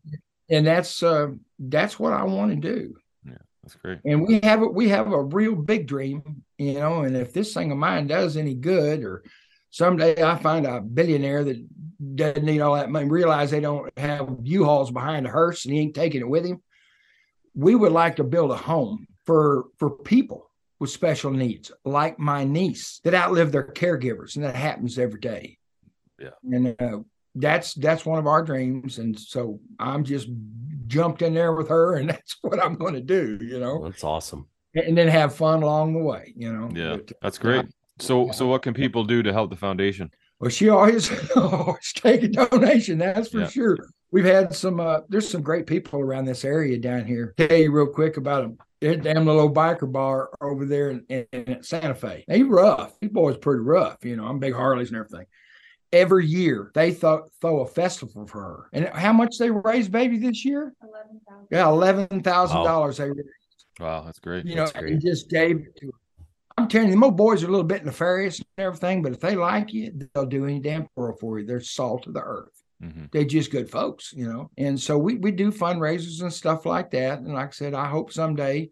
and 0.50 0.66
that's, 0.66 1.00
uh, 1.04 1.28
that's 1.60 1.96
what 2.00 2.12
I 2.12 2.24
want 2.24 2.50
to 2.50 2.56
do. 2.56 2.96
Yeah, 3.24 3.34
that's 3.62 3.76
great. 3.76 4.00
And 4.04 4.26
we 4.26 4.40
have 4.42 4.62
a, 4.62 4.66
we 4.66 4.88
have 4.88 5.12
a 5.12 5.22
real 5.22 5.54
big 5.54 5.86
dream, 5.86 6.42
you 6.58 6.74
know. 6.74 7.02
And 7.02 7.16
if 7.16 7.32
this 7.32 7.54
thing 7.54 7.70
of 7.70 7.78
mine 7.78 8.08
does 8.08 8.36
any 8.36 8.54
good, 8.54 9.04
or 9.04 9.22
someday 9.70 10.20
I 10.20 10.34
find 10.38 10.66
a 10.66 10.80
billionaire 10.80 11.44
that 11.44 11.64
doesn't 12.16 12.44
need 12.44 12.62
all 12.62 12.74
that 12.74 12.90
money, 12.90 13.08
realize 13.08 13.52
they 13.52 13.60
don't 13.60 13.96
have 13.96 14.28
U-Hauls 14.42 14.90
behind 14.90 15.24
a 15.24 15.30
hearse 15.30 15.66
and 15.66 15.74
he 15.74 15.82
ain't 15.82 15.94
taking 15.94 16.20
it 16.20 16.28
with 16.28 16.44
him, 16.44 16.60
we 17.58 17.74
would 17.74 17.92
like 17.92 18.16
to 18.16 18.24
build 18.24 18.50
a 18.52 18.56
home 18.56 19.06
for 19.26 19.66
for 19.78 19.90
people 19.90 20.50
with 20.80 20.90
special 20.90 21.32
needs, 21.32 21.72
like 21.84 22.18
my 22.18 22.44
niece 22.44 23.00
that 23.02 23.12
outlive 23.14 23.50
their 23.50 23.66
caregivers, 23.72 24.36
and 24.36 24.44
that 24.44 24.54
happens 24.54 24.96
every 24.98 25.18
day. 25.20 25.58
Yeah. 26.20 26.30
And 26.44 26.76
uh, 26.80 26.98
that's 27.34 27.74
that's 27.74 28.06
one 28.06 28.18
of 28.20 28.26
our 28.28 28.42
dreams, 28.44 28.98
and 28.98 29.18
so 29.18 29.60
I'm 29.78 30.04
just 30.04 30.28
jumped 30.86 31.20
in 31.22 31.34
there 31.34 31.52
with 31.52 31.68
her, 31.68 31.96
and 31.96 32.08
that's 32.14 32.36
what 32.42 32.62
I'm 32.64 32.76
going 32.76 32.94
to 32.94 33.00
do. 33.00 33.38
You 33.42 33.58
know, 33.58 33.82
That's 33.84 34.04
awesome. 34.04 34.46
and 34.74 34.96
then 34.96 35.08
have 35.08 35.34
fun 35.34 35.62
along 35.64 35.94
the 35.94 36.02
way. 36.02 36.32
You 36.36 36.52
know. 36.52 36.70
Yeah, 36.72 36.96
But, 36.96 37.12
that's 37.22 37.38
great. 37.38 37.66
So, 38.00 38.30
so 38.30 38.46
what 38.46 38.62
can 38.62 38.74
people 38.74 39.02
do 39.02 39.24
to 39.24 39.32
help 39.32 39.50
the 39.50 39.56
foundation? 39.56 40.10
Well, 40.38 40.50
she 40.50 40.68
always 40.68 41.10
always 41.36 41.92
take 41.94 42.22
a 42.22 42.28
donation. 42.28 42.98
That's 42.98 43.30
for 43.30 43.40
Yeah. 43.40 43.48
sure. 43.48 43.78
We've 44.10 44.24
had 44.24 44.54
some. 44.54 44.80
uh 44.80 45.00
There's 45.08 45.28
some 45.28 45.42
great 45.42 45.66
people 45.66 46.00
around 46.00 46.24
this 46.24 46.44
area 46.44 46.78
down 46.78 47.04
here. 47.04 47.34
Tell 47.36 47.52
you 47.56 47.70
real 47.72 47.86
quick 47.88 48.16
about 48.16 48.42
them. 48.42 48.58
That 48.80 49.02
damn 49.02 49.26
little 49.26 49.42
old 49.42 49.56
biker 49.56 49.90
bar 49.90 50.30
over 50.40 50.64
there 50.64 50.90
in, 50.90 51.04
in, 51.08 51.26
in 51.32 51.62
Santa 51.62 51.94
Fe. 51.94 52.24
They 52.28 52.42
rough. 52.44 52.98
These 53.00 53.10
boys 53.10 53.36
pretty 53.36 53.60
rough. 53.60 54.04
You 54.04 54.16
know, 54.16 54.24
I'm 54.24 54.38
big 54.38 54.54
Harleys 54.54 54.88
and 54.88 54.98
everything. 54.98 55.26
Every 55.92 56.26
year 56.26 56.70
they 56.74 56.92
th- 56.92 57.20
throw 57.40 57.60
a 57.60 57.66
festival 57.66 58.26
for 58.26 58.40
her. 58.40 58.68
And 58.72 58.88
how 58.94 59.12
much 59.12 59.36
they 59.38 59.50
raised, 59.50 59.90
baby, 59.90 60.18
this 60.18 60.44
year? 60.44 60.74
Eleven 60.82 61.20
thousand. 61.28 61.48
Yeah, 61.50 61.68
eleven 61.68 62.22
thousand 62.22 62.62
dollars 62.64 62.98
they 62.98 63.10
raised. 63.10 63.28
Wow, 63.80 64.04
that's 64.04 64.18
great. 64.20 64.44
You 64.44 64.54
know, 64.56 64.66
great. 64.68 64.92
and 64.92 65.02
just 65.02 65.28
gave 65.28 65.56
it 65.56 65.76
to 65.76 65.86
her. 65.86 65.92
I'm 66.56 66.68
telling 66.68 66.88
you, 66.88 66.98
the 66.98 67.04
old 67.04 67.16
boys 67.16 67.42
are 67.42 67.46
a 67.46 67.50
little 67.50 67.64
bit 67.64 67.84
nefarious 67.84 68.38
and 68.38 68.46
everything, 68.58 69.00
but 69.02 69.12
if 69.12 69.20
they 69.20 69.36
like 69.36 69.72
you, 69.72 69.92
they'll 70.14 70.26
do 70.26 70.44
any 70.44 70.58
damn 70.60 70.88
world 70.96 71.18
for 71.20 71.38
you. 71.38 71.46
They're 71.46 71.60
salt 71.60 72.06
of 72.08 72.14
the 72.14 72.20
earth. 72.22 72.62
Hmm 72.80 73.06
They're 73.12 73.24
just 73.24 73.50
good 73.50 73.70
folks, 73.70 74.12
you 74.12 74.28
know. 74.28 74.50
And 74.56 74.80
so 74.80 74.98
we 74.98 75.16
we 75.16 75.30
do 75.30 75.50
fundraisers 75.50 76.22
and 76.22 76.32
stuff 76.32 76.66
like 76.66 76.90
that. 76.92 77.18
And 77.20 77.34
like 77.34 77.48
I 77.48 77.52
said, 77.52 77.74
I 77.74 77.86
hope 77.86 78.12
someday 78.12 78.70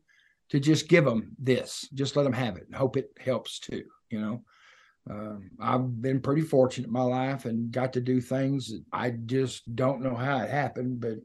to 0.50 0.60
just 0.60 0.88
give 0.88 1.04
them 1.04 1.34
this, 1.38 1.88
just 1.92 2.16
let 2.16 2.22
them 2.22 2.32
have 2.32 2.56
it, 2.56 2.66
and 2.66 2.74
hope 2.74 2.96
it 2.96 3.10
helps 3.18 3.58
too. 3.58 3.84
You 4.10 4.20
know, 4.20 4.44
um, 5.10 5.50
I've 5.60 6.00
been 6.00 6.20
pretty 6.20 6.42
fortunate 6.42 6.86
in 6.86 6.92
my 6.92 7.02
life 7.02 7.44
and 7.44 7.72
got 7.72 7.92
to 7.94 8.00
do 8.00 8.20
things 8.20 8.68
that 8.68 8.84
I 8.92 9.10
just 9.10 9.74
don't 9.74 10.02
know 10.02 10.14
how 10.14 10.38
it 10.38 10.50
happened, 10.50 11.00
but 11.00 11.18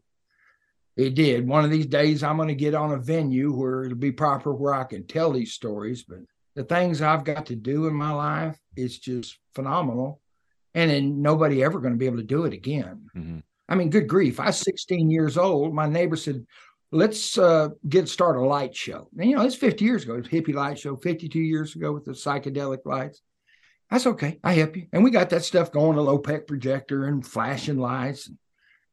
it 0.98 1.16
did. 1.16 1.48
One 1.48 1.64
of 1.64 1.72
these 1.72 1.86
days, 1.86 2.24
I'm 2.24 2.38
going 2.38 2.50
to 2.50 2.56
get 2.56 2.76
on 2.76 2.92
a 2.92 2.98
venue 2.98 3.54
where 3.54 3.84
it'll 3.84 3.98
be 3.98 4.12
proper 4.12 4.54
where 4.54 4.74
I 4.74 4.84
can 4.84 5.08
tell 5.08 5.32
these 5.32 5.54
stories. 5.54 6.04
But 6.04 6.20
the 6.56 6.64
things 6.64 7.02
I've 7.02 7.24
got 7.24 7.46
to 7.48 7.56
do 7.56 7.88
in 7.88 7.94
my 7.94 8.12
life, 8.12 8.60
it's 8.76 8.98
just 8.98 9.38
phenomenal. 9.56 10.22
And 10.74 10.89
then 10.89 11.22
nobody 11.22 11.63
ever 11.63 11.80
going 11.80 11.93
to 11.93 11.99
be 11.99 12.05
able 12.05 12.17
to 12.17 12.24
do 12.24 12.45
it 12.45 12.53
again. 12.53 13.09
hmm 13.13 13.39
I 13.69 13.76
mean, 13.76 13.89
good 13.89 14.09
grief. 14.09 14.38
I 14.38 14.47
was 14.47 14.57
16 14.57 15.09
years 15.09 15.38
old. 15.38 15.74
My 15.74 15.88
neighbor 15.88 16.17
said, 16.17 16.45
let's 16.91 17.38
uh, 17.38 17.69
get 17.88 18.09
start 18.09 18.36
a 18.36 18.41
light 18.41 18.76
show. 18.76 19.07
And, 19.17 19.30
you 19.30 19.38
know, 19.38 19.43
it's 19.43 19.55
50 19.55 19.86
years 19.86 20.03
ago. 20.03 20.15
It 20.15 20.24
was 20.24 20.28
hippie 20.28 20.53
light 20.53 20.78
show 20.78 20.97
52 20.97 21.39
years 21.39 21.74
ago 21.76 21.93
with 21.93 22.03
the 22.03 22.11
psychedelic 22.11 22.80
lights. 22.86 23.22
That's 23.89 24.07
okay. 24.07 24.39
I 24.43 24.53
help 24.53 24.76
you. 24.76 24.88
And 24.93 25.03
we 25.03 25.11
got 25.11 25.30
that 25.30 25.43
stuff 25.43 25.72
going, 25.72 25.97
a 25.97 26.01
low 26.01 26.19
pec 26.19 26.47
projector 26.47 27.05
and 27.05 27.26
flashing 27.26 27.78
lights. 27.78 28.28
And 28.28 28.38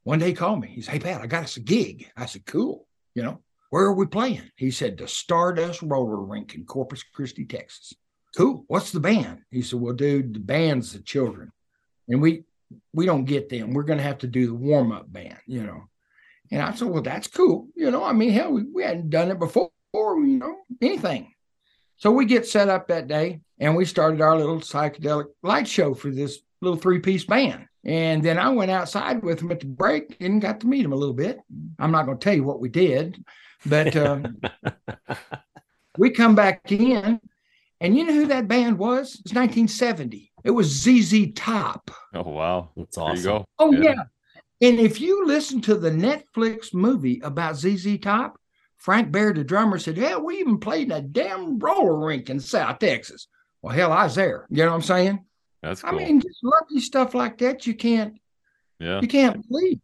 one 0.04 0.18
day 0.18 0.28
he 0.28 0.34
called 0.34 0.60
me. 0.60 0.68
He 0.68 0.80
said, 0.80 0.92
Hey, 0.94 0.98
Pat, 1.00 1.22
I 1.22 1.26
got 1.26 1.44
us 1.44 1.56
a 1.56 1.60
gig. 1.60 2.10
I 2.16 2.26
said, 2.26 2.46
Cool. 2.46 2.86
You 3.14 3.22
know, 3.22 3.40
where 3.70 3.84
are 3.84 3.94
we 3.94 4.06
playing? 4.06 4.50
He 4.56 4.70
said, 4.70 4.96
The 4.96 5.06
Stardust 5.08 5.82
Roller 5.82 6.20
Rink 6.20 6.54
in 6.54 6.64
Corpus 6.64 7.02
Christi, 7.02 7.44
Texas. 7.44 7.94
Cool. 8.36 8.64
What's 8.66 8.92
the 8.92 9.00
band? 9.00 9.40
He 9.50 9.62
said, 9.62 9.80
Well, 9.80 9.94
dude, 9.94 10.34
the 10.34 10.40
band's 10.40 10.92
the 10.92 11.00
children. 11.00 11.52
And 12.08 12.20
we 12.20 12.44
we 12.92 13.06
don't 13.06 13.24
get 13.24 13.48
them. 13.48 13.72
We're 13.72 13.82
gonna 13.84 14.02
have 14.02 14.18
to 14.18 14.26
do 14.26 14.46
the 14.46 14.54
warm-up 14.54 15.12
band, 15.12 15.38
you 15.46 15.62
know. 15.62 15.88
And 16.50 16.62
I 16.62 16.72
said, 16.74 16.88
Well, 16.88 17.02
that's 17.02 17.28
cool. 17.28 17.68
You 17.74 17.90
know, 17.90 18.04
I 18.04 18.12
mean, 18.12 18.30
hell, 18.30 18.52
we, 18.52 18.64
we 18.64 18.82
hadn't 18.82 19.10
done 19.10 19.30
it 19.30 19.38
before, 19.38 19.70
you 19.94 20.38
know, 20.38 20.56
anything. 20.80 21.32
So 21.96 22.10
we 22.10 22.26
get 22.26 22.46
set 22.46 22.68
up 22.68 22.88
that 22.88 23.08
day 23.08 23.40
and 23.58 23.74
we 23.74 23.84
started 23.84 24.20
our 24.20 24.36
little 24.36 24.60
psychedelic 24.60 25.26
light 25.42 25.66
show 25.66 25.94
for 25.94 26.10
this 26.10 26.38
little 26.60 26.78
three-piece 26.78 27.24
band. 27.24 27.66
And 27.84 28.22
then 28.22 28.38
I 28.38 28.50
went 28.50 28.70
outside 28.70 29.22
with 29.22 29.38
them 29.38 29.50
at 29.50 29.60
the 29.60 29.66
break 29.66 30.16
and 30.20 30.40
got 30.40 30.60
to 30.60 30.66
meet 30.66 30.82
them 30.82 30.92
a 30.92 30.96
little 30.96 31.14
bit. 31.14 31.38
I'm 31.78 31.90
not 31.90 32.06
going 32.06 32.18
to 32.18 32.24
tell 32.24 32.34
you 32.34 32.44
what 32.44 32.60
we 32.60 32.68
did, 32.68 33.24
but 33.64 33.96
um, 33.96 34.40
we 35.98 36.10
come 36.10 36.34
back 36.34 36.70
in, 36.70 37.20
and 37.80 37.96
you 37.96 38.04
know 38.04 38.12
who 38.12 38.26
that 38.26 38.48
band 38.48 38.78
was? 38.78 39.14
It 39.14 39.24
was 39.24 39.34
1970. 39.34 40.27
It 40.44 40.50
was 40.50 40.68
ZZ 40.68 41.32
Top. 41.34 41.90
Oh 42.14 42.22
wow, 42.22 42.70
That's 42.76 42.96
there 42.96 43.04
awesome. 43.04 43.16
you 43.16 43.22
go. 43.22 43.44
Oh 43.58 43.72
Yeah. 43.72 43.80
yeah. 43.82 44.02
And 44.60 44.80
if 44.80 45.00
you 45.00 45.24
listen 45.26 45.60
to 45.62 45.74
the 45.76 45.90
Netflix 45.90 46.74
movie 46.74 47.20
about 47.22 47.56
ZZ 47.56 47.98
Top, 47.98 48.38
Frank 48.78 49.12
Beard, 49.12 49.36
the 49.36 49.44
drummer, 49.44 49.78
said, 49.78 49.96
"Hell, 49.96 50.24
we 50.24 50.38
even 50.38 50.58
played 50.58 50.86
in 50.86 50.92
a 50.92 51.00
damn 51.02 51.58
roller 51.58 51.96
rink 52.06 52.28
in 52.30 52.40
South 52.40 52.78
Texas." 52.78 53.28
Well, 53.62 53.74
hell, 53.74 53.92
I 53.92 54.04
was 54.04 54.14
there. 54.14 54.46
You 54.50 54.64
know 54.64 54.70
what 54.70 54.76
I'm 54.76 54.82
saying? 54.82 55.24
That's 55.62 55.82
I 55.84 55.90
mean, 55.92 56.20
just 56.20 56.38
lucky 56.42 56.80
stuff 56.80 57.14
like 57.14 57.38
that 57.38 57.66
you 57.66 57.74
can't 57.74 58.18
yeah, 58.78 59.00
you 59.00 59.08
can't 59.08 59.46
believe. 59.48 59.80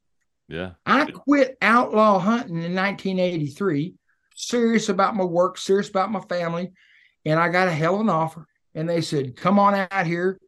yeah. 0.49 0.73
I 0.87 1.11
quit 1.11 1.57
outlaw 1.61 2.21
hunting 2.21 2.63
in 2.63 2.75
1983, 2.75 3.95
serious 4.37 4.89
about 4.89 5.17
my 5.17 5.25
work, 5.25 5.59
serious 5.59 5.89
about 5.89 6.13
my 6.13 6.21
family, 6.21 6.71
and 7.25 7.41
I 7.41 7.49
got 7.49 7.67
a 7.69 7.73
hell 7.73 7.97
of 7.97 8.03
an 8.03 8.09
offer. 8.09 8.47
And 8.77 8.89
they 8.89 9.01
said, 9.01 9.37
"Come 9.37 9.59
on 9.59 9.75
out 9.91 10.07
here 10.07 10.39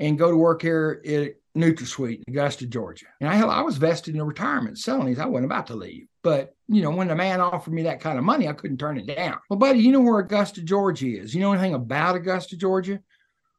and 0.00 0.18
go 0.18 0.30
to 0.30 0.36
work 0.36 0.62
here 0.62 1.00
at 1.06 1.34
NutraSweet, 1.56 2.22
in 2.26 2.34
Augusta, 2.34 2.66
Georgia." 2.66 3.06
And 3.20 3.28
I 3.28 3.36
hell, 3.36 3.50
I 3.50 3.60
was 3.60 3.76
vested 3.76 4.14
in 4.16 4.20
a 4.20 4.24
retirement 4.24 4.78
selling 4.78 5.06
these. 5.06 5.20
I 5.20 5.26
wasn't 5.26 5.46
about 5.46 5.68
to 5.68 5.76
leave, 5.76 6.08
but 6.22 6.54
you 6.66 6.82
know, 6.82 6.90
when 6.90 7.08
the 7.08 7.14
man 7.14 7.40
offered 7.40 7.72
me 7.72 7.82
that 7.82 8.00
kind 8.00 8.18
of 8.18 8.24
money, 8.24 8.48
I 8.48 8.52
couldn't 8.52 8.78
turn 8.78 8.98
it 8.98 9.06
down. 9.06 9.38
Well, 9.48 9.58
buddy, 9.58 9.78
you 9.78 9.92
know 9.92 10.00
where 10.00 10.18
Augusta, 10.18 10.62
Georgia 10.62 11.06
is? 11.06 11.34
You 11.34 11.40
know 11.40 11.52
anything 11.52 11.74
about 11.74 12.16
Augusta, 12.16 12.56
Georgia? 12.56 13.00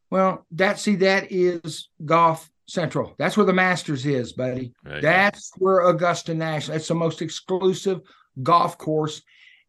Well, 0.10 0.46
that 0.52 0.78
see, 0.80 0.96
that 0.98 1.32
is 1.32 1.90
Golf 2.04 2.50
Central. 2.68 3.16
That's 3.18 3.36
where 3.36 3.46
the 3.46 3.54
Masters 3.54 4.06
is, 4.06 4.34
buddy. 4.34 4.74
Right. 4.86 5.02
That's 5.02 5.52
where 5.58 5.88
Augusta 5.88 6.34
National. 6.34 6.78
that's 6.78 6.88
the 6.88 6.96
most 6.96 7.22
exclusive 7.22 8.02
golf 8.42 8.78
course 8.78 9.22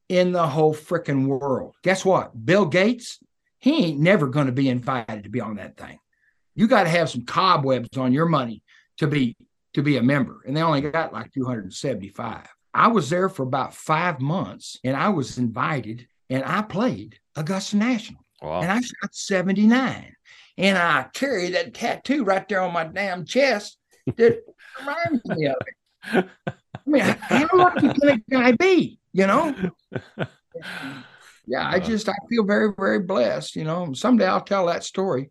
in 0.09 0.31
the 0.31 0.47
whole 0.47 0.75
freaking 0.75 1.27
world. 1.27 1.75
Guess 1.83 2.05
what? 2.05 2.45
Bill 2.45 2.67
Gates, 2.67 3.19
he 3.59 3.87
ain't 3.87 4.01
never 4.01 4.27
going 4.27 4.47
to 4.47 4.53
be 4.53 4.69
invited 4.69 5.25
to 5.25 5.31
be 5.31 5.41
on 5.41 5.57
that 5.57 5.77
thing. 5.77 5.99
You 6.55 6.67
got 6.67 6.85
to 6.85 6.91
have 6.91 7.11
some 7.11 7.25
cobwebs 7.25 7.97
on 7.97 8.13
your 8.13 8.27
money 8.27 8.63
to 8.99 9.07
be 9.07 9.37
to 9.75 9.83
be 9.83 9.97
a 9.97 10.03
member, 10.03 10.43
and 10.47 10.57
they 10.57 10.63
only 10.63 10.83
got 10.83 11.13
like 11.13 11.33
275. 11.33 12.47
I 12.75 12.89
was 12.89 13.09
there 13.09 13.29
for 13.29 13.43
about 13.43 13.75
five 13.75 14.21
months, 14.21 14.79
and 14.85 14.97
I 14.97 15.09
was 15.09 15.39
invited, 15.39 16.07
and 16.29 16.45
I 16.45 16.63
played 16.63 17.19
Augusta 17.37 17.77
National 17.77 18.23
wow. 18.43 18.61
and 18.61 18.71
I 18.71 18.81
shot 18.81 19.15
79. 19.15 20.15
And 20.59 20.77
I 20.77 21.07
carry 21.15 21.51
that 21.51 21.73
tattoo 21.73 22.25
right 22.25 22.47
there 22.49 22.61
on 22.61 22.73
my 22.73 22.85
damn 22.85 23.25
chest 23.25 23.79
that 24.17 24.43
reminds 24.81 25.25
me 25.27 25.47
of 25.47 25.57
it. 25.67 26.29
I 26.45 26.81
mean, 26.85 27.03
how 27.03 27.49
lucky 27.55 27.89
can 27.89 28.09
a 28.09 28.19
guy 28.31 28.53
be? 28.53 28.99
You 29.13 29.27
know? 29.27 29.55
Yeah, 31.45 31.69
I 31.69 31.81
just 31.81 32.09
I 32.09 32.15
feel 32.31 32.45
very, 32.45 32.73
very 32.79 33.01
blessed. 33.01 33.57
You 33.57 33.65
know, 33.65 33.93
someday 33.95 34.27
I'll 34.27 34.43
tell 34.43 34.67
that 34.67 34.85
story 34.85 35.31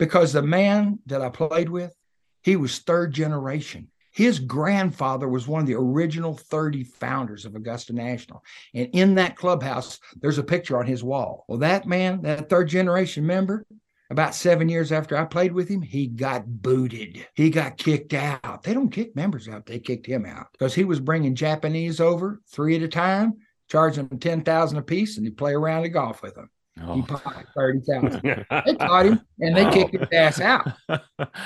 because 0.00 0.32
the 0.32 0.40
man 0.40 0.98
that 1.04 1.20
I 1.20 1.28
played 1.28 1.68
with, 1.68 1.94
he 2.42 2.56
was 2.56 2.78
third 2.78 3.12
generation. 3.12 3.88
His 4.12 4.38
grandfather 4.38 5.28
was 5.28 5.46
one 5.46 5.60
of 5.60 5.66
the 5.66 5.76
original 5.76 6.34
30 6.34 6.84
founders 6.84 7.44
of 7.44 7.54
Augusta 7.54 7.92
National. 7.92 8.42
And 8.74 8.88
in 8.94 9.14
that 9.16 9.36
clubhouse, 9.36 10.00
there's 10.16 10.38
a 10.38 10.42
picture 10.42 10.78
on 10.78 10.86
his 10.86 11.04
wall. 11.04 11.44
Well, 11.48 11.58
that 11.58 11.86
man, 11.86 12.22
that 12.22 12.48
third 12.48 12.68
generation 12.68 13.26
member, 13.26 13.66
about 14.08 14.34
seven 14.34 14.70
years 14.70 14.90
after 14.90 15.18
I 15.18 15.26
played 15.26 15.52
with 15.52 15.68
him, 15.68 15.82
he 15.82 16.06
got 16.06 16.46
booted. 16.46 17.26
He 17.34 17.50
got 17.50 17.76
kicked 17.76 18.14
out. 18.14 18.62
They 18.62 18.72
don't 18.72 18.88
kick 18.88 19.14
members 19.14 19.50
out, 19.50 19.66
they 19.66 19.78
kicked 19.78 20.06
him 20.06 20.24
out 20.24 20.46
because 20.52 20.74
he 20.74 20.84
was 20.84 20.98
bringing 20.98 21.34
Japanese 21.34 22.00
over 22.00 22.40
three 22.48 22.74
at 22.74 22.82
a 22.82 22.88
time, 22.88 23.34
charging 23.68 24.08
them 24.08 24.18
10000 24.18 24.78
apiece, 24.78 25.18
and 25.18 25.26
he'd 25.26 25.36
play 25.36 25.52
around 25.52 25.82
the 25.82 25.90
golf 25.90 26.22
with 26.22 26.36
them. 26.36 26.48
He 26.80 26.86
Oh. 27.00 27.02
pocket 27.02 27.46
30000 27.54 28.20
They 28.66 28.74
caught 28.76 29.06
him 29.06 29.20
and 29.38 29.56
they 29.56 29.70
kicked 29.70 29.94
his 29.94 30.08
ass 30.12 30.40
out. 30.40 30.66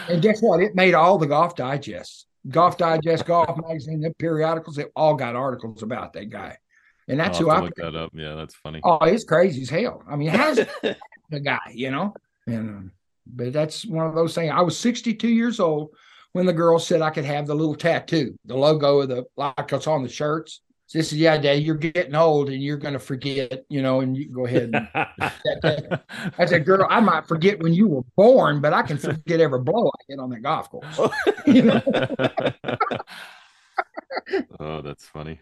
And 0.09 0.23
guess 0.23 0.41
what? 0.41 0.61
It 0.61 0.75
made 0.75 0.95
all 0.95 1.19
the 1.19 1.27
golf 1.27 1.57
digests, 1.57 2.27
golf 2.49 2.77
digest, 2.79 3.27
golf 3.27 3.59
magazine, 3.67 4.01
the 4.01 4.13
periodicals. 4.19 4.77
They 4.77 4.85
all 4.95 5.15
got 5.15 5.35
articles 5.35 5.83
about 5.83 6.13
that 6.13 6.31
guy, 6.31 6.57
and 7.09 7.19
that's 7.19 7.39
who 7.39 7.51
I. 7.51 7.61
look 7.61 7.75
that 7.77 7.95
up. 7.97 8.11
Yeah, 8.15 8.35
that's 8.35 8.55
funny. 8.55 8.81
Oh, 8.85 9.05
he's 9.05 9.25
crazy 9.25 9.63
as 9.63 9.71
hell. 9.71 10.03
I 10.09 10.17
mean, 10.17 10.29
how's 10.29 10.57
the 11.31 11.41
guy? 11.41 11.59
You 11.73 11.91
know, 11.91 12.15
and 12.47 12.69
um, 12.71 12.93
but 13.27 13.53
that's 13.53 13.85
one 13.87 14.07
of 14.07 14.15
those 14.15 14.35
things. 14.35 14.53
I 14.55 14.61
was 14.61 14.79
62 14.79 15.27
years 15.29 15.59
old 15.61 15.91
when 16.33 16.47
the 16.47 16.53
girl 16.53 16.79
said 16.79 17.01
I 17.03 17.11
could 17.11 17.25
have 17.25 17.47
the 17.47 17.55
little 17.55 17.75
tattoo, 17.75 18.39
the 18.45 18.57
logo 18.57 19.01
of 19.01 19.09
the 19.09 19.25
like 19.37 19.73
it's 19.73 19.87
on 19.87 20.03
the 20.03 20.09
shirts. 20.09 20.61
She 20.87 21.03
said, 21.03 21.19
"Yeah, 21.19 21.39
Dad, 21.39 21.63
you're 21.63 21.77
getting 21.77 22.15
old, 22.15 22.51
and 22.51 22.63
you're 22.63 22.77
going 22.77 22.93
to 22.93 23.01
forget, 23.01 23.65
you 23.69 23.83
know." 23.83 24.01
And 24.01 24.17
you 24.17 24.29
go 24.29 24.47
ahead. 24.47 24.75
And, 24.75 24.89
I 26.39 26.47
said, 26.47 26.67
"Girl, 26.67 26.87
I 26.89 27.01
might 27.01 27.27
forget 27.27 27.63
when 27.63 27.73
you 27.73 27.89
were 27.89 28.03
born, 28.17 28.61
but 28.61 28.75
I 28.75 28.83
can 28.83 28.99
forget 28.99 29.41
every 29.41 29.61
blow 29.61 29.89
I 29.89 30.03
hit 30.09 30.19
on 30.19 30.31
that 30.31 30.43
golf 30.43 30.71
course." 30.71 31.01
you 31.47 31.63
know? 31.63 31.83
oh, 34.61 34.83
that's 34.83 35.07
funny. 35.07 35.41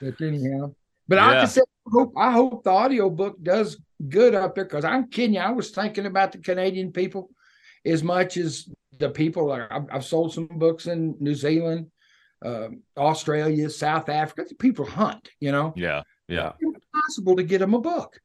But 0.00 0.20
anyhow, 0.20 0.74
but 1.08 1.16
Yeah. 1.16 1.42
I 1.42 1.44
said, 1.46 1.64
I 1.86 1.90
hope, 1.90 2.12
I 2.16 2.32
hope 2.32 2.64
the 2.64 2.70
audiobook 2.70 3.42
does 3.42 3.78
good 4.08 4.34
up 4.34 4.54
there 4.54 4.64
because 4.64 4.84
I'm 4.84 5.08
kidding 5.08 5.34
you. 5.34 5.40
I 5.40 5.50
was 5.50 5.70
thinking 5.70 6.06
about 6.06 6.32
the 6.32 6.38
Canadian 6.38 6.92
people 6.92 7.30
as 7.84 8.02
much 8.02 8.36
as 8.36 8.68
the 8.98 9.10
people. 9.10 9.52
I've, 9.52 9.86
I've 9.92 10.04
sold 10.04 10.32
some 10.32 10.46
books 10.46 10.86
in 10.86 11.16
New 11.20 11.34
Zealand, 11.34 11.90
um, 12.42 12.82
Australia, 12.96 13.70
South 13.70 14.08
Africa. 14.08 14.44
People 14.58 14.84
hunt, 14.86 15.28
you 15.40 15.52
know. 15.52 15.72
Yeah, 15.76 16.02
yeah, 16.28 16.52
It's 16.60 16.62
impossible 16.84 17.36
to 17.36 17.42
get 17.42 17.58
them 17.58 17.74
a 17.74 17.80
book. 17.80 18.18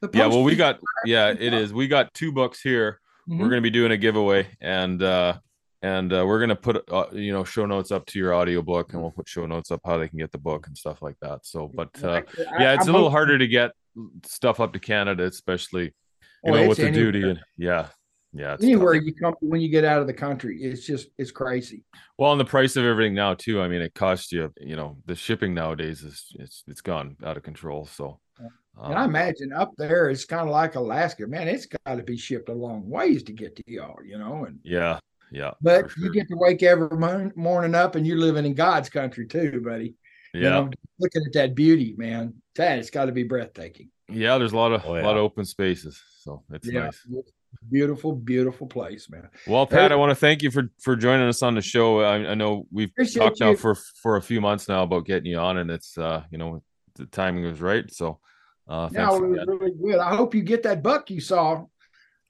The 0.00 0.10
yeah. 0.12 0.26
Well, 0.26 0.42
we 0.42 0.56
got 0.56 0.78
yeah, 1.04 1.28
it 1.30 1.54
is. 1.54 1.72
We 1.72 1.88
got 1.88 2.12
two 2.14 2.32
books 2.32 2.60
here. 2.60 3.00
Mhm. 3.28 3.38
We're 3.40 3.48
gonna 3.48 3.60
be 3.62 3.70
doing 3.70 3.92
a 3.92 3.96
giveaway, 3.96 4.46
and 4.60 5.02
uh 5.02 5.38
and 5.82 6.12
uh, 6.12 6.24
we're 6.26 6.40
gonna 6.40 6.56
put 6.56 6.82
uh, 6.90 7.06
you 7.12 7.32
know 7.32 7.44
show 7.44 7.64
notes 7.66 7.90
up 7.90 8.06
to 8.06 8.18
your 8.18 8.34
audiobook, 8.34 8.92
and 8.92 9.02
we'll 9.02 9.10
put 9.10 9.28
show 9.28 9.46
notes 9.46 9.70
up 9.70 9.80
how 9.84 9.98
they 9.98 10.08
can 10.08 10.18
get 10.18 10.32
the 10.32 10.38
book 10.38 10.66
and 10.66 10.76
stuff 10.76 11.00
like 11.02 11.16
that. 11.20 11.44
So, 11.46 11.70
but 11.74 12.02
uh, 12.02 12.22
yeah, 12.58 12.74
it's 12.74 12.88
a 12.88 12.92
little 12.92 13.10
harder 13.10 13.38
to 13.38 13.46
get 13.46 13.72
stuff 14.24 14.60
up 14.60 14.72
to 14.72 14.78
Canada, 14.78 15.24
especially 15.24 15.84
you 16.44 16.52
Oh, 16.52 16.54
know 16.54 16.68
with 16.68 16.78
the 16.78 16.90
duty 16.90 17.22
and 17.28 17.40
yeah, 17.56 17.88
yeah. 18.38 18.56
Anywhere 18.60 18.94
tough. 18.94 19.04
you 19.04 19.14
come 19.14 19.34
when 19.40 19.60
you 19.60 19.68
get 19.68 19.84
out 19.84 20.00
of 20.00 20.06
the 20.06 20.14
country, 20.14 20.62
it's 20.62 20.86
just 20.86 21.08
it's 21.18 21.30
crazy. 21.30 21.84
Well, 22.18 22.32
and 22.32 22.40
the 22.40 22.44
price 22.44 22.76
of 22.76 22.84
everything 22.84 23.14
now 23.14 23.34
too. 23.34 23.60
I 23.60 23.68
mean, 23.68 23.80
it 23.82 23.94
costs 23.94 24.32
you. 24.32 24.52
You 24.60 24.76
know, 24.76 24.98
the 25.06 25.14
shipping 25.14 25.54
nowadays 25.54 26.02
is 26.02 26.24
it's 26.38 26.62
it's 26.66 26.80
gone 26.80 27.16
out 27.24 27.36
of 27.36 27.42
control. 27.42 27.86
So, 27.86 28.20
And 28.38 28.94
I 28.94 29.04
um, 29.04 29.10
imagine 29.10 29.52
up 29.52 29.72
there, 29.78 30.10
it's 30.10 30.24
kind 30.24 30.42
of 30.42 30.50
like 30.50 30.74
Alaska. 30.74 31.26
Man, 31.26 31.48
it's 31.48 31.66
got 31.66 31.96
to 31.96 32.02
be 32.02 32.16
shipped 32.16 32.48
a 32.48 32.52
long 32.54 32.88
ways 32.88 33.22
to 33.24 33.32
get 33.32 33.56
to 33.56 33.62
y'all, 33.66 33.96
you 34.04 34.18
know. 34.18 34.44
And 34.44 34.58
yeah, 34.62 34.98
yeah, 35.32 35.52
but 35.62 35.90
for 35.90 36.00
you 36.00 36.12
get 36.12 36.28
to 36.28 36.36
wake 36.36 36.62
every 36.62 36.88
morning 37.36 37.74
up, 37.74 37.94
and 37.94 38.06
you're 38.06 38.18
living 38.18 38.44
in 38.46 38.54
God's 38.54 38.88
country 38.88 39.26
too, 39.26 39.60
buddy. 39.64 39.94
yeah, 40.34 40.40
You 40.40 40.50
know, 40.50 40.70
looking 40.98 41.22
at 41.26 41.32
that 41.34 41.54
beauty, 41.54 41.94
man. 41.96 42.34
That 42.56 42.78
it's 42.78 42.90
got 42.90 43.06
to 43.06 43.12
be 43.12 43.22
breathtaking. 43.24 43.90
yeah. 44.08 44.38
There's 44.38 44.52
a 44.52 44.56
lot 44.56 44.72
of 44.72 44.82
Oh, 44.86 44.94
a 44.96 45.02
lot 45.02 45.16
of 45.16 45.22
open 45.22 45.44
spaces, 45.44 46.00
so 46.20 46.42
it's 46.50 46.68
yeah, 46.70 46.84
nice. 46.84 47.06
Beautiful, 47.70 48.12
beautiful 48.12 48.66
place, 48.66 49.08
man. 49.10 49.28
Well, 49.46 49.66
Pat, 49.66 49.92
I 49.92 49.96
want 49.96 50.10
to 50.10 50.14
thank 50.14 50.42
you 50.42 50.50
for 50.50 50.68
for 50.80 50.96
joining 50.96 51.28
us 51.28 51.42
on 51.42 51.54
the 51.54 51.62
show. 51.62 52.00
I, 52.00 52.30
I 52.30 52.34
know 52.34 52.66
we've 52.70 52.90
Appreciate 52.90 53.22
talked 53.22 53.40
now 53.40 53.54
for 53.54 53.74
for 53.74 54.16
a 54.16 54.22
few 54.22 54.40
months 54.40 54.68
now 54.68 54.82
about 54.82 55.04
getting 55.06 55.26
you 55.30 55.38
on, 55.38 55.58
and 55.58 55.70
it's 55.70 55.96
uh 55.98 56.22
you 56.30 56.38
know 56.38 56.62
the 56.96 57.06
timing 57.06 57.44
was 57.44 57.60
right. 57.60 57.92
So, 57.92 58.18
uh, 58.68 58.88
Yeah, 58.92 59.06
thanks 59.08 59.16
it 59.16 59.28
was 59.28 59.46
really 59.46 59.72
good. 59.82 59.98
I 59.98 60.14
hope 60.16 60.34
you 60.34 60.42
get 60.42 60.62
that 60.62 60.82
buck 60.82 61.10
you 61.10 61.20
saw 61.20 61.64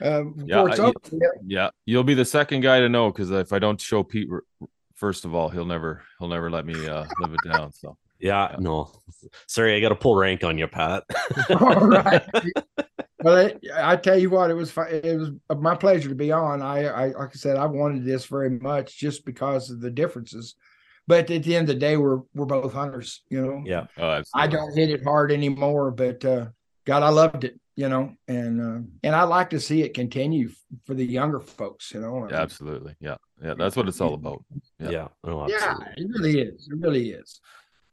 uh, 0.03 0.23
before 0.23 0.45
Yeah, 0.47 0.67
it's 0.67 0.81
I- 0.81 0.93
Yeah. 1.13 1.29
Yeah, 1.47 1.71
you'll 1.87 2.05
be 2.05 2.15
the 2.15 2.25
second 2.25 2.63
guy 2.63 2.81
to 2.81 2.89
know 2.89 3.11
because 3.13 3.31
if 3.31 3.53
I 3.53 3.59
don't 3.59 3.81
show 3.81 4.03
Pete, 4.03 4.29
r- 4.31 4.43
first 4.95 5.25
of 5.25 5.35
all, 5.35 5.49
he'll 5.49 5.65
never 5.65 6.03
he'll 6.19 6.29
never 6.29 6.51
let 6.51 6.67
me 6.67 6.75
uh 6.87 7.05
live 7.21 7.33
it 7.35 7.41
down. 7.49 7.73
So. 7.73 7.97
yeah, 8.19 8.51
Yeah. 8.53 8.57
no. 8.59 8.91
Sorry, 9.47 9.77
I 9.77 9.81
got 9.81 9.91
to 9.91 9.95
pull 9.95 10.17
rank 10.17 10.43
on 10.43 10.59
you, 10.59 10.67
Pat. 10.67 11.05
All 11.61 11.87
right. 11.87 12.23
Well, 13.27 13.39
it, 13.39 13.61
I 13.75 13.97
tell 13.97 14.17
you 14.17 14.31
what, 14.31 14.53
it 14.53 14.55
was 14.55 14.73
it 14.77 15.19
was 15.19 15.33
my 15.59 15.75
pleasure 15.75 16.09
to 16.09 16.15
be 16.15 16.31
on. 16.31 16.63
I, 16.63 16.85
I 16.85 17.07
like 17.07 17.31
I 17.31 17.35
said, 17.35 17.57
I 17.57 17.67
wanted 17.67 18.05
this 18.05 18.27
very 18.27 18.51
much 18.51 18.97
just 18.97 19.25
because 19.25 19.69
of 19.69 19.81
the 19.81 19.91
differences. 19.91 20.55
But 21.09 21.29
at 21.29 21.43
the 21.43 21.57
end 21.57 21.69
of 21.69 21.75
the 21.75 21.81
day, 21.81 21.97
we're 21.97 22.21
we're 22.35 22.47
both 22.47 22.73
hunters, 22.73 23.23
you 23.29 23.45
know. 23.45 23.63
yeah. 23.67 23.87
Oh, 23.99 24.23
I 24.33 24.47
don't 24.47 24.77
hit 24.77 24.91
it 24.91 25.03
hard 25.03 25.33
anymore, 25.33 25.91
but 25.91 26.25
uh, 26.25 26.47
God, 26.85 27.03
I 27.03 27.09
loved 27.09 27.43
it, 27.43 27.59
you 27.75 27.89
know, 27.89 28.15
and 28.29 28.61
uh, 28.61 28.87
and 29.03 29.17
I 29.17 29.25
like 29.25 29.51
to 29.51 29.59
see 29.59 29.83
it 29.83 29.93
continue 29.93 30.51
for 30.85 30.95
the 30.95 31.05
younger 31.05 31.41
folks, 31.41 31.93
you 31.93 32.01
know. 32.01 32.29
Yeah, 32.31 32.41
absolutely. 32.43 32.95
Yeah, 33.01 33.17
yeah. 33.43 33.55
That's 33.59 33.75
what 33.75 33.89
it's 33.89 34.01
all 34.01 34.15
about. 34.15 34.45
Yeah. 34.79 34.91
Yeah. 34.91 35.09
no, 35.25 35.49
Yeah, 35.49 35.75
it 35.97 36.07
really 36.09 36.43
is. 36.43 36.69
It 36.71 36.79
really 36.79 37.11
is. 37.11 37.41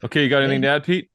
Okay, 0.03 0.21
you 0.21 0.29
got 0.29 0.43
anything 0.43 0.61
to 0.61 0.67
add, 0.67 0.83
Pete? 0.83 1.09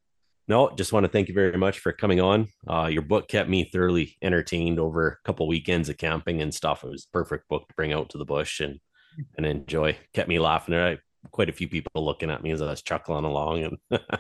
No, 0.48 0.70
just 0.74 0.92
want 0.94 1.04
to 1.04 1.08
thank 1.12 1.28
you 1.28 1.34
very 1.34 1.56
much 1.58 1.78
for 1.78 1.92
coming 1.92 2.20
on. 2.20 2.48
Uh, 2.66 2.88
your 2.90 3.02
book 3.02 3.28
kept 3.28 3.50
me 3.50 3.64
thoroughly 3.64 4.16
entertained 4.22 4.78
over 4.80 5.08
a 5.08 5.26
couple 5.26 5.46
weekends 5.46 5.90
of 5.90 5.98
camping 5.98 6.40
and 6.40 6.54
stuff. 6.54 6.82
It 6.82 6.88
was 6.90 7.04
a 7.04 7.12
perfect 7.12 7.48
book 7.48 7.68
to 7.68 7.74
bring 7.74 7.92
out 7.92 8.08
to 8.10 8.18
the 8.18 8.24
bush 8.24 8.60
and 8.60 8.80
and 9.36 9.44
enjoy. 9.46 9.96
Kept 10.14 10.28
me 10.28 10.38
laughing. 10.38 10.74
I 10.74 10.98
quite 11.30 11.48
a 11.50 11.52
few 11.52 11.68
people 11.68 12.04
looking 12.04 12.30
at 12.30 12.42
me 12.42 12.50
as 12.50 12.62
I 12.62 12.70
was 12.70 12.82
chuckling 12.82 13.24
along. 13.24 13.64
And 13.64 13.78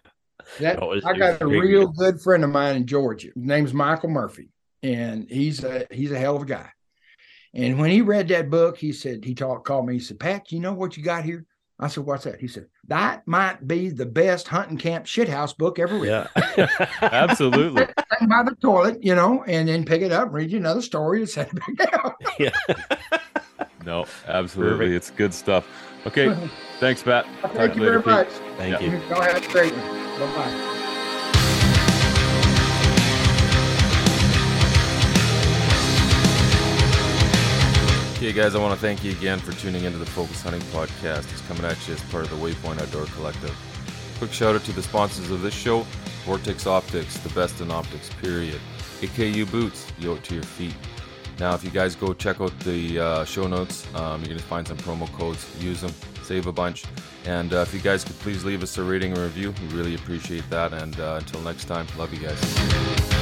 That 0.60 0.80
was- 0.80 1.04
I 1.04 1.14
got 1.14 1.40
a 1.42 1.46
real 1.46 1.88
good 1.88 2.20
friend 2.20 2.44
of 2.44 2.50
mine 2.50 2.76
in 2.76 2.86
Georgia. 2.86 3.28
His 3.34 3.34
name's 3.36 3.74
Michael 3.74 4.10
Murphy, 4.10 4.50
and 4.82 5.28
he's 5.30 5.64
a 5.64 5.86
he's 5.90 6.12
a 6.12 6.18
hell 6.18 6.36
of 6.36 6.42
a 6.42 6.46
guy. 6.46 6.70
And 7.54 7.78
when 7.78 7.90
he 7.90 8.02
read 8.02 8.28
that 8.28 8.50
book, 8.50 8.76
he 8.76 8.92
said 8.92 9.24
he 9.24 9.34
talked 9.34 9.66
called 9.66 9.86
me. 9.86 9.94
He 9.94 10.00
said, 10.00 10.20
"Pat, 10.20 10.52
you 10.52 10.60
know 10.60 10.74
what 10.74 10.96
you 10.96 11.02
got 11.02 11.24
here?" 11.24 11.46
I 11.80 11.86
said, 11.88 12.04
"What's 12.04 12.24
that?" 12.24 12.40
He 12.40 12.48
said, 12.48 12.66
"That 12.88 13.26
might 13.28 13.66
be 13.68 13.88
the 13.90 14.06
best 14.06 14.48
hunting 14.48 14.78
camp 14.78 15.06
shithouse 15.06 15.56
book 15.56 15.78
ever 15.78 15.96
written." 15.96 16.26
yeah, 16.56 16.86
Absolutely. 17.02 17.86
By 17.86 18.42
the 18.42 18.56
toilet, 18.60 19.02
you 19.02 19.14
know, 19.14 19.44
and 19.44 19.68
then 19.68 19.84
pick 19.84 20.02
it 20.02 20.10
up, 20.12 20.32
read 20.32 20.50
you 20.50 20.58
another 20.58 20.82
story, 20.82 21.20
and 21.20 21.28
set 21.28 21.50
it 21.52 21.78
back 21.78 21.90
down. 21.92 22.12
yeah. 22.38 22.50
No, 23.86 24.04
absolutely. 24.26 24.76
Perfect. 24.88 24.92
It's 24.96 25.10
good 25.12 25.32
stuff. 25.32 25.66
Okay, 26.06 26.36
thanks, 26.78 27.02
Pat. 27.02 27.24
Talk 27.40 27.52
Thank 27.54 27.72
to 27.72 27.78
you 27.78 27.84
you 27.84 27.90
very 27.90 28.02
Pete. 28.02 28.06
much. 28.12 28.28
Thank 28.58 28.80
Yeah. 28.82 28.90
you. 28.90 28.98
Y'all 29.08 29.22
have 29.22 29.36
a 29.42 29.52
great. 29.52 29.72
Bye 29.72 30.34
bye. 30.36 30.74
Okay, 38.28 38.36
guys, 38.42 38.54
I 38.54 38.58
want 38.58 38.74
to 38.74 38.80
thank 38.80 39.02
you 39.02 39.12
again 39.12 39.38
for 39.38 39.52
tuning 39.52 39.84
into 39.84 39.96
the 39.96 40.04
Focus 40.04 40.42
Hunting 40.42 40.60
Podcast. 40.64 41.32
It's 41.32 41.40
coming 41.48 41.64
at 41.64 41.88
you 41.88 41.94
as 41.94 42.02
part 42.10 42.24
of 42.24 42.30
the 42.30 42.36
Waypoint 42.36 42.78
Outdoor 42.78 43.06
Collective. 43.06 43.56
Quick 44.18 44.34
shout 44.34 44.54
out 44.54 44.62
to 44.64 44.72
the 44.72 44.82
sponsors 44.82 45.30
of 45.30 45.40
this 45.40 45.54
show 45.54 45.86
Vortex 46.26 46.66
Optics, 46.66 47.16
the 47.16 47.30
best 47.30 47.62
in 47.62 47.70
optics, 47.70 48.10
period. 48.20 48.60
AKU 49.00 49.50
Boots, 49.50 49.90
yoke 49.98 50.22
to 50.24 50.34
your 50.34 50.42
feet. 50.42 50.74
Now, 51.40 51.54
if 51.54 51.64
you 51.64 51.70
guys 51.70 51.94
go 51.96 52.12
check 52.12 52.38
out 52.42 52.52
the 52.60 53.00
uh, 53.00 53.24
show 53.24 53.46
notes, 53.46 53.86
um, 53.94 54.20
you're 54.20 54.28
going 54.28 54.38
to 54.38 54.44
find 54.44 54.68
some 54.68 54.76
promo 54.76 55.10
codes. 55.14 55.46
Use 55.58 55.80
them, 55.80 55.94
save 56.22 56.48
a 56.48 56.52
bunch. 56.52 56.84
And 57.24 57.54
uh, 57.54 57.60
if 57.60 57.72
you 57.72 57.80
guys 57.80 58.04
could 58.04 58.18
please 58.18 58.44
leave 58.44 58.62
us 58.62 58.76
a 58.76 58.82
rating 58.82 59.12
and 59.12 59.22
review, 59.22 59.54
we 59.62 59.74
really 59.74 59.94
appreciate 59.94 60.44
that. 60.50 60.74
And 60.74 61.00
uh, 61.00 61.16
until 61.18 61.40
next 61.40 61.64
time, 61.64 61.86
love 61.96 62.12
you 62.12 62.20
guys. 62.20 63.17